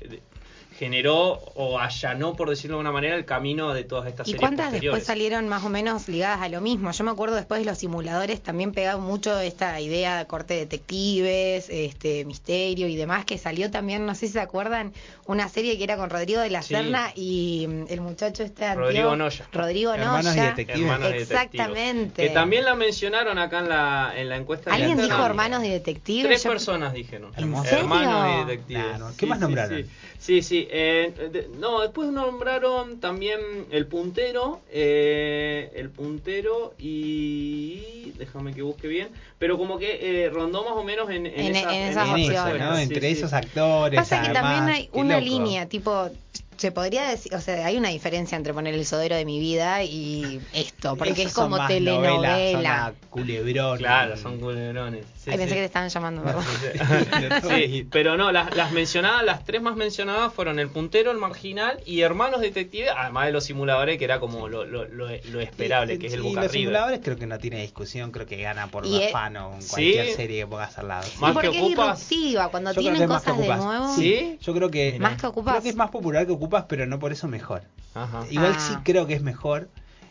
generó 0.78 1.40
o 1.56 1.80
allanó, 1.80 2.36
por 2.36 2.50
decirlo 2.50 2.78
de 2.78 2.82
una 2.82 2.92
manera, 2.92 3.16
el 3.16 3.26
camino 3.26 3.74
de 3.74 3.84
todas 3.84 4.08
estas 4.08 4.28
¿Y 4.28 4.32
series 4.32 4.42
cuántas 4.42 4.68
posteriores. 4.68 5.00
después 5.00 5.08
salieron 5.08 5.48
más 5.50 5.64
o 5.64 5.70
menos 5.70 6.08
ligadas 6.08 6.42
a 6.42 6.50
lo 6.50 6.62
mismo? 6.62 6.92
Yo 6.92 7.04
me 7.04 7.12
acuerdo 7.12 7.36
después 7.36 7.60
de 7.62 7.66
los 7.66 7.78
simuladores 7.78 8.42
también 8.42 8.72
pegaba 8.74 9.02
mucho 9.02 9.40
esta 9.40 9.80
idea 9.82 10.18
de 10.18 10.26
corte 10.28 10.54
de 10.54 10.60
detectives, 10.62 11.68
este 11.70 12.26
misterio 12.26 12.88
y 12.88 12.96
demás, 12.96 13.26
que 13.26 13.38
salió 13.38 13.72
también, 13.72 14.06
no 14.06 14.14
sé 14.16 14.28
si 14.28 14.34
se 14.34 14.40
acuerdan, 14.40 14.94
una 15.26 15.50
serie 15.50 15.78
que 15.78 15.84
era 15.84 15.98
con 15.98 16.10
Rodrigo 16.10 16.42
de 16.42 16.50
la 16.50 16.62
Sí. 16.62 16.74
Serna 16.76 17.12
y 17.16 17.66
mm, 17.68 17.86
el 17.90 18.02
muchacho 18.02 18.44
este 18.44 18.74
Rodrigo 18.76 19.10
antiguo- 19.12 19.16
Noya. 19.16 19.48
Rodrigo 19.52 19.94
Hermanos 19.94 20.26
y 20.26 20.38
Noya. 20.38 20.44
detectives. 20.52 20.82
Hermanos 20.82 21.00
y 21.10 21.14
detectives. 21.14 21.32
Exactamente. 21.42 22.24
Que 22.24 22.30
también 22.30 22.66
la 22.66 22.76
mencionaron 22.76 23.38
acá 23.40 23.60
en 23.60 23.70
la, 23.70 24.14
en 24.16 24.30
la 24.30 24.36
encuesta. 24.38 24.70
de 24.70 24.76
¿Alguien 24.76 24.98
dijo 24.98 25.26
hermanos 25.26 25.64
y 25.64 25.70
detectives? 25.70 26.28
Tres 26.28 26.44
Yo- 26.44 26.50
personas 26.52 26.94
dijeron. 26.94 27.32
¿En 27.36 27.56
serio? 27.64 27.80
Hermanos 27.80 28.30
y 28.44 28.46
detectives. 28.46 28.84
Claro, 28.86 29.12
¿qué 29.18 29.26
más 29.26 29.40
nombraron? 29.40 29.84
Sí, 30.20 30.42
sí. 30.42 30.42
sí, 30.42 30.67
eh, 30.72 31.30
de- 31.32 31.50
no, 31.60 31.82
después 31.82 32.10
nombraron 32.10 33.00
también 33.00 33.40
el 33.72 33.86
puntero, 33.88 34.62
eh, 34.72 35.72
el 35.76 35.90
puntero 35.90 36.74
y 36.78 38.12
déjame 38.18 38.54
que 38.54 38.62
busque 38.62 38.88
bien, 38.88 39.10
pero 39.40 39.58
como 39.58 39.78
que 39.78 40.24
eh, 40.26 40.30
rondó 40.30 40.64
más 40.64 40.74
o 40.74 40.84
menos 40.84 41.10
en, 41.10 41.26
en, 41.28 41.34
En- 41.40 41.56
esa- 41.56 41.76
en 41.76 41.82
en 41.84 41.90
esas 41.92 42.08
En 42.10 42.16
esas 42.18 42.32
eso, 42.32 42.42
opciones. 42.44 42.62
¿no? 42.68 42.76
Sí, 42.78 42.82
Entre 42.84 43.02
sí. 43.02 43.08
esos 43.08 43.34
actores. 43.34 44.00
Pasa 44.00 44.22
que 44.24 44.34
también 44.34 44.64
hay 44.70 44.90
una 44.94 45.20
loco. 45.20 45.26
línea, 45.30 45.66
tipo, 45.68 46.10
se 46.58 46.72
podría 46.72 47.08
decir, 47.10 47.34
o 47.36 47.40
sea, 47.42 47.66
hay 47.66 47.78
una 47.78 47.90
diferencia 47.90 48.36
entre 48.36 48.54
poner 48.54 48.74
el 48.74 48.86
sodero 48.86 49.16
de 49.16 49.26
mi 49.26 49.40
vida 49.40 49.84
y 49.84 50.42
esto, 50.54 50.96
porque 50.96 51.14
Esos 51.14 51.26
es 51.28 51.32
son 51.34 51.44
como 51.46 51.58
más 51.58 51.68
telenovela. 51.68 52.52
son 52.52 52.66
a 52.66 52.94
culebrón. 53.10 53.78
Claro, 53.78 54.18
son 54.18 54.40
culebrones. 54.40 55.06
Sí, 55.18 55.32
Ay, 55.32 55.38
pensé 55.38 55.50
sí. 55.50 55.56
que 55.56 55.62
te 55.62 55.66
estaban 55.66 55.90
llamando, 55.90 56.22
¿verdad? 56.24 57.44
Sí, 57.48 57.88
pero 57.92 58.18
no, 58.18 58.32
las, 58.32 58.56
las 58.56 58.72
mencionadas, 58.72 59.24
las 59.24 59.44
tres 59.46 59.62
más 59.62 59.76
mencionadas 59.76 60.34
fueron 60.34 60.60
el 60.60 60.70
puntero, 60.70 61.12
el 61.12 61.18
marginal 61.18 61.80
y 61.86 62.02
hermanos 62.02 62.42
detectives, 62.42 62.90
además 62.96 63.26
de 63.28 63.32
los 63.34 63.44
simuladores, 63.44 63.98
que 63.98 64.06
era 64.06 64.20
como 64.20 64.48
lo, 64.48 64.66
lo, 64.66 64.86
lo, 64.86 65.08
lo 65.10 65.40
esperable, 65.42 65.96
Y- 65.96 66.00
que 66.00 66.08
es 66.08 66.14
el 66.14 66.20
y 66.22 66.24
Boca 66.24 66.42
los 66.44 66.52
River. 66.52 66.62
simuladores 66.68 67.00
creo 67.04 67.18
que 67.18 67.28
no 67.28 67.38
tiene 67.40 67.62
discusión, 67.62 68.12
creo 68.12 68.26
que 68.26 68.38
gana 68.42 68.68
por 68.68 68.86
Y 68.86 68.92
lo 68.92 69.00
es- 69.02 69.10
afano 69.10 69.54
en 69.56 69.62
Sí. 69.62 69.70
cualquier 69.70 70.16
serie 70.16 70.40
que 70.42 70.48
pongas 70.48 70.78
al 70.78 70.88
lado. 70.88 71.04
sí. 71.04 71.18
Más 71.20 71.34
porque 71.34 71.52
que 71.52 71.58
es 71.58 71.64
ocupas. 71.64 72.00
disruptiva, 72.10 72.50
cuando 72.50 72.72
Yo 72.72 72.76
creo 72.82 72.84
que 72.94 72.98
tienen 72.98 73.12
es 73.12 73.18
cosas 73.18 73.38
de 73.38 73.44
Ocupas. 73.44 73.64
nuevo. 73.66 73.96
Sí. 73.96 74.38
Yo 74.42 74.54
creo 74.54 74.72
que 74.72 74.98
Más 75.00 75.20
que 75.22 75.28
Ocupas. 75.28 75.54
Creo 75.56 75.64
que 75.64 75.70
es 75.70 75.76
más 75.76 75.90
popular 75.92 76.26
que 76.26 76.32
Ocupas, 76.32 76.47
pero 76.68 76.86
no 76.86 77.00
por 77.00 77.12
eso 77.12 77.28
mejor. 77.28 77.64
Ajá. 77.94 78.26
Igual 78.30 78.54
Ah. 78.56 78.60
sí 78.60 78.76
creo 78.84 79.08
que 79.08 79.14
es 79.14 79.22
mejor 79.22 79.70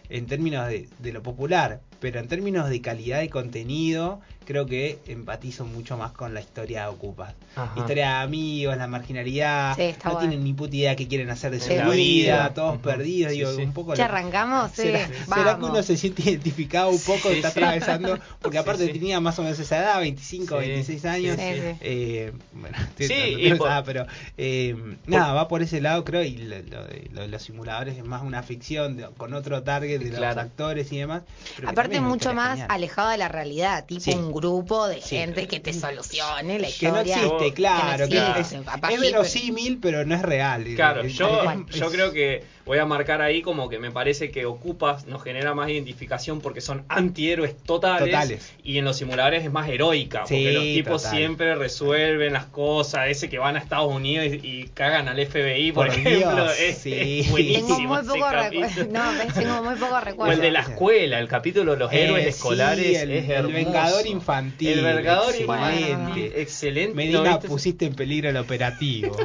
en 0.09 0.27
términos 0.27 0.67
de, 0.69 0.89
de 0.99 1.13
lo 1.13 1.23
popular, 1.23 1.81
pero 2.01 2.21
en 2.21 2.29
términos 2.29 2.69
de 2.69 2.81
calidad 2.81 3.21
de 3.21 3.29
contenido, 3.31 4.21
creo 4.45 4.67
que 4.67 5.01
empatizo 5.09 5.65
mucho 5.65 5.97
más 5.97 6.13
con 6.13 6.33
la 6.33 6.41
historia 6.41 6.83
de 6.83 6.89
Ocupas. 6.89 7.35
Ajá. 7.57 7.73
Historia 7.77 8.07
de 8.09 8.15
amigos, 8.25 8.77
la 8.77 8.87
marginalidad, 8.87 9.75
Sí, 9.75 9.83
está 9.83 10.09
no 10.11 10.15
bueno. 10.15 10.29
tienen 10.29 10.45
ni 10.45 10.53
puta 10.53 10.77
idea 10.77 10.95
qué 10.95 11.09
quieren 11.09 11.31
hacer 11.31 11.51
de 11.51 11.59
su 11.61 11.91
vida, 11.91 12.53
todos 12.55 12.79
perdidos, 12.79 13.33
Sí, 13.33 13.39
digo, 13.39 13.53
sí. 13.57 13.63
un 13.63 13.73
poco... 13.73 13.95
¿Ya 13.95 14.07
lo- 14.07 14.15
arrancamos? 14.15 14.71
Sí, 14.77 14.83
¿Será, 14.83 15.59
que 15.59 15.65
uno 15.65 15.83
se 15.83 15.97
siente 15.97 16.23
identificado 16.23 16.91
un 16.91 17.01
poco, 17.01 17.31
Sí, 17.31 17.37
está 17.37 17.51
sí. 17.51 17.59
atravesando? 17.59 18.19
Porque 18.41 18.59
Sí, 18.59 18.61
aparte 18.63 18.87
sí. 18.87 18.93
tenía 18.93 19.19
más 19.21 19.39
o 19.39 19.43
menos 19.43 19.59
esa 19.59 19.79
edad, 19.79 19.99
25, 20.01 20.61
Sí, 20.61 20.69
26 20.69 21.05
años. 21.07 21.37
sí, 21.37 21.43
sí. 21.55 21.77
Eh, 21.81 22.33
bueno, 22.53 22.77
estoy 22.99 23.55
por- 23.59 23.69
edad, 23.69 23.83
pero 23.85 24.07
eh, 24.39 24.77
nada, 25.07 25.33
va 25.33 25.49
por 25.49 25.63
ese 25.63 25.81
lado, 25.81 26.05
creo, 26.05 26.23
y 26.23 26.37
lo, 26.37 26.57
lo 26.59 26.85
de, 26.85 27.09
lo 27.13 27.23
de 27.23 27.29
los 27.29 27.43
simuladores 27.43 27.97
es 27.99 28.05
más 28.05 28.23
una 28.23 28.43
ficción 28.45 28.97
de- 28.97 29.07
con 29.17 29.35
otro 29.35 29.63
target 29.65 29.99
de 30.01 30.11
los 30.21 30.37
actores 30.37 30.93
y 30.93 30.99
demás. 30.99 31.23
pero 31.57 31.71
Aparte 31.71 31.96
es 31.97 32.01
una 32.01 32.09
mucho 32.09 32.29
historia 32.31 32.35
más 32.43 32.51
genial. 32.53 32.69
alejado 32.71 33.09
de 33.11 33.17
la 33.19 33.29
realidad, 33.29 33.85
tipo 33.87 34.01
Sí. 34.01 34.13
un 34.13 34.33
grupo 34.33 34.87
de 34.89 35.03
Sí. 35.03 35.17
gente 35.17 35.47
que 35.49 35.61
te 35.61 35.73
solucione 35.73 36.59
la 36.59 36.69
que 36.69 36.89
no 36.91 37.03
historia. 37.03 37.17
existe, 37.17 37.53
claro, 37.55 38.09
que 38.09 38.15
no 38.15 38.27
es, 38.35 38.39
existe, 38.39 38.65
capaz 38.65 38.89
es 38.93 38.99
pero- 39.01 39.13
verosímil, 39.13 39.79
pero 39.81 40.05
no 40.05 40.15
es 40.15 40.23
real. 40.23 40.65
Claro, 40.75 41.03
Es- 41.03 41.15
yo, 41.15 41.43
yo 41.71 41.91
creo 41.91 42.13
que 42.13 42.45
voy 42.67 42.79
a 42.79 42.85
marcar 42.85 43.23
ahí 43.23 43.41
como 43.43 43.69
que 43.69 43.79
me 43.79 43.91
parece 43.91 44.31
que 44.31 44.45
Ocupas 44.45 45.07
nos 45.07 45.23
genera 45.23 45.55
más 45.55 45.71
identificación 45.71 46.41
porque 46.41 46.61
son 46.61 46.85
antihéroes 46.89 47.57
totales, 47.57 48.11
Totales. 48.11 48.53
y 48.65 48.77
en 48.79 48.85
los 48.85 48.97
simuladores 48.99 49.45
es 49.45 49.53
más 49.53 49.69
heroica, 49.69 50.21
porque 50.23 50.37
Sí, 50.37 50.53
los 50.53 50.63
tipos 50.65 51.03
total. 51.05 51.17
siempre 51.17 51.55
resuelven 51.55 52.33
las 52.33 52.47
cosas, 52.47 53.09
ese 53.09 53.29
que 53.31 53.39
van 53.39 53.57
a 53.57 53.61
Estados 53.61 53.93
Unidos 53.95 54.27
y, 54.27 54.47
y 54.47 54.69
cagan 54.75 55.09
al 55.09 55.25
FBI, 55.25 55.73
por, 55.73 55.87
Por 55.87 55.95
ejemplo, 55.97 56.35
Dios, 56.35 56.59
es, 56.61 56.79
sí. 56.79 57.21
es 57.21 57.31
buenísimo. 57.31 57.77
Tengo 57.77 57.81
muy 57.95 58.03
poco 58.03 58.31
recuerdo. 58.31 58.87
No, 58.91 59.03
tengo 59.35 59.63
muy 59.63 59.75
poco 59.77 59.95
O 59.97 60.01
recuerdo. 60.01 60.33
el 60.35 60.41
de 60.41 60.51
la 60.51 60.61
escuela, 60.61 61.19
el 61.21 61.29
capítulo 61.29 61.73
de 61.73 61.79
los 61.79 61.93
Eh, 61.93 62.05
héroes 62.05 62.25
sí, 62.25 62.29
escolares 62.31 62.99
el- 63.03 63.13
es 63.13 63.29
el. 63.31 63.47
Vengador 63.47 64.07
infantil, 64.07 64.81
El 64.81 64.85
Vengador 64.85 65.35
excelente. 65.35 65.91
infantil, 65.91 66.33
excelente. 66.35 66.89
¿No 67.13 67.23
Medina, 67.23 67.39
pusiste 67.41 67.87
en 67.87 67.95
peligro 67.95 68.29
el 68.31 68.37
operativo. 68.37 69.17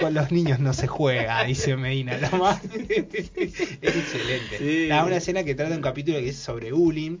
Con 0.00 0.14
los 0.14 0.30
niños 0.30 0.60
no 0.60 0.72
se 0.72 0.86
juega, 0.86 1.42
dice 1.44 1.76
Medina. 1.76 2.16
Lo 2.18 2.38
más... 2.38 2.60
es 2.76 3.30
excelente. 3.82 4.58
Sí. 4.58 4.88
Una 4.90 5.16
escena 5.16 5.44
que 5.44 5.54
trata 5.54 5.74
un 5.74 5.82
capítulo 5.82 6.18
que 6.18 6.28
es 6.30 6.36
sobre 6.36 6.72
bullying. 6.72 7.18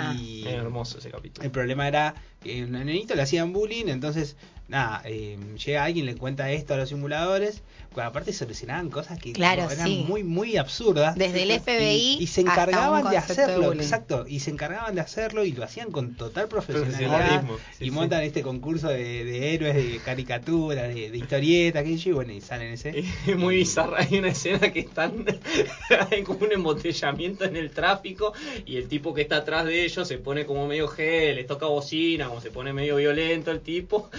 Ah. 0.00 0.14
y 0.16 0.46
hermoso 0.46 0.98
ese 0.98 1.10
capítulo. 1.10 1.44
el 1.44 1.50
problema 1.50 1.88
era 1.88 2.14
que 2.40 2.62
un 2.62 2.70
nenito 2.70 3.16
le 3.16 3.22
hacían 3.22 3.52
bullying, 3.52 3.86
entonces, 3.88 4.36
nada, 4.68 5.02
eh, 5.04 5.38
llega 5.64 5.84
alguien, 5.84 6.06
le 6.06 6.14
cuenta 6.16 6.50
esto 6.52 6.74
a 6.74 6.76
los 6.76 6.88
simuladores, 6.90 7.62
bueno, 7.94 8.10
aparte 8.10 8.32
solucionaban 8.32 8.90
cosas 8.90 9.18
que 9.18 9.32
Claro, 9.32 9.68
eran 9.70 9.86
sí. 9.88 10.04
muy, 10.06 10.22
muy 10.22 10.56
absurdas. 10.56 11.16
Desde 11.16 11.42
el 11.42 11.58
FBI 11.58 12.16
y, 12.18 12.22
y 12.22 12.26
se 12.26 12.42
hasta 12.42 12.52
encargaban 12.52 13.04
un 13.06 13.10
de 13.10 13.16
hacerlo, 13.16 13.72
exacto, 13.72 14.26
y 14.28 14.40
se 14.40 14.50
encargaban 14.50 14.94
de 14.94 15.00
hacerlo 15.00 15.44
y 15.44 15.52
lo 15.52 15.64
hacían 15.64 15.90
con 15.90 16.14
total 16.14 16.48
profesionalidad. 16.48 17.42
Sí, 17.78 17.84
y 17.84 17.84
sí. 17.86 17.90
montan 17.90 18.22
este 18.22 18.42
concurso 18.42 18.88
de, 18.88 19.24
de 19.24 19.54
héroes, 19.54 19.74
de 19.74 19.98
caricaturas, 20.04 20.94
de, 20.94 21.10
de 21.10 21.18
historietas, 21.18 21.82
qué 21.82 21.90
sé 21.90 21.96
yo, 21.98 22.10
y 22.10 22.12
bueno, 22.14 22.32
y 22.32 22.40
salen 22.40 22.72
ese. 22.74 23.04
Es 23.26 23.36
muy 23.36 23.56
bizarra. 23.56 23.98
Hay 24.00 24.18
una 24.18 24.28
escena 24.28 24.70
que 24.72 24.80
están. 24.80 25.24
hay 26.10 26.22
como 26.22 26.40
un 26.44 26.52
embotellamiento 26.52 27.44
en 27.44 27.56
el 27.56 27.70
tráfico. 27.70 28.32
Y 28.66 28.76
el 28.76 28.86
tipo 28.88 29.14
que 29.14 29.22
está 29.22 29.38
atrás 29.38 29.64
de 29.64 29.84
ellos 29.84 30.06
se 30.06 30.18
pone 30.18 30.44
como 30.46 30.66
medio 30.66 30.88
gel, 30.88 31.36
les 31.36 31.46
toca 31.46 31.66
bocina, 31.66 32.28
como 32.28 32.40
se 32.40 32.50
pone 32.50 32.72
medio 32.72 32.96
violento 32.96 33.50
el 33.50 33.60
tipo. 33.60 34.10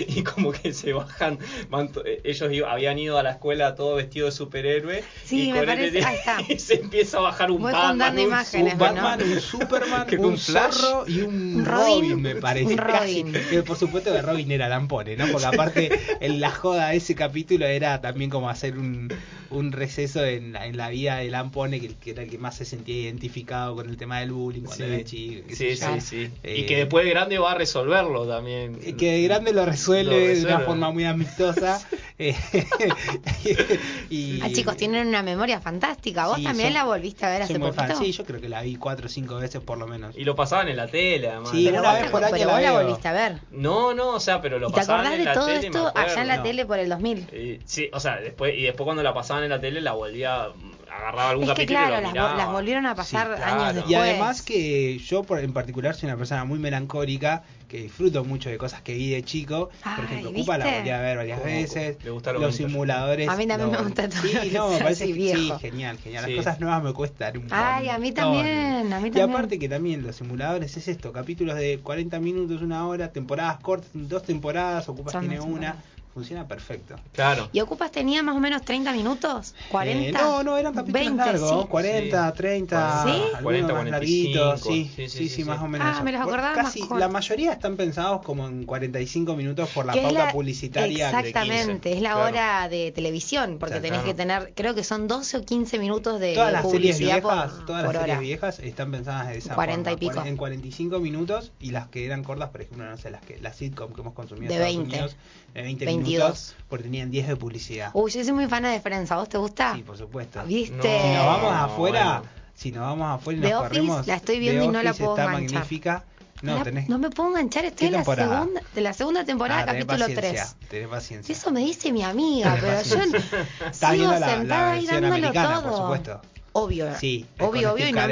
Y 0.08 0.22
como 0.22 0.52
que 0.52 0.72
se 0.72 0.92
bajan. 0.92 1.38
van 1.70 1.92
to- 1.92 2.02
ellos 2.24 2.52
iba- 2.52 2.72
habían 2.72 2.98
ido 2.98 3.18
a 3.18 3.22
la 3.22 3.32
escuela 3.32 3.74
todos 3.74 3.96
vestidos 3.96 4.32
de 4.34 4.36
superhéroe. 4.38 5.04
Sí, 5.24 5.48
y 5.48 5.52
me 5.52 5.62
parece- 5.62 6.04
ahí 6.04 6.16
está. 6.16 6.38
Y 6.48 6.58
se 6.58 6.74
empieza 6.80 7.18
a 7.18 7.20
bajar 7.22 7.50
un 7.50 7.62
Voy 7.62 7.72
Batman, 7.72 8.14
un 8.14 8.20
imágenes, 8.20 8.72
Un 8.74 8.78
bueno. 8.78 9.02
Batman, 9.02 9.32
un 9.32 9.40
Superman, 9.40 10.06
Que 10.06 10.16
un, 10.16 10.24
un 10.26 10.38
Flash. 10.38 10.74
Zorro 10.74 11.08
y 11.08 11.20
un, 11.22 11.64
Robin, 11.64 12.00
Robin, 12.10 12.22
me 12.22 12.34
parece. 12.36 12.66
un 12.66 12.76
casi. 12.76 13.22
Robin. 13.22 13.32
Que 13.50 13.62
por 13.62 13.76
supuesto 13.76 14.12
que 14.12 14.22
Robin 14.22 14.50
era 14.52 14.68
Lampone, 14.68 15.16
¿no? 15.16 15.26
Porque 15.28 15.46
aparte 15.46 15.90
en 16.20 16.40
la 16.40 16.50
joda 16.50 16.88
de 16.90 16.96
ese 16.96 17.14
capítulo 17.14 17.66
era 17.66 18.00
también 18.00 18.30
como 18.30 18.48
hacer 18.50 18.78
un, 18.78 19.12
un 19.50 19.72
receso 19.72 20.24
en 20.24 20.52
la, 20.52 20.66
en 20.66 20.76
la 20.76 20.88
vida 20.90 21.16
de 21.18 21.30
Lampone, 21.30 21.80
que, 21.80 21.94
que 21.94 22.10
era 22.10 22.22
el 22.22 22.30
que 22.30 22.38
más 22.38 22.56
se 22.56 22.64
sentía 22.64 22.96
identificado 23.02 23.74
con 23.74 23.88
el 23.88 23.96
tema 23.96 24.20
del 24.20 24.32
bullying 24.32 24.62
cuando 24.62 24.84
Sí. 24.86 24.92
era 24.92 25.04
chico. 25.04 25.48
Sí, 25.54 25.76
sí, 25.76 26.00
sí. 26.00 26.30
Eh, 26.42 26.58
y 26.60 26.66
que 26.66 26.76
después 26.76 27.04
de 27.04 27.10
grande 27.10 27.38
va 27.38 27.52
a 27.52 27.54
resolverlo 27.54 28.26
también. 28.26 28.78
Eh, 28.82 28.94
que 28.94 29.12
de 29.12 29.22
grande 29.22 29.52
lo 29.52 29.64
resuelve, 29.64 29.85
Lo 29.88 29.94
de 30.10 30.26
resuelve. 30.28 30.54
una 30.54 30.60
forma 30.64 30.90
muy 30.90 31.04
amistosa. 31.04 31.80
eh, 32.18 32.34
y, 34.10 34.40
Ah, 34.42 34.48
chicos, 34.52 34.76
tienen 34.76 35.06
una 35.06 35.22
memoria 35.22 35.60
fantástica. 35.60 36.26
¿Vos 36.26 36.36
Sí, 36.36 36.44
también 36.44 36.68
son- 36.68 36.74
la 36.74 36.84
volviste 36.84 37.24
a 37.26 37.30
ver 37.30 37.42
hace 37.42 37.58
poquito? 37.58 37.96
Sí, 37.98 38.12
yo 38.12 38.24
creo 38.24 38.40
que 38.40 38.48
la 38.48 38.62
vi 38.62 38.76
cuatro 38.76 39.06
o 39.06 39.08
cinco 39.08 39.36
veces 39.36 39.60
por 39.60 39.78
lo 39.78 39.86
menos. 39.86 40.16
Y 40.16 40.24
lo 40.24 40.34
pasaban 40.34 40.68
en 40.68 40.76
la 40.76 40.86
tele, 40.88 41.28
además. 41.30 41.50
Sí, 41.50 41.66
pero 41.68 41.80
una 41.80 41.92
vez 41.94 42.04
te- 42.04 42.10
por 42.10 42.20
pero 42.30 42.36
la 42.38 42.52
vos 42.52 42.62
la 42.62 42.72
volviste 42.72 43.08
a 43.08 43.12
ver. 43.12 43.38
No, 43.50 43.94
no, 43.94 44.10
o 44.10 44.20
sea, 44.20 44.40
pero 44.40 44.58
lo 44.58 44.68
¿Y 44.68 44.72
te 44.72 44.76
pasaban 44.78 45.00
acordás 45.06 45.12
en 45.14 45.18
de 45.20 45.24
la 45.24 45.34
todo 45.34 45.46
tele, 45.46 45.60
me 45.60 45.66
esto 45.66 45.86
acuerdo. 45.88 46.10
allá 46.10 46.22
en 46.22 46.28
la 46.28 46.36
No. 46.38 46.42
tele 46.42 46.66
por 46.66 46.78
el 46.78 46.88
2000? 46.88 47.18
Y, 47.34 47.60
sí, 47.64 47.88
o 47.92 48.00
sea, 48.00 48.16
después 48.16 48.54
y 48.56 48.62
después 48.62 48.84
cuando 48.84 49.02
la 49.02 49.14
pasaban 49.14 49.44
en 49.44 49.50
la 49.50 49.60
tele 49.60 49.80
la 49.80 49.92
volvía 49.92 50.48
agarraba 50.90 51.30
algún 51.30 51.44
Es 51.44 51.50
que 51.50 51.66
capítulo 51.66 51.78
claro, 51.78 51.94
y 52.08 52.12
lo 52.14 52.14
las, 52.14 52.36
las 52.36 52.50
volvieron 52.52 52.86
a 52.86 52.94
pasar 52.94 53.36
Sí, 53.36 53.42
años 53.42 53.56
claro. 53.56 53.72
después. 53.74 53.90
Y 53.90 53.94
además 53.94 54.42
que 54.42 54.98
yo 54.98 55.22
por, 55.24 55.40
en 55.40 55.52
particular 55.52 55.94
soy 55.94 56.08
una 56.08 56.16
persona 56.16 56.44
muy 56.44 56.58
melancólica, 56.58 57.42
que 57.68 57.82
disfruto 57.82 58.24
mucho 58.24 58.48
de 58.48 58.58
cosas 58.58 58.82
que 58.82 58.94
vi 58.94 59.10
de 59.10 59.24
chico. 59.24 59.68
Por 59.68 60.04
Ay, 60.04 60.04
ejemplo, 60.04 60.32
Cupa 60.32 60.58
la 60.58 60.66
volví 60.78 60.90
a 60.90 61.00
ver 61.00 61.16
varias 61.16 61.40
¿Cómo? 61.40 61.50
veces. 61.52 61.98
¿Le 62.04 62.10
gusta 62.10 62.32
lo 62.32 62.38
los 62.38 62.56
vintage? 62.56 62.68
simuladores. 62.70 63.28
A 63.28 63.36
mí 63.36 63.46
también 63.46 63.72
lo- 63.72 63.78
me 63.78 63.84
gusta 63.84 64.08
todo 64.08 64.20
Sí, 64.22 64.50
no, 64.52 64.68
me 64.70 64.78
parece 64.78 65.12
viejo. 65.12 65.40
sí, 65.40 65.52
genial, 65.60 65.98
genial. 65.98 66.24
Sí. 66.24 66.30
Las 66.34 66.44
cosas 66.44 66.60
nuevas 66.60 66.82
me 66.82 66.92
cuestan 66.92 67.36
un 67.38 67.48
Ay, 67.50 67.88
a 67.88 67.98
mí 67.98 68.12
también, 68.12 68.92
a 68.92 69.00
mí 69.00 69.08
Y 69.08 69.10
también. 69.10 69.30
aparte 69.30 69.58
que 69.58 69.68
también 69.68 70.02
los 70.02 70.16
simuladores 70.16 70.76
es 70.76 70.88
esto, 70.88 71.12
capítulos 71.12 71.56
de 71.56 71.80
40 71.80 72.20
minutos, 72.20 72.62
una 72.62 72.86
hora, 72.86 73.12
temporadas 73.12 73.58
cortas, 73.60 73.90
dos 73.94 74.22
temporadas, 74.22 74.88
Ocupas 74.88 75.12
Son 75.12 75.22
tiene 75.22 75.40
una. 75.40 75.82
Funciona 76.16 76.48
perfecto. 76.48 76.96
Claro. 77.12 77.50
¿Y 77.52 77.60
Ocupas 77.60 77.90
tenía 77.92 78.22
más 78.22 78.34
o 78.34 78.40
menos 78.40 78.62
30 78.62 78.90
minutos? 78.92 79.54
¿40? 79.70 79.86
Eh, 79.86 80.12
no, 80.12 80.42
no, 80.42 80.56
eran 80.56 80.72
capítulos 80.72 81.02
20, 81.04 81.24
largos, 81.26 81.62
sí. 81.62 81.68
40, 81.68 82.30
Sí. 82.30 82.36
30, 82.38 83.02
¿Sí? 83.04 83.10
algunos 83.10 83.42
40, 83.42 83.72
más 83.74 83.82
45, 83.82 83.90
larguitos, 83.90 84.60
sí, 84.62 84.68
sí, 84.68 84.90
sí, 84.96 85.08
sí, 85.10 85.28
sí, 85.28 85.28
sí, 85.28 85.44
más 85.44 85.60
o 85.60 85.68
menos. 85.68 85.86
Ah, 85.86 85.92
eso. 85.96 86.04
me 86.04 86.12
los 86.12 86.22
Por- 86.22 86.30
acordaba 86.32 86.56
más 86.56 86.64
Casi, 86.64 86.80
cortos. 86.80 86.98
la 87.00 87.08
mayoría 87.08 87.52
están 87.52 87.76
pensados 87.76 88.22
como 88.22 88.48
en 88.48 88.64
45 88.64 89.36
minutos 89.36 89.68
por 89.74 89.84
la 89.84 89.92
pauta 89.92 90.10
la- 90.12 90.32
publicitaria. 90.32 91.08
de 91.08 91.12
15. 91.12 91.28
Exactamente, 91.28 91.92
es 91.92 92.00
la 92.00 92.12
claro. 92.14 92.28
hora 92.30 92.68
de 92.70 92.92
televisión, 92.92 93.58
porque 93.60 93.80
tenés 93.80 94.00
que 94.00 94.14
tener, 94.14 94.54
creo 94.56 94.74
que 94.74 94.84
son 94.84 95.08
12 95.08 95.36
o 95.36 95.44
15 95.44 95.78
minutos 95.78 96.18
de 96.18 96.32
Todas 96.32 96.50
las 96.52 96.70
series 96.70 96.98
viejas, 96.98 97.20
por, 97.52 97.66
todas 97.66 97.82
las 97.82 97.92
por 97.92 98.00
series 98.00 98.16
hora. 98.16 98.20
viejas 98.20 98.58
están 98.60 98.90
pensadas 98.90 99.28
de 99.28 99.36
esa 99.36 99.54
40 99.54 99.92
y 99.92 99.96
forma, 99.96 100.12
pico. 100.14 100.24
En 100.26 100.36
45 100.38 100.98
minutos 100.98 101.52
y 101.60 101.72
las 101.72 101.88
que 101.88 102.06
eran 102.06 102.24
cortas, 102.24 102.48
por 102.48 102.62
ejemplo, 102.62 102.88
no 102.88 102.96
sé, 102.96 103.10
las 103.10 103.20
que 103.20 103.38
las 103.38 103.56
sitcom 103.56 103.92
que 103.92 104.00
hemos 104.00 104.14
consumido 104.14 104.48
De 104.48 104.54
en 104.56 104.62
Estados 104.62 104.76
20. 104.78 104.96
Unidos, 104.96 105.16
de 105.56 105.62
20 105.62 105.84
22. 105.84 106.22
minutos, 106.22 106.56
porque 106.68 106.84
tenían 106.84 107.10
10 107.10 107.28
de 107.28 107.36
publicidad. 107.36 107.90
Uy, 107.94 108.10
yo 108.10 108.22
soy 108.24 108.32
muy 108.32 108.46
fan 108.46 108.62
de 108.64 108.80
Friends, 108.80 109.10
¿a 109.10 109.16
vos 109.16 109.28
te 109.28 109.38
gusta? 109.38 109.74
Sí, 109.74 109.82
por 109.82 109.96
supuesto. 109.96 110.42
¿Viste? 110.44 110.76
No. 110.76 110.82
Si 111.02 111.08
nos 111.14 111.26
vamos 111.26 111.52
afuera, 111.54 112.04
bueno. 112.18 112.22
si 112.54 112.72
nos 112.72 112.80
vamos 112.82 113.14
afuera 113.20 113.38
y 113.38 113.42
The 113.42 113.50
nos 113.50 113.60
Office 113.62 113.68
corremos, 113.80 114.06
la 114.06 114.14
estoy 114.16 114.38
viendo 114.38 114.60
The 114.62 114.64
y 114.66 114.68
no 114.72 114.82
la 114.82 114.94
puedo 114.94 115.10
está 115.16 115.24
enganchar. 115.24 115.52
magnífica. 115.54 116.04
No, 116.42 116.58
La- 116.58 116.64
tenés 116.64 116.88
no 116.90 116.98
me 116.98 117.08
puedo 117.08 117.30
enganchar, 117.30 117.64
estoy 117.64 117.88
¿Qué 117.88 117.94
en 117.96 118.04
la 118.04 118.04
segunda, 118.04 118.60
de 118.74 118.80
la 118.82 118.92
segunda 118.92 119.24
temporada, 119.24 119.62
Ah, 119.62 119.66
tenés 119.66 119.84
capítulo 119.86 120.14
paciencia, 120.14 120.44
3. 120.58 120.68
Tenés 120.68 120.88
paciencia. 120.88 121.32
Eso 121.32 121.50
me 121.50 121.60
dice 121.60 121.92
mi 121.92 122.02
amiga, 122.02 122.54
Tenés 122.60 122.88
pero 122.88 123.02
yo 123.06 123.10
paciencia. 123.12 123.46
Sigo 123.72 123.90
viendo 123.92 124.12
la, 124.12 124.18
la 124.20 124.26
sentada 124.36 124.72
ahí 124.72 124.86
versión 124.86 125.02
dándolo 125.32 125.32
todo. 125.32 125.62
por 125.62 125.76
supuesto. 125.80 126.20
Obvio, 126.52 126.94
Sí, 126.98 127.26
obvio, 127.40 127.72
obvio. 127.72 127.88
Y 127.88 127.92
no, 127.92 128.02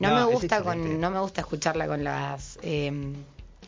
no 0.00 0.10
No, 0.10 0.16
me 0.26 0.32
gusta 0.34 0.62
con, 0.62 1.00
no 1.00 1.10
me 1.12 1.20
gusta 1.20 1.40
escucharla 1.42 1.86
con 1.86 2.02
las, 2.02 2.58
eh, 2.62 2.92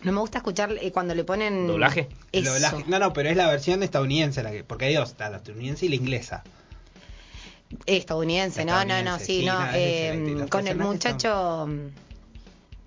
no 0.03 0.13
me 0.13 0.21
gusta 0.21 0.39
escuchar 0.39 0.73
eh, 0.81 0.93
cuando 0.93 1.15
le 1.15 1.25
ponen 1.25 1.67
¿Doblaje? 1.67 2.09
El 2.33 2.47
Eso. 2.47 2.55
doblaje- 2.55 2.85
No, 2.87 2.99
no, 2.99 3.13
pero 3.13 3.29
es 3.29 3.37
la 3.37 3.49
versión 3.49 3.83
estadounidense, 3.83 4.43
la 4.43 4.51
que, 4.51 4.65
porque 4.65 4.87
hay 4.87 4.95
dos, 4.95 5.15
la 5.19 5.37
estadounidense 5.37 5.87
y 5.87 5.89
la 5.91 5.95
inglesa. 5.97 6.43
Estadounidense, 7.87 8.65
no, 8.65 8.85
no, 8.85 9.03
no, 9.03 9.19
sí, 9.19 9.25
sí, 9.41 9.45
no. 9.45 9.65
eh, 9.75 10.47
con 10.51 10.67
el 10.67 10.77
muchacho. 10.79 11.69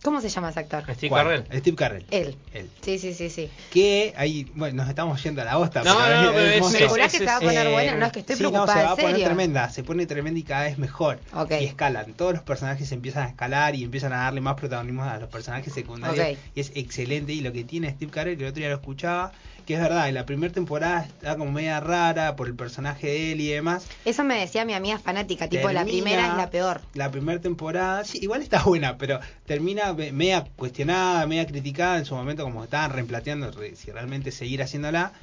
¿Cómo 0.04 0.20
se 0.22 0.28
llama 0.30 0.50
ese 0.50 0.60
actor? 0.60 0.84
Steve 0.94 1.10
¿Cuál? 1.10 1.24
Carell. 1.26 1.60
Steve 1.62 1.76
Carell. 1.78 2.06
Él. 2.12 2.36
Él. 2.54 2.70
Sí, 2.82 3.00
sí, 3.00 3.14
sí, 3.14 3.30
sí. 3.30 3.50
Que 3.72 4.14
ahí, 4.18 4.46
bueno, 4.54 4.76
nos 4.84 4.90
estamos 4.90 5.24
yendo 5.24 5.42
a 5.42 5.46
la 5.46 5.56
bosta. 5.56 5.82
No, 5.84 5.96
pero 5.98 6.22
no, 6.22 6.30
es 6.30 6.34
pero 6.34 6.68
es- 6.68 6.74
es- 6.74 6.80
¿Calculás 6.82 7.12
que 7.14 7.18
se 7.20 7.26
va 7.26 7.38
a 7.38 7.40
poner 7.40 7.68
Eh, 7.68 7.72
buena? 7.72 7.96
No, 7.96 8.06
es 8.08 8.12
que 8.12 8.20
estoy 8.20 8.36
sí, 8.36 8.44
no, 8.44 8.50
preocupada, 8.52 8.80
se 8.80 8.84
va 8.86 8.90
a 8.90 8.94
¿en 8.94 8.98
poner 8.98 9.12
serio? 9.12 9.26
tremenda, 9.28 9.70
se 9.70 9.84
pone 9.84 10.06
tremenda 10.06 10.40
y 10.40 10.44
cada 10.44 10.64
vez 10.66 10.78
mejor. 10.78 11.20
Ok. 11.34 11.52
Y 11.62 11.64
escalan, 11.66 12.14
todos 12.14 12.34
los 12.34 12.44
personajes 12.44 12.92
empiezan 12.92 13.24
a 13.24 13.30
escalar 13.30 13.76
y 13.76 13.84
empiezan 13.86 14.12
a 14.14 14.18
darle 14.18 14.42
más 14.42 14.56
protagonismo 14.56 15.04
a 15.06 15.18
los 15.18 15.30
personajes 15.30 15.74
secundarios. 15.74 16.28
Ok. 16.32 16.38
Y 16.54 16.60
es 16.60 16.72
excelente. 16.76 17.32
Y 17.32 17.40
lo 17.42 17.54
que 17.54 17.64
tiene 17.64 17.90
Steve 17.92 18.12
Carell, 18.12 18.38
que 18.38 18.44
el 18.44 18.50
otro 18.50 18.60
día 18.60 18.70
lo 18.70 18.76
escuchaba, 18.76 19.32
que 19.66 19.76
es 19.76 19.80
verdad, 19.80 20.10
en 20.10 20.16
la 20.16 20.26
primera 20.26 20.54
temporada 20.54 21.04
está 21.06 21.38
como 21.38 21.52
media 21.52 21.80
rara 21.80 22.36
por 22.36 22.48
el 22.48 22.56
personaje 22.56 23.08
de 23.08 23.32
él 23.32 23.42
y 23.42 23.48
demás. 23.50 23.86
Eso 24.06 24.24
me 24.24 24.38
decía 24.40 24.66
mi 24.66 24.74
amiga 24.74 25.00
fanática, 25.00 25.48
tipo 25.48 25.72
la 25.72 25.84
primera 25.86 26.28
es 26.32 26.38
la 26.38 26.50
peor. 26.50 26.82
La 26.94 27.12
primera 27.12 27.40
temporada, 27.40 28.04
sí, 28.04 28.20
igual 28.22 28.42
está 28.42 28.64
buena, 28.64 28.98
pero 28.98 29.20
termina 29.46 29.94
me- 29.94 30.12
media 30.12 30.44
cuestionada, 30.56 31.26
media 31.28 31.46
criticada 31.48 31.98
en 31.98 32.06
su 32.06 32.16
momento, 32.16 32.44
como 32.44 32.64
estaban 32.64 32.92
reemplateando 32.92 33.52
re- 33.52 33.76
si 33.76 33.92
realmente 33.92 34.32
seguir 34.32 34.62
haciéndola. 34.62 35.14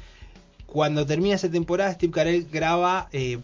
Cuando 0.67 1.05
termina 1.07 1.35
esa 1.35 1.51
temporada, 1.51 1.93
Steve 1.93 2.13
Carell 2.13 2.47
graba 2.51 3.09
eh, 3.13 3.39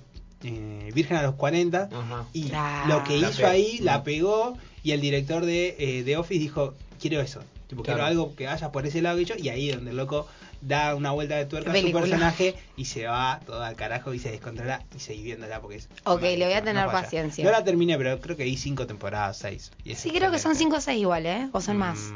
eh, 0.45 0.91
Virgen 0.95 1.17
a 1.17 1.23
los 1.23 1.35
40 1.35 1.89
Ajá. 1.93 2.25
y 2.33 2.45
Claro. 2.49 2.89
lo 2.89 3.05
que 3.05 3.19
La 3.19 3.29
hizo 3.31 3.39
pegó. 3.39 3.49
ahí 3.51 3.79
la 3.81 4.03
pegó 4.05 4.57
y 4.83 4.93
el 4.93 5.01
director 5.01 5.45
de, 5.45 5.75
eh, 5.79 6.05
de 6.05 6.17
Office 6.17 6.39
dijo, 6.41 6.75
quiero 7.01 7.21
eso, 7.21 7.43
tipo, 7.67 7.83
quiero 7.83 8.05
algo 8.05 8.37
que 8.37 8.47
vaya 8.47 8.71
por 8.71 8.87
ese 8.87 9.03
lado 9.03 9.19
que 9.19 9.25
yo, 9.25 9.35
y 9.37 9.49
ahí 9.49 9.71
donde 9.73 9.91
el 9.91 9.97
loco 9.97 10.29
da 10.67 10.95
una 10.97 11.13
vuelta 11.13 11.37
de 11.37 11.47
tuerca 11.47 11.73
a 11.73 11.77
su 11.77 11.93
personaje 11.93 12.57
y 12.77 12.87
se 12.87 13.07
va 13.07 13.41
todo 13.47 13.63
al 13.63 13.77
carajo 13.77 14.13
y 14.15 14.19
se 14.19 14.31
descontrola 14.31 14.83
y 14.95 14.99
seguir 15.01 15.25
viéndola 15.25 15.61
porque 15.61 15.77
es... 15.77 15.89
Ok, 16.05 16.23
le 16.23 16.45
voy 16.45 16.55
a 16.55 16.63
tener 16.63 16.85
no 16.87 16.91
paciencia. 16.91 17.45
No 17.45 17.51
la 17.53 17.63
terminé, 17.63 17.97
pero 17.97 18.21
creo 18.21 18.37
que 18.37 18.43
hay 18.43 18.57
cinco 18.57 18.87
temporadas, 18.87 19.37
seis. 19.39 19.71
y 19.85 19.95
Sí, 19.95 20.11
creo 20.11 20.31
que 20.31 20.39
son. 20.39 20.57
5 20.57 20.77
o 20.77 20.81
6 20.81 20.99
igual, 21.01 21.27
¿eh? 21.27 21.49
O 21.53 21.61
son 21.61 21.77
más. 21.77 22.13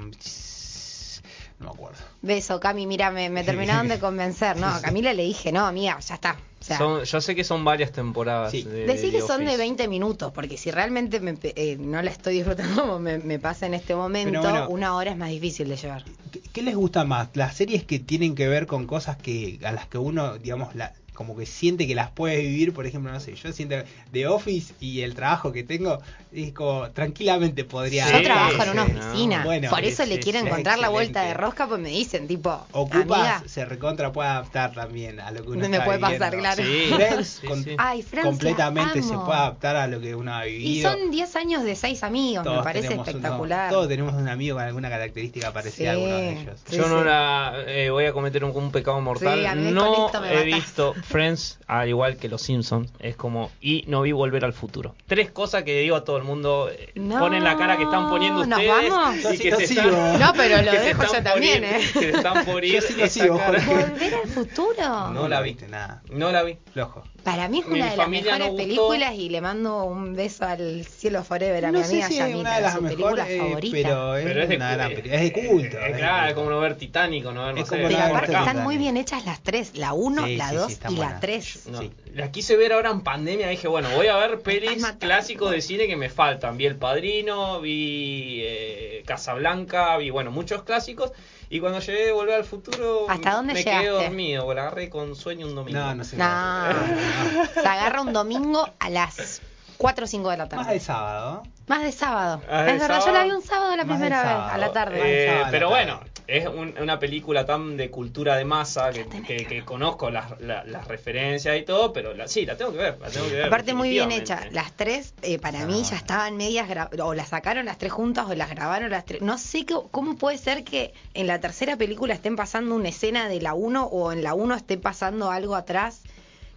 No 1.60 1.66
me 1.66 1.72
acuerdo. 1.72 1.98
Beso, 2.22 2.58
Cami, 2.58 2.86
mira, 2.86 3.10
me, 3.10 3.28
me 3.30 3.44
terminaron 3.44 3.86
de 3.88 3.98
convencer. 4.00 4.56
No, 4.56 4.66
a 4.66 4.80
Camila 4.82 5.12
le 5.12 5.22
dije, 5.24 5.52
no, 5.52 5.66
amiga, 5.66 5.98
ya 6.00 6.14
está. 6.14 6.36
O 6.60 6.62
sea, 6.64 6.76
Son- 6.78 7.04
yo 7.04 7.20
sé 7.20 7.34
que 7.34 7.44
son 7.44 7.64
varias 7.64 7.92
temporadas. 7.92 8.50
Sí. 8.50 8.62
de- 8.62 8.86
Decí 8.86 9.06
de 9.10 9.12
que 9.12 9.20
son 9.20 9.38
de 9.40 9.46
Office. 9.46 9.58
20 9.58 9.88
minutos, 9.88 10.32
porque 10.32 10.56
si 10.58 10.70
realmente 10.70 11.20
me, 11.20 11.34
eh, 11.42 11.76
no 11.78 12.02
la 12.02 12.10
estoy 12.10 12.34
disfrutando 12.34 12.80
como 12.82 12.98
me, 12.98 13.18
me 13.18 13.38
pasa 13.38 13.66
en 13.66 13.74
este 13.74 13.94
momento, 13.94 14.40
bueno. 14.40 14.68
una 14.68 14.94
hora 14.96 15.10
es 15.12 15.16
más 15.16 15.30
difícil 15.30 15.68
de 15.68 15.76
llevar. 15.76 16.04
¿Qué, 16.30 16.40
qué 16.40 16.62
les 16.62 16.74
gusta 16.76 17.04
más? 17.04 17.28
Las 17.34 17.56
series 17.56 17.84
que 17.84 17.98
tienen 17.98 18.34
que 18.34 18.48
ver 18.48 18.66
con 18.66 18.86
cosas 18.86 19.16
que 19.16 19.58
a 19.64 19.72
las 19.72 19.86
que 19.86 19.96
uno, 19.98 20.36
digamos, 20.38 20.74
la, 20.74 20.92
como 21.20 21.36
que 21.36 21.44
siente 21.44 21.86
que 21.86 21.94
las 21.94 22.10
puede 22.10 22.38
vivir, 22.38 22.72
por 22.72 22.86
ejemplo, 22.86 23.12
no 23.12 23.20
sé, 23.20 23.34
yo 23.34 23.52
siento 23.52 23.74
de 24.10 24.26
Office 24.26 24.72
y 24.80 25.02
el 25.02 25.14
trabajo 25.14 25.52
que 25.52 25.62
tengo, 25.64 26.00
es 26.32 26.50
como 26.54 26.88
tranquilamente 26.92 27.64
podría... 27.64 28.06
Sí, 28.06 28.12
Yo 28.14 28.22
trabajo 28.22 28.62
en 28.62 28.70
una 28.70 28.84
oficina, 28.84 29.38
no. 29.40 29.44
Bueno, 29.44 29.68
por 29.68 29.84
eso 29.84 30.04
sí, 30.04 30.08
le 30.08 30.18
quiero 30.18 30.40
sí, 30.40 30.46
encontrar 30.46 30.78
la 30.78 30.88
vuelta 30.88 31.20
de 31.24 31.34
rosca, 31.34 31.66
pues 31.68 31.78
me 31.78 31.90
dicen, 31.90 32.26
tipo, 32.26 32.66
Ocupas 32.72 33.02
amiga, 33.18 33.42
se 33.46 33.66
recontra 33.66 34.10
puede 34.12 34.30
adaptar 34.30 34.72
también 34.72 35.20
a 35.20 35.30
lo 35.30 35.42
que 35.44 35.50
uno 35.50 35.60
Me 35.60 35.66
está 35.76 35.84
puede 35.84 35.98
pasar, 35.98 36.30
viviendo. 36.32 36.38
claro. 36.38 36.64
Sí, 36.64 36.90
Friends 36.94 37.40
con- 37.46 37.64
sí. 37.64 37.74
ay, 37.76 38.00
Francia, 38.00 38.30
completamente 38.30 39.02
se 39.02 39.12
amo. 39.12 39.26
puede 39.26 39.38
adaptar 39.40 39.76
a 39.76 39.86
lo 39.88 40.00
que 40.00 40.14
uno 40.14 40.34
ha 40.34 40.48
Y 40.48 40.56
vivido. 40.56 40.90
son 40.90 41.10
10 41.10 41.36
años 41.36 41.64
de 41.64 41.76
6 41.76 42.02
amigos, 42.02 42.46
me 42.46 42.50
Todos 42.50 42.64
parece 42.64 42.88
tenemos 42.88 43.06
uno- 43.08 43.18
espectacular. 43.18 43.70
todos 43.70 43.88
tenemos 43.88 44.14
un 44.14 44.26
amigo 44.26 44.56
con 44.56 44.64
alguna 44.64 44.88
característica 44.88 45.52
parecida 45.52 45.90
a 45.90 45.92
alguno 45.92 46.16
de 46.16 46.32
ellos. 46.40 46.60
Sí, 46.66 46.76
Yo 46.78 46.88
no 46.88 47.04
la 47.04 47.52
eh, 47.66 47.90
voy 47.90 48.06
a 48.06 48.12
cometer 48.14 48.42
un, 48.42 48.56
un 48.56 48.72
pecado 48.72 48.98
mortal. 49.02 49.38
Sí, 49.40 49.44
a 49.44 49.54
mí 49.54 49.64
con 49.64 49.74
no 49.74 50.06
esto 50.06 50.20
me 50.22 50.32
he 50.40 50.44
visto 50.44 50.94
Friends, 51.10 51.58
al 51.66 51.88
igual 51.88 52.16
que 52.16 52.28
Los 52.28 52.42
Simpsons, 52.42 52.88
es 53.00 53.16
como, 53.16 53.50
y 53.60 53.84
no 53.88 54.02
vi 54.02 54.12
Volver 54.12 54.44
al 54.44 54.52
Futuro. 54.52 54.94
Tres 55.06 55.30
cosas 55.30 55.64
que 55.64 55.80
digo 55.80 55.96
a 55.96 56.04
todo 56.04 56.16
el 56.18 56.22
mundo, 56.22 56.70
eh, 56.70 56.92
No, 56.94 57.18
ponen 57.18 57.42
la 57.42 57.56
cara 57.56 57.76
que 57.76 57.82
están 57.82 58.08
poniendo 58.08 58.46
¿nos 58.46 58.58
ustedes 58.58 58.90
vamos? 58.90 59.16
y 59.18 59.38
que 59.38 59.56
sí 59.56 59.66
se 59.66 59.80
están, 59.80 60.18
No, 60.20 60.32
pero 60.36 60.62
lo 60.62 60.70
que 60.70 60.78
se 60.78 60.84
dejo 60.84 61.02
están 61.02 61.24
yo 61.24 61.24
por 61.24 61.32
también, 61.32 61.62
ir- 61.64 61.66
¿eh? 61.66 61.80
que 61.92 61.98
se 62.00 62.10
están 62.10 62.44
por 62.46 62.64
ir 62.64 62.80
sí 62.82 63.08
sigo. 63.08 63.34
¿Volver 63.38 64.14
al 64.22 64.28
futuro? 64.28 65.08
No 65.12 65.26
la 65.28 65.40
vi. 65.40 65.50
viste 65.50 65.66
nada. 65.68 66.02
No 66.10 66.30
la 66.30 66.42
vi. 66.44 66.56
Flojo. 66.72 67.02
Para 67.24 67.48
mí 67.48 67.58
es 67.60 67.66
Mi 67.66 67.74
una 67.74 67.90
de 67.90 67.96
las 67.98 68.08
mejores 68.08 68.38
no 68.50 68.56
películas 68.56 69.14
y 69.14 69.28
le 69.28 69.40
mando 69.42 69.84
un 69.84 70.14
beso 70.16 70.44
al 70.46 70.84
cielo 70.86 71.22
forever 71.22 71.66
a 71.66 71.70
no 71.72 71.78
mi 71.80 71.84
sé 71.84 71.90
amiga 72.02 72.08
si 72.08 72.14
es 72.14 72.18
Yamita, 72.20 72.38
una 72.40 72.56
de 72.56 72.62
las 72.62 72.80
mejores, 72.80 73.24
eh, 73.28 73.56
pero 73.70 74.16
es, 74.16 74.24
Pero 74.24 74.42
es 74.42 74.48
de, 74.48 74.56
una. 74.56 74.86
Es 74.86 75.20
de 75.20 75.32
culto. 75.32 75.76
eh, 75.76 75.90
es 75.90 75.96
claro, 75.98 76.28
es 76.28 76.34
como 76.34 76.48
no 76.50 76.60
ver 76.60 76.76
Titanic 76.76 77.24
no 77.24 77.44
ver, 77.44 77.54
no 77.56 77.66
sé, 77.66 77.76
Pero 77.76 77.98
aparte 77.98 78.32
están 78.32 78.62
muy 78.62 78.78
bien 78.78 78.96
hechas 78.96 79.26
las 79.26 79.42
tres, 79.42 79.76
la 79.76 79.92
uno, 79.92 80.24
Sí, 80.24 80.36
la 80.36 80.48
sí, 80.48 80.54
dos 80.56 80.66
sí, 80.68 80.72
están 80.72 80.94
la 81.00 81.06
buenas. 81.06 81.20
tres. 81.20 81.66
No, 81.66 81.80
Sí. 81.80 81.92
La 82.14 82.30
quise 82.30 82.56
ver 82.56 82.72
ahora 82.72 82.90
en 82.90 83.00
pandemia. 83.02 83.48
Dije, 83.48 83.68
bueno, 83.68 83.88
voy 83.94 84.06
a 84.08 84.16
ver 84.16 84.40
pelis 84.40 84.84
clásicos 84.98 85.50
de 85.50 85.60
cine 85.60 85.86
que 85.86 85.96
me 85.96 86.08
faltan. 86.10 86.56
Vi 86.56 86.66
El 86.66 86.76
Padrino, 86.76 87.60
vi 87.60 88.40
eh, 88.44 89.02
Casablanca, 89.06 89.96
vi, 89.96 90.10
bueno, 90.10 90.30
muchos 90.30 90.62
clásicos. 90.62 91.12
Y 91.48 91.58
cuando 91.58 91.80
llegué 91.80 92.10
a 92.10 92.12
Volver 92.12 92.34
al 92.36 92.44
Futuro, 92.44 93.06
¿Hasta 93.08 93.32
dónde 93.32 93.54
me 93.54 93.58
llegaste? 93.60 93.80
quedé 93.86 93.90
dormido. 93.90 94.54
La 94.54 94.62
agarré 94.62 94.88
con 94.88 95.16
sueño 95.16 95.46
un 95.46 95.54
domingo. 95.56 95.80
No, 95.80 95.94
no 95.96 96.04
sé. 96.04 96.16
No, 96.16 96.24
se 97.54 97.60
agarra 97.66 98.02
un 98.02 98.12
domingo 98.12 98.68
a 98.78 98.88
las 98.90 99.42
4 99.76 100.04
o 100.04 100.06
5 100.06 100.30
de 100.30 100.36
la 100.36 100.48
tarde. 100.48 100.64
Más 100.64 100.72
de 100.72 100.80
sábado. 100.80 101.42
Más 101.66 101.82
de 101.82 101.90
sábado. 101.92 102.42
Ah, 102.48 102.62
de 102.62 102.72
es 102.74 102.80
verdad, 102.80 103.00
yo 103.04 103.12
la 103.12 103.24
vi 103.24 103.30
un 103.30 103.42
sábado 103.42 103.76
la 103.76 103.84
Más 103.84 103.98
de 103.98 104.06
primera 104.06 104.22
vez, 104.22 104.54
a 104.54 104.58
la 104.58 104.72
tarde. 104.72 105.00
Eh, 105.02 105.40
la 105.40 105.50
pero 105.50 105.70
bueno, 105.70 106.00
es 106.30 106.46
un- 106.46 106.74
una 106.80 106.98
película 106.98 107.44
tan 107.44 107.76
de 107.76 107.90
cultura 107.90 108.36
de 108.36 108.44
masa 108.44 108.90
que, 108.90 109.04
que- 109.06 109.22
que 109.22 109.36
que 109.46 109.54
ver. 109.56 109.64
conozco 109.64 110.10
las, 110.10 110.40
la- 110.40 110.64
las 110.64 110.86
referencias 110.88 111.58
y 111.58 111.62
todo, 111.62 111.92
pero 111.92 112.14
la, 112.14 112.28
sí, 112.28 112.46
la 112.46 112.56
tengo 112.56 112.72
que 112.72 112.78
ver. 112.78 112.98
La 113.00 113.08
tengo 113.10 113.26
que 113.28 113.34
ver 113.34 113.46
Aparte 113.46 113.74
muy 113.74 113.90
bien 113.90 114.12
hecha. 114.12 114.40
Las 114.52 114.72
tres, 114.72 115.14
eh, 115.22 115.38
para 115.38 115.62
Ah, 115.62 115.66
mí, 115.66 115.74
ya 115.74 115.80
bueno. 115.82 115.96
estaban 115.96 116.36
medias, 116.36 116.68
gra- 116.68 116.88
o 117.02 117.14
las 117.14 117.28
sacaron 117.28 117.64
las 117.66 117.78
tres 117.78 117.92
juntas 117.92 118.26
o 118.28 118.34
las 118.34 118.50
grabaron 118.50 118.90
las 118.90 119.04
tres. 119.04 119.22
No 119.22 119.38
sé 119.38 119.64
qué- 119.66 119.74
cómo 119.90 120.16
puede 120.16 120.38
ser 120.38 120.64
que 120.64 120.92
en 121.14 121.26
la 121.26 121.40
tercera 121.40 121.76
película 121.76 122.14
estén 122.14 122.36
pasando 122.36 122.74
una 122.74 122.88
escena 122.90 123.28
de 123.28 123.40
la 123.40 123.54
1 123.54 123.84
o 123.86 124.12
en 124.12 124.22
la 124.22 124.34
1 124.34 124.54
esté 124.54 124.76
pasando 124.78 125.30
algo 125.30 125.56
atrás 125.56 126.02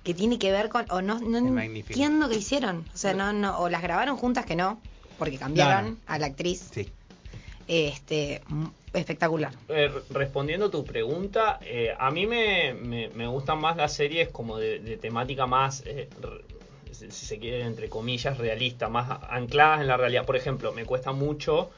que 0.04 0.14
tiene 0.14 0.38
que 0.38 0.52
ver 0.52 0.70
con... 0.70 0.86
O 0.92 1.02
no, 1.02 1.20
no 1.20 1.38
entiendo 1.62 2.28
qué 2.30 2.36
hicieron. 2.36 2.86
O 2.94 2.98
sea, 2.98 3.14
no, 3.14 3.32
no, 3.34 3.58
o 3.60 3.70
las 3.70 3.82
grabaron 3.82 4.18
juntas 4.18 4.46
que 4.46 4.56
no, 4.56 4.80
porque 5.18 5.38
cambiaron 5.38 5.86
No, 5.86 5.92
no. 5.92 5.98
a 6.08 6.20
la 6.20 6.26
actriz. 6.28 6.70
Sí. 6.74 6.90
Este, 7.68 8.42
espectacular. 8.94 9.54
Eh, 9.70 9.92
respondiendo 10.10 10.68
a 10.68 10.72
tu 10.72 10.84
pregunta, 10.86 11.60
eh, 11.62 11.94
a 11.98 12.12
mí 12.12 12.28
me, 12.28 12.74
me, 12.74 13.28
gustan 13.28 13.60
más 13.60 13.78
las 13.78 13.94
series 13.94 14.30
como 14.30 14.58
de, 14.58 14.98
temática 14.98 15.48
más, 15.48 15.84
eh, 15.86 16.10
si 16.92 17.10
se 17.12 17.40
quiere, 17.40 17.62
entre 17.64 17.90
comillas, 17.90 18.38
realista, 18.38 18.90
más 18.90 19.20
ancladas 19.30 19.82
en 19.82 19.88
la 19.88 19.98
realidad. 19.98 20.26
Por 20.26 20.36
ejemplo, 20.36 20.72
me 20.74 20.86
cuesta 20.86 21.12
mucho 21.12 21.72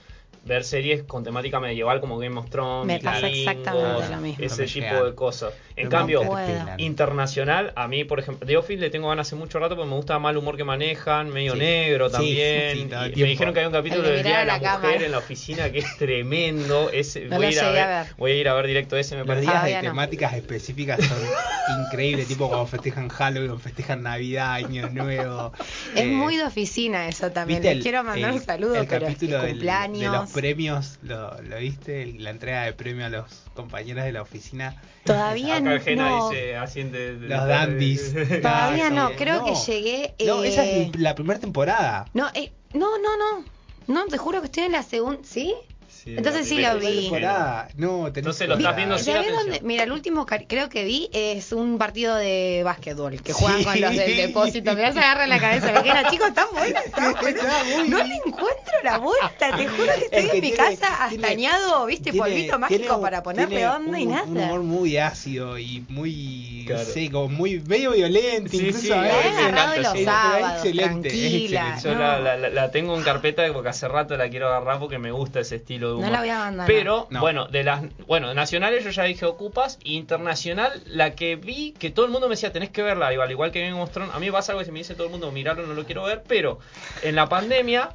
ver 0.46 0.64
series 0.64 1.04
con 1.04 1.24
temática 1.24 1.60
medieval 1.60 2.00
como 2.00 2.18
Game 2.20 2.38
of 2.40 2.50
Thrones, 2.50 2.86
Me 2.88 3.00
pasa 3.00 3.28
exactamente 3.28 4.10
lo 4.12 4.18
mismo. 4.22 4.46
ese 4.46 4.66
tipo 4.68 5.04
de 5.04 5.16
cosas. 5.16 5.54
En 5.76 5.86
No 5.86 5.90
cambio, 5.90 6.22
internacional, 6.78 7.74
a 7.76 7.88
mí, 7.88 8.04
por 8.06 8.20
ejemplo, 8.20 8.46
The 8.48 8.56
Office 8.58 8.80
le 8.80 8.90
tengo 8.90 9.10
ganas 9.10 9.28
hace 9.28 9.36
mucho 9.36 9.60
rato 9.60 9.76
porque 9.76 9.90
me 9.90 9.96
gusta 9.96 10.20
más 10.20 10.32
el 10.32 10.38
humor 10.38 10.56
que 10.56 10.64
manejan, 10.64 11.30
medio 11.30 11.54
Sí. 11.54 11.60
negro 11.60 12.10
también. 12.10 12.78
sí, 12.78 12.90
Y 13.16 13.22
me 13.24 13.28
dijeron 13.30 13.54
que 13.54 13.60
hay 13.62 13.66
un 13.66 13.72
capítulo 13.74 14.04
El 14.04 14.08
de 14.10 14.14
del 14.18 14.24
Día 14.24 14.40
de 14.40 14.46
la, 14.46 14.54
Mujer 14.58 14.72
cámara. 14.82 15.06
en 15.06 15.12
la 15.12 15.18
oficina 15.18 15.72
que 15.72 15.80
es 15.80 15.98
tremendo. 15.98 16.90
Ese, 16.92 17.26
No 17.26 17.38
voy, 17.38 17.46
a 17.48 17.50
ir 17.52 17.60
a 17.60 17.72
ver, 17.72 18.06
voy 18.18 18.32
a 18.32 18.36
ir 18.36 18.48
a 18.50 18.54
ver 18.54 18.68
directo 18.68 18.98
ese, 18.98 19.16
me 19.16 19.20
Los 19.22 19.28
parece. 19.28 19.42
días 19.48 19.54
Todavía 19.56 19.78
de 19.78 19.84
no. 19.84 19.90
temáticas 19.92 20.34
específicas 20.34 21.00
son 21.04 21.18
increíbles, 21.88 22.28
tipo 22.28 22.48
cuando 22.48 22.68
festejan 22.68 23.10
Halloween, 23.10 23.60
festejan 23.60 24.04
Navidad, 24.04 24.54
Año 24.54 24.90
Nuevo. 24.90 25.52
Es 25.96 26.02
Eh, 26.02 26.06
muy 26.06 26.38
de 26.38 26.44
oficina 26.46 27.08
eso 27.08 27.32
también. 27.32 27.60
¿viste 27.60 27.70
Les 27.70 27.78
el- 27.78 27.84
quiero 27.84 28.04
mandar 28.04 28.30
el- 28.30 28.36
un 28.38 28.42
saludo, 28.42 28.76
el 28.76 28.88
pero 28.88 29.08
capítulo 29.08 29.42
del- 29.42 29.50
cumpleaños. 29.52 30.32
Premios, 30.36 31.00
¿lo, 31.02 31.42
lo 31.42 31.58
viste? 31.58 32.06
La 32.20 32.30
entrega 32.30 32.64
de 32.64 32.74
premio 32.74 33.06
a 33.06 33.10
los 33.10 33.26
compañeros 33.56 34.04
de 34.04 34.12
la 34.12 34.22
oficina. 34.22 34.76
Todavía 35.06 35.60
no. 35.62 35.72
dice 35.72 35.96
de- 36.92 37.28
Los 37.30 37.44
de- 37.46 37.50
dandies. 37.50 38.14
Todavía 38.42 38.90
no, 38.90 39.10
sí. 39.10 39.16
creo 39.16 39.38
No. 39.38 39.46
que 39.46 39.56
llegué. 39.72 40.14
No, 40.26 40.44
eh, 40.44 40.50
esa 40.50 40.66
es 40.66 40.96
la 41.00 41.16
primera 41.16 41.40
temporada. 41.40 42.06
No, 42.14 42.28
eh, 42.34 42.52
no, 42.74 42.98
no, 42.98 43.18
no. 43.18 43.46
No, 43.88 44.06
te 44.08 44.18
juro 44.18 44.42
que 44.42 44.48
estoy 44.48 44.64
en 44.64 44.74
la 44.74 44.84
segunda. 44.84 45.20
¿Sí? 45.24 45.54
Sí, 46.06 46.14
Entonces 46.16 46.48
sí 46.48 46.60
lo 46.60 46.78
vi. 46.78 47.12
No, 47.78 48.08
Entonces 48.08 48.48
lo 48.48 48.58
estás 48.58 48.76
viendo 48.76 48.96
sin 49.00 49.14
¿Sabés 49.16 49.32
dónde? 49.32 49.60
Mira, 49.64 49.84
el 49.86 49.92
último 49.92 50.28
creo 50.28 50.70
que 50.70 50.84
vi 50.86 51.10
es 51.12 51.52
un 51.52 51.80
partido 51.80 52.16
de 52.16 52.62
básquetbol 52.64 53.20
que 53.24 53.34
juegan 53.34 53.58
Sí. 53.60 53.64
con 53.66 53.82
los 53.82 53.96
del 53.96 54.16
depósito. 54.18 54.76
Me 54.76 54.94
se 54.94 55.00
agarra 55.00 55.24
en 55.24 55.30
la 55.32 55.40
cabeza. 55.40 55.72
Me 55.72 55.82
queda, 55.82 56.08
chicos, 56.12 56.28
están 56.36 56.46
buenos. 56.54 56.86
están 56.86 57.16
buenos". 57.20 57.44
No 57.90 57.98
le 58.04 58.14
encuentro 58.24 58.74
la 58.84 59.00
vuelta. 59.00 59.58
Te 59.58 59.68
juro 59.68 59.94
que 59.98 60.06
estoy 60.06 60.20
Es 60.20 60.30
que 60.32 60.38
en 60.38 60.42
mi 60.44 60.52
tiene- 60.52 60.56
casa 60.78 61.08
tiene- 61.10 61.24
astañado, 61.26 61.86
viste, 61.88 62.12
tiene- 62.12 62.20
polvito 62.20 62.60
mágico 62.60 62.96
un- 62.98 63.02
para 63.02 63.24
ponerle 63.24 63.68
onda 63.68 64.00
y 64.00 64.06
un- 64.06 64.12
nada. 64.12 64.24
Un 64.26 64.38
humor 64.38 64.60
muy 64.62 64.98
ácido 64.98 65.58
y 65.58 65.84
muy 65.90 66.66
Claro. 66.68 66.86
seco, 66.86 67.30
muy 67.30 67.62
medio 67.62 67.94
violento, 67.94 68.52
Sí, 68.52 68.58
incluso 68.58 68.80
sí, 68.80 68.92
a 68.92 69.02
veces. 69.02 69.24
los 69.82 69.92
sí. 69.94 69.98
Es- 70.00 70.06
sábados, 70.06 70.52
excelente, 70.66 71.08
es 71.08 71.14
tranquila. 71.14 71.70
excelente. 71.74 71.82
Yo 71.84 71.94
No. 71.96 72.00
la, 72.00 72.20
la- 72.20 72.38
la- 72.38 72.50
la 72.50 72.72
tengo 72.72 72.96
en 72.96 73.04
carpeta 73.04 73.44
porque 73.54 73.70
hace 73.70 73.88
rato 73.88 74.16
la 74.18 74.30
quiero 74.30 74.48
agarrar 74.50 74.78
porque 74.80 75.00
me 75.00 75.10
gusta 75.12 75.40
ese 75.40 75.56
estilo 75.56 75.95
de 75.98 76.06
No 76.06 76.12
la 76.12 76.20
voy 76.20 76.30
a 76.30 76.38
abandonar. 76.42 76.68
Pero, 76.68 77.08
No. 77.10 77.20
bueno, 77.22 77.48
de 77.48 77.64
las 77.64 77.82
bueno, 78.08 78.34
nacionales 78.34 78.84
yo 78.84 78.90
ya 78.92 79.04
dije 79.04 79.26
Ocupas, 79.26 79.80
y 79.84 79.96
internacional, 79.96 80.82
la 80.86 81.16
que 81.16 81.36
vi, 81.36 81.72
que 81.74 81.90
todo 81.92 82.06
el 82.06 82.12
mundo 82.12 82.28
me 82.28 82.34
decía, 82.36 82.52
tenés 82.52 82.70
que 82.70 82.82
verla, 82.82 83.12
igual, 83.14 83.32
igual 83.32 83.52
que 83.52 83.62
Game 83.68 83.80
of 83.82 83.92
Thrones, 83.92 84.14
a 84.14 84.20
mí 84.20 84.26
me 84.28 84.32
pasa 84.32 84.52
algo 84.52 84.60
que 84.60 84.66
si 84.66 84.72
me 84.72 84.80
dice 84.80 84.96
todo 84.96 85.06
el 85.06 85.12
mundo, 85.12 85.32
mirarlo, 85.32 85.66
no 85.66 85.74
lo 85.74 85.86
quiero 85.86 86.04
ver, 86.04 86.24
pero 86.28 86.60
en 87.04 87.16
la 87.16 87.28
pandemia, 87.30 87.90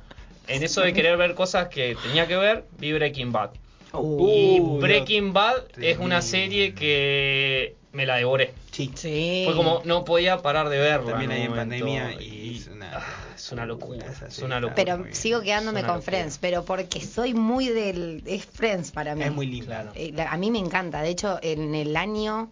en 0.48 0.62
eso 0.62 0.80
de 0.80 0.92
querer 0.92 1.16
ver 1.16 1.34
cosas 1.34 1.68
que 1.68 1.96
tenía 2.02 2.26
que 2.26 2.36
ver, 2.36 2.64
vi 2.78 2.92
Breaking 2.92 3.32
Bad. 3.32 3.50
y 3.54 3.60
Uh, 3.92 4.78
Breaking 4.80 5.32
Bad 5.32 5.62
es 5.80 5.98
una 5.98 6.22
serie 6.22 6.74
que 6.74 7.74
me 7.92 8.06
la 8.06 8.16
devoré. 8.16 8.54
Sí. 8.70 8.92
Sí. 8.94 9.42
Fue 9.46 9.54
como, 9.54 9.82
no 9.84 10.04
podía 10.04 10.38
parar 10.38 10.68
de 10.68 10.78
verla. 10.78 11.12
También 11.12 11.30
un 11.30 11.36
en 11.36 11.54
pandemia 11.54 12.20
y 12.20 12.56
es 12.56 12.68
una, 12.68 12.98
ah, 12.98 13.04
es 13.34 13.52
una 13.52 13.66
locura, 13.66 14.06
esa 14.06 14.26
es 14.26 14.38
una 14.40 14.60
locura. 14.60 14.76
Pero 14.76 15.04
sigo 15.12 15.40
quedándome 15.40 15.80
con 15.80 15.96
locura. 15.96 16.02
Friends, 16.02 16.38
pero 16.38 16.64
porque 16.64 17.00
soy 17.00 17.34
muy 17.34 17.68
del... 17.68 18.22
Es 18.26 18.44
Friends 18.44 18.92
para 18.92 19.14
mí. 19.14 19.24
Es 19.24 19.32
muy 19.32 19.46
lindo. 19.46 19.66
Claro. 19.66 19.92
Eh, 19.94 20.14
a 20.18 20.36
mí 20.36 20.50
me 20.50 20.58
encanta. 20.58 21.02
De 21.02 21.08
hecho, 21.08 21.38
en 21.42 21.74
el 21.74 21.96
año 21.96 22.50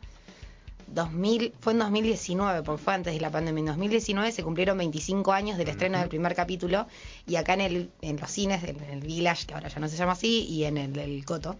2000, 0.88 1.52
fue 1.60 1.72
en 1.74 1.78
2019, 1.80 2.62
porque 2.62 2.82
fue 2.82 2.94
antes 2.94 3.14
de 3.14 3.20
la 3.20 3.30
pandemia. 3.30 3.60
En 3.60 3.66
2019 3.66 4.32
se 4.32 4.42
cumplieron 4.42 4.78
25 4.78 5.32
años 5.32 5.58
del 5.58 5.68
estreno 5.68 5.98
del 5.98 6.08
primer 6.08 6.34
capítulo. 6.34 6.86
Y 7.26 7.36
acá 7.36 7.54
en, 7.54 7.60
el, 7.60 7.90
en 8.02 8.18
los 8.18 8.30
cines, 8.30 8.64
en 8.64 8.82
el 8.90 9.00
Village, 9.00 9.46
que 9.46 9.54
ahora 9.54 9.68
ya 9.68 9.78
no 9.78 9.88
se 9.88 9.96
llama 9.96 10.12
así, 10.12 10.46
y 10.46 10.64
en 10.64 10.78
el, 10.78 10.98
el 10.98 11.24
Coto, 11.24 11.56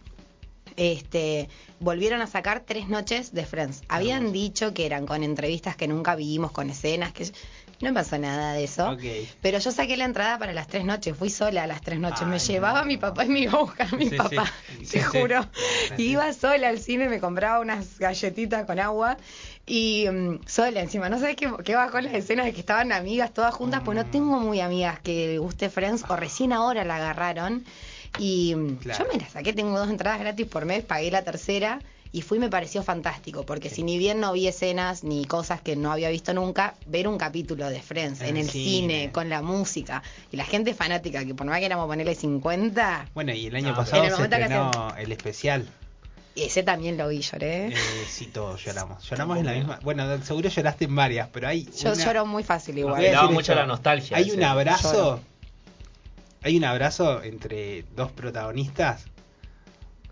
este, 0.79 1.49
volvieron 1.81 2.23
a 2.23 2.27
sacar 2.27 2.61
tres 2.61 2.89
noches 2.89 3.35
de 3.35 3.45
Friends. 3.45 3.83
Habían 3.89 4.33
dicho 4.33 4.73
que 4.73 4.87
eran 4.87 5.07
con 5.07 5.23
entrevistas 5.23 5.77
que 5.77 5.89
nunca 5.89 6.15
vimos, 6.15 6.53
con 6.53 6.71
escenas, 6.71 7.13
que 7.13 7.31
no 7.81 7.93
pasó 7.93 8.17
nada 8.19 8.53
de 8.55 8.65
eso. 8.65 8.97
Pero 9.43 9.59
yo 9.59 9.71
saqué 9.73 9.97
la 9.97 10.05
entrada 10.05 10.39
para 10.39 10.53
las 10.53 10.67
tres 10.69 10.85
noches, 10.85 11.17
fui 11.17 11.31
sola 11.31 11.65
a 11.65 11.67
las 11.67 11.81
tres 11.83 11.99
noches. 12.01 12.27
me 12.27 12.39
llevaba 12.39 12.81
no. 12.81 12.87
mi 12.87 12.97
papá 12.97 13.25
y 13.25 13.29
me 13.29 13.41
iba 13.41 13.53
a 13.53 13.59
buscar 13.63 13.93
mi 13.97 14.09
Sí, 14.09 14.17
papá, 14.17 14.51
Sí, 14.81 14.87
te 14.87 15.01
sí. 15.03 15.07
juro. 15.07 15.45
Y 15.97 16.03
iba 16.13 16.33
sola 16.33 16.69
al 16.69 16.79
cine, 16.79 17.09
me 17.09 17.21
compraba 17.21 17.61
unas 17.61 17.99
galletitas 17.99 18.65
con 18.65 18.79
agua 18.81 19.17
y 19.67 20.07
mm, 20.11 20.41
sola 20.47 20.81
encima. 20.81 21.09
No 21.09 21.19
sabes 21.19 21.37
qué, 21.37 21.51
qué 21.65 21.75
bajó 21.75 22.01
las 22.01 22.15
escenas 22.15 22.47
de 22.47 22.53
que 22.53 22.61
estaban 22.61 22.91
amigas 22.93 23.35
todas 23.35 23.55
juntas, 23.55 23.83
pues 23.85 23.97
no 23.97 24.05
Mm. 24.05 24.11
tengo 24.11 24.39
muy 24.41 24.61
amigas 24.61 24.99
que 25.01 25.39
guste 25.39 25.71
Friends 25.71 26.05
o 26.09 26.17
recién 26.17 26.53
ahora 26.53 26.85
la 26.85 26.97
agarraron. 26.97 27.65
Y 28.19 28.55
mm, 28.55 28.77
Claro. 28.77 29.05
yo 29.05 29.13
me 29.13 29.21
la 29.21 29.29
saqué, 29.29 29.53
tengo 29.53 29.79
dos 29.79 29.89
entradas 29.91 30.21
gratis 30.21 30.47
por 30.47 30.65
mes, 30.65 30.85
pagué 30.85 31.11
la 31.11 31.23
tercera. 31.23 31.81
Y 32.11 32.23
fui 32.23 32.39
y 32.39 32.41
me 32.41 32.49
pareció 32.49 32.83
fantástico, 32.83 33.45
porque 33.45 33.69
si 33.69 33.83
ni 33.83 33.99
bien 33.99 34.19
no 34.19 34.33
vi 34.33 34.49
escenas 34.49 35.05
ni 35.05 35.27
cosas 35.27 35.61
que 35.61 35.77
no 35.77 35.93
había 35.93 36.09
visto 36.09 36.33
nunca, 36.33 36.75
ver 36.87 37.07
un 37.07 37.19
capítulo 37.19 37.69
de 37.69 37.83
Friends 37.83 38.23
en 38.23 38.29
En 38.29 38.37
el 38.39 38.49
cine, 38.49 38.63
cine. 39.01 39.13
con 39.13 39.29
la 39.29 39.43
música, 39.43 40.03
y 40.33 40.39
la 40.39 40.47
gente 40.47 40.73
fanática, 40.73 41.23
que 41.27 41.35
por 41.35 41.47
más 41.47 41.59
que 41.59 41.67
éramos 41.67 41.87
ponerle 41.87 42.15
50, 42.15 43.11
Bueno, 43.15 43.35
y 43.35 43.45
el 43.49 43.55
año 43.57 43.73
No, 43.73 43.77
pasado 43.77 44.05
en 44.05 44.11
el 44.11 44.17
se 44.17 44.23
estrenó 44.23 44.95
el 44.97 45.13
especial. 45.13 45.69
ese 46.35 46.63
también 46.63 46.97
lo 46.97 47.09
vi, 47.09 47.21
lloré. 47.21 47.67
Eh, 47.67 47.75
sí, 48.09 48.25
todos 48.29 48.65
lloramos. 48.65 49.05
Lloramos 49.07 49.37
en 49.41 49.45
la 49.45 49.53
misma. 49.53 49.79
Bueno, 49.83 50.05
seguro 50.23 50.49
lloraste 50.49 50.87
en 50.87 50.97
varias, 50.97 51.29
pero 51.31 51.49
hay. 51.49 51.69
Yo 51.79 51.93
una- 51.93 52.03
lloro 52.07 52.25
muy 52.25 52.43
fácil 52.43 52.79
igual. 52.79 53.03
Me 53.03 53.11
daba 53.11 53.31
mucho 53.31 53.55
la 53.55 53.67
nostalgia 53.67 54.17
Hay 54.17 54.29
ese. 54.29 54.37
un 54.39 54.45
abrazo. 54.45 54.93
Lloro. 54.95 55.21
Hay 56.43 56.57
un 56.57 56.65
abrazo 56.65 57.23
entre 57.23 57.85
dos 57.97 58.13
protagonistas. 58.13 59.05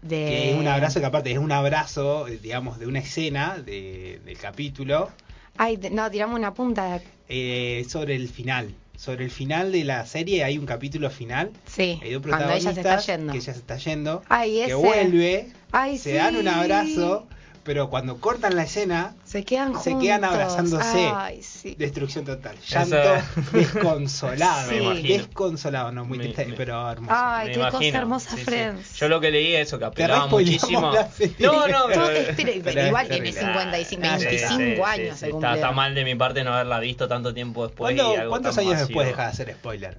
De... 0.02 0.08
Que 0.26 0.50
es 0.52 0.56
un 0.56 0.68
abrazo 0.68 1.00
que, 1.00 1.06
aparte, 1.06 1.32
es 1.32 1.38
un 1.38 1.52
abrazo, 1.52 2.26
digamos, 2.26 2.78
de 2.78 2.86
una 2.86 2.98
escena 3.00 3.58
de- 3.58 4.20
del 4.24 4.36
capítulo. 4.38 5.10
Ay, 5.56 5.78
no, 5.90 6.10
tiramos 6.10 6.38
una 6.38 6.52
punta. 6.54 7.00
eh, 7.28 7.84
sobre 7.88 8.14
el 8.14 8.28
final. 8.28 8.74
Sobre 8.96 9.24
el 9.24 9.30
final 9.30 9.72
de 9.72 9.84
la 9.84 10.06
serie 10.06 10.42
hay 10.44 10.58
un 10.58 10.64
capítulo 10.66 11.10
final. 11.10 11.50
Sí, 11.66 11.98
Hay 12.02 12.12
dos 12.12 12.22
cuando 12.22 12.44
ella 12.54 12.72
protagonistas 12.72 12.74
se 12.74 12.80
está 12.80 12.98
yendo. 13.16 13.32
que 13.32 13.38
ella 13.38 13.52
se 13.52 13.58
está 13.58 13.76
yendo. 13.76 14.22
Ay, 14.28 14.50
que 14.54 14.64
ese. 14.64 14.74
vuelve. 14.74 15.48
Ay, 15.72 15.98
se 15.98 16.10
sí. 16.12 16.16
dan 16.16 16.36
un 16.36 16.48
abrazo. 16.48 17.26
Pero 17.66 17.90
cuando 17.90 18.18
cortan 18.18 18.54
la 18.56 18.62
escena, 18.62 19.14
Se 19.24 19.44
quedan 19.44 19.74
se 19.80 19.90
juntos. 19.90 20.02
quedan 20.02 20.24
abrazándose. 20.24 21.10
Ay, 21.14 21.42
sí. 21.42 21.74
Destrucción 21.78 22.24
total. 22.24 22.56
Llanto 22.66 22.96
desconsolado. 23.52 24.70
Me. 24.70 25.02
Desconsolado, 25.02 25.92
no, 25.92 26.04
muy 26.04 26.18
Me- 26.18 26.24
triste, 26.24 26.46
me- 26.46 26.56
pero 26.56 26.90
hermoso. 26.90 27.14
Ay, 27.16 27.48
Me 27.48 27.52
qué 27.52 27.58
cosa 27.58 27.70
imagino. 27.70 27.98
hermosa, 27.98 28.30
Sí, 28.30 28.36
sí. 28.38 28.44
Friends. 28.44 28.96
Yo 28.96 29.08
lo 29.08 29.20
que 29.20 29.30
leí 29.30 29.54
es 29.56 29.68
eso, 29.68 29.78
que 29.78 29.84
apelaba 29.84 30.26
muchísimo. 30.28 30.92
No, 31.38 31.66
no, 31.68 31.86
pero, 31.88 32.06
pero 32.36 32.62
Pero 32.64 32.86
igual 32.86 33.08
tiene 33.08 33.32
terrible. 33.32 33.84
55, 33.84 34.02
Ah, 34.06 34.18
sí, 34.18 34.26
25 34.26 34.60
Sí, 34.60 34.76
sí, 34.76 34.82
años 34.82 35.22
está, 35.22 35.72
mal 35.72 35.94
de 35.94 36.04
mi 36.04 36.14
parte 36.14 36.44
no 36.44 36.52
haberla 36.54 36.78
visto 36.80 37.08
tanto 37.08 37.34
tiempo 37.34 37.66
después. 37.66 37.92
y 37.94 37.96
¿Cuándo- 37.98 38.16
algo 38.20 38.30
¿Cuántos 38.30 38.58
años 38.58 38.72
masivo. 38.74 38.86
después 38.88 39.06
dejas 39.08 39.36
de 39.36 39.42
hacer 39.42 39.54
spoiler? 39.56 39.98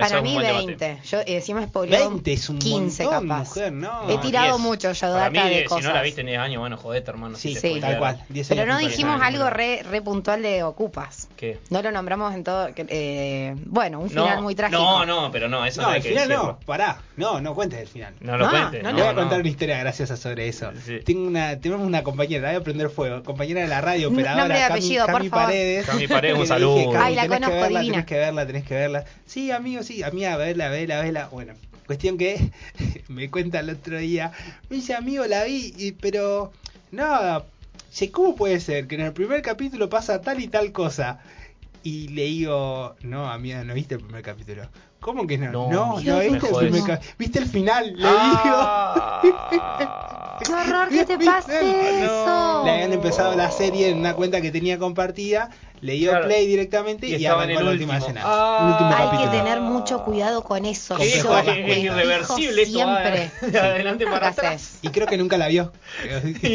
Para 0.00 0.22
mí 0.22 0.28
un 0.30 0.34
buen 0.34 0.46
debate. 0.46 0.66
20. 0.66 0.98
Yo 1.08 1.18
eh, 1.20 1.24
encima 1.26 1.62
spoileado 1.66 2.08
20 2.10 2.32
es 2.32 2.48
un 2.48 2.58
15 2.58 3.04
montón, 3.04 3.28
capaz. 3.28 3.38
mujer, 3.48 3.72
no. 3.72 4.10
He 4.10 4.14
No, 4.14 4.20
tirado 4.20 4.46
10. 4.56 4.60
mucho 4.60 4.92
yo 4.92 5.00
Para 5.00 5.12
data 5.30 5.30
mí, 5.44 5.50
de 5.50 5.58
si 5.62 5.64
cosas. 5.66 5.84
no 5.84 5.92
la 5.92 6.02
viste 6.02 6.20
en 6.22 6.26
10 6.28 6.38
años, 6.38 6.60
bueno, 6.60 6.76
joder, 6.76 7.04
hermano. 7.06 7.36
Sí, 7.36 7.54
si 7.54 7.60
sí. 7.74 7.80
Tal 7.80 7.98
cual. 7.98 8.22
10 8.28 8.48
Pero 8.48 8.62
años 8.62 8.68
no 8.68 8.74
me 8.74 8.82
parece 8.82 8.96
dijimos 8.96 9.20
algo 9.22 9.50
re, 9.50 9.82
re 9.90 10.02
puntual 10.02 10.42
de 10.42 10.62
Ocupas. 10.62 11.28
¿Qué? 11.36 11.58
No 11.70 11.82
lo 11.82 11.90
nombramos 11.92 12.34
en 12.34 12.44
todo. 12.44 12.68
eh, 12.76 13.54
bueno, 13.66 13.98
un 14.00 14.12
No, 14.14 14.22
final 14.24 14.42
muy 14.42 14.54
trágico. 14.54 14.80
No, 14.80 15.04
no, 15.06 15.30
pero 15.30 15.48
no, 15.48 15.64
eso 15.64 15.80
no, 15.82 15.86
No, 15.88 15.92
hay 15.92 15.96
al 15.98 16.02
que 16.02 16.08
final 16.10 16.28
decirlo. 16.28 16.48
no, 16.52 16.66
pará. 16.66 16.98
No, 17.16 17.40
no 17.40 17.54
cuentes 17.54 17.80
el 17.80 17.88
final. 17.88 18.14
No 18.20 18.36
lo 18.36 18.46
Ah, 18.46 18.50
cuentes. 18.50 18.82
no 18.82 18.88
Le 18.92 18.94
voy 19.02 19.02
a 19.10 19.12
no. 19.12 19.20
contar 19.20 19.40
una 19.40 19.48
historia 19.48 19.78
graciosa 19.78 20.16
sobre 20.16 20.48
eso. 20.48 20.70
Sí. 20.84 21.00
Tengo 21.04 21.26
una, 21.26 21.58
tenemos 21.60 21.86
una 21.86 22.02
compañera, 22.02 22.42
la 22.42 22.48
voy 22.54 22.60
a 22.60 22.64
prender 22.64 22.90
fuego, 22.90 23.22
compañera 23.22 23.60
de 23.62 23.68
la 23.68 23.80
radio, 23.80 24.06
Nombre 24.08 24.24
operadora, 24.24 24.56
y 24.56 24.60
Cami, 24.60 24.72
apellido, 24.72 25.04
por 25.06 25.14
Cami 25.16 25.28
favor. 25.28 25.44
Paredes. 25.46 25.86
Cami 25.86 26.06
Paredes, 26.08 26.38
un 26.38 26.46
saludo. 26.46 26.92
Cami, 26.92 27.04
Ay, 27.04 27.14
la 27.14 27.22
tenés 27.22 27.38
que 27.38 27.44
conozco, 27.44 27.60
verla, 27.62 27.80
divina. 27.80 27.94
tenés 27.94 28.06
que 28.06 28.14
verla, 28.18 28.46
tenés 28.46 28.64
que 28.64 28.74
verla. 28.74 29.04
Sí, 29.26 29.50
sí, 29.82 30.02
amiga, 30.02 30.36
vela, 30.36 30.68
vela, 30.68 31.00
vela. 31.02 31.28
Bueno, 31.30 31.54
cuestión 31.86 32.18
que 32.18 32.50
me 33.08 33.30
cuenta 33.30 33.60
el 33.60 33.70
otro 33.70 33.98
día, 33.98 34.32
me 34.68 34.76
dice, 34.76 34.94
amigo, 34.94 35.24
la 35.26 35.44
vi, 35.44 35.72
y- 35.76 35.92
pero 35.92 36.52
no, 36.90 37.44
sé, 37.90 38.10
¿cómo 38.10 38.34
puede 38.36 38.60
ser 38.60 38.86
que 38.86 38.94
en 38.96 39.02
el 39.02 39.12
primer 39.12 39.42
capítulo 39.42 39.88
pasa 39.88 40.20
tal 40.20 40.40
y 40.40 40.48
tal 40.48 40.72
cosa? 40.72 41.20
Y 41.84 42.08
le 42.08 42.24
digo, 42.24 42.94
no, 43.02 43.28
amiga, 43.30 43.64
no 43.64 43.74
viste 43.74 43.96
el 43.96 44.00
primer 44.00 44.22
capítulo. 44.22 44.68
¿Cómo 45.00 45.26
que 45.26 45.36
no? 45.36 45.50
No, 45.50 45.68
No, 45.70 45.96
viste 45.96 46.10
el 46.10 46.40
primer 46.54 46.84
capítulo. 46.84 46.98
¿Viste 47.18 47.38
el 47.40 47.46
final? 47.46 47.94
Le 47.96 48.08
Ah. 48.08 49.20
¡Qué 50.44 50.52
horror 50.52 50.88
que 50.88 51.04
te 51.06 51.18
pase 51.18 51.60
No. 51.60 51.68
eso! 52.04 52.62
Le 52.64 52.70
habían 52.70 52.92
empezado 52.92 53.34
la 53.34 53.50
serie 53.50 53.90
en 53.90 53.98
una 53.98 54.14
cuenta 54.14 54.40
que 54.40 54.50
tenía 54.52 54.78
compartida, 54.78 55.50
le 55.82 55.92
dio 55.94 56.10
Claro. 56.10 56.26
play 56.26 56.46
directamente 56.46 57.06
Y 57.08 57.12
y, 57.12 57.14
estaba 57.16 57.44
en 57.44 57.50
arrancó 57.50 57.60
el 57.60 57.66
la 57.66 57.72
última 57.72 57.92
último. 57.94 58.08
escena. 58.08 58.22
Ah. 58.24 58.58
el 58.62 58.72
último 58.72 59.10
Hay 59.10 59.18
que 59.24 59.36
tener 59.36 59.60
mucho 59.60 60.04
cuidado 60.04 60.42
con 60.42 60.64
eso. 60.64 60.96
¿Qué? 60.96 61.20
Yo 61.22 61.38
Es, 61.38 61.48
es 61.48 61.78
irreversible 61.78 62.62
esto. 62.62 62.78
va 62.78 63.02
siempre. 63.02 63.30
De 63.50 63.58
adelante 63.58 64.06
para 64.06 64.20
¿Qué 64.32 64.40
atrás. 64.40 64.78
Y 64.80 64.88
creo 64.88 65.06
que 65.06 65.18
nunca 65.18 65.36
la 65.36 65.48
vio. 65.48 65.70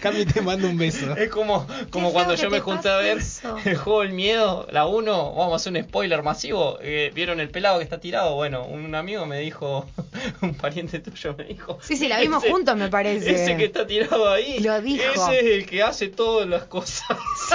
Cami 0.00 0.24
te 0.26 0.40
mando 0.42 0.68
un 0.68 0.76
beso. 0.76 1.14
Es 1.16 1.30
como, 1.30 1.66
como 1.90 2.12
cuando 2.12 2.34
yo 2.34 2.50
me 2.50 2.60
junté 2.60 2.88
a 2.88 2.96
ver 2.98 3.18
eso. 3.18 3.56
el 3.64 3.76
juego 3.76 4.00
del 4.02 4.12
miedo, 4.12 4.66
la 4.70 4.86
1, 4.86 5.34
vamos 5.34 5.52
a 5.52 5.56
hacer 5.56 5.72
un 5.72 5.82
spoiler 5.88 6.22
masivo. 6.22 6.78
eh, 6.82 7.10
¿Vieron 7.14 7.40
el 7.40 7.50
pelado 7.50 7.78
que 7.78 7.84
está 7.84 8.00
tirado? 8.00 8.34
Bueno, 8.34 8.64
un 8.64 8.94
amigo 8.94 9.26
me 9.26 9.38
dijo, 9.38 9.86
un 10.42 10.54
pariente 10.54 10.98
tuyo 11.00 11.34
me 11.36 11.44
dijo. 11.44 11.78
Sí, 11.82 11.96
sí, 11.96 12.08
la 12.08 12.20
vimos 12.20 12.42
"Ese- 12.42 12.52
juntos, 12.52 12.76
me 12.76 12.88
parece. 12.88 13.30
Ese 13.30 13.56
que 13.56 13.64
está 13.66 13.86
tirado 13.86 14.30
ahí, 14.30 14.58
Lo 14.60 14.80
dijo. 14.80 15.02
ese 15.14 15.38
es 15.38 15.44
el 15.58 15.66
que 15.66 15.82
hace 15.82 16.08
todas 16.08 16.48
las 16.48 16.64
cosas 16.64 17.06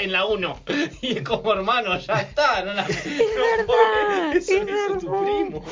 en 0.00 0.12
la 0.12 0.24
1. 0.26 0.60
Y 1.02 1.18
es 1.18 1.22
como 1.22 1.52
hermano, 1.52 1.98
ya 1.98 2.14
está. 2.20 2.62
No 2.64 2.72
la, 2.72 2.82
es 2.86 3.04
verdad, 3.04 4.36
eso 4.36 4.52
es 4.52 4.62
hizo 4.62 4.98
tu 4.98 5.10
verdad. 5.10 5.24
primo. 5.24 5.64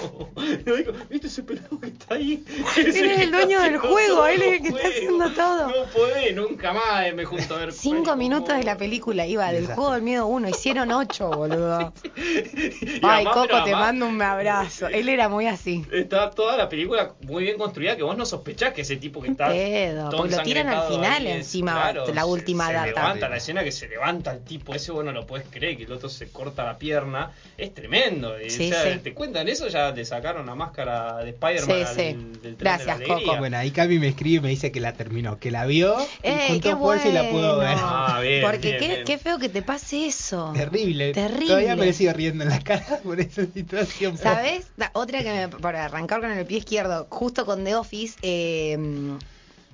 Digo, 0.76 0.92
¿viste 1.10 1.26
ese 1.28 1.42
pelado 1.42 1.80
que 1.80 1.86
está 1.88 2.14
ahí? 2.14 2.44
Él 2.76 2.86
Es 2.86 2.96
el 3.20 3.30
dueño 3.30 3.60
del 3.60 3.78
juego, 3.78 4.14
todo 4.16 4.26
él 4.28 4.42
es 4.42 4.52
el 4.54 4.62
que 4.62 4.68
está 4.68 4.88
haciendo 4.88 5.30
todo. 5.32 5.68
No 5.68 5.84
podés, 5.92 6.34
nunca 6.34 6.72
más 6.72 7.14
me 7.14 7.24
junto 7.24 7.54
a 7.54 7.58
ver. 7.58 7.72
Cinco 7.72 8.16
minutos 8.16 8.48
como- 8.48 8.58
de 8.58 8.64
la 8.64 8.76
película 8.76 9.26
iba 9.26 9.50
del 9.52 9.66
juego 9.66 9.92
del 9.92 10.02
miedo 10.02 10.26
1, 10.26 10.48
hicieron 10.48 10.90
ocho, 10.92 11.30
boludo. 11.30 11.92
Y 12.16 13.00
Ay, 13.02 13.24
Coco, 13.24 13.46
te 13.48 13.54
además, 13.54 13.80
mando 13.80 14.06
un 14.06 14.22
abrazo. 14.22 14.88
Él 14.88 15.08
era 15.08 15.28
muy 15.28 15.46
así. 15.46 15.84
Está 15.92 16.30
toda 16.30 16.56
la 16.56 16.68
película 16.68 17.14
muy 17.22 17.44
bien 17.44 17.58
construida 17.58 17.96
que 17.96 18.02
vos 18.02 18.16
no 18.16 18.26
sospechás 18.26 18.72
que 18.72 18.82
ese 18.82 18.96
tipo 18.96 19.20
que 19.20 19.30
está. 19.30 19.48
pedo, 19.48 20.08
todo 20.10 20.26
lo 20.26 20.42
tiran 20.42 20.68
al 20.68 20.88
final 20.88 21.26
ahí 21.26 21.32
encima, 21.32 21.92
la 21.92 22.04
se- 22.06 22.24
última 22.24 22.66
se 22.68 22.72
data. 22.74 22.86
levanta 22.86 23.28
la 23.28 23.36
escena 23.36 23.64
que 23.64 23.72
se 23.72 23.88
levanta 23.88 24.13
el 24.32 24.40
tipo 24.44 24.74
ese, 24.74 24.92
vos 24.92 25.04
no 25.04 25.12
lo 25.12 25.26
podés 25.26 25.46
creer, 25.50 25.76
que 25.76 25.84
el 25.84 25.92
otro 25.92 26.08
se 26.08 26.28
corta 26.28 26.64
la 26.64 26.78
pierna. 26.78 27.32
Es 27.56 27.72
tremendo. 27.74 28.40
Y, 28.40 28.50
Sí, 28.50 28.70
o 28.70 28.74
sea, 28.74 28.92
sí. 28.94 28.98
Te 29.00 29.14
cuentan 29.14 29.48
eso, 29.48 29.68
ya 29.68 29.90
le 29.90 30.04
sacaron 30.04 30.46
la 30.46 30.54
máscara 30.54 31.18
de 31.18 31.30
Spider-Man 31.30 31.76
Sí, 31.76 31.82
al- 31.82 31.94
sí. 31.94 32.02
del 32.02 32.40
tren 32.40 32.56
Gracias, 32.58 32.80
de 32.80 32.86
la 32.86 33.14
alegría. 33.14 33.26
Coco. 33.26 33.38
Bueno, 33.38 33.56
ahí 33.58 33.70
Cami 33.70 33.98
me 33.98 34.08
escribe 34.08 34.36
y 34.36 34.40
me 34.40 34.48
dice 34.50 34.70
que 34.72 34.80
la 34.80 34.92
terminó, 34.92 35.38
que 35.38 35.50
la 35.50 35.66
vio 35.66 35.96
Eh, 36.22 36.48
y 36.54 36.60
qué 36.60 36.76
fuerza 36.76 37.08
y 37.08 37.12
la 37.12 37.28
pudo 37.30 37.58
ver. 37.58 37.68
bueno. 37.74 37.82
Ah, 37.84 38.20
bien, 38.22 38.42
Porque 38.42 38.58
bien, 38.68 38.78
qué, 38.80 38.88
bien. 38.88 39.04
qué 39.04 39.18
feo 39.18 39.38
que 39.38 39.48
te 39.48 39.62
pase 39.62 40.06
eso. 40.06 40.52
Terrible. 40.54 41.12
Terrible. 41.12 41.46
Todavía 41.46 41.76
me 41.76 41.92
sigo 41.92 42.12
riendo 42.12 42.44
en 42.44 42.50
la 42.50 42.60
cara 42.60 43.00
por 43.04 43.20
esa 43.20 43.44
situación. 43.46 44.16
¿Sabes? 44.18 44.66
Otra 44.92 45.22
que 45.22 45.30
me, 45.32 45.48
para 45.48 45.84
arrancar 45.86 46.20
con 46.20 46.30
el 46.30 46.44
pie 46.46 46.58
izquierdo, 46.58 47.06
justo 47.10 47.44
con 47.46 47.64
The 47.64 47.74
Office, 47.76 48.16
eh, 48.22 48.76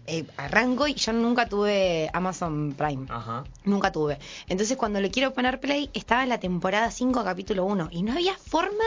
eh, 0.06 0.24
arranco 0.36 0.86
y 0.88 0.94
yo 0.94 1.12
nunca 1.12 1.46
tuve 1.46 2.10
Amazon 2.12 2.74
Prime. 2.76 3.06
Ajá. 3.08 3.44
Nunca 3.64 3.92
tuve. 3.92 4.18
Entonces 4.48 4.76
cuando 4.76 5.00
le 5.00 5.10
quiero 5.10 5.32
poner 5.32 5.60
play, 5.60 5.90
estaba 5.94 6.22
en 6.22 6.28
la 6.28 6.38
temporada 6.38 6.90
5, 6.90 7.22
capítulo 7.24 7.64
1. 7.64 7.88
Y 7.92 8.02
no 8.02 8.12
había 8.12 8.34
forma 8.36 8.84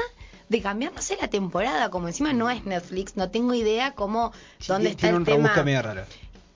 de 0.49 0.61
cambiar, 0.61 0.94
no 0.94 1.02
sé, 1.02 1.18
la 1.19 1.30
temporada. 1.30 1.90
Como 1.90 2.07
encima 2.07 2.34
no 2.34 2.49
es 2.49 2.65
Netflix, 2.65 3.15
no 3.15 3.30
tengo 3.30 3.53
idea 3.53 3.94
cómo, 3.94 4.34
Sí, 4.60 4.68
dónde 4.68 4.90
está 4.90 5.10
el 5.10 5.23
tema. 5.23 5.53
raro. 5.81 6.03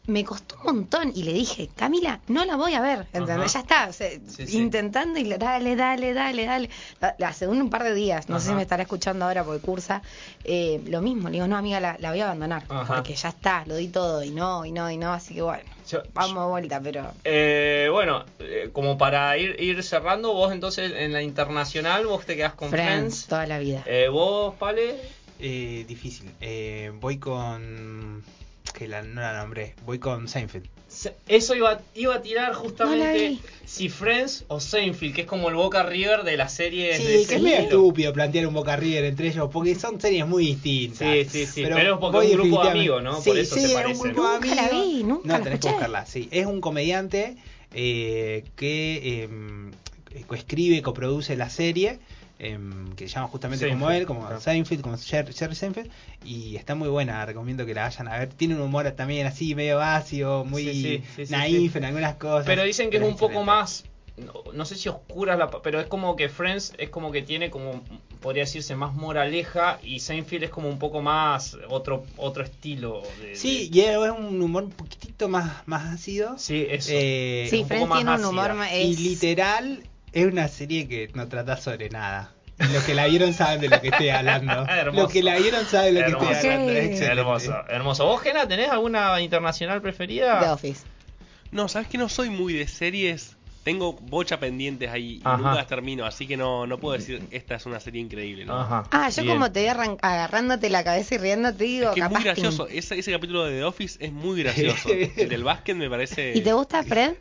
Me 0.07 0.23
costó 0.23 0.55
un 0.63 0.75
montón 0.77 1.11
y 1.13 1.23
le 1.23 1.33
dije, 1.33 1.69
Camila, 1.75 2.21
no 2.29 2.45
la 2.45 2.55
voy 2.55 2.73
a 2.75 2.81
ver, 2.81 3.07
¿entendés? 3.11 3.51
Ya 3.51 3.59
está, 3.59 3.87
o 3.89 3.93
sea, 3.93 4.09
Sí, 4.09 4.47
sí. 4.47 4.57
intentando 4.57 5.19
y 5.19 5.25
le- 5.25 5.37
dale, 5.37 5.75
dale, 5.75 6.13
dale, 6.13 6.45
dale. 6.45 6.69
Hace 7.25 7.45
un 7.47 7.69
par 7.69 7.83
de 7.83 7.93
días, 7.93 8.29
no 8.29 8.39
sé 8.39 8.47
si 8.49 8.53
me 8.55 8.61
estará 8.61 8.83
escuchando 8.83 9.25
ahora 9.25 9.43
porque 9.43 9.59
cursa, 9.65 10.01
eh, 10.45 10.81
lo 10.87 11.01
mismo, 11.01 11.27
le 11.27 11.33
digo, 11.33 11.47
no, 11.47 11.57
amiga, 11.57 11.81
la, 11.81 11.97
la 11.99 12.11
voy 12.11 12.21
a 12.21 12.25
abandonar, 12.25 12.63
Ajá. 12.69 12.95
porque 12.95 13.15
ya 13.15 13.27
está, 13.29 13.65
lo 13.65 13.75
di 13.75 13.89
todo 13.89 14.23
y 14.23 14.31
no, 14.31 14.63
y 14.65 14.71
no, 14.71 14.89
y 14.89 14.95
no, 14.97 15.11
así 15.11 15.33
que 15.35 15.41
bueno, 15.41 15.63
Yo- 15.89 16.03
vamos 16.13 16.41
de 16.45 16.49
vuelta, 16.51 16.79
pero... 16.81 17.11
Eh, 17.25 17.89
bueno, 17.91 18.23
eh, 18.39 18.69
como 18.71 18.97
para 18.97 19.37
ir, 19.37 19.61
ir 19.61 19.83
cerrando, 19.83 20.33
vos 20.33 20.53
entonces 20.53 20.93
en 20.95 21.11
la 21.11 21.21
internacional, 21.21 22.07
vos 22.07 22.25
te 22.25 22.37
quedás 22.37 22.53
con 22.53 22.69
Friends, 22.69 22.89
Friends. 22.93 23.27
toda 23.27 23.45
la 23.45 23.59
vida. 23.59 23.83
Eh, 23.85 24.07
vos, 24.09 24.55
Pale. 24.55 24.95
Eh, 25.39 25.85
difícil. 25.87 26.31
Eh, 26.41 26.91
voy 26.99 27.19
con. 27.19 28.23
Que 28.77 28.87
la, 28.87 29.01
no 29.01 29.21
la 29.21 29.35
nombré. 29.39 29.73
Voy 29.85 29.97
con 29.97 30.27
Seinfeld. 30.27 30.65
Se- 30.87 31.15
Eso 31.27 31.55
iba, 31.55 31.81
iba 31.95 32.13
a 32.15 32.21
tirar 32.21 32.49
la 32.49 32.55
justamente 32.55 33.37
si 33.65 33.89
Friends 33.89 34.45
o 34.49 34.59
Seinfeld, 34.59 35.15
que 35.15 35.21
es 35.21 35.27
como 35.27 35.49
el 35.49 35.55
Boca 35.55 35.81
River 35.83 36.23
de 36.23 36.37
las 36.37 36.53
series. 36.53 37.03
de 37.03 37.17
Sí, 37.19 37.25
que 37.27 37.35
es 37.35 37.41
medio 37.41 37.57
estúpido 37.57 38.13
plantear 38.13 38.45
un 38.47 38.53
Boca 38.53 38.75
River 38.75 39.03
entre 39.05 39.29
ellos, 39.29 39.49
porque 39.51 39.73
son 39.73 39.99
series 39.99 40.27
muy 40.27 40.45
distintas. 40.45 40.99
Sí, 40.99 41.25
sí, 41.25 41.45
sí, 41.47 41.61
pero 41.63 41.95
es 41.95 41.99
porque 41.99 42.27
es 42.27 42.35
un 42.35 42.37
grupo 42.41 42.63
de 42.63 42.69
amigos, 42.69 43.03
¿no? 43.03 43.19
Sí, 43.19 43.29
Por 43.31 43.39
eso 43.39 43.55
sí, 43.55 43.61
se 43.61 43.67
es 43.67 43.73
un 43.73 43.99
grupo 43.99 44.05
de 44.05 44.13
Nunca 44.13 44.55
la 44.55 44.67
amigos. 44.67 44.85
vi, 44.85 45.03
nunca 45.03 45.27
No, 45.27 45.33
la 45.39 45.43
tenés 45.43 45.59
que 45.59 45.67
buscarla, 45.69 46.05
sí. 46.05 46.29
Es 46.31 46.45
un 46.45 46.61
comediante 46.61 47.35
eh, 47.73 48.43
que 48.55 49.23
em, 49.23 49.71
eh, 50.11 50.23
coescribe, 50.27 50.81
coproduce 50.83 51.35
la 51.35 51.49
serie, 51.49 51.99
em, 52.39 52.93
que 52.95 53.07
se 53.07 53.15
llama 53.15 53.27
justamente 53.27 53.67
como 53.69 53.89
él, 53.91 54.05
como 54.05 54.21
claro. 54.21 54.39
Seinfeld, 54.39 54.81
como 54.81 54.95
Jer- 54.97 55.33
Jerry 55.33 55.55
Seinfeld, 55.55 55.89
y 56.23 56.55
está 56.55 56.75
muy 56.75 56.89
buena, 56.89 57.25
recomiendo 57.25 57.65
que 57.65 57.73
la 57.73 57.83
vayan 57.83 58.07
a 58.07 58.19
ver. 58.19 58.29
Tiene 58.29 58.55
un 58.55 58.61
humor 58.61 58.89
también 58.91 59.25
así, 59.27 59.55
medio 59.55 59.81
ácido, 59.81 60.45
muy 60.45 60.63
Sí, 60.63 60.73
sí, 60.73 61.03
sí, 61.15 61.25
sí, 61.25 61.31
naif 61.31 61.71
sí. 61.73 61.77
en 61.77 61.85
algunas 61.85 62.15
cosas. 62.15 62.45
Pero 62.45 62.63
dicen 62.63 62.89
que 62.89 62.97
es 62.97 63.03
un 63.03 63.17
poco 63.17 63.43
más. 63.43 63.85
No, 64.17 64.33
no 64.51 64.65
sé 64.65 64.75
si 64.75 64.89
oscura 64.89 65.35
la. 65.35 65.47
Pero 65.49 65.79
es 65.79 65.85
como 65.85 66.15
que 66.15 66.27
Friends 66.27 66.73
es 66.79 66.89
como 66.89 67.11
que 67.11 67.21
tiene 67.21 67.51
como. 67.51 67.83
Podría 68.19 68.45
decirse 68.45 68.75
más 68.75 68.95
moraleja. 68.95 69.79
Y 69.83 69.99
Seinfeld 69.99 70.45
es 70.45 70.49
como 70.49 70.69
un 70.69 70.79
poco 70.79 71.03
más. 71.03 71.55
Otro 71.69 72.03
otro 72.17 72.43
estilo. 72.43 73.03
De, 73.21 73.35
Sí, 73.35 73.69
de- 73.69 73.77
y 73.77 73.81
es 73.81 73.97
un 74.09 74.41
humor 74.41 74.63
un 74.63 74.71
poquitito 74.71 75.29
más, 75.29 75.67
más 75.67 75.93
ácido. 75.93 76.35
sí, 76.39 76.65
eso. 76.67 76.89
Eh, 76.93 77.45
Sí, 77.51 77.63
Friends 77.67 77.91
tiene 77.93 78.15
un 78.15 78.25
humor 78.25 78.55
más... 78.55 78.73
Y 78.73 78.95
literal, 78.97 79.83
es 80.13 80.25
una 80.25 80.47
serie 80.47 80.87
que 80.87 81.09
no 81.13 81.27
trata 81.27 81.57
sobre 81.57 81.89
nada. 81.89 82.31
Los 82.73 82.83
que 82.85 82.95
la 82.95 83.05
vieron 83.05 83.33
saben 83.33 83.61
de 83.61 83.69
lo 83.69 83.79
que 83.79 83.89
estoy 83.89 84.09
hablando. 84.09 84.65
Los 84.93 85.11
que 85.11 85.21
la 85.21 85.35
vieron 85.37 85.63
saben 85.65 85.93
de 85.93 86.09
lo 86.09 86.17
que 86.19 86.31
estoy 86.31 86.49
hablando. 86.49 86.71
Sí. 86.73 86.77
Es. 86.79 87.01
Hermoso, 87.01 87.53
hermoso. 87.69 88.05
¿Vos, 88.07 88.21
Gena, 88.21 88.47
tenés 88.47 88.69
alguna 88.71 89.21
internacional 89.21 89.79
preferida? 89.79 90.39
The 90.39 90.49
Office. 90.49 90.81
No, 91.51 91.67
sabes 91.67 91.87
que 91.87 91.99
no 91.99 92.09
soy 92.09 92.29
muy 92.31 92.53
de 92.53 92.67
series. 92.67 93.35
Tengo 93.63 93.93
bocha 93.93 94.39
pendientes 94.39 94.89
ahí 94.89 95.17
y 95.17 95.21
Ajá. 95.23 95.37
nunca 95.37 95.53
las 95.55 95.67
termino, 95.67 96.05
así 96.05 96.25
que 96.25 96.35
no, 96.37 96.65
no 96.65 96.77
puedo 96.79 96.97
decir 96.97 97.21
esta 97.31 97.55
es 97.55 97.65
una 97.67 97.79
serie 97.81 98.01
increíble. 98.01 98.45
¿no? 98.45 98.59
Ajá. 98.59 98.85
Ah, 98.91 99.09
yo 99.09 99.21
Bien. 99.23 99.35
como 99.35 99.51
te 99.51 99.69
arran- 99.69 99.97
agarrándote 100.01 100.69
la 100.69 100.83
cabeza 100.85 101.15
y 101.15 101.17
riéndote, 101.19 101.63
digo, 101.65 101.89
Es 101.89 101.93
que 101.95 101.99
es 101.99 102.05
muy 102.05 102.13
capaz 102.13 102.19
que- 102.33 102.41
gracioso. 102.41 102.67
Ese, 102.69 102.97
ese 102.97 103.11
capítulo 103.11 103.43
de 103.45 103.57
The 103.59 103.63
Office 103.65 103.97
es 104.03 104.11
muy 104.13 104.41
gracioso. 104.41 104.89
El 105.17 105.29
del 105.29 105.43
básquet 105.43 105.75
me 105.75 105.89
parece. 105.89 106.31
¿Y 106.33 106.41
te 106.41 106.53
gusta 106.53 106.81
Friends? 106.85 107.17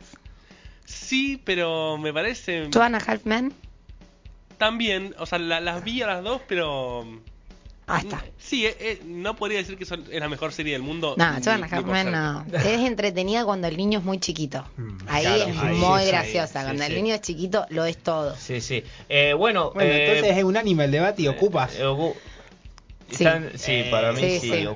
Sí, 0.87 1.41
pero 1.43 1.97
me 1.97 2.13
parece. 2.13 2.67
Two 2.69 2.81
and 2.81 2.95
a 2.95 2.99
Half 2.99 3.25
Men. 3.25 3.53
También, 4.57 5.13
o 5.19 5.25
sea, 5.25 5.37
la- 5.37 5.59
las 5.59 5.83
vi 5.83 6.01
a 6.01 6.07
las 6.07 6.23
dos, 6.23 6.41
pero. 6.47 7.05
Ah, 7.89 7.99
está. 7.99 8.23
Sí, 8.37 8.65
eh, 8.65 8.75
eh, 8.79 9.01
no 9.05 9.35
podría 9.35 9.59
decir 9.59 9.77
que 9.77 9.85
son- 9.85 10.03
es 10.11 10.19
la 10.19 10.27
mejor 10.27 10.51
serie 10.51 10.73
del 10.73 10.81
mundo. 10.81 11.15
No, 11.17 11.33
ni- 11.33 11.41
Two 11.41 11.51
and 11.51 11.63
a 11.63 11.67
ni 11.67 11.73
Half 11.73 11.83
por 11.83 11.91
Men 11.93 12.03
cerca. 12.05 12.19
no. 12.21 12.45
Es 12.57 12.79
entretenida 12.87 13.45
cuando 13.45 13.67
el 13.67 13.77
niño 13.77 13.99
es 13.99 14.05
muy 14.05 14.17
chiquito. 14.19 14.65
Ahí 15.07 15.23
Claro, 15.23 15.43
es 15.51 15.57
ahí, 15.57 15.75
muy 15.75 16.01
sí, 16.03 16.07
graciosa. 16.07 16.59
sí, 16.61 16.65
cuando 16.65 16.83
sí. 16.83 16.89
el 16.91 16.95
niño 17.03 17.15
es 17.15 17.21
chiquito, 17.21 17.65
lo 17.69 17.85
es 17.85 17.97
todo. 17.97 18.35
Sí, 18.35 18.59
sí. 18.61 18.83
Eh, 19.09 19.33
bueno, 19.33 19.71
Bueno, 19.73 19.89
eh, 19.91 20.07
entonces 20.15 20.37
es 20.37 20.43
unánime 20.43 20.85
el 20.85 20.91
debate 20.91 21.21
y 21.21 21.27
ocupas. 21.27 21.75
eh, 21.77 21.83
ocu- 21.83 22.15
Sí. 23.09 23.23
están- 23.23 23.51
sí, 23.55 23.85
para 23.89 24.11
mí 24.11 24.19
Sí, 24.19 24.39
sí, 24.39 24.67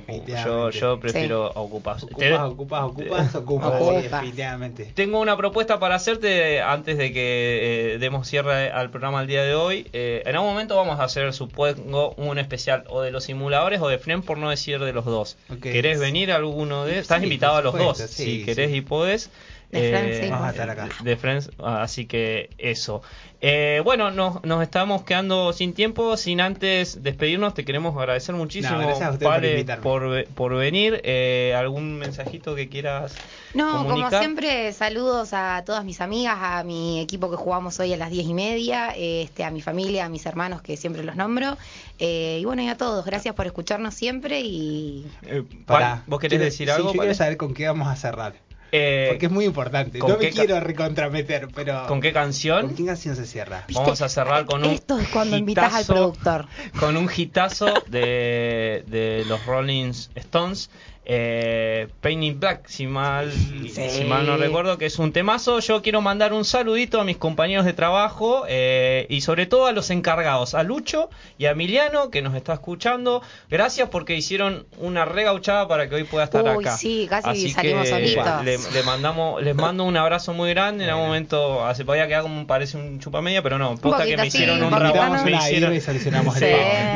Yo, 0.44 0.70
yo 0.70 0.98
prefiero 0.98 1.50
ocupas. 1.54 2.02
Ocupas, 2.04 2.40
ocupas, 2.40 2.82
ocupas, 2.84 3.34
ocupas. 3.34 3.72
Ocupas. 3.74 4.02
Sí, 4.02 4.08
definitivamente. 4.08 4.90
Tengo 4.94 5.20
una 5.20 5.36
propuesta 5.36 5.78
para 5.78 5.96
hacerte 5.96 6.60
antes 6.62 6.96
de 6.96 7.12
que 7.12 7.94
eh, 7.94 7.98
demos 7.98 8.26
cierre 8.26 8.70
al 8.70 8.90
programa 8.90 9.20
el 9.20 9.26
día 9.26 9.42
de 9.42 9.54
hoy. 9.54 9.86
Eh, 9.92 10.22
en 10.24 10.34
algún 10.34 10.50
momento 10.50 10.76
vamos 10.76 10.98
a 10.98 11.04
hacer, 11.04 11.32
supongo, 11.34 12.14
un 12.16 12.38
especial 12.38 12.84
o 12.88 13.02
de 13.02 13.10
los 13.10 13.24
simuladores 13.24 13.80
o 13.82 13.88
de 13.88 13.98
Friends, 13.98 14.24
por 14.24 14.38
no 14.38 14.48
decir 14.50 14.78
de 14.80 14.92
los 14.92 15.04
dos. 15.04 15.36
¿Querés 15.60 16.00
venir 16.00 16.32
a 16.32 16.36
alguno 16.36 16.84
de 16.86 16.98
Estás 17.00 17.18
Sí, 17.18 17.24
invitado 17.24 17.56
a 17.56 17.62
los 17.62 17.74
dos, 17.74 17.98
supuesto, 17.98 18.22
si 18.22 18.44
querés 18.44 18.70
sí. 18.70 18.76
y 18.78 18.80
podés. 18.80 19.30
De 19.72 19.88
Eh, 19.88 19.90
Friends, 19.90 20.18
sí. 20.18 20.30
Vamos 20.30 20.46
a 20.46 20.50
estar 20.50 20.68
acá. 20.70 20.88
de 21.02 21.16
Friends, 21.16 21.50
así 21.64 22.04
que 22.06 22.50
eso. 22.58 23.00
Eh, 23.40 23.80
bueno, 23.82 24.10
nos, 24.10 24.44
nos 24.44 24.62
estamos 24.62 25.02
quedando 25.02 25.52
sin 25.54 25.72
tiempo, 25.72 26.16
sin 26.18 26.40
antes 26.42 27.02
despedirnos. 27.02 27.54
Te 27.54 27.64
queremos 27.64 27.96
agradecer 27.96 28.34
muchísimo, 28.34 28.76
No, 28.76 28.82
gracias 28.86 29.08
a 29.08 29.12
usted 29.12 29.26
por 29.26 29.80
por, 29.82 30.10
ve- 30.10 30.28
por 30.34 30.54
venir. 30.54 31.00
Eh, 31.04 31.54
¿Algún 31.56 31.98
mensajito 31.98 32.54
que 32.54 32.68
quieras 32.68 33.14
No, 33.54 33.86
como 33.88 34.10
siempre, 34.10 34.72
saludos 34.74 35.30
a 35.32 35.62
todas 35.64 35.84
mis 35.86 36.02
amigas, 36.02 36.36
a 36.38 36.62
mi 36.64 37.00
equipo 37.00 37.30
que 37.30 37.36
jugamos 37.36 37.80
hoy 37.80 37.94
a 37.94 37.96
las 37.96 38.10
diez 38.10 38.26
y 38.26 38.34
media, 38.34 38.90
este, 38.94 39.42
a 39.42 39.50
mi 39.50 39.62
familia, 39.62 40.04
a 40.04 40.08
mis 40.10 40.26
hermanos 40.26 40.60
que 40.60 40.76
siempre 40.76 41.02
los 41.02 41.16
nombro. 41.16 41.56
eh, 41.98 42.38
y 42.40 42.44
bueno, 42.44 42.60
y 42.62 42.68
a 42.68 42.76
todos, 42.76 43.04
gracias 43.06 43.34
por 43.34 43.46
escucharnos 43.46 43.94
siempre 43.94 44.40
y 44.42 45.06
Eh, 45.22 45.42
Pará, 45.66 45.90
Pal, 45.96 46.02
¿Vos 46.08 46.20
querés 46.20 46.32
quiero- 46.38 46.44
decir 46.44 46.68
sí, 46.68 46.72
algo? 46.74 46.88
Yo 46.92 46.98
Pal? 46.98 47.00
quiero 47.06 47.14
saber 47.14 47.36
con 47.38 47.54
qué 47.54 47.66
vamos 47.66 47.88
a 47.88 47.96
cerrar. 47.96 48.34
Eh, 48.74 49.08
Porque 49.10 49.26
es 49.26 49.32
muy 49.32 49.44
importante. 49.44 49.98
¿con 49.98 50.10
No 50.10 50.16
me 50.18 50.30
quiero 50.30 50.58
recontrameter, 50.58 51.48
pero. 51.54 51.86
¿Con 51.86 52.00
qué 52.00 52.10
¿Con 52.12 52.22
canción? 52.22 52.74
qué 52.74 52.86
canción 52.86 53.14
se 53.14 53.26
cierra? 53.26 53.66
Vamos 53.74 54.00
a 54.00 54.08
cerrar 54.08 54.46
con 54.46 54.64
un 54.64 54.70
esto 54.70 54.98
es 54.98 55.08
cuando 55.08 55.36
invitas 55.36 55.74
al 55.74 55.84
productor. 55.84 56.46
Con 56.80 56.96
un 56.96 57.10
hitazo 57.14 57.66
de, 57.88 58.82
de 58.86 59.24
los 59.28 59.44
Rolling 59.44 59.92
Stones. 60.14 60.70
Eh, 61.04 61.88
Pain 62.00 62.22
in 62.22 62.38
Black, 62.38 62.68
si 62.68 62.86
mal, 62.86 63.32
si 63.32 64.04
mal 64.04 64.24
no 64.24 64.36
recuerdo, 64.36 64.78
que 64.78 64.86
es 64.86 65.00
un 65.00 65.12
temazo. 65.12 65.58
Yo 65.58 65.82
quiero 65.82 66.00
mandar 66.00 66.32
un 66.32 66.44
saludito 66.44 67.00
a 67.00 67.04
mis 67.04 67.16
compañeros 67.16 67.64
de 67.64 67.72
trabajo 67.72 68.44
eh, 68.48 69.06
y 69.08 69.22
sobre 69.22 69.46
todo 69.46 69.66
a 69.66 69.72
los 69.72 69.90
encargados, 69.90 70.54
a 70.54 70.62
Lucho 70.62 71.10
y 71.38 71.46
a 71.46 71.50
Emiliano, 71.50 72.10
que 72.10 72.22
nos 72.22 72.36
está 72.36 72.52
escuchando. 72.54 73.20
Gracias 73.50 73.88
porque 73.88 74.14
hicieron 74.14 74.64
una 74.78 75.04
regauchada 75.04 75.66
para 75.66 75.88
que 75.88 75.96
hoy 75.96 76.04
pueda 76.04 76.24
estar 76.24 76.44
Uy, 76.44 76.64
acá. 76.64 76.76
sí, 76.76 77.08
casi 77.10 77.28
Así 77.30 77.50
salimos 77.50 77.88
solitos. 77.88 78.44
le, 78.44 78.58
le 78.58 78.82
mandamos, 78.84 79.42
les 79.42 79.56
mando 79.56 79.82
un 79.82 79.96
abrazo 79.96 80.32
muy 80.34 80.50
grande. 80.50 80.84
En 80.84 80.90
algún 80.90 81.06
momento 81.06 81.66
se 81.74 81.84
podía 81.84 82.06
quedar 82.06 82.22
como 82.22 82.46
parece 82.46 82.76
un 82.76 83.00
chupamedia, 83.00 83.42
pero 83.42 83.58
no, 83.58 83.76
posta 83.76 84.04
que 84.06 84.16
me 84.16 84.28
hicieron 84.28 84.62
un 84.62 84.70
raguante. 84.70 85.28
Me 85.28 85.36
hicieron, 85.36 85.72
Sí. 86.32 86.46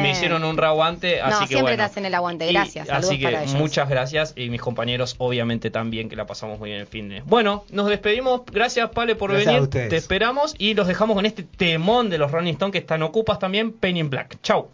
me 0.01 0.11
hicieron 0.13 0.45
un 0.45 0.57
raguante, 0.57 1.21
así 1.21 1.33
no, 1.33 1.41
que 1.41 1.47
siempre 1.49 1.63
bueno. 1.63 1.77
te 1.79 1.83
hacen 1.83 2.07
el 2.07 2.15
aguante, 2.15 2.47
gracias. 2.47 2.89
Así 2.89 3.19
que 3.19 3.25
para 3.25 3.43
ellos. 3.43 3.55
muchas 3.55 3.89
gracias 3.89 3.96
y 4.37 4.51
mis 4.51 4.61
compañeros 4.61 5.15
obviamente 5.19 5.71
también 5.71 6.09
que 6.09 6.17
la 6.17 6.27
pasamos 6.27 6.59
muy 6.59 6.71
bien 6.71 6.81
el 6.81 6.87
fin 6.87 7.09
de. 7.09 7.23
Bueno, 7.23 7.65
nos 7.71 7.89
despedimos. 7.89 8.43
Gracias 8.51 8.91
Pale 8.91 9.17
por 9.17 9.31
Gracias 9.33 9.71
venir. 9.71 9.89
Te 9.89 9.97
esperamos 9.97 10.55
y 10.59 10.75
los 10.75 10.87
dejamos 10.87 11.17
con 11.17 11.27
este 11.27 11.43
temón 11.43 12.11
de 12.11 12.19
los 12.19 12.31
Rolling 12.31 12.53
Stones 12.53 12.73
que 12.73 12.79
están 12.79 13.03
ocupas 13.03 13.39
también, 13.39 13.73
Penny 13.73 14.01
in 14.01 14.11
Black. 14.11 14.39
Chau. 14.43 14.69